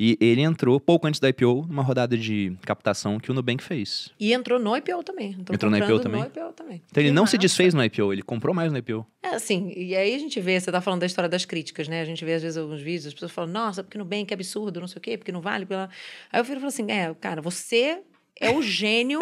E 0.01 0.17
ele 0.21 0.39
entrou 0.39 0.79
pouco 0.79 1.05
antes 1.07 1.19
da 1.19 1.27
IPO, 1.27 1.65
numa 1.67 1.83
rodada 1.83 2.17
de 2.17 2.55
captação 2.61 3.19
que 3.19 3.29
o 3.29 3.33
Nubank 3.33 3.61
fez. 3.61 4.09
E 4.17 4.31
entrou 4.31 4.57
no 4.57 4.75
IPO 4.77 5.03
também. 5.03 5.35
Entrou 5.37 5.69
no 5.69 5.77
IPO 5.77 5.99
também? 5.99 6.21
No 6.21 6.27
IPO 6.27 6.53
também. 6.53 6.81
Então 6.89 7.01
ele 7.03 7.09
Que 7.09 7.13
não 7.13 7.25
se 7.25 7.35
massa. 7.35 7.37
desfez 7.37 7.73
no 7.73 7.83
IPO, 7.83 8.13
ele 8.13 8.21
comprou 8.21 8.55
mais 8.55 8.71
no 8.71 8.77
IPO. 8.77 9.05
É 9.21 9.35
assim, 9.35 9.73
e 9.75 9.93
aí 9.97 10.15
a 10.15 10.17
gente 10.17 10.39
vê, 10.39 10.57
você 10.57 10.71
tá 10.71 10.79
falando 10.79 11.01
da 11.01 11.05
história 11.05 11.29
das 11.29 11.43
críticas, 11.43 11.89
né? 11.89 11.99
A 11.99 12.05
gente 12.05 12.23
vê 12.23 12.35
às 12.35 12.41
vezes 12.41 12.57
alguns 12.57 12.81
vídeos, 12.81 13.07
as 13.07 13.13
pessoas 13.13 13.33
falam, 13.33 13.51
nossa, 13.51 13.83
porque 13.83 14.01
bem 14.05 14.25
que 14.25 14.33
absurdo, 14.33 14.79
não 14.79 14.87
sei 14.87 14.99
o 14.99 15.01
quê, 15.01 15.17
porque 15.17 15.33
não 15.33 15.41
vale. 15.41 15.65
Pela... 15.65 15.89
Aí 16.31 16.39
eu 16.39 16.45
viro 16.45 16.59
e 16.59 16.61
falo 16.61 16.69
assim, 16.69 16.89
é, 16.89 17.13
cara, 17.19 17.41
você 17.41 17.99
é 18.39 18.49
o 18.49 18.61
gênio, 18.61 19.19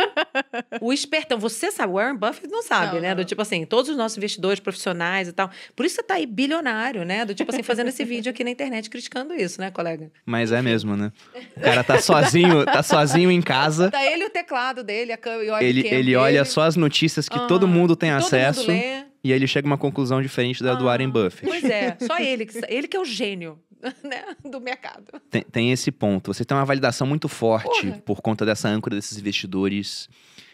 o 0.82 0.94
espertão. 0.94 1.40
Você 1.40 1.72
sabe, 1.72 1.92
o 1.92 1.96
Warren 1.96 2.16
Buffett 2.16 2.48
não 2.48 2.62
sabe, 2.62 2.96
Não, 2.96 3.02
né? 3.02 3.10
não. 3.10 3.16
Do 3.18 3.26
tipo 3.26 3.42
assim, 3.42 3.66
todos 3.66 3.90
os 3.90 3.98
nossos 3.98 4.18
investidores 4.18 4.60
profissionais 4.60 5.28
e 5.28 5.34
tal. 5.34 5.50
Por 5.76 5.86
isso 5.86 5.96
você 5.96 6.04
tá 6.04 6.16
aí 6.16 6.26
bilionário, 6.26 7.04
né? 7.04 7.26
Do 7.26 7.34
tipo 7.34 7.52
assim, 7.52 7.64
fazendo 7.64 7.88
esse 7.88 8.04
vídeo 8.04 8.30
aqui 8.30 8.44
na 8.44 8.50
internet 8.52 8.90
criticando 8.90 9.34
isso, 9.34 9.60
né, 9.60 9.72
colega? 9.72 10.12
Mas 10.26 10.52
é 10.52 10.62
mesmo, 10.62 10.96
né? 10.96 11.12
O 11.56 11.62
cara 11.62 11.84
tá 11.84 12.00
sozinho, 12.00 12.66
tá 12.66 12.84
sozinho 12.84 13.32
em 13.32 13.42
casa. 13.42 13.90
Tá 13.92 14.06
ele 14.06 14.26
o 14.26 14.30
teclado 14.30 14.84
dele, 14.84 15.12
a 15.12 15.18
câmera, 15.18 15.44
e 15.46 15.50
o 15.52 15.58
Ele, 15.58 15.88
ele 15.88 16.16
olha 16.16 16.46
só 16.46 16.62
as 16.62 16.76
notícias 16.76 17.28
que 17.28 17.38
Aham. 17.38 17.48
todo 17.48 17.68
mundo 17.68 17.96
tem 17.96 18.12
Todo 18.12 18.20
acesso. 18.24 18.60
Mundo 18.62 18.70
lê. 18.72 19.07
E 19.28 19.34
aí 19.34 19.38
ele 19.40 19.46
chega 19.48 19.68
a 19.68 19.70
uma 19.72 19.78
conclusão 19.78 20.22
diferente 20.22 20.64
da 20.64 20.74
do 20.74 20.84
Ah, 20.84 20.92
Warren 20.92 21.10
Buffett. 21.10 21.46
Pois 21.46 21.64
é, 21.66 21.98
só 22.00 22.18
ele, 22.18 22.46
que, 22.46 22.62
ele 22.70 22.88
que 22.88 22.96
é 22.96 23.00
o 23.00 23.04
gênio 23.04 23.60
né, 24.02 24.24
do 24.50 24.62
mercado. 24.62 25.04
Tem, 25.30 25.42
tem 25.42 25.72
esse 25.74 25.92
ponto. 25.92 26.34
Você 26.34 26.46
tem 26.46 26.58
uma 26.58 26.64
validação 26.64 27.06
muito 27.06 27.28
forte 27.28 27.88
Porra. 27.88 28.02
por 28.06 28.22
conta 28.22 28.46
dessa 28.46 28.70
âncora 28.70 28.96
desses 28.96 29.18
investidores 29.18 30.08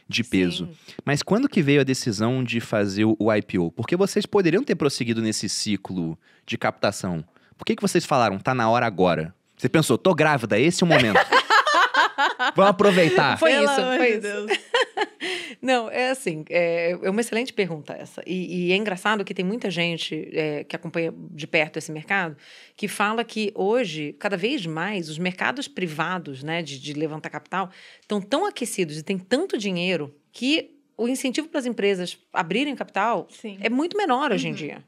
de 0.09 0.23
peso. 0.23 0.65
Sim. 0.65 0.93
Mas 1.05 1.21
quando 1.21 1.47
que 1.47 1.61
veio 1.61 1.81
a 1.81 1.83
decisão 1.83 2.43
de 2.43 2.59
fazer 2.59 3.05
o 3.05 3.15
o 3.19 3.31
IPO? 3.31 3.71
Porque 3.73 3.95
vocês 3.95 4.25
poderiam 4.25 4.63
ter 4.63 4.73
prosseguido 4.75 5.21
nesse 5.21 5.47
ciclo 5.47 6.17
de 6.45 6.57
captação. 6.57 7.23
Por 7.55 7.65
que, 7.65 7.75
que 7.75 7.81
vocês 7.81 8.05
falaram, 8.05 8.39
tá 8.39 8.55
na 8.55 8.67
hora 8.69 8.87
agora? 8.87 9.35
Você 9.55 9.69
pensou, 9.69 9.99
tô 9.99 10.15
grávida, 10.15 10.59
esse 10.59 10.83
é 10.83 10.85
o 10.85 10.89
momento. 10.89 11.19
Vamos 12.55 12.69
aproveitar. 12.71 13.37
Foi 13.37 13.51
Pelo 13.51 13.65
isso, 13.65 13.75
foi 13.97 14.09
isso. 14.11 14.21
Deus. 14.21 14.51
Não, 15.61 15.89
é 15.89 16.09
assim, 16.09 16.43
é, 16.49 16.91
é 16.91 17.09
uma 17.09 17.21
excelente 17.21 17.53
pergunta 17.53 17.93
essa. 17.93 18.21
E, 18.27 18.67
e 18.67 18.71
é 18.71 18.75
engraçado 18.75 19.23
que 19.23 19.33
tem 19.33 19.45
muita 19.45 19.71
gente 19.71 20.29
é, 20.33 20.63
que 20.63 20.75
acompanha 20.75 21.13
de 21.31 21.47
perto 21.47 21.77
esse 21.77 21.91
mercado 21.91 22.35
que 22.75 22.87
fala 22.87 23.23
que 23.23 23.51
hoje, 23.55 24.13
cada 24.19 24.35
vez 24.35 24.65
mais, 24.65 25.09
os 25.09 25.17
mercados 25.17 25.67
privados 25.67 26.43
né, 26.43 26.61
de, 26.61 26.79
de 26.79 26.93
levantar 26.93 27.29
capital 27.29 27.69
estão 28.01 28.19
tão 28.21 28.45
aquecidos 28.45 28.97
e 28.97 29.03
tem 29.03 29.17
tanto 29.17 29.57
dinheiro 29.57 30.13
que 30.31 30.71
o 30.97 31.07
incentivo 31.07 31.47
para 31.47 31.59
as 31.59 31.65
empresas 31.65 32.17
abrirem 32.31 32.75
capital 32.75 33.27
Sim. 33.29 33.57
é 33.61 33.69
muito 33.69 33.97
menor 33.97 34.31
hoje 34.31 34.47
em 34.47 34.51
Uhum. 34.51 34.55
dia. 34.57 34.83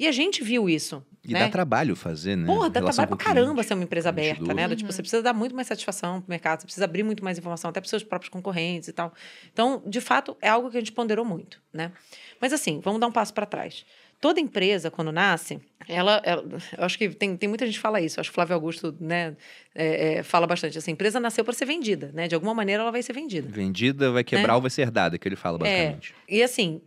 E 0.00 0.08
a 0.08 0.12
gente 0.12 0.42
viu 0.42 0.66
isso. 0.66 1.04
E 1.22 1.34
né? 1.34 1.40
dá 1.40 1.48
trabalho 1.50 1.94
fazer, 1.94 2.34
né? 2.34 2.46
Porra, 2.46 2.70
dá 2.70 2.80
trabalho 2.80 3.08
pra 3.08 3.16
caramba 3.18 3.62
ser 3.62 3.74
uma 3.74 3.84
empresa 3.84 4.08
aberta, 4.08 4.54
né? 4.54 4.66
Do 4.66 4.74
tipo, 4.74 4.88
Uhum. 4.88 4.92
você 4.96 5.02
precisa 5.02 5.22
dar 5.22 5.34
muito 5.34 5.54
mais 5.54 5.68
satisfação 5.68 6.22
pro 6.22 6.30
mercado, 6.30 6.60
você 6.60 6.64
precisa 6.64 6.86
abrir 6.86 7.02
muito 7.02 7.22
mais 7.22 7.36
informação, 7.36 7.68
até 7.68 7.82
pros 7.82 7.90
seus 7.90 8.02
próprios 8.02 8.30
concorrentes 8.30 8.88
e 8.88 8.94
tal. 8.94 9.12
Então, 9.52 9.82
de 9.86 10.00
fato, 10.00 10.34
é 10.40 10.48
algo 10.48 10.70
que 10.70 10.78
a 10.78 10.80
gente 10.80 10.92
ponderou 10.92 11.22
muito, 11.22 11.60
né? 11.70 11.92
Mas 12.40 12.50
assim, 12.54 12.80
vamos 12.82 12.98
dar 12.98 13.08
um 13.08 13.12
passo 13.12 13.34
para 13.34 13.44
trás. 13.44 13.84
Toda 14.18 14.40
empresa, 14.40 14.90
quando 14.90 15.12
nasce, 15.12 15.60
ela, 15.86 16.22
ela- 16.24 16.44
eu 16.78 16.84
acho 16.84 16.96
que 16.96 17.10
tem, 17.10 17.36
tem 17.36 17.48
muita 17.50 17.66
gente 17.66 17.74
que 17.74 17.80
fala 17.82 18.00
isso. 18.00 18.18
Eu 18.18 18.22
acho 18.22 18.30
que 18.30 18.32
o 18.32 18.36
Flávio 18.36 18.54
Augusto, 18.54 18.96
né, 18.98 19.36
é, 19.74 20.14
é, 20.14 20.22
fala 20.22 20.46
bastante. 20.46 20.78
Assim, 20.78 20.92
a 20.92 20.94
empresa 20.94 21.20
nasceu 21.20 21.44
para 21.44 21.52
ser 21.52 21.66
vendida, 21.66 22.10
né? 22.14 22.26
De 22.26 22.34
alguma 22.34 22.54
maneira, 22.54 22.82
ela 22.82 22.90
vai 22.90 23.02
ser 23.02 23.12
vendida. 23.12 23.46
Vendida, 23.50 24.10
vai 24.10 24.24
quebrar 24.24 24.54
ou 24.56 24.62
vai 24.62 24.70
ser 24.70 24.80
herdada, 24.80 25.18
que 25.18 25.28
ele 25.28 25.36
fala, 25.36 25.58
basicamente. 25.58 26.14
E 26.26 26.42
assim, 26.42 26.80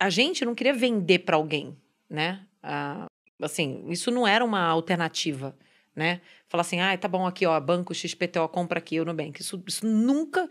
a 0.00 0.08
gente 0.08 0.46
não 0.46 0.54
queria 0.54 0.72
vender 0.72 1.18
para 1.20 1.36
alguém, 1.36 1.76
né? 2.08 2.40
Ah, 2.64 3.06
assim, 3.42 3.84
isso 3.88 4.10
não 4.10 4.26
era 4.26 4.44
uma 4.44 4.60
alternativa, 4.60 5.56
né? 5.94 6.20
Falar 6.48 6.62
assim, 6.62 6.80
ah, 6.80 6.96
tá 6.96 7.06
bom, 7.06 7.26
aqui, 7.26 7.44
ó, 7.44 7.60
banco 7.60 7.94
XPTO, 7.94 8.48
compra 8.48 8.78
aqui, 8.78 8.98
o 8.98 9.04
Nubank. 9.04 9.40
Isso, 9.40 9.62
isso 9.66 9.86
nunca... 9.86 10.48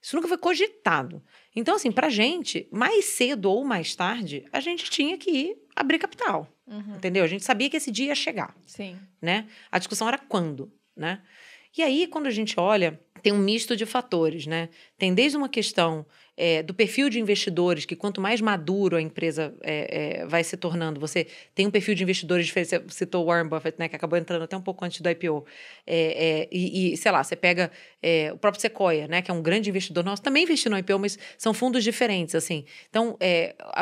Isso 0.00 0.14
nunca 0.14 0.28
foi 0.28 0.36
cogitado. 0.36 1.24
Então, 1.56 1.76
assim, 1.76 1.90
pra 1.90 2.10
gente, 2.10 2.68
mais 2.70 3.06
cedo 3.06 3.50
ou 3.50 3.64
mais 3.64 3.96
tarde, 3.96 4.44
a 4.52 4.60
gente 4.60 4.90
tinha 4.90 5.16
que 5.16 5.30
ir 5.30 5.56
abrir 5.74 5.98
capital. 5.98 6.46
Uhum. 6.66 6.96
Entendeu? 6.96 7.24
A 7.24 7.26
gente 7.26 7.42
sabia 7.42 7.70
que 7.70 7.76
esse 7.78 7.90
dia 7.90 8.08
ia 8.08 8.14
chegar 8.14 8.54
Sim. 8.66 8.98
né? 9.20 9.46
A 9.72 9.78
discussão 9.78 10.06
era 10.06 10.18
quando, 10.18 10.70
né? 10.94 11.22
E 11.76 11.82
aí, 11.82 12.06
quando 12.06 12.26
a 12.26 12.30
gente 12.30 12.60
olha, 12.60 13.00
tem 13.22 13.32
um 13.32 13.38
misto 13.38 13.74
de 13.74 13.86
fatores, 13.86 14.46
né? 14.46 14.68
Tem 14.98 15.14
desde 15.14 15.36
uma 15.38 15.48
questão 15.48 16.06
é, 16.36 16.62
do 16.62 16.74
perfil 16.74 17.08
de 17.08 17.20
investidores, 17.20 17.84
que 17.84 17.94
quanto 17.94 18.20
mais 18.20 18.40
maduro 18.40 18.96
a 18.96 19.02
empresa 19.02 19.54
é, 19.62 20.20
é, 20.22 20.26
vai 20.26 20.42
se 20.42 20.56
tornando, 20.56 20.98
você 20.98 21.26
tem 21.54 21.66
um 21.66 21.70
perfil 21.70 21.94
de 21.94 22.02
investidores 22.02 22.46
diferente. 22.46 22.68
Você 22.68 22.82
citou 22.88 23.24
Warren 23.26 23.48
Buffett, 23.48 23.78
né? 23.78 23.88
Que 23.88 23.96
acabou 23.96 24.18
entrando 24.18 24.42
até 24.42 24.56
um 24.56 24.60
pouco 24.60 24.84
antes 24.84 25.00
do 25.00 25.08
IPO. 25.08 25.44
E, 25.86 26.92
e, 26.92 26.96
sei 26.96 27.12
lá, 27.12 27.22
você 27.22 27.36
pega 27.36 27.70
o 28.32 28.38
próprio 28.38 28.60
Sequoia, 28.60 29.06
né? 29.06 29.22
Que 29.22 29.30
é 29.30 29.34
um 29.34 29.42
grande 29.42 29.70
investidor 29.70 30.04
nosso, 30.04 30.22
também 30.22 30.42
investiu 30.42 30.70
no 30.70 30.78
IPO, 30.78 30.98
mas 30.98 31.18
são 31.38 31.54
fundos 31.54 31.84
diferentes, 31.84 32.34
assim. 32.34 32.64
Então, 32.90 33.16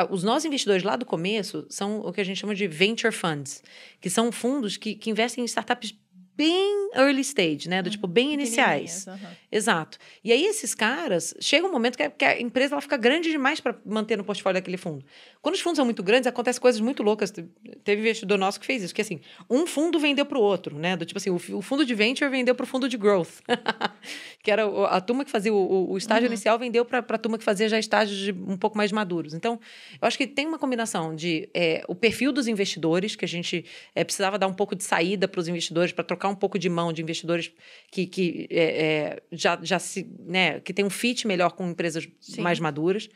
os 0.09 0.23
nossos 0.23 0.45
investidores 0.45 0.83
lá 0.83 0.95
do 0.95 1.05
começo 1.05 1.65
são 1.69 2.01
o 2.01 2.13
que 2.13 2.21
a 2.21 2.23
gente 2.23 2.39
chama 2.39 2.53
de 2.53 2.67
venture 2.67 3.13
funds, 3.13 3.63
que 3.99 4.09
são 4.09 4.31
fundos 4.31 4.77
que, 4.77 4.95
que 4.95 5.09
investem 5.09 5.43
em 5.43 5.45
startups 5.45 5.95
bem 6.35 6.89
early 6.95 7.21
stage, 7.21 7.67
né? 7.69 7.81
Do 7.81 7.89
tipo, 7.89 8.07
bem 8.07 8.33
iniciais. 8.33 9.05
Pequenininhas, 9.05 9.07
aham. 9.07 9.37
Exato. 9.51 9.97
E 10.23 10.31
aí, 10.31 10.45
esses 10.45 10.73
caras, 10.73 11.33
chega 11.39 11.67
um 11.67 11.71
momento 11.71 11.95
que 11.95 12.03
a, 12.03 12.09
que 12.09 12.25
a 12.25 12.41
empresa 12.41 12.73
ela 12.73 12.81
fica 12.81 12.97
grande 12.97 13.29
demais 13.29 13.59
para 13.59 13.75
manter 13.85 14.17
no 14.17 14.23
portfólio 14.23 14.59
daquele 14.59 14.77
fundo. 14.77 15.05
Quando 15.41 15.55
os 15.55 15.61
fundos 15.61 15.75
são 15.77 15.85
muito 15.85 16.01
grandes, 16.01 16.25
acontecem 16.27 16.61
coisas 16.61 16.81
muito 16.81 17.03
loucas. 17.03 17.29
Te- 17.31 17.45
Teve 17.83 18.01
investidor 18.01 18.37
nosso 18.37 18.59
que 18.59 18.65
fez 18.65 18.81
isso, 18.83 18.93
que 18.95 19.01
assim, 19.01 19.19
um 19.49 19.67
fundo 19.67 19.99
vendeu 19.99 20.25
para 20.25 20.37
o 20.37 20.41
outro, 20.41 20.77
né? 20.79 20.95
Do 20.97 21.05
tipo 21.05 21.17
assim, 21.17 21.29
o, 21.29 21.35
o 21.35 21.61
fundo 21.61 21.85
de 21.85 21.93
venture 21.93 22.29
vendeu 22.29 22.55
para 22.55 22.63
o 22.63 22.67
fundo 22.67 22.87
de 22.89 22.97
growth. 22.97 23.41
que 24.41 24.51
era 24.51 24.65
a 24.87 24.99
turma 25.01 25.23
que 25.23 25.31
fazia 25.31 25.53
o, 25.53 25.57
o- 25.57 25.91
o 25.93 25.97
estágio 25.97 26.23
Uhum. 26.27 26.33
inicial, 26.33 26.57
vendeu 26.57 26.83
para 26.85 26.99
a 26.99 27.17
turma 27.17 27.37
que 27.37 27.43
fazia 27.43 27.67
já 27.69 27.77
estágios 27.77 28.17
de 28.17 28.31
um 28.31 28.57
pouco 28.57 28.77
mais 28.77 28.91
maduros. 28.91 29.33
Então, 29.33 29.59
eu 30.01 30.07
acho 30.07 30.17
que 30.17 30.25
tem 30.27 30.45
uma 30.47 30.57
combinação 30.59 31.15
de 31.15 31.49
é, 31.53 31.83
o 31.87 31.95
perfil 31.95 32.31
dos 32.31 32.47
investidores, 32.47 33.15
que 33.15 33.25
a 33.25 33.27
gente 33.27 33.65
é, 33.95 34.03
precisava 34.03 34.37
dar 34.39 34.47
um 34.47 34.53
pouco 34.53 34.75
de 34.75 34.83
saída 34.83 35.27
para 35.27 35.39
os 35.39 35.47
investidores, 35.47 35.91
para 35.91 36.03
trocar 36.03 36.22
um 36.27 36.35
pouco 36.35 36.57
de 36.59 36.69
mão 36.69 36.93
de 36.93 37.01
investidores 37.01 37.51
que, 37.91 38.05
que 38.05 38.47
é, 38.49 38.63
é, 38.63 39.23
já, 39.31 39.59
já 39.61 39.79
se, 39.79 40.07
né, 40.19 40.59
que 40.59 40.73
tem 40.73 40.85
um 40.85 40.89
fit 40.89 41.27
melhor 41.27 41.51
com 41.51 41.69
empresas 41.69 42.07
Sim. 42.19 42.41
mais 42.41 42.59
maduras. 42.59 43.09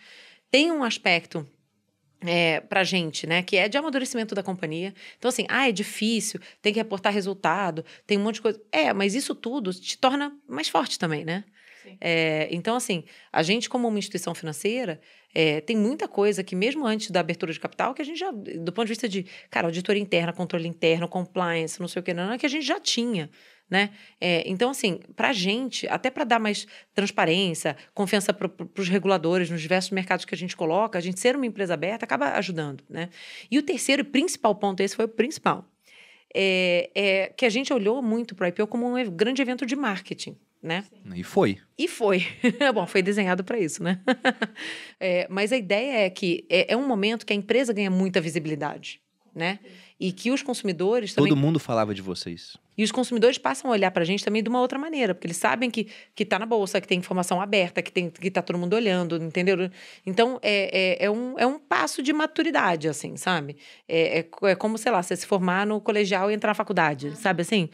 Tem 0.49 0.71
um 0.71 0.83
aspecto 0.83 1.47
é, 2.21 2.59
para 2.61 2.83
gente, 2.83 3.27
né? 3.27 3.43
Que 3.43 3.57
é 3.57 3.67
de 3.67 3.77
amadurecimento 3.77 4.33
da 4.33 4.41
companhia. 4.41 4.93
Então, 5.17 5.29
assim, 5.29 5.45
ah, 5.49 5.67
é 5.67 5.71
difícil, 5.71 6.39
tem 6.61 6.73
que 6.73 6.79
reportar 6.79 7.13
resultado, 7.13 7.85
tem 8.05 8.17
um 8.17 8.23
monte 8.23 8.35
de 8.35 8.41
coisa. 8.41 8.61
É, 8.71 8.93
mas 8.93 9.13
isso 9.13 9.35
tudo 9.35 9.73
te 9.73 9.97
torna 9.97 10.35
mais 10.47 10.67
forte 10.69 10.97
também, 10.97 11.23
né? 11.23 11.43
É, 12.01 12.47
então, 12.51 12.75
assim, 12.75 13.03
a 13.31 13.43
gente, 13.43 13.69
como 13.69 13.87
uma 13.87 13.99
instituição 13.99 14.33
financeira, 14.33 14.99
é, 15.33 15.61
tem 15.61 15.77
muita 15.77 16.07
coisa 16.07 16.43
que, 16.43 16.55
mesmo 16.55 16.85
antes 16.85 17.11
da 17.11 17.19
abertura 17.19 17.53
de 17.53 17.59
capital, 17.59 17.93
que 17.93 18.01
a 18.01 18.05
gente 18.05 18.19
já, 18.19 18.31
do 18.31 18.73
ponto 18.73 18.85
de 18.85 18.91
vista 18.91 19.07
de, 19.07 19.25
cara, 19.49 19.67
auditoria 19.67 20.01
interna, 20.01 20.33
controle 20.33 20.67
interno, 20.67 21.07
compliance, 21.07 21.79
não 21.79 21.87
sei 21.87 21.99
o 21.99 22.03
que, 22.03 22.13
não, 22.13 22.27
não, 22.27 22.37
que 22.37 22.45
a 22.45 22.49
gente 22.49 22.65
já 22.65 22.79
tinha, 22.79 23.29
né? 23.69 23.91
É, 24.19 24.43
então, 24.49 24.69
assim, 24.69 24.99
para 25.15 25.29
a 25.29 25.33
gente, 25.33 25.87
até 25.89 26.09
para 26.09 26.23
dar 26.23 26.39
mais 26.39 26.65
transparência, 26.93 27.75
confiança 27.93 28.33
para 28.33 28.49
os 28.77 28.89
reguladores 28.89 29.49
nos 29.49 29.61
diversos 29.61 29.91
mercados 29.91 30.25
que 30.25 30.33
a 30.33 30.37
gente 30.37 30.55
coloca, 30.55 30.97
a 30.97 31.01
gente 31.01 31.19
ser 31.19 31.35
uma 31.35 31.45
empresa 31.45 31.73
aberta 31.73 32.05
acaba 32.05 32.31
ajudando, 32.31 32.83
né? 32.89 33.09
E 33.51 33.57
o 33.59 33.63
terceiro 33.63 34.01
e 34.01 34.05
principal 34.05 34.55
ponto, 34.55 34.81
esse 34.81 34.95
foi 34.95 35.05
o 35.05 35.09
principal, 35.09 35.69
é, 36.33 36.89
é 36.95 37.27
que 37.27 37.45
a 37.45 37.49
gente 37.49 37.73
olhou 37.73 38.01
muito 38.01 38.35
para 38.35 38.45
o 38.45 38.47
IPO 38.49 38.67
como 38.67 38.87
um 38.87 39.11
grande 39.11 39.41
evento 39.41 39.65
de 39.65 39.75
marketing, 39.75 40.37
né? 40.61 40.83
E 41.15 41.23
foi. 41.23 41.57
E 41.77 41.87
foi. 41.87 42.25
Bom, 42.73 42.85
foi 42.87 43.01
desenhado 43.01 43.43
para 43.43 43.59
isso, 43.59 43.83
né? 43.83 44.01
é, 44.99 45.27
mas 45.29 45.51
a 45.51 45.57
ideia 45.57 46.05
é 46.05 46.09
que 46.09 46.45
é, 46.49 46.73
é, 46.73 46.77
um 46.77 46.87
momento 46.87 47.25
que 47.25 47.33
a 47.33 47.35
empresa 47.35 47.73
ganha 47.73 47.91
muita 47.91 48.19
visibilidade, 48.19 49.01
né? 49.33 49.59
E 49.99 50.11
que 50.11 50.29
os 50.29 50.43
consumidores 50.43 51.13
também... 51.13 51.29
Todo 51.29 51.39
mundo 51.39 51.59
falava 51.59 51.93
de 51.93 52.01
vocês. 52.01 52.57
E 52.77 52.83
os 52.83 52.91
consumidores 52.91 53.39
passam 53.39 53.71
a 53.71 53.73
olhar 53.73 53.89
para 53.89 54.03
a 54.03 54.05
gente 54.05 54.23
também 54.23 54.43
de 54.43 54.49
uma 54.49 54.61
outra 54.61 54.77
maneira, 54.77 55.15
porque 55.15 55.25
eles 55.25 55.37
sabem 55.37 55.71
que 55.71 55.87
que 56.13 56.21
está 56.21 56.37
na 56.37 56.45
bolsa, 56.45 56.79
que 56.79 56.87
tem 56.87 56.99
informação 56.99 57.41
aberta, 57.41 57.81
que 57.81 57.91
tem 57.91 58.09
que 58.09 58.27
está 58.27 58.41
todo 58.41 58.59
mundo 58.59 58.75
olhando, 58.75 59.17
entendeu? 59.17 59.57
Então 60.05 60.39
é, 60.43 60.99
é, 61.01 61.05
é, 61.05 61.09
um, 61.09 61.39
é 61.39 61.47
um 61.47 61.57
passo 61.57 62.03
de 62.03 62.13
maturidade, 62.13 62.87
assim, 62.87 63.17
sabe? 63.17 63.57
É, 63.87 64.19
é, 64.19 64.29
é 64.43 64.55
como, 64.55 64.77
sei 64.77 64.91
lá, 64.91 65.01
você 65.01 65.15
se 65.15 65.25
formar 65.25 65.65
no 65.65 65.81
colegial 65.81 66.29
e 66.29 66.35
entrar 66.35 66.51
na 66.51 66.55
faculdade, 66.55 67.15
sabe 67.17 67.41
assim? 67.41 67.69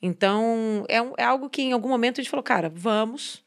Então 0.00 0.84
é, 0.88 1.02
um, 1.02 1.12
é 1.18 1.24
algo 1.24 1.50
que 1.50 1.62
em 1.62 1.72
algum 1.72 1.88
momento 1.88 2.20
a 2.20 2.22
gente 2.22 2.30
falou, 2.30 2.42
cara, 2.42 2.70
vamos. 2.72 3.42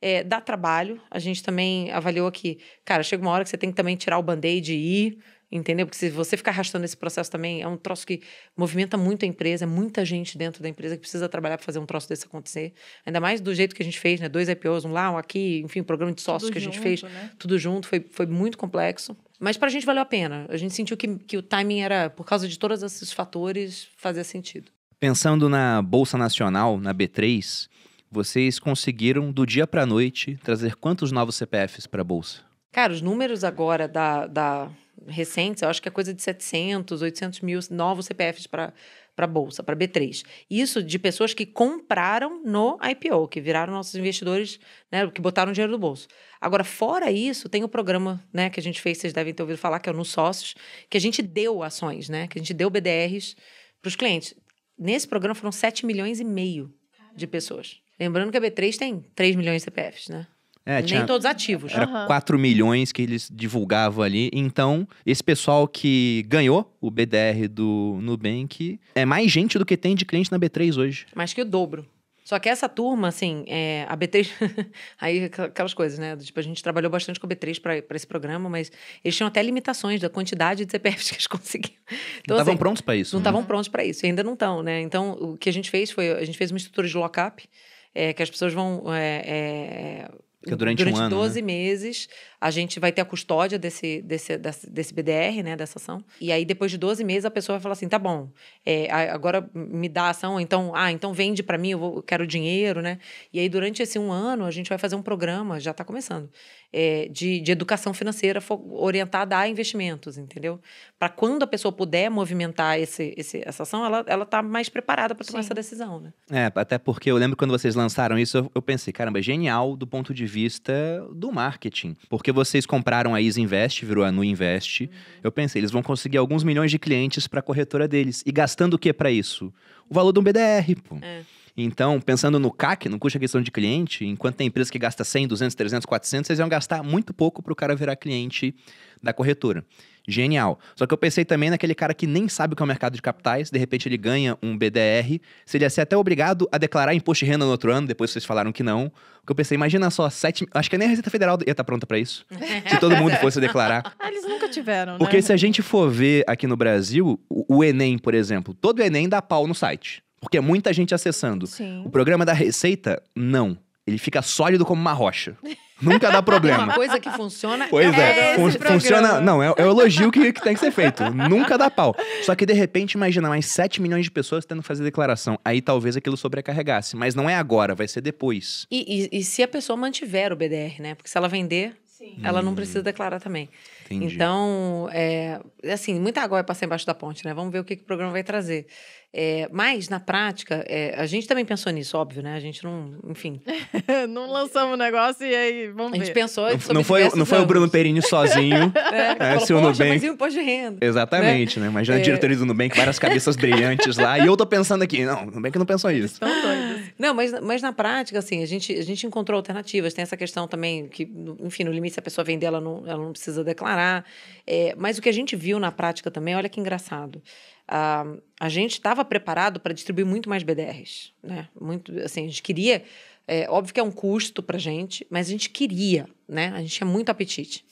É, 0.00 0.22
dá 0.22 0.40
trabalho. 0.40 1.00
A 1.10 1.18
gente 1.18 1.42
também 1.42 1.90
avaliou 1.90 2.30
que, 2.30 2.58
cara, 2.84 3.02
chega 3.02 3.22
uma 3.22 3.32
hora 3.32 3.44
que 3.44 3.50
você 3.50 3.56
tem 3.56 3.70
que 3.70 3.76
também 3.76 3.96
tirar 3.96 4.18
o 4.18 4.22
band-aid 4.22 4.72
e 4.72 5.06
ir, 5.06 5.18
entendeu? 5.50 5.86
Porque 5.86 5.98
se 5.98 6.10
você 6.10 6.36
ficar 6.36 6.50
arrastando 6.50 6.84
esse 6.84 6.96
processo 6.96 7.30
também, 7.30 7.62
é 7.62 7.68
um 7.68 7.76
troço 7.78 8.06
que 8.06 8.20
movimenta 8.56 8.96
muito 8.96 9.24
a 9.24 9.28
empresa, 9.28 9.64
é 9.64 9.66
muita 9.66 10.04
gente 10.04 10.36
dentro 10.36 10.62
da 10.62 10.68
empresa 10.68 10.96
que 10.96 11.00
precisa 11.00 11.28
trabalhar 11.28 11.56
para 11.56 11.64
fazer 11.64 11.78
um 11.78 11.86
troço 11.86 12.08
desse 12.08 12.26
acontecer. 12.26 12.74
Ainda 13.04 13.20
mais 13.20 13.40
do 13.40 13.54
jeito 13.54 13.74
que 13.74 13.82
a 13.82 13.84
gente 13.84 13.98
fez, 13.98 14.20
né? 14.20 14.28
Dois 14.28 14.48
IPOs, 14.48 14.84
um 14.84 14.92
lá, 14.92 15.10
um 15.10 15.16
aqui, 15.16 15.62
enfim, 15.64 15.80
um 15.80 15.84
programa 15.84 16.12
de 16.12 16.20
sócios 16.20 16.50
tudo 16.50 16.52
que 16.52 16.58
a 16.58 16.60
gente 16.60 16.74
junto, 16.74 16.82
fez, 16.82 17.02
né? 17.02 17.30
tudo 17.38 17.58
junto, 17.58 17.88
foi, 17.88 18.04
foi 18.10 18.26
muito 18.26 18.58
complexo. 18.58 19.16
Mas 19.40 19.56
para 19.56 19.68
a 19.68 19.70
gente 19.70 19.86
valeu 19.86 20.02
a 20.02 20.06
pena. 20.06 20.46
A 20.48 20.56
gente 20.56 20.74
sentiu 20.74 20.96
que, 20.96 21.18
que 21.18 21.36
o 21.36 21.42
timing 21.42 21.80
era, 21.80 22.10
por 22.10 22.24
causa 22.26 22.46
de 22.46 22.58
todos 22.58 22.82
esses 22.82 23.12
fatores, 23.12 23.88
fazia 23.96 24.24
sentido. 24.24 24.75
Pensando 24.98 25.50
na 25.50 25.82
Bolsa 25.82 26.16
Nacional, 26.16 26.80
na 26.80 26.94
B3, 26.94 27.68
vocês 28.10 28.58
conseguiram, 28.58 29.30
do 29.30 29.44
dia 29.44 29.66
para 29.66 29.82
a 29.82 29.86
noite, 29.86 30.38
trazer 30.42 30.74
quantos 30.76 31.12
novos 31.12 31.36
CPFs 31.36 31.86
para 31.86 32.00
a 32.00 32.04
Bolsa? 32.04 32.42
Cara, 32.72 32.94
os 32.94 33.02
números 33.02 33.44
agora 33.44 33.86
da, 33.86 34.26
da 34.26 34.70
recentes, 35.06 35.62
eu 35.62 35.68
acho 35.68 35.82
que 35.82 35.88
é 35.88 35.90
coisa 35.90 36.14
de 36.14 36.22
700, 36.22 37.02
800 37.02 37.40
mil 37.42 37.60
novos 37.70 38.06
CPFs 38.06 38.46
para 38.46 38.72
para 39.14 39.26
bolsa, 39.26 39.62
para 39.62 39.74
B3. 39.74 40.22
Isso 40.50 40.82
de 40.82 40.98
pessoas 40.98 41.32
que 41.32 41.46
compraram 41.46 42.42
no 42.44 42.78
IPO, 42.82 43.28
que 43.28 43.40
viraram 43.40 43.72
nossos 43.72 43.94
investidores, 43.94 44.60
né, 44.92 45.10
que 45.10 45.22
botaram 45.22 45.52
dinheiro 45.52 45.72
no 45.72 45.78
bolso. 45.78 46.06
Agora, 46.38 46.62
fora 46.62 47.10
isso, 47.10 47.48
tem 47.48 47.64
o 47.64 47.68
programa, 47.68 48.22
né, 48.30 48.50
que 48.50 48.60
a 48.60 48.62
gente 48.62 48.78
fez, 48.78 48.98
vocês 48.98 49.14
devem 49.14 49.32
ter 49.32 49.42
ouvido 49.42 49.56
falar, 49.56 49.80
que 49.80 49.88
é 49.88 49.92
o 49.92 49.96
No 49.96 50.04
Sócios, 50.04 50.54
que 50.90 50.98
a 50.98 51.00
gente 51.00 51.22
deu 51.22 51.62
ações, 51.62 52.10
né, 52.10 52.28
que 52.28 52.38
a 52.38 52.42
gente 52.42 52.52
deu 52.52 52.68
BDRs 52.68 53.34
para 53.80 53.88
os 53.88 53.96
clientes. 53.96 54.34
Nesse 54.78 55.08
programa 55.08 55.34
foram 55.34 55.52
7 55.52 55.86
milhões 55.86 56.20
e 56.20 56.24
meio 56.24 56.72
de 57.14 57.26
pessoas. 57.26 57.78
Lembrando 57.98 58.30
que 58.30 58.36
a 58.36 58.40
B3 58.40 58.76
tem 58.76 59.04
3 59.14 59.36
milhões 59.36 59.62
de 59.62 59.64
CPFs, 59.64 60.08
né? 60.08 60.26
É, 60.68 60.82
tinha, 60.82 60.98
Nem 60.98 61.06
todos 61.06 61.24
ativos. 61.24 61.72
Era 61.72 61.86
uhum. 61.88 62.06
4 62.06 62.36
milhões 62.36 62.90
que 62.90 63.00
eles 63.00 63.30
divulgavam 63.32 64.04
ali. 64.04 64.28
Então, 64.32 64.86
esse 65.06 65.22
pessoal 65.22 65.68
que 65.68 66.24
ganhou 66.26 66.76
o 66.80 66.90
BDR 66.90 67.48
do 67.48 67.98
Nubank 68.02 68.80
é 68.92 69.04
mais 69.04 69.30
gente 69.30 69.58
do 69.58 69.64
que 69.64 69.76
tem 69.76 69.94
de 69.94 70.04
cliente 70.04 70.32
na 70.32 70.38
B3 70.40 70.76
hoje. 70.76 71.06
Mais 71.14 71.32
que 71.32 71.40
o 71.40 71.44
dobro. 71.44 71.86
Só 72.26 72.40
que 72.40 72.48
essa 72.48 72.68
turma, 72.68 73.06
assim, 73.06 73.44
é, 73.46 73.86
a 73.88 73.96
B3. 73.96 74.28
aí 75.00 75.26
aquelas 75.26 75.72
coisas, 75.72 75.96
né? 75.96 76.16
Tipo, 76.16 76.40
a 76.40 76.42
gente 76.42 76.60
trabalhou 76.60 76.90
bastante 76.90 77.20
com 77.20 77.26
a 77.28 77.30
B3 77.30 77.60
para 77.60 77.96
esse 77.96 78.06
programa, 78.06 78.50
mas 78.50 78.72
eles 79.04 79.16
tinham 79.16 79.28
até 79.28 79.40
limitações 79.40 80.00
da 80.00 80.10
quantidade 80.10 80.64
de 80.64 80.72
CPFs 80.72 81.08
que 81.08 81.14
eles 81.14 81.26
conseguiam. 81.30 81.78
Então, 81.86 82.34
não 82.34 82.36
estavam 82.36 82.54
assim, 82.54 82.58
prontos 82.58 82.82
para 82.82 82.96
isso. 82.96 83.14
Não 83.14 83.20
estavam 83.20 83.42
né? 83.42 83.46
prontos 83.46 83.68
para 83.68 83.84
isso, 83.84 84.04
e 84.04 84.08
ainda 84.08 84.24
não 84.24 84.32
estão, 84.32 84.60
né? 84.60 84.80
Então, 84.80 85.12
o 85.12 85.38
que 85.38 85.48
a 85.48 85.52
gente 85.52 85.70
fez 85.70 85.92
foi: 85.92 86.10
a 86.10 86.24
gente 86.24 86.36
fez 86.36 86.50
uma 86.50 86.56
estrutura 86.56 86.88
de 86.88 86.96
lock-up, 86.96 87.48
é, 87.94 88.12
que 88.12 88.20
as 88.20 88.28
pessoas 88.28 88.52
vão. 88.52 88.82
É, 88.92 90.10
é, 90.52 90.56
durante, 90.56 90.78
durante 90.78 90.98
um 90.98 91.02
ano, 91.02 91.16
12 91.16 91.40
né? 91.40 91.46
meses, 91.46 92.08
a 92.40 92.50
gente 92.50 92.78
vai 92.78 92.92
ter 92.92 93.00
a 93.00 93.04
custódia 93.04 93.58
desse, 93.58 94.02
desse, 94.02 94.38
desse 94.38 94.94
BDR, 94.94 95.42
né, 95.42 95.56
dessa 95.56 95.78
ação. 95.78 96.04
E 96.20 96.30
aí, 96.30 96.44
depois 96.44 96.70
de 96.70 96.78
12 96.78 97.02
meses, 97.04 97.24
a 97.24 97.30
pessoa 97.30 97.56
vai 97.58 97.62
falar 97.62 97.72
assim: 97.72 97.88
tá 97.88 97.98
bom, 97.98 98.30
é, 98.64 98.90
agora 99.10 99.48
me 99.54 99.88
dá 99.88 100.04
a 100.04 100.10
ação, 100.10 100.38
então, 100.40 100.72
ah, 100.74 100.92
então 100.92 101.12
vende 101.12 101.42
para 101.42 101.58
mim, 101.58 101.70
eu, 101.70 101.78
vou, 101.78 101.96
eu 101.96 102.02
quero 102.02 102.26
dinheiro, 102.26 102.80
né? 102.80 102.98
E 103.32 103.40
aí, 103.40 103.48
durante 103.48 103.82
esse 103.82 103.98
um 103.98 104.12
ano, 104.12 104.44
a 104.44 104.50
gente 104.50 104.68
vai 104.68 104.78
fazer 104.78 104.96
um 104.96 105.02
programa, 105.02 105.58
já 105.58 105.70
está 105.70 105.84
começando, 105.84 106.30
é, 106.72 107.08
de, 107.10 107.40
de 107.40 107.52
educação 107.52 107.94
financeira 107.94 108.42
orientada 108.70 109.38
a 109.38 109.48
investimentos, 109.48 110.18
entendeu? 110.18 110.60
Para 110.98 111.08
quando 111.08 111.42
a 111.42 111.46
pessoa 111.46 111.72
puder 111.72 112.10
movimentar 112.10 112.78
esse, 112.78 113.14
esse, 113.16 113.42
essa 113.44 113.62
ação, 113.62 113.84
ela, 113.84 114.04
ela 114.06 114.26
tá 114.26 114.42
mais 114.42 114.68
preparada 114.68 115.14
para 115.14 115.24
tomar 115.24 115.42
Sim. 115.42 115.46
essa 115.46 115.54
decisão, 115.54 116.00
né? 116.00 116.12
É, 116.30 116.52
até 116.54 116.78
porque 116.78 117.10
eu 117.10 117.16
lembro 117.16 117.36
quando 117.36 117.50
vocês 117.50 117.74
lançaram 117.74 118.18
isso, 118.18 118.38
eu, 118.38 118.50
eu 118.54 118.62
pensei, 118.62 118.92
caramba, 118.92 119.20
genial 119.22 119.76
do 119.76 119.86
ponto 119.86 120.12
de 120.12 120.26
vista 120.26 120.72
do 121.14 121.32
marketing. 121.32 121.96
Porque 122.08 122.32
vocês 122.32 122.66
compraram 122.66 123.14
a 123.14 123.22
Easy 123.22 123.40
Invest, 123.40 123.84
virou 123.84 124.04
a 124.04 124.12
Nu 124.12 124.24
Invest. 124.24 124.84
Uhum. 124.84 124.90
Eu 125.22 125.32
pensei, 125.32 125.60
eles 125.60 125.70
vão 125.70 125.82
conseguir 125.82 126.18
alguns 126.18 126.44
milhões 126.44 126.70
de 126.70 126.78
clientes 126.78 127.26
para 127.26 127.40
a 127.40 127.42
corretora 127.42 127.86
deles. 127.86 128.22
E 128.26 128.32
gastando 128.32 128.74
o 128.74 128.78
que 128.78 128.92
para 128.92 129.10
isso? 129.10 129.52
O 129.88 129.94
valor 129.94 130.12
de 130.12 130.18
um 130.18 130.22
BDR, 130.22 130.74
pô. 130.82 130.96
É. 131.00 131.22
Então, 131.56 132.00
pensando 132.00 132.38
no 132.38 132.52
CAC, 132.52 132.88
no 132.88 132.98
custo 132.98 133.14
de 133.14 133.18
aquisição 133.18 133.40
de 133.40 133.50
cliente, 133.50 134.04
enquanto 134.04 134.36
tem 134.36 134.46
empresa 134.46 134.70
que 134.70 134.78
gasta 134.78 135.02
100, 135.04 135.28
200, 135.28 135.54
300, 135.54 135.86
400, 135.86 136.26
vocês 136.26 136.38
iam 136.38 136.48
gastar 136.48 136.82
muito 136.82 137.14
pouco 137.14 137.42
para 137.42 137.52
o 137.52 137.56
cara 137.56 137.74
virar 137.74 137.96
cliente 137.96 138.54
da 139.02 139.12
corretora. 139.12 139.64
Genial. 140.08 140.58
Só 140.76 140.86
que 140.86 140.94
eu 140.94 140.98
pensei 140.98 141.24
também 141.24 141.50
naquele 141.50 141.74
cara 141.74 141.92
que 141.92 142.06
nem 142.06 142.28
sabe 142.28 142.52
o 142.52 142.56
que 142.56 142.62
é 142.62 142.64
o 142.64 142.66
mercado 142.66 142.94
de 142.94 143.02
capitais, 143.02 143.50
de 143.50 143.58
repente 143.58 143.88
ele 143.88 143.96
ganha 143.96 144.38
um 144.40 144.56
BDR, 144.56 145.18
seria 145.44 145.68
ser 145.68 145.80
até 145.80 145.96
obrigado 145.96 146.48
a 146.52 146.58
declarar 146.58 146.94
imposto 146.94 147.24
de 147.24 147.30
renda 147.30 147.44
no 147.44 147.50
outro 147.50 147.72
ano, 147.72 147.88
depois 147.88 148.10
vocês 148.10 148.24
falaram 148.24 148.52
que 148.52 148.62
não. 148.62 148.92
Porque 149.20 149.32
eu 149.32 149.34
pensei, 149.34 149.56
imagina 149.56 149.90
só, 149.90 150.08
sete, 150.08 150.46
acho 150.54 150.70
que 150.70 150.78
nem 150.78 150.86
a 150.86 150.90
Receita 150.90 151.10
Federal 151.10 151.38
ia 151.44 151.50
estar 151.50 151.64
pronta 151.64 151.86
para 151.86 151.98
isso. 151.98 152.24
se 152.68 152.78
todo 152.78 152.96
mundo 152.96 153.16
fosse 153.16 153.40
declarar. 153.40 153.96
Ah, 153.98 154.08
eles 154.08 154.22
nunca 154.22 154.48
tiveram, 154.48 154.92
né? 154.92 154.98
Porque 154.98 155.20
se 155.20 155.32
a 155.32 155.36
gente 155.36 155.60
for 155.60 155.90
ver 155.90 156.22
aqui 156.28 156.46
no 156.46 156.56
Brasil, 156.56 157.18
o, 157.28 157.56
o 157.56 157.64
Enem, 157.64 157.98
por 157.98 158.14
exemplo, 158.14 158.54
todo 158.54 158.80
Enem 158.80 159.08
dá 159.08 159.20
pau 159.20 159.46
no 159.48 159.54
site. 159.54 160.05
Porque 160.20 160.38
é 160.38 160.40
muita 160.40 160.72
gente 160.72 160.94
acessando. 160.94 161.46
Sim. 161.46 161.82
O 161.84 161.90
programa 161.90 162.24
da 162.24 162.32
Receita, 162.32 163.02
não. 163.14 163.58
Ele 163.86 163.98
fica 163.98 164.20
sólido 164.20 164.66
como 164.66 164.80
uma 164.80 164.92
rocha. 164.92 165.36
Nunca 165.80 166.10
dá 166.10 166.20
problema. 166.22 166.64
Uma 166.64 166.74
coisa 166.74 166.98
que 166.98 167.08
funciona. 167.10 167.68
Pois 167.70 167.96
é, 167.96 168.32
é 168.32 168.34
fun 168.34 168.50
funciona. 168.50 169.20
Não, 169.20 169.40
é, 169.40 169.46
é, 169.56 169.64
o 169.64 169.70
elogio 169.70 170.10
que, 170.10 170.32
que 170.32 170.42
tem 170.42 170.54
que 170.54 170.60
ser 170.60 170.72
feito. 170.72 171.04
Nunca 171.12 171.56
dá 171.56 171.70
pau. 171.70 171.94
Só 172.22 172.34
que 172.34 172.44
de 172.44 172.52
repente, 172.52 172.92
imagina 172.92 173.28
mais 173.28 173.46
7 173.46 173.80
milhões 173.80 174.04
de 174.04 174.10
pessoas 174.10 174.44
tendo 174.44 174.60
que 174.60 174.66
fazer 174.66 174.82
declaração. 174.82 175.38
Aí 175.44 175.62
talvez 175.62 175.96
aquilo 175.96 176.16
sobrecarregasse. 176.16 176.96
Mas 176.96 177.14
não 177.14 177.30
é 177.30 177.36
agora, 177.36 177.76
vai 177.76 177.86
ser 177.86 178.00
depois. 178.00 178.66
E, 178.70 179.08
e, 179.12 179.20
e 179.20 179.22
se 179.22 179.40
a 179.42 179.48
pessoa 179.48 179.76
mantiver 179.76 180.32
o 180.32 180.36
BDR, 180.36 180.80
né? 180.80 180.94
Porque 180.96 181.08
se 181.08 181.16
ela 181.16 181.28
vender, 181.28 181.76
Sim. 181.84 182.18
ela 182.24 182.42
não 182.42 182.54
precisa 182.54 182.82
declarar 182.82 183.20
também. 183.20 183.48
Entendi. 183.84 184.16
Então, 184.16 184.88
é, 184.92 185.40
assim, 185.72 185.98
muita 186.00 186.20
água 186.20 186.38
vai 186.38 186.44
passar 186.44 186.66
embaixo 186.66 186.84
da 186.84 186.92
ponte, 186.92 187.24
né? 187.24 187.32
Vamos 187.32 187.52
ver 187.52 187.60
o 187.60 187.64
que, 187.64 187.76
que 187.76 187.82
o 187.82 187.86
programa 187.86 188.12
vai 188.12 188.24
trazer. 188.24 188.66
É, 189.12 189.48
mas, 189.50 189.88
na 189.88 189.98
prática, 189.98 190.62
é, 190.68 190.94
a 190.98 191.06
gente 191.06 191.26
também 191.26 191.44
pensou 191.44 191.72
nisso, 191.72 191.96
óbvio, 191.96 192.22
né? 192.22 192.34
A 192.34 192.40
gente 192.40 192.62
não, 192.62 192.98
enfim. 193.08 193.40
não 194.10 194.30
lançamos 194.30 194.74
o 194.74 194.76
negócio 194.76 195.26
e 195.26 195.34
aí, 195.34 195.68
vamos 195.68 195.92
ver. 195.92 196.02
A 196.02 196.04
gente 196.04 196.14
pensou 196.14 196.44
Não, 196.44 196.74
não 196.74 196.84
foi, 196.84 197.08
não 197.14 197.24
foi 197.24 197.40
o 197.40 197.46
Bruno 197.46 197.68
Perini 197.68 198.02
sozinho. 198.02 198.70
é, 198.92 199.34
é, 199.34 199.38
se 199.40 199.54
o 199.54 199.60
Nubank... 199.60 199.88
mas 199.88 200.02
e 200.02 200.10
o 200.10 200.12
imposto 200.12 200.38
de 200.38 200.44
renda? 200.44 200.84
Exatamente, 200.84 201.58
né? 201.58 201.64
né? 201.64 201.70
Imagina 201.70 201.96
a 201.96 202.00
é. 202.00 202.02
diretoria 202.02 202.36
do 202.36 202.44
Nubank, 202.44 202.76
várias 202.76 202.98
cabeças 202.98 203.36
brilhantes 203.36 203.96
lá. 203.96 204.18
E 204.18 204.26
eu 204.26 204.36
tô 204.36 204.44
pensando 204.44 204.82
aqui, 204.82 205.04
não, 205.04 205.22
o 205.22 205.30
Nubank 205.30 205.58
não 205.58 205.66
pensou 205.66 205.90
isso. 205.90 206.14
Estão 206.14 206.28
doidos. 206.42 206.86
Não, 206.98 207.14
mas, 207.14 207.32
mas 207.40 207.62
na 207.62 207.72
prática, 207.72 208.18
assim, 208.18 208.42
a 208.42 208.46
gente, 208.46 208.72
a 208.72 208.82
gente 208.82 209.06
encontrou 209.06 209.36
alternativas. 209.36 209.94
Tem 209.94 210.02
essa 210.02 210.16
questão 210.16 210.46
também 210.46 210.88
que, 210.88 211.10
enfim, 211.40 211.64
no 211.64 211.72
limite, 211.72 211.94
se 211.94 212.00
a 212.00 212.02
pessoa 212.02 212.24
vender, 212.24 212.46
ela 212.46 212.60
não, 212.60 212.82
ela 212.86 213.02
não 213.02 213.12
precisa 213.12 213.44
declarar. 213.44 214.04
É, 214.46 214.74
mas 214.76 214.98
o 214.98 215.02
que 215.02 215.08
a 215.08 215.12
gente 215.12 215.36
viu 215.36 215.58
na 215.58 215.70
prática 215.70 216.10
também, 216.10 216.34
olha 216.34 216.48
que 216.48 216.60
engraçado. 216.60 217.22
Uh, 217.68 218.22
a 218.38 218.48
gente 218.48 218.72
estava 218.72 219.04
preparado 219.04 219.58
para 219.58 219.72
distribuir 219.72 220.06
muito 220.06 220.28
mais 220.28 220.42
BDRs, 220.42 221.12
né? 221.22 221.48
Muito, 221.60 221.92
assim, 222.00 222.24
a 222.24 222.28
gente 222.28 222.42
queria, 222.42 222.84
é, 223.26 223.48
óbvio 223.50 223.74
que 223.74 223.80
é 223.80 223.82
um 223.82 223.90
custo 223.90 224.42
para 224.42 224.56
a 224.56 224.60
gente, 224.60 225.06
mas 225.10 225.26
a 225.26 225.30
gente 225.30 225.50
queria, 225.50 226.08
né? 226.28 226.52
A 226.54 226.60
gente 226.60 226.74
tinha 226.74 226.86
muito 226.86 227.10
apetite. 227.10 227.64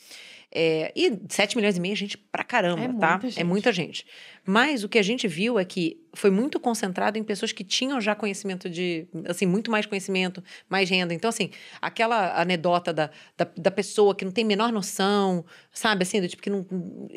É, 0.57 0.92
e 0.95 1.12
7 1.28 1.57
milhões 1.57 1.76
e 1.76 1.80
meio 1.80 1.92
é 1.92 1.97
gente 1.97 2.16
pra 2.16 2.45
caramba, 2.45 2.84
é 2.84 2.99
tá? 2.99 3.18
Muita 3.20 3.40
é 3.40 3.45
muita 3.45 3.72
gente. 3.72 4.07
Mas 4.45 4.84
o 4.84 4.88
que 4.88 4.99
a 4.99 5.03
gente 5.03 5.26
viu 5.26 5.59
é 5.59 5.64
que 5.64 6.01
foi 6.14 6.30
muito 6.30 6.58
concentrado 6.60 7.18
em 7.18 7.24
pessoas 7.24 7.52
que 7.52 7.64
tinham 7.64 8.00
já 8.00 8.14
conhecimento 8.14 8.68
de, 8.70 9.06
assim, 9.26 9.46
muito 9.46 9.70
mais 9.70 9.86
conhecimento, 9.86 10.42
mais 10.68 10.88
renda. 10.88 11.12
Então, 11.12 11.28
assim, 11.28 11.50
aquela 11.80 12.40
anedota 12.40 12.92
da, 12.92 13.10
da, 13.36 13.46
da 13.56 13.70
pessoa 13.70 14.14
que 14.14 14.24
não 14.24 14.32
tem 14.32 14.44
a 14.44 14.46
menor 14.46 14.72
noção, 14.72 15.44
sabe, 15.72 16.02
assim, 16.02 16.20
do 16.20 16.28
tipo 16.28 16.42
que 16.42 16.50
não, 16.50 16.66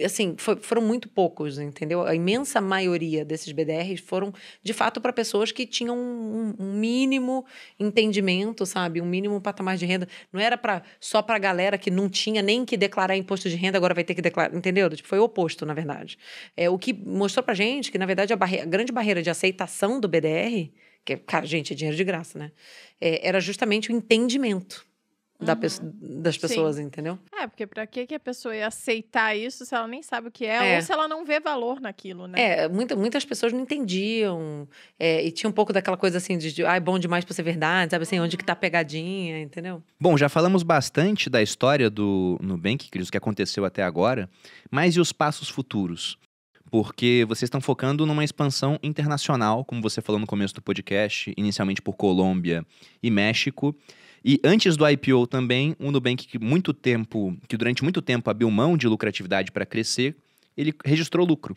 assim, 0.03 0.35
foi, 0.37 0.57
foram 0.57 0.81
muito 0.81 1.07
poucos, 1.07 1.57
entendeu? 1.59 2.05
A 2.05 2.15
imensa 2.15 2.59
maioria 2.59 3.23
desses 3.23 3.51
BDRs 3.51 4.01
foram, 4.01 4.33
de 4.63 4.73
fato, 4.73 4.99
para 4.99 5.13
pessoas 5.13 5.51
que 5.51 5.65
tinham 5.65 5.97
um, 5.97 6.55
um, 6.59 6.73
mínimo 6.73 7.45
entendimento, 7.79 8.65
sabe, 8.65 9.01
um 9.01 9.05
mínimo 9.05 9.39
patamar 9.39 9.77
de 9.77 9.85
renda. 9.85 10.07
Não 10.31 10.39
era 10.39 10.57
para 10.57 10.81
só 10.99 11.21
para 11.21 11.37
galera 11.37 11.77
que 11.77 11.91
não 11.91 12.09
tinha 12.09 12.41
nem 12.41 12.65
que 12.65 12.75
declarar 12.75 13.15
imposto 13.15 13.49
de 13.49 13.55
renda, 13.55 13.77
agora 13.77 13.93
vai 13.93 14.03
ter 14.03 14.15
que 14.15 14.21
declarar, 14.21 14.55
entendeu? 14.55 14.89
Tipo, 14.89 15.07
foi 15.07 15.19
o 15.19 15.23
oposto, 15.23 15.65
na 15.65 15.73
verdade. 15.73 16.17
É, 16.55 16.69
o 16.69 16.77
que 16.77 16.93
mostrou 16.93 17.43
pra 17.43 17.53
gente 17.53 17.91
que, 17.91 17.97
na 17.97 18.05
verdade, 18.05 18.33
a, 18.33 18.35
barre 18.35 18.61
a 18.61 18.65
grande 18.65 18.86
barreira 18.91 19.21
de 19.21 19.29
aceitação 19.29 19.99
do 19.99 20.07
BDR, 20.07 20.71
que, 21.05 21.17
cara, 21.17 21.45
gente, 21.45 21.73
é 21.73 21.75
dinheiro 21.75 21.95
de 21.95 22.03
graça, 22.03 22.37
né? 22.37 22.51
É, 22.99 23.27
era 23.27 23.39
justamente 23.39 23.91
o 23.91 23.95
entendimento. 23.95 24.85
Da 25.39 25.53
uhum. 25.53 26.21
das 26.21 26.35
pessoas, 26.35 26.77
Sim. 26.77 26.83
entendeu? 26.83 27.19
É, 27.31 27.45
porque 27.45 27.67
pra 27.67 27.85
que, 27.85 28.07
a 28.11 28.19
pessoa 28.19 28.55
ia 28.55 28.65
aceitar 28.65 29.37
isso 29.37 29.67
se 29.67 29.75
ela 29.75 29.87
nem 29.87 30.01
sabe 30.01 30.29
o 30.29 30.31
que 30.31 30.45
é, 30.47 30.73
é. 30.73 30.75
ou 30.77 30.81
se 30.81 30.91
ela 30.91 31.07
não 31.07 31.23
vê 31.23 31.39
valor 31.39 31.79
naquilo, 31.79 32.27
né? 32.27 32.63
É, 32.63 32.67
muita, 32.67 32.95
muitas 32.95 33.23
pessoas 33.23 33.53
não 33.53 33.59
entendiam. 33.59 34.67
É, 34.97 35.23
e 35.23 35.31
tinha 35.31 35.47
um 35.47 35.53
pouco 35.53 35.71
daquela 35.71 35.95
coisa 35.95 36.17
assim 36.17 36.39
de, 36.39 36.51
de 36.51 36.65
ah, 36.65 36.75
é 36.75 36.79
bom 36.79 36.97
demais 36.97 37.23
pra 37.23 37.35
ser 37.35 37.43
verdade, 37.43 37.91
sabe 37.91 38.01
assim, 38.01 38.19
onde 38.19 38.35
que 38.35 38.43
tá 38.43 38.53
a 38.53 38.55
pegadinha, 38.55 39.39
entendeu? 39.39 39.83
Bom, 39.99 40.17
já 40.17 40.27
falamos 40.27 40.63
bastante 40.63 41.29
da 41.29 41.41
história 41.41 41.87
do 41.87 42.39
Nubank, 42.41 42.89
que 42.89 43.05
que 43.05 43.17
aconteceu 43.17 43.63
até 43.63 43.83
agora, 43.83 44.27
mas 44.71 44.95
e 44.95 44.99
os 44.99 45.11
passos 45.11 45.49
futuros? 45.49 46.17
Porque 46.69 47.25
vocês 47.27 47.47
estão 47.47 47.61
focando 47.61 48.05
numa 48.05 48.23
expansão 48.23 48.79
internacional, 48.83 49.63
como 49.63 49.81
você 49.81 50.01
falou 50.01 50.19
no 50.19 50.27
começo 50.27 50.53
do 50.53 50.61
podcast, 50.61 51.33
inicialmente 51.37 51.81
por 51.81 51.95
Colômbia 51.95 52.65
e 53.01 53.09
México. 53.09 53.75
E 54.23 54.39
antes 54.43 54.75
do 54.75 54.87
IPO 54.87 55.27
também, 55.27 55.75
o 55.79 55.91
Nubank 55.91 56.27
que 56.27 56.39
muito 56.39 56.73
tempo, 56.73 57.37
que 57.47 57.55
durante 57.55 57.83
muito 57.83 58.01
tempo 58.01 58.29
abriu 58.29 58.49
mão 58.51 58.75
de 58.75 58.87
lucratividade 58.87 59.51
para 59.51 59.65
crescer, 59.65 60.15
ele 60.55 60.73
registrou 60.83 61.25
lucro. 61.25 61.55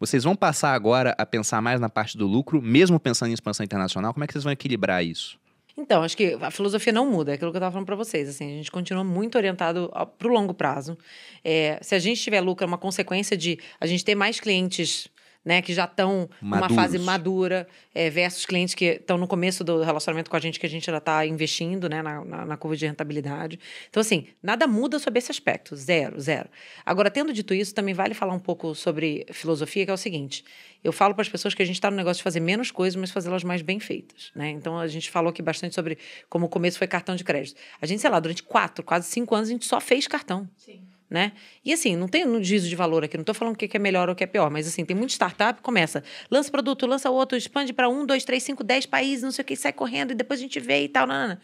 Vocês 0.00 0.24
vão 0.24 0.36
passar 0.36 0.74
agora 0.74 1.14
a 1.18 1.26
pensar 1.26 1.60
mais 1.60 1.80
na 1.80 1.88
parte 1.88 2.16
do 2.16 2.26
lucro, 2.26 2.62
mesmo 2.62 2.98
pensando 3.00 3.30
em 3.30 3.34
expansão 3.34 3.64
internacional? 3.64 4.12
Como 4.12 4.24
é 4.24 4.26
que 4.26 4.32
vocês 4.32 4.44
vão 4.44 4.52
equilibrar 4.52 5.04
isso? 5.04 5.38
Então, 5.78 6.02
acho 6.02 6.16
que 6.16 6.36
a 6.40 6.50
filosofia 6.50 6.92
não 6.92 7.08
muda, 7.08 7.30
é 7.30 7.34
aquilo 7.34 7.52
que 7.52 7.56
eu 7.56 7.60
estava 7.60 7.70
falando 7.72 7.86
para 7.86 7.94
vocês. 7.94 8.28
Assim, 8.28 8.46
a 8.46 8.56
gente 8.56 8.70
continua 8.70 9.04
muito 9.04 9.38
orientado 9.38 9.88
para 10.18 10.26
o 10.26 10.30
longo 10.30 10.52
prazo. 10.52 10.98
É, 11.44 11.78
se 11.80 11.94
a 11.94 12.00
gente 12.00 12.20
tiver 12.20 12.40
lucro, 12.40 12.64
é 12.64 12.66
uma 12.66 12.76
consequência 12.76 13.36
de 13.36 13.60
a 13.80 13.86
gente 13.86 14.04
ter 14.04 14.16
mais 14.16 14.40
clientes 14.40 15.08
né, 15.48 15.62
que 15.62 15.72
já 15.72 15.86
estão 15.86 16.28
numa 16.42 16.68
fase 16.68 16.98
madura, 16.98 17.66
é, 17.94 18.10
versus 18.10 18.44
clientes 18.44 18.74
que 18.74 18.84
estão 18.84 19.16
no 19.16 19.26
começo 19.26 19.64
do 19.64 19.82
relacionamento 19.82 20.28
com 20.28 20.36
a 20.36 20.38
gente, 20.38 20.60
que 20.60 20.66
a 20.66 20.68
gente 20.68 20.84
já 20.84 20.98
está 20.98 21.24
investindo 21.24 21.88
né, 21.88 22.02
na, 22.02 22.22
na, 22.22 22.44
na, 22.44 22.56
curva 22.58 22.76
de 22.76 22.84
rentabilidade. 22.84 23.58
Então, 23.88 23.98
assim, 24.02 24.26
nada 24.42 24.66
muda 24.66 24.98
sobre 24.98 25.20
esse 25.20 25.30
aspecto, 25.30 25.74
zero, 25.74 26.20
zero. 26.20 26.50
Agora, 26.84 27.10
tendo 27.10 27.32
dito 27.32 27.54
isso, 27.54 27.74
também 27.74 27.94
vale 27.94 28.12
falar 28.12 28.34
um 28.34 28.38
pouco 28.38 28.74
sobre 28.74 29.24
filosofia, 29.32 29.86
que 29.86 29.90
é 29.90 29.94
o 29.94 29.96
seguinte: 29.96 30.44
eu 30.84 30.92
falo 30.92 31.14
para 31.14 31.22
as 31.22 31.30
pessoas 31.30 31.54
que 31.54 31.62
a 31.62 31.64
gente 31.64 31.76
está 31.76 31.90
no 31.90 31.96
negócio 31.96 32.18
de 32.18 32.24
fazer 32.24 32.40
menos 32.40 32.70
coisas, 32.70 32.94
mas 33.00 33.10
fazê-las 33.10 33.42
mais 33.42 33.62
bem 33.62 33.80
feitas. 33.80 34.30
Né? 34.34 34.50
Então, 34.50 34.78
a 34.78 34.86
gente 34.86 35.10
falou 35.10 35.30
aqui 35.30 35.40
bastante 35.40 35.74
sobre 35.74 35.96
como 36.28 36.44
o 36.44 36.48
começo 36.50 36.76
foi 36.76 36.86
cartão 36.86 37.16
de 37.16 37.24
crédito. 37.24 37.58
A 37.80 37.86
gente, 37.86 38.02
sei 38.02 38.10
lá, 38.10 38.20
durante 38.20 38.42
quatro, 38.42 38.84
quase 38.84 39.08
cinco 39.08 39.34
anos, 39.34 39.48
a 39.48 39.52
gente 39.52 39.64
só 39.64 39.80
fez 39.80 40.06
cartão. 40.06 40.46
Sim 40.58 40.82
né? 41.10 41.32
E 41.64 41.72
assim, 41.72 41.96
não 41.96 42.08
tem 42.08 42.26
um 42.26 42.42
juízo 42.42 42.68
de 42.68 42.76
valor 42.76 43.04
aqui, 43.04 43.16
não 43.16 43.22
estou 43.22 43.34
falando 43.34 43.54
o 43.54 43.58
que 43.58 43.76
é 43.76 43.80
melhor 43.80 44.08
ou 44.08 44.12
o 44.12 44.16
que 44.16 44.24
é 44.24 44.26
pior, 44.26 44.50
mas 44.50 44.66
assim, 44.66 44.84
tem 44.84 44.96
muita 44.96 45.12
startup, 45.12 45.60
começa, 45.62 46.02
lança 46.30 46.50
produto, 46.50 46.86
lança 46.86 47.10
outro, 47.10 47.36
expande 47.36 47.72
para 47.72 47.88
um, 47.88 48.04
dois, 48.04 48.24
três, 48.24 48.42
cinco, 48.42 48.62
dez 48.62 48.86
países, 48.86 49.22
não 49.22 49.32
sei 49.32 49.42
o 49.42 49.46
que, 49.46 49.56
sai 49.56 49.72
correndo 49.72 50.12
e 50.12 50.14
depois 50.14 50.40
a 50.40 50.42
gente 50.42 50.60
vê 50.60 50.84
e 50.84 50.88
tal. 50.88 51.06
Não, 51.06 51.28
não, 51.28 51.38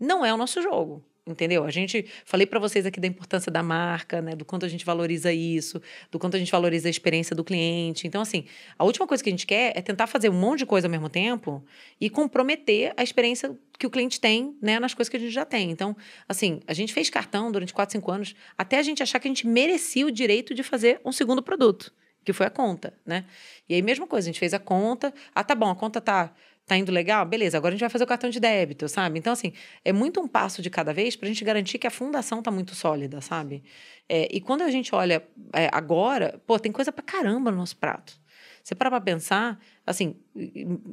não 0.00 0.26
é 0.26 0.32
o 0.34 0.36
nosso 0.36 0.60
jogo 0.60 1.04
entendeu? 1.26 1.64
A 1.64 1.70
gente 1.70 2.06
falei 2.24 2.46
para 2.46 2.60
vocês 2.60 2.84
aqui 2.84 3.00
da 3.00 3.06
importância 3.06 3.50
da 3.50 3.62
marca, 3.62 4.20
né, 4.20 4.36
do 4.36 4.44
quanto 4.44 4.66
a 4.66 4.68
gente 4.68 4.84
valoriza 4.84 5.32
isso, 5.32 5.80
do 6.10 6.18
quanto 6.18 6.36
a 6.36 6.38
gente 6.38 6.52
valoriza 6.52 6.88
a 6.88 6.90
experiência 6.90 7.34
do 7.34 7.42
cliente. 7.42 8.06
Então 8.06 8.20
assim, 8.20 8.44
a 8.78 8.84
última 8.84 9.06
coisa 9.06 9.22
que 9.22 9.30
a 9.30 9.32
gente 9.32 9.46
quer 9.46 9.72
é 9.76 9.80
tentar 9.80 10.06
fazer 10.06 10.28
um 10.28 10.34
monte 10.34 10.60
de 10.60 10.66
coisa 10.66 10.86
ao 10.86 10.90
mesmo 10.90 11.08
tempo 11.08 11.64
e 12.00 12.10
comprometer 12.10 12.92
a 12.96 13.02
experiência 13.02 13.58
que 13.78 13.86
o 13.86 13.90
cliente 13.90 14.20
tem, 14.20 14.56
né, 14.60 14.78
nas 14.78 14.92
coisas 14.92 15.08
que 15.08 15.16
a 15.16 15.20
gente 15.20 15.32
já 15.32 15.44
tem. 15.44 15.70
Então, 15.70 15.96
assim, 16.28 16.60
a 16.66 16.74
gente 16.74 16.92
fez 16.92 17.08
cartão 17.08 17.50
durante 17.50 17.72
4, 17.72 17.92
5 17.92 18.10
anos 18.10 18.34
até 18.56 18.78
a 18.78 18.82
gente 18.82 19.02
achar 19.02 19.18
que 19.18 19.26
a 19.26 19.30
gente 19.30 19.46
merecia 19.46 20.06
o 20.06 20.10
direito 20.10 20.54
de 20.54 20.62
fazer 20.62 21.00
um 21.04 21.10
segundo 21.12 21.42
produto, 21.42 21.92
que 22.24 22.32
foi 22.32 22.46
a 22.46 22.50
conta, 22.50 22.94
né? 23.04 23.24
E 23.68 23.74
aí 23.74 23.82
mesma 23.82 24.06
coisa, 24.06 24.28
a 24.28 24.30
gente 24.30 24.38
fez 24.38 24.52
a 24.52 24.58
conta, 24.58 25.12
ah, 25.34 25.42
tá 25.42 25.54
bom, 25.54 25.70
a 25.70 25.74
conta 25.74 26.00
tá 26.00 26.34
tá 26.66 26.76
indo 26.76 26.90
legal? 26.90 27.24
Beleza, 27.26 27.58
agora 27.58 27.72
a 27.72 27.76
gente 27.76 27.80
vai 27.80 27.90
fazer 27.90 28.04
o 28.04 28.06
cartão 28.06 28.30
de 28.30 28.40
débito, 28.40 28.88
sabe? 28.88 29.18
Então, 29.18 29.32
assim, 29.32 29.52
é 29.84 29.92
muito 29.92 30.20
um 30.20 30.28
passo 30.28 30.62
de 30.62 30.70
cada 30.70 30.92
vez 30.92 31.16
para 31.16 31.28
a 31.28 31.32
gente 31.32 31.44
garantir 31.44 31.78
que 31.78 31.86
a 31.86 31.90
fundação 31.90 32.42
tá 32.42 32.50
muito 32.50 32.74
sólida, 32.74 33.20
sabe? 33.20 33.62
É, 34.08 34.28
e 34.30 34.40
quando 34.40 34.62
a 34.62 34.70
gente 34.70 34.94
olha 34.94 35.22
é, 35.52 35.68
agora, 35.72 36.40
pô, 36.46 36.58
tem 36.58 36.72
coisa 36.72 36.90
para 36.92 37.04
caramba 37.04 37.50
no 37.50 37.58
nosso 37.58 37.76
prato. 37.76 38.18
Você 38.62 38.74
para 38.74 38.90
para 38.90 39.00
pensar, 39.00 39.60
assim, 39.86 40.16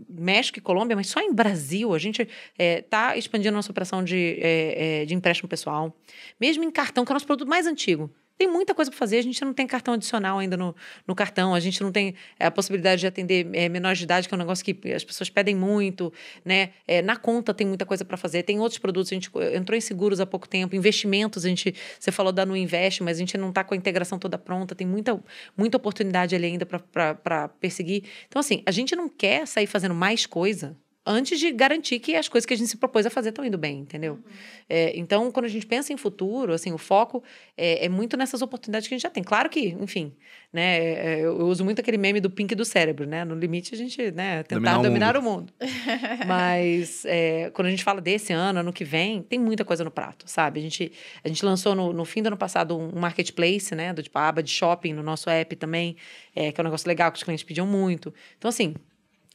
México 0.09 0.59
e 0.59 0.61
Colômbia, 0.61 0.93
mas 0.93 1.07
só 1.07 1.21
em 1.21 1.33
Brasil 1.33 1.93
a 1.93 1.97
gente 1.97 2.27
está 2.57 3.15
é, 3.15 3.17
expandindo 3.17 3.55
a 3.55 3.57
nossa 3.59 3.71
operação 3.71 4.03
de, 4.03 4.37
é, 4.41 5.03
é, 5.03 5.05
de 5.05 5.15
empréstimo 5.15 5.47
pessoal. 5.47 5.97
Mesmo 6.39 6.65
em 6.65 6.71
cartão, 6.71 7.05
que 7.05 7.11
é 7.11 7.13
o 7.13 7.15
nosso 7.15 7.25
produto 7.25 7.47
mais 7.47 7.65
antigo 7.65 8.13
tem 8.37 8.47
muita 8.47 8.73
coisa 8.73 8.89
para 8.89 8.97
fazer. 8.97 9.17
A 9.17 9.21
gente 9.21 9.43
não 9.43 9.53
tem 9.53 9.67
cartão 9.67 9.93
adicional 9.93 10.39
ainda 10.39 10.57
no, 10.57 10.75
no 11.07 11.13
cartão, 11.15 11.53
a 11.53 11.59
gente 11.59 11.81
não 11.81 11.91
tem 11.91 12.15
é, 12.39 12.45
a 12.45 12.51
possibilidade 12.51 13.01
de 13.01 13.07
atender 13.07 13.47
é, 13.53 13.69
menores 13.69 13.99
de 13.99 14.05
idade, 14.05 14.27
que 14.27 14.33
é 14.33 14.35
um 14.35 14.39
negócio 14.39 14.63
que 14.65 14.93
as 14.93 15.03
pessoas 15.03 15.29
pedem 15.29 15.55
muito, 15.55 16.11
né? 16.43 16.71
É, 16.87 17.01
na 17.01 17.15
conta 17.15 17.53
tem 17.53 17.67
muita 17.67 17.85
coisa 17.85 18.03
para 18.03 18.17
fazer. 18.17 18.43
Tem 18.43 18.59
outros 18.59 18.79
produtos, 18.79 19.11
a 19.11 19.15
gente 19.15 19.31
entrou 19.53 19.77
em 19.77 19.81
seguros 19.81 20.19
há 20.19 20.25
pouco 20.25 20.47
tempo, 20.47 20.75
investimentos, 20.75 21.45
a 21.45 21.49
gente, 21.49 21.73
você 21.99 22.11
falou 22.11 22.31
da 22.31 22.45
No 22.45 22.55
Invest, 22.55 23.03
mas 23.03 23.17
a 23.17 23.19
gente 23.19 23.37
não 23.37 23.49
está 23.49 23.63
com 23.63 23.73
a 23.73 23.77
integração 23.77 24.17
toda 24.17 24.37
pronta, 24.37 24.73
tem 24.73 24.87
muita, 24.87 25.21
muita 25.55 25.77
oportunidade 25.77 26.35
ali 26.35 26.47
ainda 26.47 26.65
para 26.65 27.47
perseguir. 27.59 28.03
Então, 28.27 28.39
assim, 28.39 28.63
a 28.65 28.71
gente 28.71 28.95
não 28.95 29.07
quer 29.07 29.45
sair 29.47 29.67
fazendo 29.67 29.93
mais 29.93 30.25
coisa 30.25 30.75
antes 31.05 31.39
de 31.39 31.51
garantir 31.51 31.99
que 31.99 32.15
as 32.15 32.27
coisas 32.27 32.45
que 32.45 32.53
a 32.53 32.57
gente 32.57 32.69
se 32.69 32.77
propôs 32.77 33.05
a 33.05 33.09
fazer 33.09 33.29
estão 33.29 33.43
indo 33.43 33.57
bem, 33.57 33.79
entendeu? 33.79 34.13
Uhum. 34.13 34.21
É, 34.69 34.97
então, 34.97 35.31
quando 35.31 35.45
a 35.45 35.49
gente 35.49 35.65
pensa 35.65 35.91
em 35.91 35.97
futuro, 35.97 36.53
assim, 36.53 36.71
o 36.71 36.77
foco 36.77 37.23
é, 37.57 37.85
é, 37.85 37.89
muito 37.89 38.15
nessas 38.15 38.41
oportunidades 38.41 38.87
que 38.87 38.93
a 38.93 38.97
gente 38.97 39.03
já 39.03 39.09
tem. 39.09 39.23
Claro 39.23 39.49
que, 39.49 39.75
enfim, 39.79 40.13
né, 40.53 40.77
é, 40.79 41.19
eu, 41.19 41.39
eu 41.39 41.47
uso 41.47 41.65
muito 41.65 41.81
aquele 41.81 41.97
meme 41.97 42.19
do 42.19 42.29
pink 42.29 42.53
do 42.53 42.63
cérebro, 42.63 43.07
né? 43.07 43.25
No 43.25 43.35
limite, 43.35 43.73
a 43.73 43.77
gente, 43.77 44.11
né, 44.11 44.43
tentar 44.43 44.73
dominar, 44.77 44.81
dominar 44.81 45.17
o 45.17 45.21
mundo. 45.21 45.51
O 45.59 45.65
mundo. 45.65 46.27
Mas, 46.27 47.03
é, 47.05 47.49
quando 47.51 47.67
a 47.67 47.71
gente 47.71 47.83
fala 47.83 47.99
desse 47.99 48.31
ano, 48.31 48.59
ano 48.59 48.71
que 48.71 48.85
vem, 48.85 49.23
tem 49.23 49.39
muita 49.39 49.65
coisa 49.65 49.83
no 49.83 49.91
prato, 49.91 50.25
sabe? 50.27 50.59
A 50.59 50.63
gente, 50.63 50.91
a 51.23 51.27
gente 51.27 51.43
lançou 51.43 51.73
no, 51.73 51.91
no 51.91 52.05
fim 52.05 52.21
do 52.21 52.27
ano 52.27 52.37
passado 52.37 52.77
um 52.77 52.99
marketplace, 52.99 53.73
né, 53.73 53.91
do 53.91 54.03
tipo 54.03 54.17
a 54.19 54.27
aba 54.27 54.43
de 54.43 54.51
shopping 54.51 54.93
no 54.93 55.01
nosso 55.01 55.29
app 55.31 55.55
também, 55.55 55.97
é, 56.35 56.51
que 56.51 56.59
é 56.59 56.63
um 56.63 56.65
negócio 56.65 56.87
legal 56.87 57.11
que 57.11 57.17
os 57.17 57.23
clientes 57.23 57.43
pediam 57.43 57.65
muito. 57.65 58.13
Então, 58.37 58.49
assim, 58.49 58.75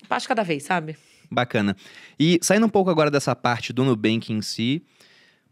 passo 0.09 0.29
cada 0.29 0.45
vez, 0.45 0.63
sabe? 0.63 0.97
Bacana. 1.31 1.77
E 2.19 2.39
saindo 2.43 2.67
um 2.67 2.69
pouco 2.71 2.91
agora 2.91 3.11
dessa 3.11 3.35
parte 3.35 3.73
do 3.73 3.85
Nubank 3.85 4.33
em 4.33 4.43
si, 4.43 4.83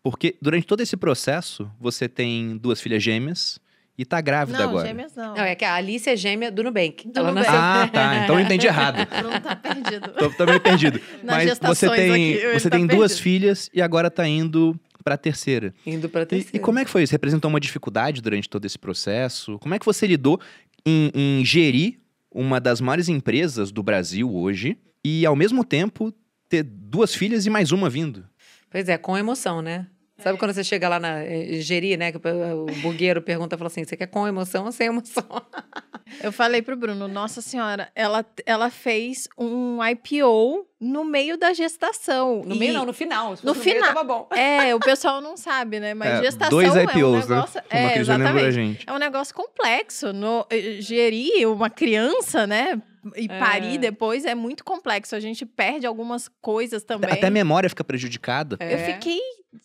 porque 0.02 0.36
durante 0.40 0.66
todo 0.66 0.80
esse 0.80 0.96
processo, 0.96 1.70
você 1.80 2.08
tem 2.08 2.56
duas 2.58 2.80
filhas 2.80 3.02
gêmeas 3.02 3.58
e 3.96 4.04
tá 4.04 4.20
grávida 4.20 4.58
não, 4.58 4.64
agora. 4.64 4.82
Não, 4.82 4.88
gêmeas 4.88 5.14
não. 5.14 5.34
Não, 5.34 5.44
é 5.44 5.54
que 5.54 5.64
a 5.64 5.74
Alice 5.74 6.08
é 6.08 6.16
gêmea 6.16 6.50
do 6.50 6.62
Nubank. 6.62 7.08
Do 7.08 7.20
Ela 7.20 7.28
Nubank. 7.28 7.46
Nasceu... 7.46 7.62
Ah, 7.62 7.88
tá. 7.88 8.16
Então 8.24 8.38
eu 8.38 8.44
entendi 8.44 8.66
errado. 8.66 8.98
Não 9.22 9.40
tá 9.40 9.56
perdido. 9.56 10.08
tô, 10.10 10.30
tô 10.30 10.46
meio 10.46 10.60
perdido. 10.60 11.00
Nas 11.22 11.58
Mas 11.58 11.58
você 11.58 11.88
tem, 11.88 12.34
aqui, 12.34 12.58
você 12.58 12.68
tá 12.68 12.76
tem 12.76 12.86
perdido. 12.86 12.96
duas 12.96 13.18
filhas 13.18 13.70
e 13.72 13.80
agora 13.80 14.10
tá 14.10 14.26
indo 14.26 14.78
para 15.02 15.14
a 15.14 15.18
terceira. 15.18 15.72
Indo 15.86 16.08
para 16.08 16.22
a 16.22 16.26
terceira. 16.26 16.56
E, 16.56 16.58
e, 16.58 16.60
como 16.60 16.78
é 16.78 16.84
que 16.84 16.90
foi 16.90 17.04
isso? 17.04 17.12
Representou 17.12 17.48
uma 17.48 17.60
dificuldade 17.60 18.20
durante 18.20 18.48
todo 18.48 18.64
esse 18.64 18.78
processo? 18.78 19.58
Como 19.60 19.74
é 19.74 19.78
que 19.78 19.86
você 19.86 20.06
lidou 20.06 20.40
em, 20.84 21.10
em 21.14 21.44
gerir 21.44 22.00
uma 22.30 22.60
das 22.60 22.80
maiores 22.80 23.08
empresas 23.08 23.70
do 23.70 23.82
Brasil 23.82 24.34
hoje 24.34 24.76
e, 25.04 25.26
ao 25.26 25.36
mesmo 25.36 25.64
tempo, 25.64 26.12
ter 26.48 26.62
duas 26.62 27.14
filhas 27.14 27.44
e 27.46 27.50
mais 27.50 27.72
uma 27.72 27.90
vindo. 27.90 28.26
Pois 28.70 28.88
é, 28.88 28.96
com 28.96 29.16
emoção, 29.16 29.60
né? 29.60 29.86
Sabe 30.18 30.36
é. 30.36 30.38
quando 30.38 30.52
você 30.54 30.62
chega 30.62 30.88
lá 30.88 31.00
na 31.00 31.24
eh, 31.24 31.60
gerir, 31.60 31.98
né? 31.98 32.12
Que 32.12 32.18
o 32.18 32.66
bugueiro 32.80 33.20
pergunta, 33.20 33.58
fala 33.58 33.66
assim, 33.66 33.84
você 33.84 33.96
quer 33.96 34.06
com 34.06 34.26
emoção 34.26 34.64
ou 34.64 34.72
sem 34.72 34.86
emoção? 34.86 35.24
Eu 36.22 36.30
falei 36.30 36.62
pro 36.62 36.76
Bruno, 36.76 37.08
nossa 37.08 37.40
senhora, 37.40 37.90
ela, 37.94 38.24
ela 38.46 38.70
fez 38.70 39.26
um 39.36 39.78
IPO 39.84 40.66
no 40.78 41.04
meio 41.04 41.36
da 41.36 41.52
gestação. 41.52 42.42
No 42.44 42.54
e... 42.54 42.58
meio 42.58 42.72
não, 42.74 42.86
no 42.86 42.92
final. 42.92 43.30
no, 43.30 43.36
no 43.42 43.54
final. 43.54 43.88
tava 43.88 44.04
bom. 44.04 44.28
É, 44.30 44.74
o 44.74 44.78
pessoal 44.80 45.20
não 45.20 45.36
sabe, 45.36 45.80
né? 45.80 45.94
Mas 45.94 46.20
é, 46.20 46.22
gestação 46.22 46.50
dois 46.50 46.68
IPOs, 46.68 46.94
é 46.94 47.04
um 47.04 47.12
né? 47.12 47.18
negócio... 47.20 47.60
Né? 47.60 47.64
É, 47.70 47.98
exatamente. 47.98 48.84
É 48.86 48.92
um 48.92 48.98
negócio 48.98 49.34
complexo. 49.34 50.12
No, 50.12 50.46
eh, 50.50 50.76
gerir 50.80 51.48
uma 51.48 51.70
criança, 51.70 52.46
né? 52.46 52.80
E 53.16 53.26
é. 53.30 53.38
parir 53.38 53.78
depois 53.78 54.24
é 54.24 54.34
muito 54.34 54.64
complexo. 54.64 55.14
A 55.14 55.20
gente 55.20 55.44
perde 55.44 55.86
algumas 55.86 56.28
coisas 56.40 56.82
também. 56.84 57.10
Até 57.10 57.26
a 57.26 57.30
memória 57.30 57.68
fica 57.68 57.84
prejudicada. 57.84 58.56
É. 58.60 58.74
Eu 58.74 58.78
fiquei 58.94 59.20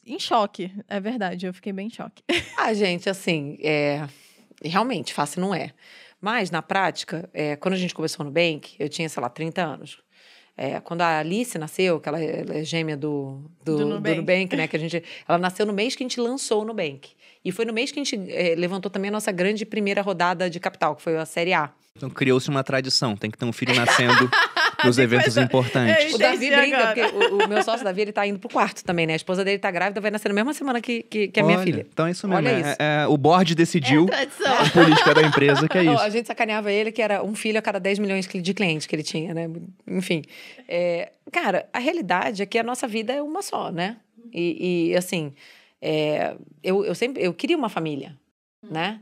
em 0.05 0.19
choque, 0.19 0.71
é 0.87 0.99
verdade. 0.99 1.45
Eu 1.45 1.53
fiquei 1.53 1.73
bem 1.73 1.87
em 1.87 1.89
choque. 1.89 2.23
Ah, 2.57 2.73
gente, 2.73 3.09
assim, 3.09 3.57
é... 3.61 4.05
realmente, 4.63 5.13
fácil 5.13 5.41
não 5.41 5.55
é. 5.55 5.71
Mas, 6.21 6.51
na 6.51 6.61
prática, 6.61 7.29
é, 7.33 7.55
quando 7.55 7.75
a 7.75 7.77
gente 7.77 7.93
começou 7.93 8.25
no 8.25 8.31
Bank, 8.31 8.75
eu 8.77 8.89
tinha, 8.89 9.07
sei 9.07 9.23
lá, 9.23 9.29
30 9.29 9.61
anos. 9.61 10.01
É, 10.57 10.81
quando 10.81 11.01
a 11.01 11.19
Alice 11.19 11.57
nasceu, 11.57 12.01
que 12.01 12.09
ela 12.09 12.19
é, 12.19 12.41
ela 12.41 12.57
é 12.57 12.63
gêmea 12.65 12.97
do, 12.97 13.49
do, 13.63 13.77
Do 13.77 13.77
do, 13.77 13.85
Nubank. 13.85 14.17
Nubank, 14.17 14.55
né? 14.57 14.67
Que 14.67 14.75
a 14.75 14.79
gente, 14.79 15.01
ela 15.25 15.37
nasceu 15.37 15.65
no 15.65 15.71
mês 15.71 15.95
que 15.95 16.03
a 16.03 16.05
gente 16.05 16.19
lançou 16.19 16.63
o 16.63 16.65
Nubank. 16.65 17.11
E 17.43 17.51
foi 17.51 17.65
no 17.65 17.73
mês 17.73 17.91
que 17.91 17.99
a 17.99 18.03
gente 18.03 18.31
é, 18.31 18.53
levantou 18.55 18.91
também 18.91 19.09
a 19.09 19.11
nossa 19.13 19.31
grande 19.31 19.65
primeira 19.65 20.01
rodada 20.01 20.49
de 20.49 20.59
capital, 20.59 20.95
que 20.95 21.01
foi 21.01 21.17
a 21.17 21.25
Série 21.25 21.53
A. 21.53 21.71
Então 21.95 22.09
criou-se 22.09 22.47
uma 22.49 22.63
tradição, 22.63 23.15
tem 23.15 23.29
que 23.31 23.37
ter 23.37 23.45
um 23.45 23.51
filho 23.51 23.73
nascendo 23.75 24.29
nos 24.85 24.97
eventos 24.97 25.25
coisa- 25.25 25.41
importantes. 25.41 26.13
O 26.13 26.17
Davi 26.17 26.49
brinca, 26.49 26.77
agora. 26.77 27.09
porque 27.09 27.25
o, 27.33 27.43
o 27.43 27.47
meu 27.47 27.61
sócio 27.63 27.83
Davi, 27.83 28.01
ele 28.01 28.11
tá 28.13 28.25
indo 28.25 28.39
pro 28.39 28.47
quarto 28.49 28.83
também, 28.85 29.05
né? 29.07 29.13
A 29.13 29.15
esposa 29.17 29.43
dele 29.43 29.57
tá 29.59 29.69
grávida, 29.71 29.99
vai 29.99 30.09
nascer 30.11 30.29
na 30.29 30.33
mesma 30.35 30.53
semana 30.53 30.79
que, 30.79 31.03
que, 31.03 31.27
que 31.29 31.39
a 31.39 31.43
minha 31.43 31.57
Olha, 31.57 31.65
filha. 31.65 31.87
Então 31.91 32.07
é 32.07 32.11
isso 32.11 32.25
mesmo. 32.27 32.37
Olha 32.45 32.49
é- 32.55 32.59
isso. 32.61 32.75
é- 32.79 33.07
o 33.07 33.17
board 33.17 33.53
decidiu 33.55 34.05
Tradição. 34.05 34.53
a 34.59 34.69
política 34.69 35.13
da 35.13 35.21
empresa, 35.23 35.67
que 35.67 35.77
é 35.77 35.83
Não, 35.83 35.95
isso. 35.95 36.03
a 36.03 36.09
gente 36.09 36.27
sacaneava 36.27 36.71
ele 36.71 36.91
que 36.91 37.01
era 37.01 37.21
um 37.23 37.35
filho 37.35 37.57
a 37.59 37.61
cada 37.61 37.79
10 37.79 37.99
milhões 37.99 38.25
de 38.27 38.53
clientes 38.53 38.85
que 38.87 38.95
ele 38.95 39.03
tinha, 39.03 39.33
né? 39.33 39.49
Enfim. 39.87 40.21
É, 40.69 41.11
cara, 41.31 41.67
a 41.73 41.79
realidade 41.79 42.41
é 42.41 42.45
que 42.45 42.57
a 42.57 42.63
nossa 42.63 42.87
vida 42.87 43.11
é 43.11 43.21
uma 43.21 43.41
só, 43.41 43.72
né? 43.72 43.97
E, 44.31 44.91
e, 44.91 44.95
assim, 44.95 45.34
é, 45.81 46.35
eu, 46.64 46.84
eu 46.85 46.93
sempre 46.95 47.23
eu 47.23 47.34
queria 47.34 47.57
uma 47.57 47.69
família, 47.69 48.18
né? 48.64 49.01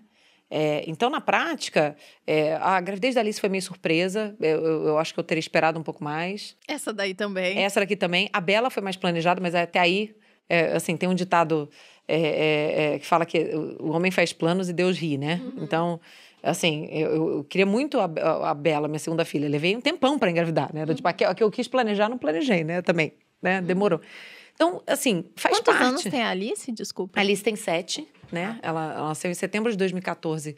É, 0.49 0.83
então, 0.87 1.09
na 1.09 1.19
prática, 1.19 1.95
é, 2.25 2.53
a 2.55 2.79
gravidez 2.79 3.15
da 3.15 3.19
Alice 3.21 3.37
foi 3.39 3.49
meio 3.49 3.61
surpresa. 3.61 4.33
Eu, 4.39 4.65
eu, 4.65 4.85
eu 4.87 4.97
acho 4.97 5.13
que 5.13 5.19
eu 5.19 5.23
teria 5.23 5.39
esperado 5.41 5.77
um 5.77 5.83
pouco 5.83 6.01
mais. 6.01 6.55
Essa 6.65 6.93
daí 6.93 7.13
também. 7.13 7.57
Essa 7.59 7.81
daqui 7.81 7.97
também. 7.97 8.29
A 8.31 8.39
Bela 8.39 8.69
foi 8.69 8.81
mais 8.81 8.95
planejada, 8.95 9.41
mas 9.41 9.53
até 9.53 9.77
aí, 9.77 10.15
é, 10.47 10.67
assim, 10.73 10.95
tem 10.95 11.09
um 11.09 11.13
ditado 11.13 11.69
é, 12.07 12.17
é, 12.17 12.93
é, 12.95 12.99
que 12.99 13.05
fala 13.05 13.25
que 13.25 13.39
o 13.77 13.89
homem 13.91 14.09
faz 14.09 14.31
planos 14.31 14.69
e 14.69 14.73
Deus 14.73 14.97
ri, 14.97 15.17
né? 15.17 15.41
Então, 15.57 15.99
assim, 16.41 16.87
eu, 16.91 17.09
eu- 17.13 17.29
eu 17.39 17.43
queria 17.43 17.65
muito 17.65 17.99
a, 17.99 18.05
a- 18.05 18.51
a 18.51 18.53
Bela, 18.53 18.87
minha 18.87 18.99
segunda 18.99 19.25
filha. 19.25 19.49
Levei 19.49 19.75
um 19.75 19.81
tempão 19.81 20.17
para 20.17 20.31
engravidar, 20.31 20.73
né? 20.73 20.79
Era, 20.81 20.95
tipo, 20.95 21.07
a 21.09 21.11
que, 21.11 21.25
a 21.25 21.35
que 21.35 21.43
eu 21.43 21.51
quis 21.51 21.67
planejar, 21.67 22.07
não 22.07 22.17
planejei, 22.17 22.63
né? 22.63 22.81
Também, 22.81 23.11
né? 23.41 23.59
Demorou. 23.61 23.99
Então, 24.57 24.81
assim, 24.87 25.23
faz 25.35 25.55
Quantos 25.55 25.71
parte. 25.71 25.85
anos 25.85 26.03
tem 26.03 26.23
a 26.23 26.29
Alice? 26.31 26.71
Desculpa. 26.71 27.19
A 27.19 27.21
Alice 27.21 27.43
tem 27.43 27.55
sete, 27.55 28.07
né? 28.31 28.57
Ela, 28.63 28.93
ela 28.95 29.07
nasceu 29.09 29.29
em 29.29 29.35
setembro 29.35 29.69
de 29.71 29.77
2014, 29.77 30.57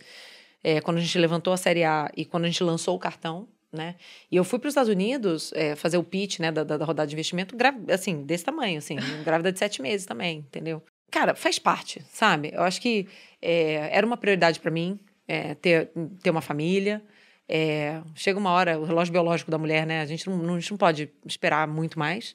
é, 0.63 0.79
quando 0.79 0.97
a 0.97 1.01
gente 1.01 1.17
levantou 1.19 1.51
a 1.51 1.57
Série 1.57 1.83
A 1.83 2.09
e 2.15 2.23
quando 2.23 2.45
a 2.45 2.47
gente 2.47 2.63
lançou 2.63 2.95
o 2.95 2.99
cartão, 2.99 3.45
né? 3.73 3.95
E 4.31 4.37
eu 4.37 4.45
fui 4.45 4.57
para 4.57 4.69
os 4.69 4.71
Estados 4.71 4.89
Unidos 4.89 5.51
é, 5.53 5.75
fazer 5.75 5.97
o 5.97 6.03
pitch, 6.03 6.39
né, 6.39 6.49
da, 6.49 6.63
da, 6.63 6.77
da 6.77 6.85
rodada 6.85 7.07
de 7.07 7.13
investimento, 7.13 7.57
assim, 7.93 8.23
desse 8.23 8.45
tamanho, 8.45 8.77
assim, 8.77 8.95
grávida 9.25 9.51
de 9.51 9.59
sete 9.59 9.81
meses 9.81 10.05
também, 10.05 10.37
entendeu? 10.39 10.81
Cara, 11.11 11.35
faz 11.35 11.59
parte, 11.59 12.01
sabe? 12.09 12.51
Eu 12.53 12.61
acho 12.63 12.79
que 12.79 13.05
é, 13.41 13.89
era 13.91 14.07
uma 14.07 14.15
prioridade 14.15 14.61
para 14.61 14.71
mim 14.71 14.97
é, 15.27 15.55
ter, 15.55 15.91
ter 16.23 16.29
uma 16.29 16.41
família. 16.41 17.01
É, 17.47 17.99
chega 18.15 18.39
uma 18.39 18.51
hora, 18.51 18.79
o 18.79 18.85
relógio 18.85 19.11
biológico 19.11 19.51
da 19.51 19.57
mulher, 19.57 19.85
né? 19.85 20.01
A 20.01 20.05
gente 20.05 20.27
não, 20.29 20.37
não- 20.37 20.55
a 20.55 20.59
gente 20.59 20.69
não 20.71 20.77
pode 20.77 21.09
esperar 21.25 21.67
muito 21.67 21.97
mais. 21.99 22.33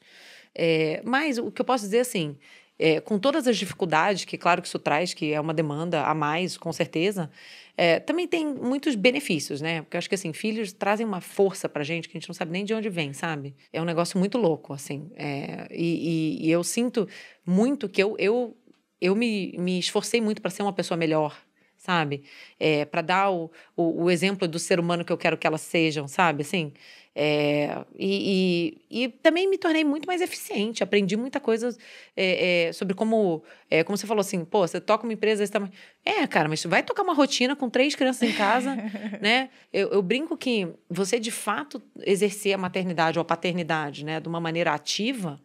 É, 0.55 1.03
mas 1.05 1.39
o 1.39 1.51
que 1.51 1.61
eu 1.61 1.65
posso 1.65 1.85
dizer, 1.85 2.01
assim, 2.01 2.37
é, 2.79 3.01
com 3.01 3.19
todas 3.19 3.47
as 3.47 3.57
dificuldades 3.57 4.25
que, 4.25 4.37
claro, 4.39 4.61
que 4.63 4.69
isso 4.69 4.79
traz, 4.79 5.15
que 5.15 5.33
é 5.33 5.41
uma 5.41 5.55
demanda 5.55 6.03
a 6.05 6.15
mais, 6.15 6.57
com 6.57 6.73
certeza, 6.73 7.31
é, 7.77 7.99
também 8.01 8.27
tem 8.29 8.47
muitos 8.47 8.95
benefícios, 8.95 9.61
né? 9.61 9.83
Porque 9.83 9.97
eu 9.97 9.99
acho 9.99 10.09
que, 10.09 10.15
assim, 10.15 10.33
filhos 10.33 10.73
trazem 10.73 11.05
uma 11.07 11.21
força 11.21 11.69
pra 11.69 11.83
gente 11.85 12.09
que 12.09 12.17
a 12.17 12.21
gente 12.21 12.29
não 12.29 12.35
sabe 12.35 12.53
nem 12.53 12.65
de 12.65 12.75
onde 12.75 12.89
vem, 12.89 13.13
sabe? 13.13 13.55
É 13.73 13.81
um 13.81 13.85
negócio 13.85 14.19
muito 14.19 14.39
louco, 14.39 14.73
assim. 14.73 15.11
É, 15.17 15.67
e, 15.71 16.39
e- 16.45 16.47
e 16.47 16.51
eu 16.51 16.63
sinto 16.65 17.09
muito 17.47 17.89
que 17.89 18.03
eu, 18.03 18.17
eu, 18.19 18.57
eu 19.01 19.15
me, 19.15 19.55
me 19.59 19.79
esforcei 19.79 20.21
muito 20.21 20.41
para 20.41 20.51
ser 20.51 20.63
uma 20.63 20.73
pessoa 20.73 20.97
melhor, 20.97 21.37
sabe? 21.77 22.23
É, 22.59 22.85
para 22.85 23.03
dar 23.03 23.31
o, 23.31 23.51
o, 23.77 24.05
o 24.05 24.11
exemplo 24.11 24.47
do 24.49 24.59
ser 24.59 24.79
humano 24.81 25.05
que 25.05 25.13
eu 25.13 25.19
quero 25.19 25.37
que 25.37 25.47
elas 25.47 25.61
sejam, 25.61 26.07
sabe? 26.09 26.43
Assim, 26.43 26.73
é, 27.17 27.85
e, 27.97 28.81
e, 28.91 29.05
e 29.05 29.09
também 29.09 29.49
me 29.49 29.57
tornei 29.57 29.85
muito 29.85 30.05
mais 30.05 30.21
eficiente, 30.21 30.83
aprendi 30.83 31.17
muita 31.17 31.39
coisa 31.39 31.77
é, 32.17 32.67
é, 32.67 32.73
sobre 32.73 32.93
como, 32.93 33.45
é, 33.71 33.85
como 33.85 33.97
você 33.97 34.05
falou 34.05 34.21
assim, 34.21 34.45
pô, 34.45 34.67
você 34.67 34.81
toca 34.81 35.05
uma 35.05 35.13
empresa, 35.13 35.47
você 35.47 35.53
tá... 35.53 35.71
é, 36.05 36.27
cara, 36.27 36.49
mas 36.49 36.65
vai 36.65 36.83
tocar 36.83 37.03
uma 37.03 37.15
rotina 37.15 37.55
com 37.55 37.71
três 37.71 37.95
crianças 37.95 38.29
em 38.29 38.33
casa, 38.33 38.75
né? 39.23 39.49
Eu, 39.73 39.91
eu 39.91 40.03
brinco 40.03 40.37
que 40.37 40.67
você 40.91 41.21
de 41.21 41.31
fato 41.31 41.81
exercer 42.01 42.53
a 42.53 42.59
maternidade 42.59 43.17
ou 43.17 43.23
a 43.23 43.25
paternidade, 43.25 44.05
né, 44.05 44.19
de 44.19 44.29
uma 44.29 44.41
maneira 44.41 44.73
ativa, 44.73 45.41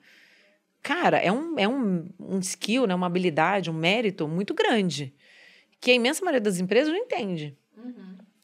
cara, 0.81 1.17
é 1.17 1.31
um, 1.31 1.59
é 1.59 1.67
um, 1.67 2.09
um 2.19 2.39
skill, 2.39 2.87
né, 2.87 2.95
uma 2.95 3.05
habilidade, 3.05 3.69
um 3.69 3.73
mérito 3.73 4.27
muito 4.27 4.55
grande, 4.55 5.13
que 5.79 5.91
a 5.91 5.93
imensa 5.93 6.25
maioria 6.25 6.41
das 6.41 6.59
empresas 6.59 6.91
não 6.91 6.99
entende 6.99 7.55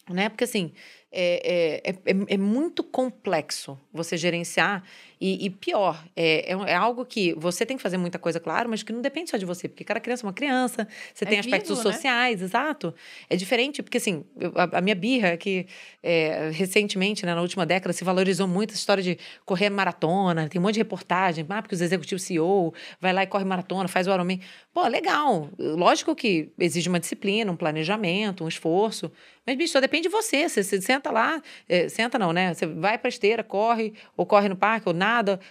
né? 0.10 0.30
Porque 0.30 0.44
assim 0.44 0.72
é, 1.16 1.82
é, 1.84 1.90
é, 1.90 2.16
é 2.36 2.38
muito 2.38 2.84
complexo 2.84 3.80
você 3.94 4.18
gerenciar 4.18 4.84
e, 5.20 5.46
e 5.46 5.50
pior 5.50 6.04
é, 6.16 6.52
é, 6.52 6.72
é 6.72 6.76
algo 6.76 7.06
que 7.06 7.34
você 7.36 7.66
tem 7.66 7.78
que 7.78 7.84
fazer 7.84 7.98
muita 7.98 8.20
coisa, 8.20 8.40
claro, 8.40 8.70
mas 8.70 8.84
que 8.84 8.92
não 8.94 9.02
depende 9.02 9.30
só 9.30 9.38
de 9.38 9.46
você, 9.46 9.68
porque 9.68 9.84
cada 9.84 10.00
criança 10.00 10.26
é 10.26 10.28
uma 10.28 10.34
criança, 10.34 10.88
você 11.14 11.26
É 11.26 11.28
tem 11.28 11.40
aspectos 11.40 11.78
vivo, 11.78 11.84
né? 11.84 11.94
sociais, 11.94 12.42
exato. 12.42 12.94
É 13.30 13.36
diferente, 13.36 13.82
porque 13.84 13.98
assim 13.98 14.24
a, 14.56 14.78
a 14.78 14.82
minha 14.82 14.96
birra 14.96 15.30
é 15.30 15.38
que 15.38 15.68
é, 16.04 16.50
recentemente, 16.54 17.26
né, 17.26 17.34
na 17.34 17.42
última 17.42 17.66
década, 17.66 17.94
se 17.94 18.04
valorizou 18.04 18.48
muito 18.48 18.72
essa 18.72 18.80
história 18.80 19.04
de 19.04 19.18
correr 19.46 19.70
maratona, 19.70 20.48
tem 20.50 20.60
um 20.60 20.64
monte 20.64 20.74
de 20.76 20.80
reportagem, 20.80 21.46
ah, 21.50 21.62
porque 21.62 21.76
os 21.76 21.82
executivos 21.82 22.24
CEO 22.24 22.74
vai 23.00 23.14
lá 23.14 23.24
e 23.24 23.28
corre 23.28 23.46
maratona, 23.46 23.88
faz 23.88 24.08
o 24.08 24.14
Ironman. 24.14 24.40
Pô, 24.74 24.86
legal. 24.88 25.50
Lógico 25.58 26.14
que 26.16 26.50
exige 26.60 26.90
uma 26.90 27.00
disciplina, 27.00 27.52
um 27.52 27.56
planejamento, 27.56 28.44
um 28.44 28.48
esforço. 28.48 29.12
Mas, 29.46 29.56
bicho, 29.56 29.74
só 29.74 29.80
depende 29.80 30.04
de 30.04 30.10
você. 30.10 30.50
Você, 30.50 30.64
você 30.64 30.82
senta 30.82 31.12
lá, 31.12 31.42
eh, 31.70 31.88
senta 31.88 32.18
não, 32.20 32.34
né? 32.34 32.54
Você 32.54 32.66
vai 32.66 32.98
pra 32.98 33.08
esteira, 33.10 33.44
corre, 33.44 33.94
ou 34.18 34.26
corre 34.26 34.50
no 34.50 34.56
parque, 34.56 34.88
ou 34.90 34.94
nada, 34.94 35.05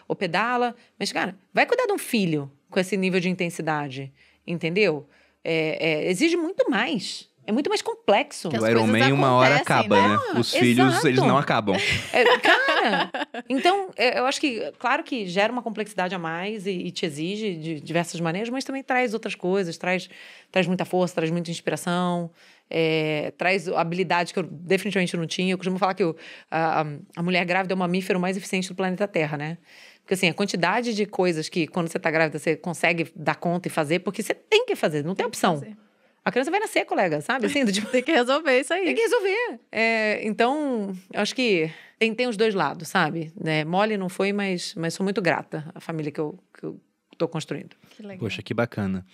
ou 0.09 0.17
pedala. 0.17 0.75
Mas, 0.99 1.13
cara, 1.13 1.37
vai 1.53 1.67
cuidar 1.67 1.87
de 1.87 1.93
um 1.93 1.99
filho 1.99 2.51
com 2.71 2.81
esse 2.81 2.97
nível 2.97 3.21
de 3.21 3.29
intensidade, 3.29 4.13
entendeu? 4.47 5.09
É, 5.43 6.05
é, 6.05 6.11
exige 6.11 6.37
muito 6.37 6.69
mais. 6.71 7.29
É 7.47 7.53
muito 7.53 7.69
mais 7.69 7.83
complexo. 7.83 8.49
Que 8.49 8.59
O 8.59 8.67
Iron 8.67 8.87
Man 8.87 9.13
uma 9.13 9.33
hora 9.33 9.57
acaba, 9.57 9.97
né? 10.01 10.09
né? 10.09 10.41
Os 10.41 10.55
Ah, 10.55 10.59
filhos, 10.59 10.89
exato. 10.93 11.09
eles 11.09 11.21
não 11.21 11.37
acabam. 11.37 11.77
É, 12.13 12.39
cara, 12.39 13.11
então, 13.49 13.91
é, 13.97 14.19
eu 14.19 14.25
acho 14.27 14.41
que, 14.41 14.73
claro 14.79 15.03
que 15.05 15.27
gera 15.27 15.53
uma 15.53 15.63
complexidade 15.63 16.15
a 16.15 16.19
mais 16.19 16.67
e, 16.67 16.71
e 16.71 16.91
te 16.91 17.05
exige 17.05 17.55
de 17.57 17.81
diversas 17.81 18.21
maneiras, 18.21 18.49
mas 18.49 18.65
também 18.65 18.83
traz 18.83 19.13
outras 19.13 19.35
coisas, 19.35 19.77
traz, 19.77 20.09
traz 20.51 20.67
muita 20.67 20.85
força, 20.87 21.15
traz 21.15 21.31
muita 21.31 21.51
inspiração, 21.51 22.31
é, 22.71 23.33
traz 23.37 23.69
habilidades 23.69 24.33
que 24.33 24.39
eu 24.39 24.43
definitivamente 24.45 25.15
não 25.17 25.27
tinha. 25.27 25.53
Eu 25.53 25.59
costumo 25.59 25.79
falar 25.79 25.93
que 25.95 26.05
o- 26.05 26.17
a, 26.51 26.87
a- 27.17 27.23
mulher 27.23 27.45
grávida 27.45 27.75
é 27.75 27.77
o 27.77 27.79
mamífero 27.79 28.19
mais 28.19 28.37
eficiente 28.39 28.69
do 28.69 28.75
planeta 28.75 29.07
Terra, 29.07 29.37
né? 29.37 29.59
Porque, 30.01 30.15
assim, 30.15 30.29
a 30.29 30.35
quantidade 30.35 30.95
de 30.95 31.07
coisas 31.07 31.49
que, 31.49 31.67
quando 31.67 31.89
você 31.89 31.99
tá 31.99 32.11
grávida, 32.11 32.39
você 32.39 32.57
consegue 32.57 33.11
dar 33.17 33.37
conta 33.37 33.69
e 33.69 33.71
fazer, 33.71 34.01
porque 34.01 34.23
você 34.23 34.35
tem 34.35 34.67
que 34.67 34.75
fazer, 34.77 35.03
não 35.05 35.15
tem, 35.15 35.25
opção. 35.27 35.55
fazer. 35.59 35.77
A 36.25 36.31
criança 36.33 36.51
vai 36.51 36.59
nascer, 36.61 36.85
colega, 36.87 37.21
sabe? 37.21 37.47
Assim, 37.47 37.65
do 37.65 37.73
tipo, 37.73 37.87
Tem 37.91 38.03
que 38.03 38.11
resolver 38.13 38.59
isso 38.59 38.73
aí. 38.73 38.85
tem 38.87 38.95
que 38.95 39.03
resolver. 39.03 39.61
É, 39.71 40.27
então, 40.27 40.97
eu 41.13 41.21
acho 41.21 41.35
que 41.35 41.71
tem, 41.99 42.15
tem 42.15 42.27
os 42.27 42.37
dois 42.37 42.55
lados, 42.55 42.89
sabe? 42.89 43.31
Né? 43.39 43.65
Mole 43.65 43.97
não 43.97 44.09
foi, 44.09 44.33
mas, 44.33 44.75
mas 44.75 44.95
sou 44.95 45.05
muito 45.05 45.21
grata 45.21 45.71
à 45.75 45.81
família 45.81 46.11
que 46.11 46.19
eu, 46.21 46.39
que 46.59 46.65
eu 46.65 46.81
tô 47.19 47.29
construindo. 47.29 47.77
Que 47.91 48.03
legal. 48.03 48.19
Poxa, 48.19 48.43
que 48.43 48.55
bacana. 48.55 49.05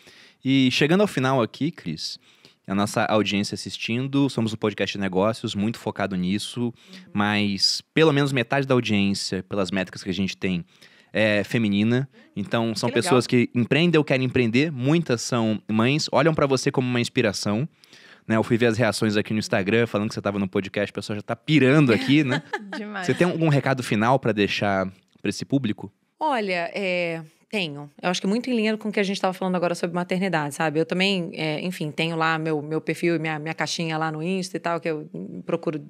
E 0.45 0.71
chegando 0.71 1.01
ao 1.01 1.09
final 1.09 1.43
aqui, 1.43 1.71
Cris, 1.73 2.19
a 2.67 2.75
nossa 2.75 3.05
audiência 3.07 3.55
assistindo, 3.57 4.31
somos 4.31 4.53
um 4.53 4.57
podcast 4.57 4.97
de 4.97 5.01
negócios, 5.01 5.57
muito 5.57 5.79
focado 5.79 6.15
nisso, 6.15 6.73
mas 7.13 7.83
pelo 7.93 8.13
menos 8.13 8.31
metade 8.33 8.67
da 8.67 8.75
audiência, 8.75 9.43
pelas 9.43 9.73
métricas 9.73 10.05
que 10.05 10.11
a 10.11 10.15
gente 10.15 10.37
tem, 10.37 10.65
é 11.13 11.43
feminina. 11.45 12.09
Então, 12.35 12.75
são 12.75 12.89
Que 12.89 12.97
legal. 12.97 13.03
pessoas 13.03 13.27
que 13.27 13.51
empreendem 13.55 13.99
ou 13.99 14.05
querem 14.05 14.27
empreender, 14.27 14.71
muitas 14.71 15.21
são 15.23 15.61
mães, 15.71 16.09
olham 16.13 16.35
pra 16.35 16.47
você 16.47 16.71
como 16.71 16.89
uma 16.89 17.01
inspiração. 17.01 17.69
Né, 18.27 18.37
eu 18.37 18.45
fui 18.45 18.57
ver 18.57 18.67
as 18.67 18.79
reações 18.79 19.17
aqui 19.17 19.33
no 19.33 19.41
Instagram, 19.41 19.87
falando 19.87 20.09
que 20.09 20.15
você 20.15 20.21
estava 20.21 20.39
no 20.39 20.49
podcast, 20.49 20.91
o 20.91 20.95
pessoal 20.95 21.17
já 21.17 21.23
tá 21.23 21.35
pirando 21.35 21.93
aqui, 21.93 22.23
né? 22.23 22.43
Demais. 22.77 23.07
Você 23.07 23.13
tem 23.13 23.27
algum 23.27 23.49
recado 23.49 23.83
final 23.83 24.21
pra 24.21 24.31
deixar 24.31 24.87
pra 25.21 25.29
esse 25.29 25.45
público? 25.45 25.93
Olha, 26.19 26.71
é, 26.73 27.23
tenho. 27.51 27.91
Eu 28.01 28.09
acho 28.09 28.21
que 28.21 28.29
muito 28.29 28.49
em 28.49 28.55
linha 28.55 28.77
com 28.77 28.89
o 28.89 28.93
que 28.93 29.01
a 29.01 29.03
gente 29.03 29.17
estava 29.17 29.35
falando 29.35 29.57
agora 29.57 29.75
sobre 29.75 29.97
maternidade, 29.97 30.55
sabe? 30.55 30.79
Eu 30.79 30.87
também, 30.87 31.31
é, 31.35 31.61
enfim, 31.61 31.91
tenho 31.91 32.15
lá 32.15 32.39
meu, 32.39 32.63
meu 32.63 32.81
perfil 32.81 33.17
e 33.17 33.19
minha, 33.19 33.39
minha 33.39 33.55
caixinha 33.55 33.99
lá 33.99 34.13
no 34.13 34.23
Insta 34.23 34.57
e 34.57 34.61
tal, 34.61 34.79
que 34.79 34.89
eu 34.89 35.09
hum, 35.13 35.43
procuro, 35.45 35.85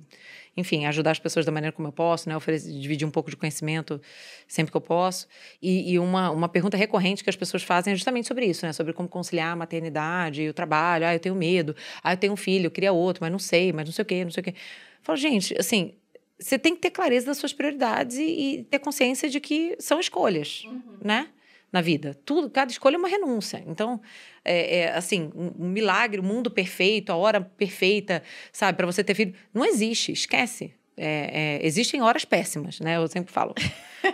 enfim, 0.57 0.85
ajudar 0.87 1.13
as 1.13 1.19
pessoas 1.19 1.47
da 1.47 1.53
maneira 1.53 1.73
como 1.73 1.89
eu 1.89 1.93
posso, 1.93 2.29
né? 2.29 2.37
Oferecer, 2.37 2.73
dividir 2.73 3.07
um 3.07 3.11
pouco 3.11 3.31
de 3.31 3.37
conhecimento 3.37 4.01
sempre 4.49 4.71
que 4.71 4.77
eu 4.77 4.81
posso. 4.81 5.27
E, 5.63 5.93
e 5.93 5.99
uma, 5.99 6.31
uma 6.31 6.49
pergunta 6.49 6.77
recorrente 6.77 7.23
que 7.23 7.31
as 7.31 7.37
pessoas 7.37 7.63
fazem 7.63 7.93
é 7.93 7.97
justamente 7.97 8.27
sobre 8.29 8.47
isso, 8.47 8.67
né? 8.67 8.73
Sobre 8.73 8.93
como 8.93 9.09
conciliar 9.09 9.53
a 9.53 9.57
maternidade 9.57 10.43
e 10.43 10.49
o 10.49 10.55
trabalho. 10.55 11.07
Ah, 11.07 11.15
eu 11.15 11.21
tenho 11.21 11.35
medo. 11.35 11.75
Ah, 12.03 12.13
eu 12.13 12.17
tenho 12.17 12.33
um 12.33 12.37
filho, 12.37 12.67
eu 12.67 12.71
queria 12.71 12.93
outro, 12.93 13.23
mas 13.23 13.31
não 13.31 13.39
sei, 13.39 13.73
mas 13.73 13.87
não 13.87 13.93
sei 13.93 14.03
o 14.03 14.07
quê, 14.07 14.25
não 14.25 14.31
sei 14.31 14.41
o 14.41 14.45
quê. 14.45 14.51
Eu 14.51 15.03
falo, 15.03 15.17
gente, 15.17 15.55
assim, 15.59 15.95
você 16.39 16.59
tem 16.59 16.75
que 16.75 16.81
ter 16.81 16.91
clareza 16.91 17.27
das 17.27 17.39
suas 17.39 17.53
prioridades 17.53 18.17
e, 18.17 18.23
e 18.23 18.65
ter 18.65 18.79
consciência 18.79 19.29
de 19.29 19.41
que 19.41 19.77
são 19.79 20.01
escolhas, 20.01 20.67
né? 21.03 21.29
Na 21.73 21.81
vida. 21.81 22.15
Tudo, 22.25 22.51
cada 22.51 22.71
escolha 22.71 22.97
é 22.97 22.99
uma 22.99 23.09
renúncia. 23.09 23.63
Então, 23.67 24.01
é, 24.45 24.81
é, 24.81 24.93
assim, 24.97 25.31
um, 25.35 25.65
um 25.65 25.69
milagre, 25.69 26.21
o 26.21 26.25
um 26.25 26.27
mundo 26.27 26.51
perfeito, 26.51 27.11
a 27.11 27.17
hora 27.17 27.41
perfeita, 27.41 28.23
sabe, 28.53 28.77
para 28.77 28.87
você 28.87 29.05
ter 29.05 29.15
filho, 29.15 29.35
não 29.53 29.65
existe. 29.65 30.13
Esquece. 30.13 30.75
É, 31.03 31.61
é, 31.63 31.67
existem 31.67 32.03
horas 32.03 32.27
péssimas, 32.27 32.79
né? 32.79 32.97
Eu 32.97 33.09
sempre 33.09 33.33
falo. 33.33 33.55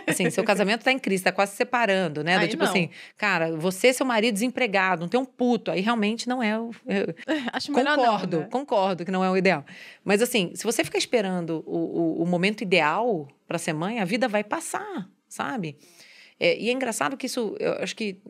Assim, 0.05 0.29
seu 0.29 0.43
casamento 0.43 0.83
tá 0.83 0.91
em 0.91 0.99
crise, 0.99 1.23
tá 1.23 1.33
quase 1.33 1.51
se 1.51 1.57
separando, 1.57 2.23
né? 2.23 2.39
Do 2.39 2.47
tipo 2.47 2.63
não. 2.63 2.69
assim, 2.69 2.89
cara, 3.17 3.55
você, 3.57 3.91
seu 3.91 4.05
marido 4.05 4.33
desempregado, 4.33 5.01
não 5.01 5.09
tem 5.09 5.19
um 5.19 5.25
puto, 5.25 5.69
aí 5.69 5.81
realmente 5.81 6.29
não 6.29 6.41
é 6.41 6.57
o. 6.57 6.71
eu- 6.85 7.13
Acho 7.51 7.73
melhor 7.73 7.97
concordo, 7.97 8.37
não, 8.37 8.43
né? 8.43 8.49
concordo 8.49 9.05
que 9.05 9.11
não 9.11 9.23
é 9.23 9.29
o 9.29 9.35
ideal. 9.35 9.65
Mas 10.03 10.21
assim, 10.21 10.51
se 10.55 10.63
você 10.63 10.83
ficar 10.83 10.97
esperando 10.97 11.63
o, 11.65 11.77
o, 11.77 12.23
o 12.23 12.25
momento 12.25 12.61
ideal 12.61 13.27
para 13.45 13.57
ser 13.57 13.73
mãe, 13.73 13.99
a 13.99 14.05
vida 14.05 14.27
vai 14.27 14.43
passar, 14.43 15.09
sabe? 15.27 15.77
É, 16.39 16.57
e 16.57 16.69
é 16.69 16.71
engraçado 16.71 17.17
que 17.17 17.25
isso, 17.25 17.55
eu 17.59 17.73
acho 17.73 17.95
que 17.95 18.21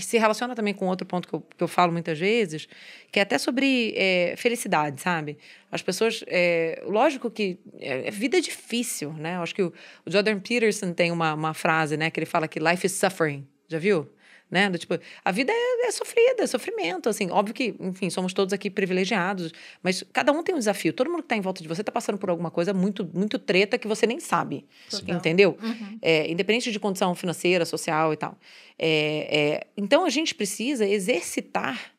se 0.00 0.18
relaciona 0.18 0.54
também 0.54 0.74
com 0.74 0.86
outro 0.86 1.06
ponto 1.06 1.28
que 1.28 1.34
eu, 1.34 1.40
que 1.40 1.62
eu 1.62 1.68
falo 1.68 1.92
muitas 1.92 2.18
vezes, 2.18 2.68
que 3.12 3.18
é 3.18 3.22
até 3.22 3.38
sobre 3.38 3.94
é, 3.96 4.34
felicidade, 4.36 5.00
sabe? 5.00 5.38
As 5.70 5.82
pessoas, 5.82 6.24
é, 6.26 6.82
lógico 6.86 7.30
que 7.30 7.58
é, 7.78 8.10
vida 8.10 8.38
é 8.38 8.40
difícil, 8.40 9.12
né? 9.12 9.36
Eu 9.36 9.42
acho 9.42 9.54
que 9.54 9.62
o, 9.62 9.72
o 10.04 10.10
Jordan 10.10 10.40
Peterson 10.40 10.92
tem 10.92 11.12
uma, 11.12 11.34
uma 11.34 11.54
frase, 11.54 11.96
né, 11.96 12.10
que 12.10 12.18
ele 12.18 12.26
fala 12.26 12.48
que 12.48 12.58
life 12.58 12.86
is 12.86 12.92
suffering, 12.92 13.46
já 13.68 13.78
viu? 13.78 14.08
Né? 14.50 14.70
Do 14.70 14.78
tipo, 14.78 14.98
a 15.24 15.30
vida 15.30 15.52
é, 15.52 15.86
é 15.86 15.90
sofrida, 15.90 16.42
é 16.42 16.46
sofrimento, 16.46 17.08
assim, 17.08 17.30
óbvio 17.30 17.54
que, 17.54 17.74
enfim, 17.80 18.08
somos 18.08 18.32
todos 18.32 18.54
aqui 18.54 18.70
privilegiados, 18.70 19.52
mas 19.82 20.02
cada 20.12 20.32
um 20.32 20.42
tem 20.42 20.54
um 20.54 20.58
desafio. 20.58 20.92
Todo 20.92 21.10
mundo 21.10 21.18
que 21.18 21.26
está 21.26 21.36
em 21.36 21.40
volta 21.42 21.62
de 21.62 21.68
você 21.68 21.82
está 21.82 21.92
passando 21.92 22.16
por 22.16 22.30
alguma 22.30 22.50
coisa 22.50 22.72
muito, 22.72 23.08
muito 23.12 23.38
treta 23.38 23.76
que 23.76 23.86
você 23.86 24.06
nem 24.06 24.18
sabe, 24.18 24.64
Total. 24.90 25.16
entendeu? 25.16 25.58
Uhum. 25.62 25.98
É, 26.00 26.30
independente 26.30 26.72
de 26.72 26.80
condição 26.80 27.14
financeira, 27.14 27.66
social 27.66 28.12
e 28.12 28.16
tal. 28.16 28.38
É, 28.78 29.28
é, 29.30 29.66
então 29.76 30.04
a 30.04 30.10
gente 30.10 30.34
precisa 30.34 30.86
exercitar 30.86 31.97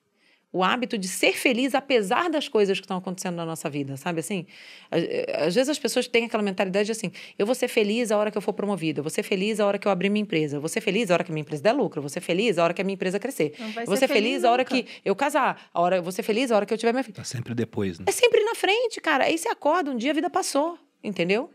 o 0.51 0.63
hábito 0.63 0.97
de 0.97 1.07
ser 1.07 1.33
feliz 1.33 1.75
apesar 1.75 2.29
das 2.29 2.47
coisas 2.47 2.79
que 2.79 2.85
estão 2.85 2.97
acontecendo 2.97 3.35
na 3.35 3.45
nossa 3.45 3.69
vida, 3.69 3.95
sabe 3.97 4.19
assim? 4.19 4.47
Às 4.89 5.03
às 5.49 5.55
vezes 5.55 5.69
as 5.69 5.79
pessoas 5.79 6.07
têm 6.07 6.25
aquela 6.25 6.43
mentalidade 6.43 6.87
de 6.87 6.91
assim, 6.91 7.11
eu 7.37 7.45
vou 7.45 7.55
ser 7.55 7.67
feliz 7.67 8.11
a 8.11 8.17
hora 8.17 8.31
que 8.31 8.37
eu 8.37 8.41
for 8.41 8.53
promovida, 8.53 8.99
eu 8.99 9.03
vou 9.03 9.09
ser 9.09 9.23
feliz 9.23 9.59
a 9.59 9.65
hora 9.65 9.77
que 9.77 9.87
eu 9.87 9.91
abrir 9.91 10.09
minha 10.09 10.23
empresa, 10.23 10.57
eu 10.57 10.61
vou 10.61 10.69
ser 10.69 10.81
feliz 10.81 11.11
a 11.11 11.13
hora 11.13 11.23
que 11.23 11.31
a 11.31 11.33
minha 11.33 11.41
empresa 11.41 11.61
der 11.61 11.73
lucro, 11.73 11.99
eu 11.99 12.01
vou 12.01 12.09
ser 12.09 12.21
feliz 12.21 12.57
a 12.57 12.63
hora 12.63 12.73
que 12.73 12.81
a 12.81 12.83
minha 12.83 12.95
empresa 12.95 13.19
crescer, 13.19 13.53
eu 13.59 13.85
vou 13.85 13.95
ser 13.95 14.07
ser 14.07 14.13
feliz 14.13 14.43
a 14.43 14.51
hora 14.51 14.63
nunca. 14.63 14.75
que 14.75 14.87
eu 15.05 15.15
casar, 15.15 15.69
a 15.73 15.81
hora, 15.81 15.97
eu 15.97 16.03
vou 16.03 16.11
ser 16.11 16.23
feliz 16.23 16.51
a 16.51 16.55
hora 16.55 16.65
que 16.65 16.73
eu 16.73 16.77
tiver 16.77 16.91
minha 16.91 17.03
filha. 17.03 17.15
Tá 17.15 17.23
sempre 17.23 17.53
depois, 17.53 17.99
né? 17.99 18.05
É 18.07 18.11
sempre 18.11 18.43
na 18.43 18.55
frente, 18.55 18.99
cara. 19.01 19.25
Aí 19.25 19.37
você 19.37 19.49
acorda, 19.49 19.91
um 19.91 19.97
dia 19.97 20.11
a 20.11 20.13
vida 20.13 20.29
passou, 20.29 20.77
entendeu? 21.03 21.51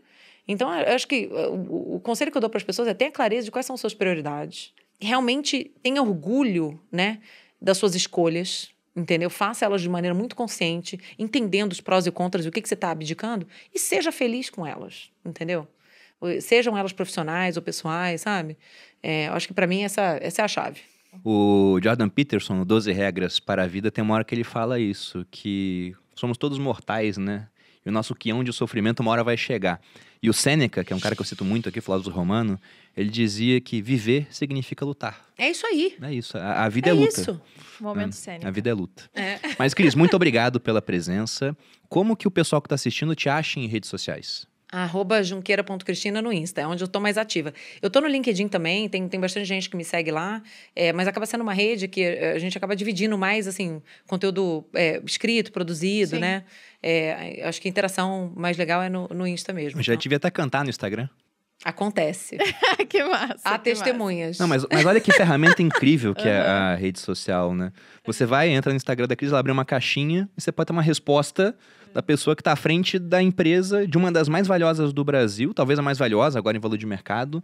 Então, 0.47 0.73
eu 0.73 0.93
acho 0.93 1.07
que 1.07 1.25
uh, 1.25 1.53
o, 1.53 1.95
o 1.95 1.99
conselho 1.99 2.31
que 2.31 2.37
eu 2.37 2.41
dou 2.41 2.49
para 2.49 2.57
as 2.57 2.63
pessoas 2.63 2.87
é 2.87 2.93
tenha 2.93 3.11
clareza 3.11 3.45
de 3.45 3.51
quais 3.51 3.65
são 3.65 3.75
suas 3.75 3.93
prioridades. 3.93 4.73
Realmente 4.99 5.71
tenha 5.81 6.01
orgulho, 6.01 6.79
né, 6.91 7.19
das 7.59 7.77
suas 7.77 7.95
escolhas, 7.95 8.69
entendeu? 8.95 9.29
Faça 9.29 9.65
elas 9.65 9.81
de 9.81 9.89
maneira 9.89 10.15
muito 10.15 10.35
consciente, 10.35 10.99
entendendo 11.19 11.71
os 11.73 11.81
prós 11.81 12.05
e 12.05 12.11
contras 12.11 12.45
e 12.45 12.49
o 12.49 12.51
que, 12.51 12.61
que 12.61 12.67
você 12.67 12.75
está 12.75 12.91
abdicando, 12.91 13.47
e 13.73 13.79
seja 13.79 14.11
feliz 14.11 14.49
com 14.49 14.65
elas, 14.65 15.09
entendeu? 15.25 15.67
Sejam 16.41 16.77
elas 16.77 16.93
profissionais 16.93 17.57
ou 17.57 17.61
pessoais, 17.61 18.21
sabe? 18.21 18.57
É, 19.03 19.27
acho 19.27 19.47
que 19.47 19.53
para 19.53 19.67
mim 19.67 19.83
essa, 19.83 20.17
essa 20.21 20.41
é 20.41 20.45
a 20.45 20.47
chave. 20.47 20.79
O 21.23 21.79
Jordan 21.83 22.09
Peterson, 22.09 22.55
no 22.55 22.65
12 22.65 22.91
Regras 22.91 23.39
para 23.39 23.63
a 23.63 23.67
Vida, 23.67 23.91
tem 23.91 24.03
uma 24.03 24.15
hora 24.15 24.23
que 24.23 24.33
ele 24.33 24.43
fala 24.43 24.79
isso, 24.79 25.25
que 25.29 25.95
somos 26.15 26.37
todos 26.37 26.57
mortais, 26.57 27.17
né? 27.17 27.47
E 27.85 27.89
o 27.89 27.91
nosso 27.91 28.15
quião 28.15 28.43
de 28.43 28.51
sofrimento 28.51 29.01
uma 29.01 29.11
hora 29.11 29.23
vai 29.23 29.37
chegar. 29.37 29.79
E 30.21 30.29
o 30.29 30.33
Sêneca, 30.33 30.83
que 30.83 30.91
é 30.91 30.95
um 30.95 30.99
cara 30.99 31.15
que 31.15 31.21
eu 31.21 31.25
cito 31.25 31.45
muito 31.45 31.69
aqui, 31.69 31.79
filósofo 31.79 32.09
romano, 32.09 32.59
ele 32.95 33.09
dizia 33.09 33.59
que 33.61 33.81
viver 33.81 34.27
significa 34.29 34.85
lutar. 34.85 35.25
É 35.37 35.49
isso 35.49 35.65
aí. 35.67 35.95
É 36.01 36.13
isso, 36.13 36.37
a, 36.37 36.63
a 36.65 36.69
vida 36.69 36.89
é, 36.89 36.91
É, 36.91 36.93
luta. 36.93 37.21
isso. 37.21 37.41
Momento 37.79 38.09
A 38.13 38.15
cênico. 38.15 38.51
vida 38.51 38.69
é 38.69 38.73
luta. 38.73 39.03
É. 39.13 39.37
Mas, 39.59 39.73
Cris, 39.73 39.95
muito 39.95 40.15
obrigado 40.15 40.59
pela 40.59 40.81
presença. 40.81 41.55
Como 41.89 42.15
que 42.15 42.27
o 42.27 42.31
pessoal 42.31 42.61
que 42.61 42.67
está 42.67 42.75
assistindo 42.75 43.13
te 43.15 43.27
acha 43.27 43.59
em 43.59 43.67
redes 43.67 43.89
sociais? 43.89 44.47
Arroba 44.71 45.21
junqueira.cristina 45.23 46.21
no 46.21 46.33
Insta, 46.33 46.61
é 46.61 46.67
onde 46.67 46.83
eu 46.83 46.87
tô 46.87 46.99
mais 46.99 47.17
ativa. 47.17 47.53
Eu 47.81 47.89
tô 47.89 48.01
no 48.01 48.07
LinkedIn 48.07 48.47
também, 48.47 48.89
tem, 48.89 49.07
tem 49.07 49.19
bastante 49.19 49.45
gente 49.45 49.69
que 49.69 49.77
me 49.77 49.85
segue 49.85 50.11
lá, 50.11 50.41
é, 50.75 50.91
mas 50.91 51.07
acaba 51.07 51.25
sendo 51.25 51.41
uma 51.41 51.53
rede 51.53 51.87
que 51.87 52.01
eh, 52.01 52.33
a 52.33 52.39
gente 52.39 52.57
acaba 52.57 52.75
dividindo 52.75 53.17
mais, 53.17 53.47
assim, 53.47 53.81
conteúdo 54.07 54.65
é, 54.73 55.01
escrito, 55.05 55.51
produzido, 55.51 56.15
Sim. 56.15 56.19
né? 56.19 56.43
É, 56.81 57.41
acho 57.45 57.61
que 57.61 57.67
a 57.67 57.71
interação 57.71 58.33
mais 58.35 58.57
legal 58.57 58.81
é 58.81 58.89
no, 58.89 59.07
no 59.09 59.25
Insta 59.27 59.53
mesmo. 59.53 59.79
Eu 59.79 59.83
já 59.83 59.93
Então, 59.93 60.01
devia 60.01 60.17
até 60.17 60.29
cantar 60.31 60.63
no 60.63 60.69
Instagram. 60.69 61.07
Acontece. 61.65 62.37
que 62.87 63.03
massa. 63.03 63.39
Há 63.43 63.57
que 63.57 63.71
massa. 63.71 63.83
testemunhas. 63.83 64.37
Não, 64.37 64.47
mas, 64.47 64.63
mas 64.71 64.85
olha 64.85 65.01
que 65.01 65.11
ferramenta 65.11 65.63
incrível 65.63 66.13
que 66.13 66.27
é 66.27 66.37
a 66.45 66.75
rede 66.75 66.99
social, 66.99 67.55
né? 67.55 67.71
Você 68.05 68.23
vai, 68.23 68.49
entra 68.49 68.71
no 68.71 68.77
Instagram 68.77 69.07
da 69.07 69.15
Cris, 69.15 69.31
ela 69.31 69.39
abre 69.39 69.51
uma 69.51 69.65
caixinha 69.65 70.29
e 70.37 70.41
você 70.41 70.51
pode 70.51 70.67
ter 70.67 70.73
uma 70.73 70.83
resposta 70.83 71.55
da 71.91 72.03
pessoa 72.03 72.35
que 72.35 72.41
está 72.41 72.51
à 72.51 72.55
frente 72.55 72.99
da 72.99 73.19
empresa, 73.19 73.87
de 73.87 73.97
uma 73.97 74.11
das 74.11 74.29
mais 74.29 74.45
valiosas 74.45 74.93
do 74.93 75.03
Brasil, 75.03 75.55
talvez 75.55 75.79
a 75.79 75.81
mais 75.81 75.97
valiosa 75.97 76.37
agora 76.37 76.55
em 76.55 76.59
valor 76.59 76.77
de 76.77 76.85
mercado, 76.85 77.43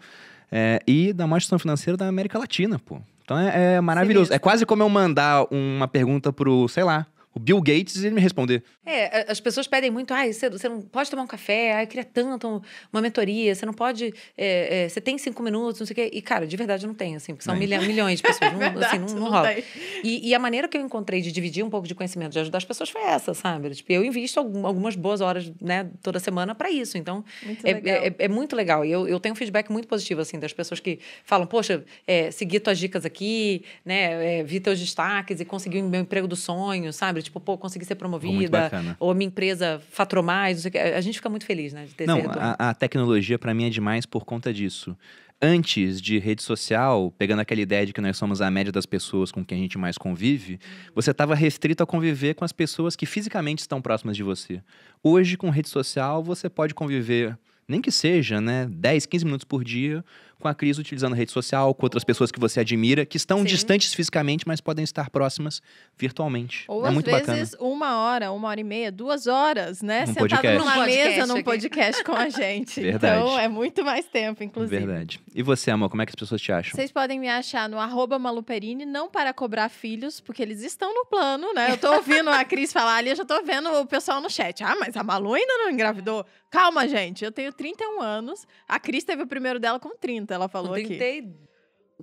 é, 0.52 0.80
e 0.86 1.14
da 1.14 1.26
maior 1.26 1.38
instituição 1.38 1.58
financeira 1.58 1.98
da 1.98 2.08
América 2.08 2.38
Latina, 2.38 2.78
pô. 2.78 3.02
Então 3.24 3.40
é, 3.40 3.76
é 3.76 3.82
maravilhoso. 3.82 4.26
Sinistro. 4.26 4.36
É 4.36 4.40
quase 4.40 4.66
como 4.66 4.84
eu 4.84 4.90
mandar 4.90 5.48
uma 5.50 5.88
pergunta 5.88 6.32
pro, 6.32 6.68
sei 6.68 6.84
lá, 6.84 7.08
o 7.34 7.40
Bill 7.40 7.62
Gates 7.62 7.96
e 7.96 8.08
ele 8.08 8.16
me 8.16 8.22
responder. 8.22 8.64
É, 8.86 9.32
as 9.32 9.40
pessoas 9.40 9.68
pedem 9.68 9.90
muito, 9.90 10.14
ai, 10.14 10.34
você, 10.34 10.50
você 10.50 10.68
não 10.68 10.82
pode 10.82 11.10
tomar 11.10 11.24
um 11.24 11.28
café, 11.28 11.74
ai, 11.74 11.84
eu 11.84 11.88
queria 11.88 12.04
tanto 12.04 12.62
uma 12.92 13.02
mentoria, 13.02 13.54
você 13.56 13.66
não 13.66 13.74
pode, 13.74 14.14
é, 14.38 14.84
é, 14.86 14.90
você 14.90 15.00
tem 15.00 15.18
cinco 15.18 15.42
minutos, 15.42 15.80
não 15.80 15.88
sei 15.88 15.94
o 15.94 15.96
quê. 15.96 16.10
E, 16.12 16.22
cara, 16.22 16.46
de 16.46 16.58
verdade 16.58 16.84
eu 16.86 16.88
não 16.88 16.96
tenho, 16.96 17.16
assim, 17.18 17.34
porque 17.34 17.46
são 17.46 17.54
Tem. 17.54 17.60
milha- 17.62 17.82
milhões 17.82 18.20
de 18.20 18.24
pessoas, 18.24 18.52
não, 18.52 18.60
Verdade, 18.60 18.86
assim, 18.86 19.00
não, 19.00 19.08
não 19.16 19.30
rola. 19.30 19.54
tem. 19.54 19.64
E, 20.04 20.30
e 20.30 20.36
a 20.36 20.40
maneira 20.40 20.68
que 20.68 20.76
eu 20.78 20.82
encontrei 20.82 21.22
de 21.22 21.32
dividir 21.32 21.64
um 21.64 21.70
pouco 21.70 21.88
de 21.88 21.96
conhecimento, 21.96 22.34
de 22.34 22.40
ajudar 22.40 22.58
as 22.58 22.66
pessoas 22.66 22.90
foi 22.90 23.02
essa, 23.04 23.34
sabe? 23.34 23.70
Tipo, 23.70 23.94
eu 23.94 24.04
invisto 24.04 24.40
algum- 24.40 24.66
algumas 24.68 24.96
boas 24.96 25.22
horas, 25.22 25.50
né, 25.62 25.90
toda 26.02 26.20
semana 26.20 26.54
para 26.54 26.70
isso. 26.70 26.98
Então, 26.98 27.24
Muito 27.46 27.66
é, 27.66 27.74
legal. 27.74 27.96
é- 28.04 28.16
é 28.20 28.28
muito 28.28 28.56
legal. 28.56 28.84
E 28.84 28.92
eu, 28.92 29.08
eu 29.08 29.20
tenho 29.20 29.34
um 29.34 29.36
feedback 29.38 29.72
muito 29.72 29.88
positivo, 29.88 30.20
assim, 30.22 30.38
das 30.40 30.52
pessoas 30.52 30.80
que 30.80 31.00
falam, 31.24 31.48
poxa, 31.48 31.86
é, 32.06 32.30
segui 32.32 32.60
tuas 32.60 32.78
dicas 32.78 33.06
aqui, 33.06 33.64
né, 33.86 34.40
é, 34.40 34.44
vi 34.44 34.60
teus 34.60 34.80
destaques 34.80 35.40
e 35.40 35.46
consegui 35.46 35.80
o 35.82 35.88
meu 35.88 36.02
emprego 36.02 36.28
do 36.28 36.36
sonho, 36.36 36.92
sabe? 36.92 37.21
Tipo, 37.22 37.40
pô, 37.40 37.58
consegui 37.58 37.86
ser 37.86 37.96
promovida, 37.96 38.72
ou 39.00 39.12
a 39.12 39.14
minha 39.14 39.28
empresa 39.28 39.82
faturou 39.92 40.24
mais, 40.24 40.58
não 40.58 40.62
sei 40.62 40.70
o 40.70 40.72
quê. 40.72 40.78
A 40.80 41.02
gente 41.02 41.16
fica 41.16 41.30
muito 41.30 41.46
feliz, 41.46 41.74
né, 41.74 41.86
de 41.86 41.94
ter 41.94 42.08
Não, 42.08 42.20
a, 42.38 42.70
a 42.70 42.74
tecnologia 42.74 43.38
para 43.38 43.54
mim 43.54 43.66
é 43.66 43.70
demais 43.70 44.06
por 44.06 44.26
conta 44.26 44.54
disso. 44.54 44.96
Antes 45.44 46.00
de 46.00 46.20
rede 46.20 46.44
social, 46.44 47.12
pegando 47.18 47.40
aquela 47.40 47.60
ideia 47.60 47.84
de 47.84 47.94
que 47.94 48.00
nós 48.00 48.16
somos 48.16 48.42
a 48.42 48.52
média 48.52 48.72
das 48.72 48.86
pessoas 48.86 49.32
com 49.32 49.44
quem 49.44 49.58
a 49.58 49.62
gente 49.62 49.76
mais 49.76 49.98
convive, 49.98 50.60
você 50.94 51.10
estava 51.10 51.34
restrito 51.34 51.82
a 51.82 51.88
conviver 51.88 52.36
com 52.36 52.46
as 52.46 52.52
pessoas 52.52 52.96
que 52.96 53.08
fisicamente 53.08 53.60
estão 53.60 53.82
próximas 53.82 54.16
de 54.16 54.22
você. 54.22 54.62
Hoje, 55.02 55.38
com 55.38 55.50
rede 55.50 55.68
social, 55.68 56.24
você 56.24 56.48
pode 56.48 56.76
conviver, 56.76 57.36
nem 57.68 57.82
que 57.82 57.90
seja, 57.90 58.40
né, 58.40 58.68
10, 58.70 59.08
15 59.08 59.26
minutos 59.26 59.44
por 59.44 59.64
dia, 59.64 60.06
com 60.42 60.48
a 60.48 60.54
Cris 60.54 60.78
utilizando 60.78 61.16
rede 61.16 61.32
social, 61.32 61.74
com 61.74 61.86
outras 61.86 62.04
pessoas 62.04 62.32
que 62.32 62.40
você 62.40 62.60
admira, 62.60 63.06
que 63.06 63.16
estão 63.16 63.40
Sim. 63.40 63.46
distantes 63.46 63.94
fisicamente, 63.94 64.46
mas 64.48 64.60
podem 64.60 64.84
estar 64.84 65.10
próximas 65.10 65.62
virtualmente. 65.98 66.66
Ou 66.68 66.84
é 66.86 66.90
às 66.90 66.94
muito 66.94 67.10
vezes 67.10 67.52
bacana. 67.52 67.72
uma 67.72 67.98
hora, 67.98 68.32
uma 68.32 68.48
hora 68.50 68.60
e 68.60 68.64
meia, 68.64 68.92
duas 68.92 69.28
horas, 69.28 69.82
né? 69.82 70.02
Num 70.02 70.08
Sentado 70.08 70.30
podcast. 70.30 70.60
numa 70.60 70.76
Num 70.76 70.86
mesa 70.86 71.04
podcast 71.04 71.28
num 71.34 71.44
podcast 71.44 72.04
com 72.04 72.16
a 72.16 72.30
gente. 72.30 72.82
Verdade. 72.82 73.22
Então 73.22 73.40
é 73.40 73.48
muito 73.48 73.86
mais 73.86 74.06
tempo, 74.08 74.44
inclusive. 74.44 74.86
Verdade. 74.86 75.22
E 75.34 75.44
você, 75.44 75.72
amor, 75.72 75.90
como 75.90 76.02
é 76.02 76.06
que 76.06 76.12
as 76.12 76.16
pessoas 76.16 76.42
te 76.42 76.52
acham? 76.52 76.76
Vocês 76.76 76.92
podem 76.92 77.20
me 77.20 77.30
achar 77.30 77.70
no 77.70 77.80
arroba 77.80 78.18
Maluperini, 78.18 78.86
não 78.86 79.10
para 79.10 79.34
cobrar 79.34 79.70
filhos, 79.70 80.20
porque 80.20 80.42
eles 80.42 80.64
estão 80.64 80.94
no 80.94 81.06
plano, 81.06 81.54
né? 81.54 81.72
Eu 81.72 81.78
tô 81.78 81.94
ouvindo 81.94 82.30
a 82.30 82.44
Cris 82.44 82.74
falar 82.74 82.96
ali, 82.96 83.10
eu 83.10 83.16
já 83.16 83.26
tô 83.26 83.42
vendo 83.44 83.70
o 83.72 83.86
pessoal 83.86 84.20
no 84.20 84.30
chat. 84.30 84.64
Ah, 84.64 84.76
mas 84.80 84.98
a 84.98 85.04
Malu 85.04 85.34
ainda 85.34 85.58
não 85.58 85.70
engravidou. 85.70 86.26
Calma, 86.50 86.86
gente. 86.88 87.24
Eu 87.24 87.32
tenho 87.32 87.54
31 87.54 88.02
anos. 88.02 88.46
A 88.68 88.78
Cris 88.80 89.04
teve 89.06 89.24
o 89.24 89.28
primeiro 89.28 89.60
dela 89.60 89.80
com 89.80 89.96
30, 89.96 90.31
ela 90.32 90.48
falou 90.48 90.70
Com 90.70 90.76
aqui. 90.76 90.98
30 90.98 91.06
e- 91.06 91.34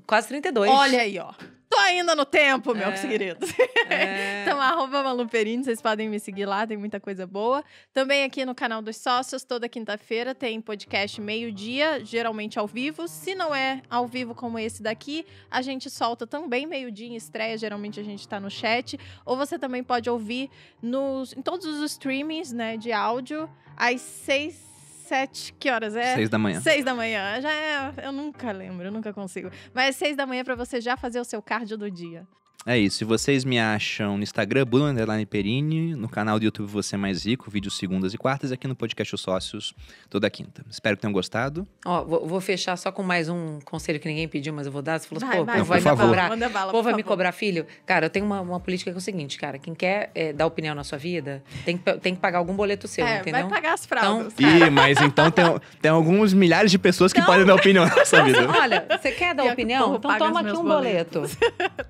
quase 0.07 0.29
32. 0.29 0.71
Olha 0.71 1.01
aí, 1.01 1.19
ó. 1.19 1.33
Tô 1.71 1.77
ainda 1.81 2.15
no 2.17 2.25
tempo, 2.25 2.75
meus 2.75 3.05
É. 3.05 3.09
queridos. 3.09 3.51
É. 3.91 4.39
Então, 4.49 4.59
arroba 4.63 5.03
Maluperini, 5.03 5.63
vocês 5.63 5.83
podem 5.83 6.09
me 6.09 6.19
seguir 6.19 6.47
lá, 6.47 6.67
tem 6.67 6.79
muita 6.79 6.99
coisa 6.99 7.27
boa. 7.27 7.63
Também 7.93 8.25
aqui 8.25 8.47
no 8.47 8.55
canal 8.55 8.81
dos 8.81 8.97
sócios, 8.97 9.45
toda 9.45 9.69
quinta-feira 9.69 10.35
tem 10.35 10.59
podcast 10.59 11.21
meio-dia, 11.21 12.03
geralmente 12.03 12.59
ao 12.59 12.67
vivo. 12.67 13.07
Se 13.07 13.35
não 13.35 13.55
é 13.55 13.83
ao 13.91 14.07
vivo 14.07 14.35
como 14.35 14.59
esse 14.59 14.83
daqui, 14.83 15.27
a 15.51 15.61
gente 15.61 15.91
solta 15.91 16.27
também 16.27 16.67
meio-dia 16.67 17.07
em 17.09 17.17
estreia, 17.17 17.59
geralmente 17.59 18.01
a 18.01 18.03
gente 18.03 18.27
tá 18.27 18.41
no 18.41 18.51
chat. 18.51 18.99
Ou 19.27 19.37
você 19.37 19.59
também 19.59 19.85
pode 19.85 20.09
ouvir 20.09 20.51
nos, 20.81 21.35
em 21.35 21.43
todos 21.43 21.67
os 21.67 21.83
streamings 21.93 22.51
né, 22.51 22.79
de 22.79 22.91
áudio, 22.91 23.51
às 23.77 24.01
seis, 24.01 24.68
sete, 25.09 25.53
que 25.59 25.71
horas 25.71 25.97
é? 25.97 26.15
Seis 26.15 26.29
da 26.29 26.39
manhã. 26.39 26.61
Seis 26.61 26.85
da 26.85 26.95
manhã. 26.95 27.41
Já 27.41 27.51
é. 27.51 27.93
Eu 28.03 28.13
nunca 28.13 28.53
lembro, 28.53 28.87
eu 28.87 28.93
nunca 28.93 29.13
consigo. 29.13 29.51
Mas 29.75 29.97
seis 29.97 30.17
da 30.17 30.27
manhã 30.27 30.45
pra 30.45 30.55
você 30.55 30.81
já 30.81 30.97
fazer 30.97 31.19
o 31.19 31.25
seu 31.25 31.41
cardio 31.41 31.77
do 31.79 31.91
dia. 31.91 32.27
É 32.69 32.77
isso. 32.77 33.03
E 33.03 33.07
vocês 33.07 33.47
me 33.47 33.59
acham 33.59 34.19
no 34.19 34.23
Instagram, 34.23 34.67
Bruno 34.67 34.85
Underline 34.89 35.25
Perini, 35.25 35.95
no 35.95 36.07
canal 36.07 36.39
do 36.39 36.45
YouTube 36.45 36.69
Você 36.69 36.97
é 36.97 36.99
Mais 36.99 37.25
Rico, 37.25 37.51
vídeos 37.51 37.79
segundas 37.79 38.13
e 38.13 38.19
quartas, 38.19 38.51
e 38.51 38.55
aqui 38.55 38.69
no 38.69 38.77
podcast 38.77 39.15
Os 39.15 39.23
Sócios, 39.23 39.73
toda 40.11 40.29
quinta. 40.29 40.63
Espero 40.71 40.95
que 40.95 41.01
tenham 41.01 41.13
gostado. 41.15 41.67
Ó, 41.87 42.05
vou, 42.05 42.27
vou 42.27 42.41
fechar 42.43 42.77
só 42.77 42.93
com 42.93 43.03
mais 43.03 43.31
um 43.31 43.59
conselho 43.65 43.99
que 43.99 44.07
ninguém 44.07 44.29
pediu, 44.29 44.53
mas 44.53 44.67
eu 44.67 44.73
vou 44.73 44.83
dar. 44.83 45.01
Você 45.01 45.09
falou 45.09 45.25
assim, 45.25 45.29
Vai, 45.29 45.39
pô, 45.39 45.45
vai, 45.47 45.55
pô, 45.55 45.59
Não, 45.61 45.65
vai 45.65 45.81
me 45.81 46.03
cobrar. 46.03 46.29
Manda 46.29 46.49
bala, 46.51 46.71
por 46.71 46.83
vai 46.83 46.93
me 46.93 47.03
cobrar 47.03 47.33
filho? 47.33 47.67
Cara, 47.87 48.05
eu 48.05 48.11
tenho 48.11 48.27
uma, 48.27 48.43
uma 48.43 48.61
política 48.61 48.91
que 48.91 48.97
é 48.97 48.99
o 48.99 49.01
seguinte, 49.01 49.39
cara. 49.39 49.59
Quem 49.59 49.75
quer 49.75 50.11
é, 50.15 50.35
dar 50.35 50.45
opinião 50.45 50.75
na 50.75 50.85
sua 50.85 50.99
vida, 50.99 51.43
tem 51.65 51.79
que, 51.79 51.93
tem 51.95 52.15
que 52.15 52.21
pagar 52.21 52.37
algum 52.37 52.53
boleto 52.53 52.87
seu, 52.87 53.07
É, 53.07 53.21
entendeu? 53.21 53.49
vai 53.49 53.49
pagar 53.49 53.73
as 53.73 53.87
fraldas. 53.87 54.35
Ih, 54.39 54.69
mas 54.69 55.01
então 55.01 55.31
tem, 55.31 55.45
tem 55.81 55.91
alguns 55.91 56.35
milhares 56.35 56.71
de 56.71 56.79
pessoas 56.79 57.15
que 57.15 57.21
Não. 57.21 57.27
podem 57.27 57.47
dar 57.47 57.55
opinião 57.55 57.87
nessa 57.87 58.23
vida. 58.23 58.47
Olha, 58.47 58.87
você 58.91 59.11
quer 59.11 59.35
dar 59.35 59.45
o 59.45 59.53
opinião? 59.53 59.97
Então 59.97 60.19
toma 60.19 60.41
aqui 60.41 60.53
um 60.53 60.65
boleto. 60.65 61.23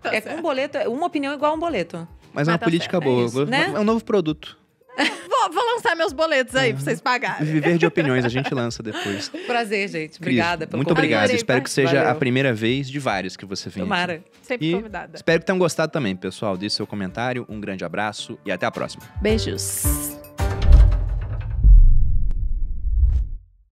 Tá 0.00 0.14
é 0.14 0.20
certo. 0.20 0.38
um 0.38 0.42
boleto, 0.42 0.67
uma 0.88 1.06
opinião 1.06 1.32
igual 1.32 1.52
a 1.52 1.54
um 1.54 1.58
boleto. 1.58 2.06
Mas 2.32 2.46
é 2.46 2.50
uma 2.50 2.54
Mas 2.54 2.60
tá 2.60 2.66
política 2.66 2.96
certo, 2.98 3.02
é 3.02 3.06
boa. 3.12 3.26
isso, 3.26 3.46
né? 3.46 3.72
É 3.74 3.80
um 3.80 3.84
novo 3.84 4.04
produto. 4.04 4.56
Vou, 5.28 5.52
vou 5.52 5.64
lançar 5.74 5.94
meus 5.94 6.12
boletos 6.12 6.56
aí 6.56 6.72
pra 6.74 6.82
vocês 6.82 7.00
pagarem. 7.00 7.46
Viver 7.46 7.78
de 7.78 7.86
opiniões, 7.86 8.24
a 8.24 8.28
gente 8.28 8.52
lança 8.52 8.82
depois. 8.82 9.28
Prazer, 9.46 9.86
gente. 9.88 10.18
Cris, 10.18 10.20
Obrigada 10.20 10.66
pelo 10.66 10.78
Muito 10.78 10.90
obrigado. 10.90 11.20
Adorei, 11.20 11.36
Espero 11.36 11.62
que 11.62 11.70
seja 11.70 11.94
Valeu. 11.98 12.10
a 12.10 12.14
primeira 12.16 12.52
vez 12.52 12.90
de 12.90 12.98
várias 12.98 13.36
que 13.36 13.46
você 13.46 13.70
vem 13.70 13.82
aqui. 13.84 13.88
Tomara. 13.88 14.24
Sempre 14.42 14.66
E 14.70 14.74
convidada. 14.74 15.12
espero 15.14 15.38
que 15.38 15.46
tenham 15.46 15.58
gostado 15.58 15.92
também, 15.92 16.16
pessoal. 16.16 16.56
Deixe 16.56 16.74
seu 16.74 16.88
comentário, 16.88 17.46
um 17.48 17.60
grande 17.60 17.84
abraço 17.84 18.36
e 18.44 18.50
até 18.50 18.66
a 18.66 18.70
próxima. 18.72 19.04
Beijos. 19.22 20.17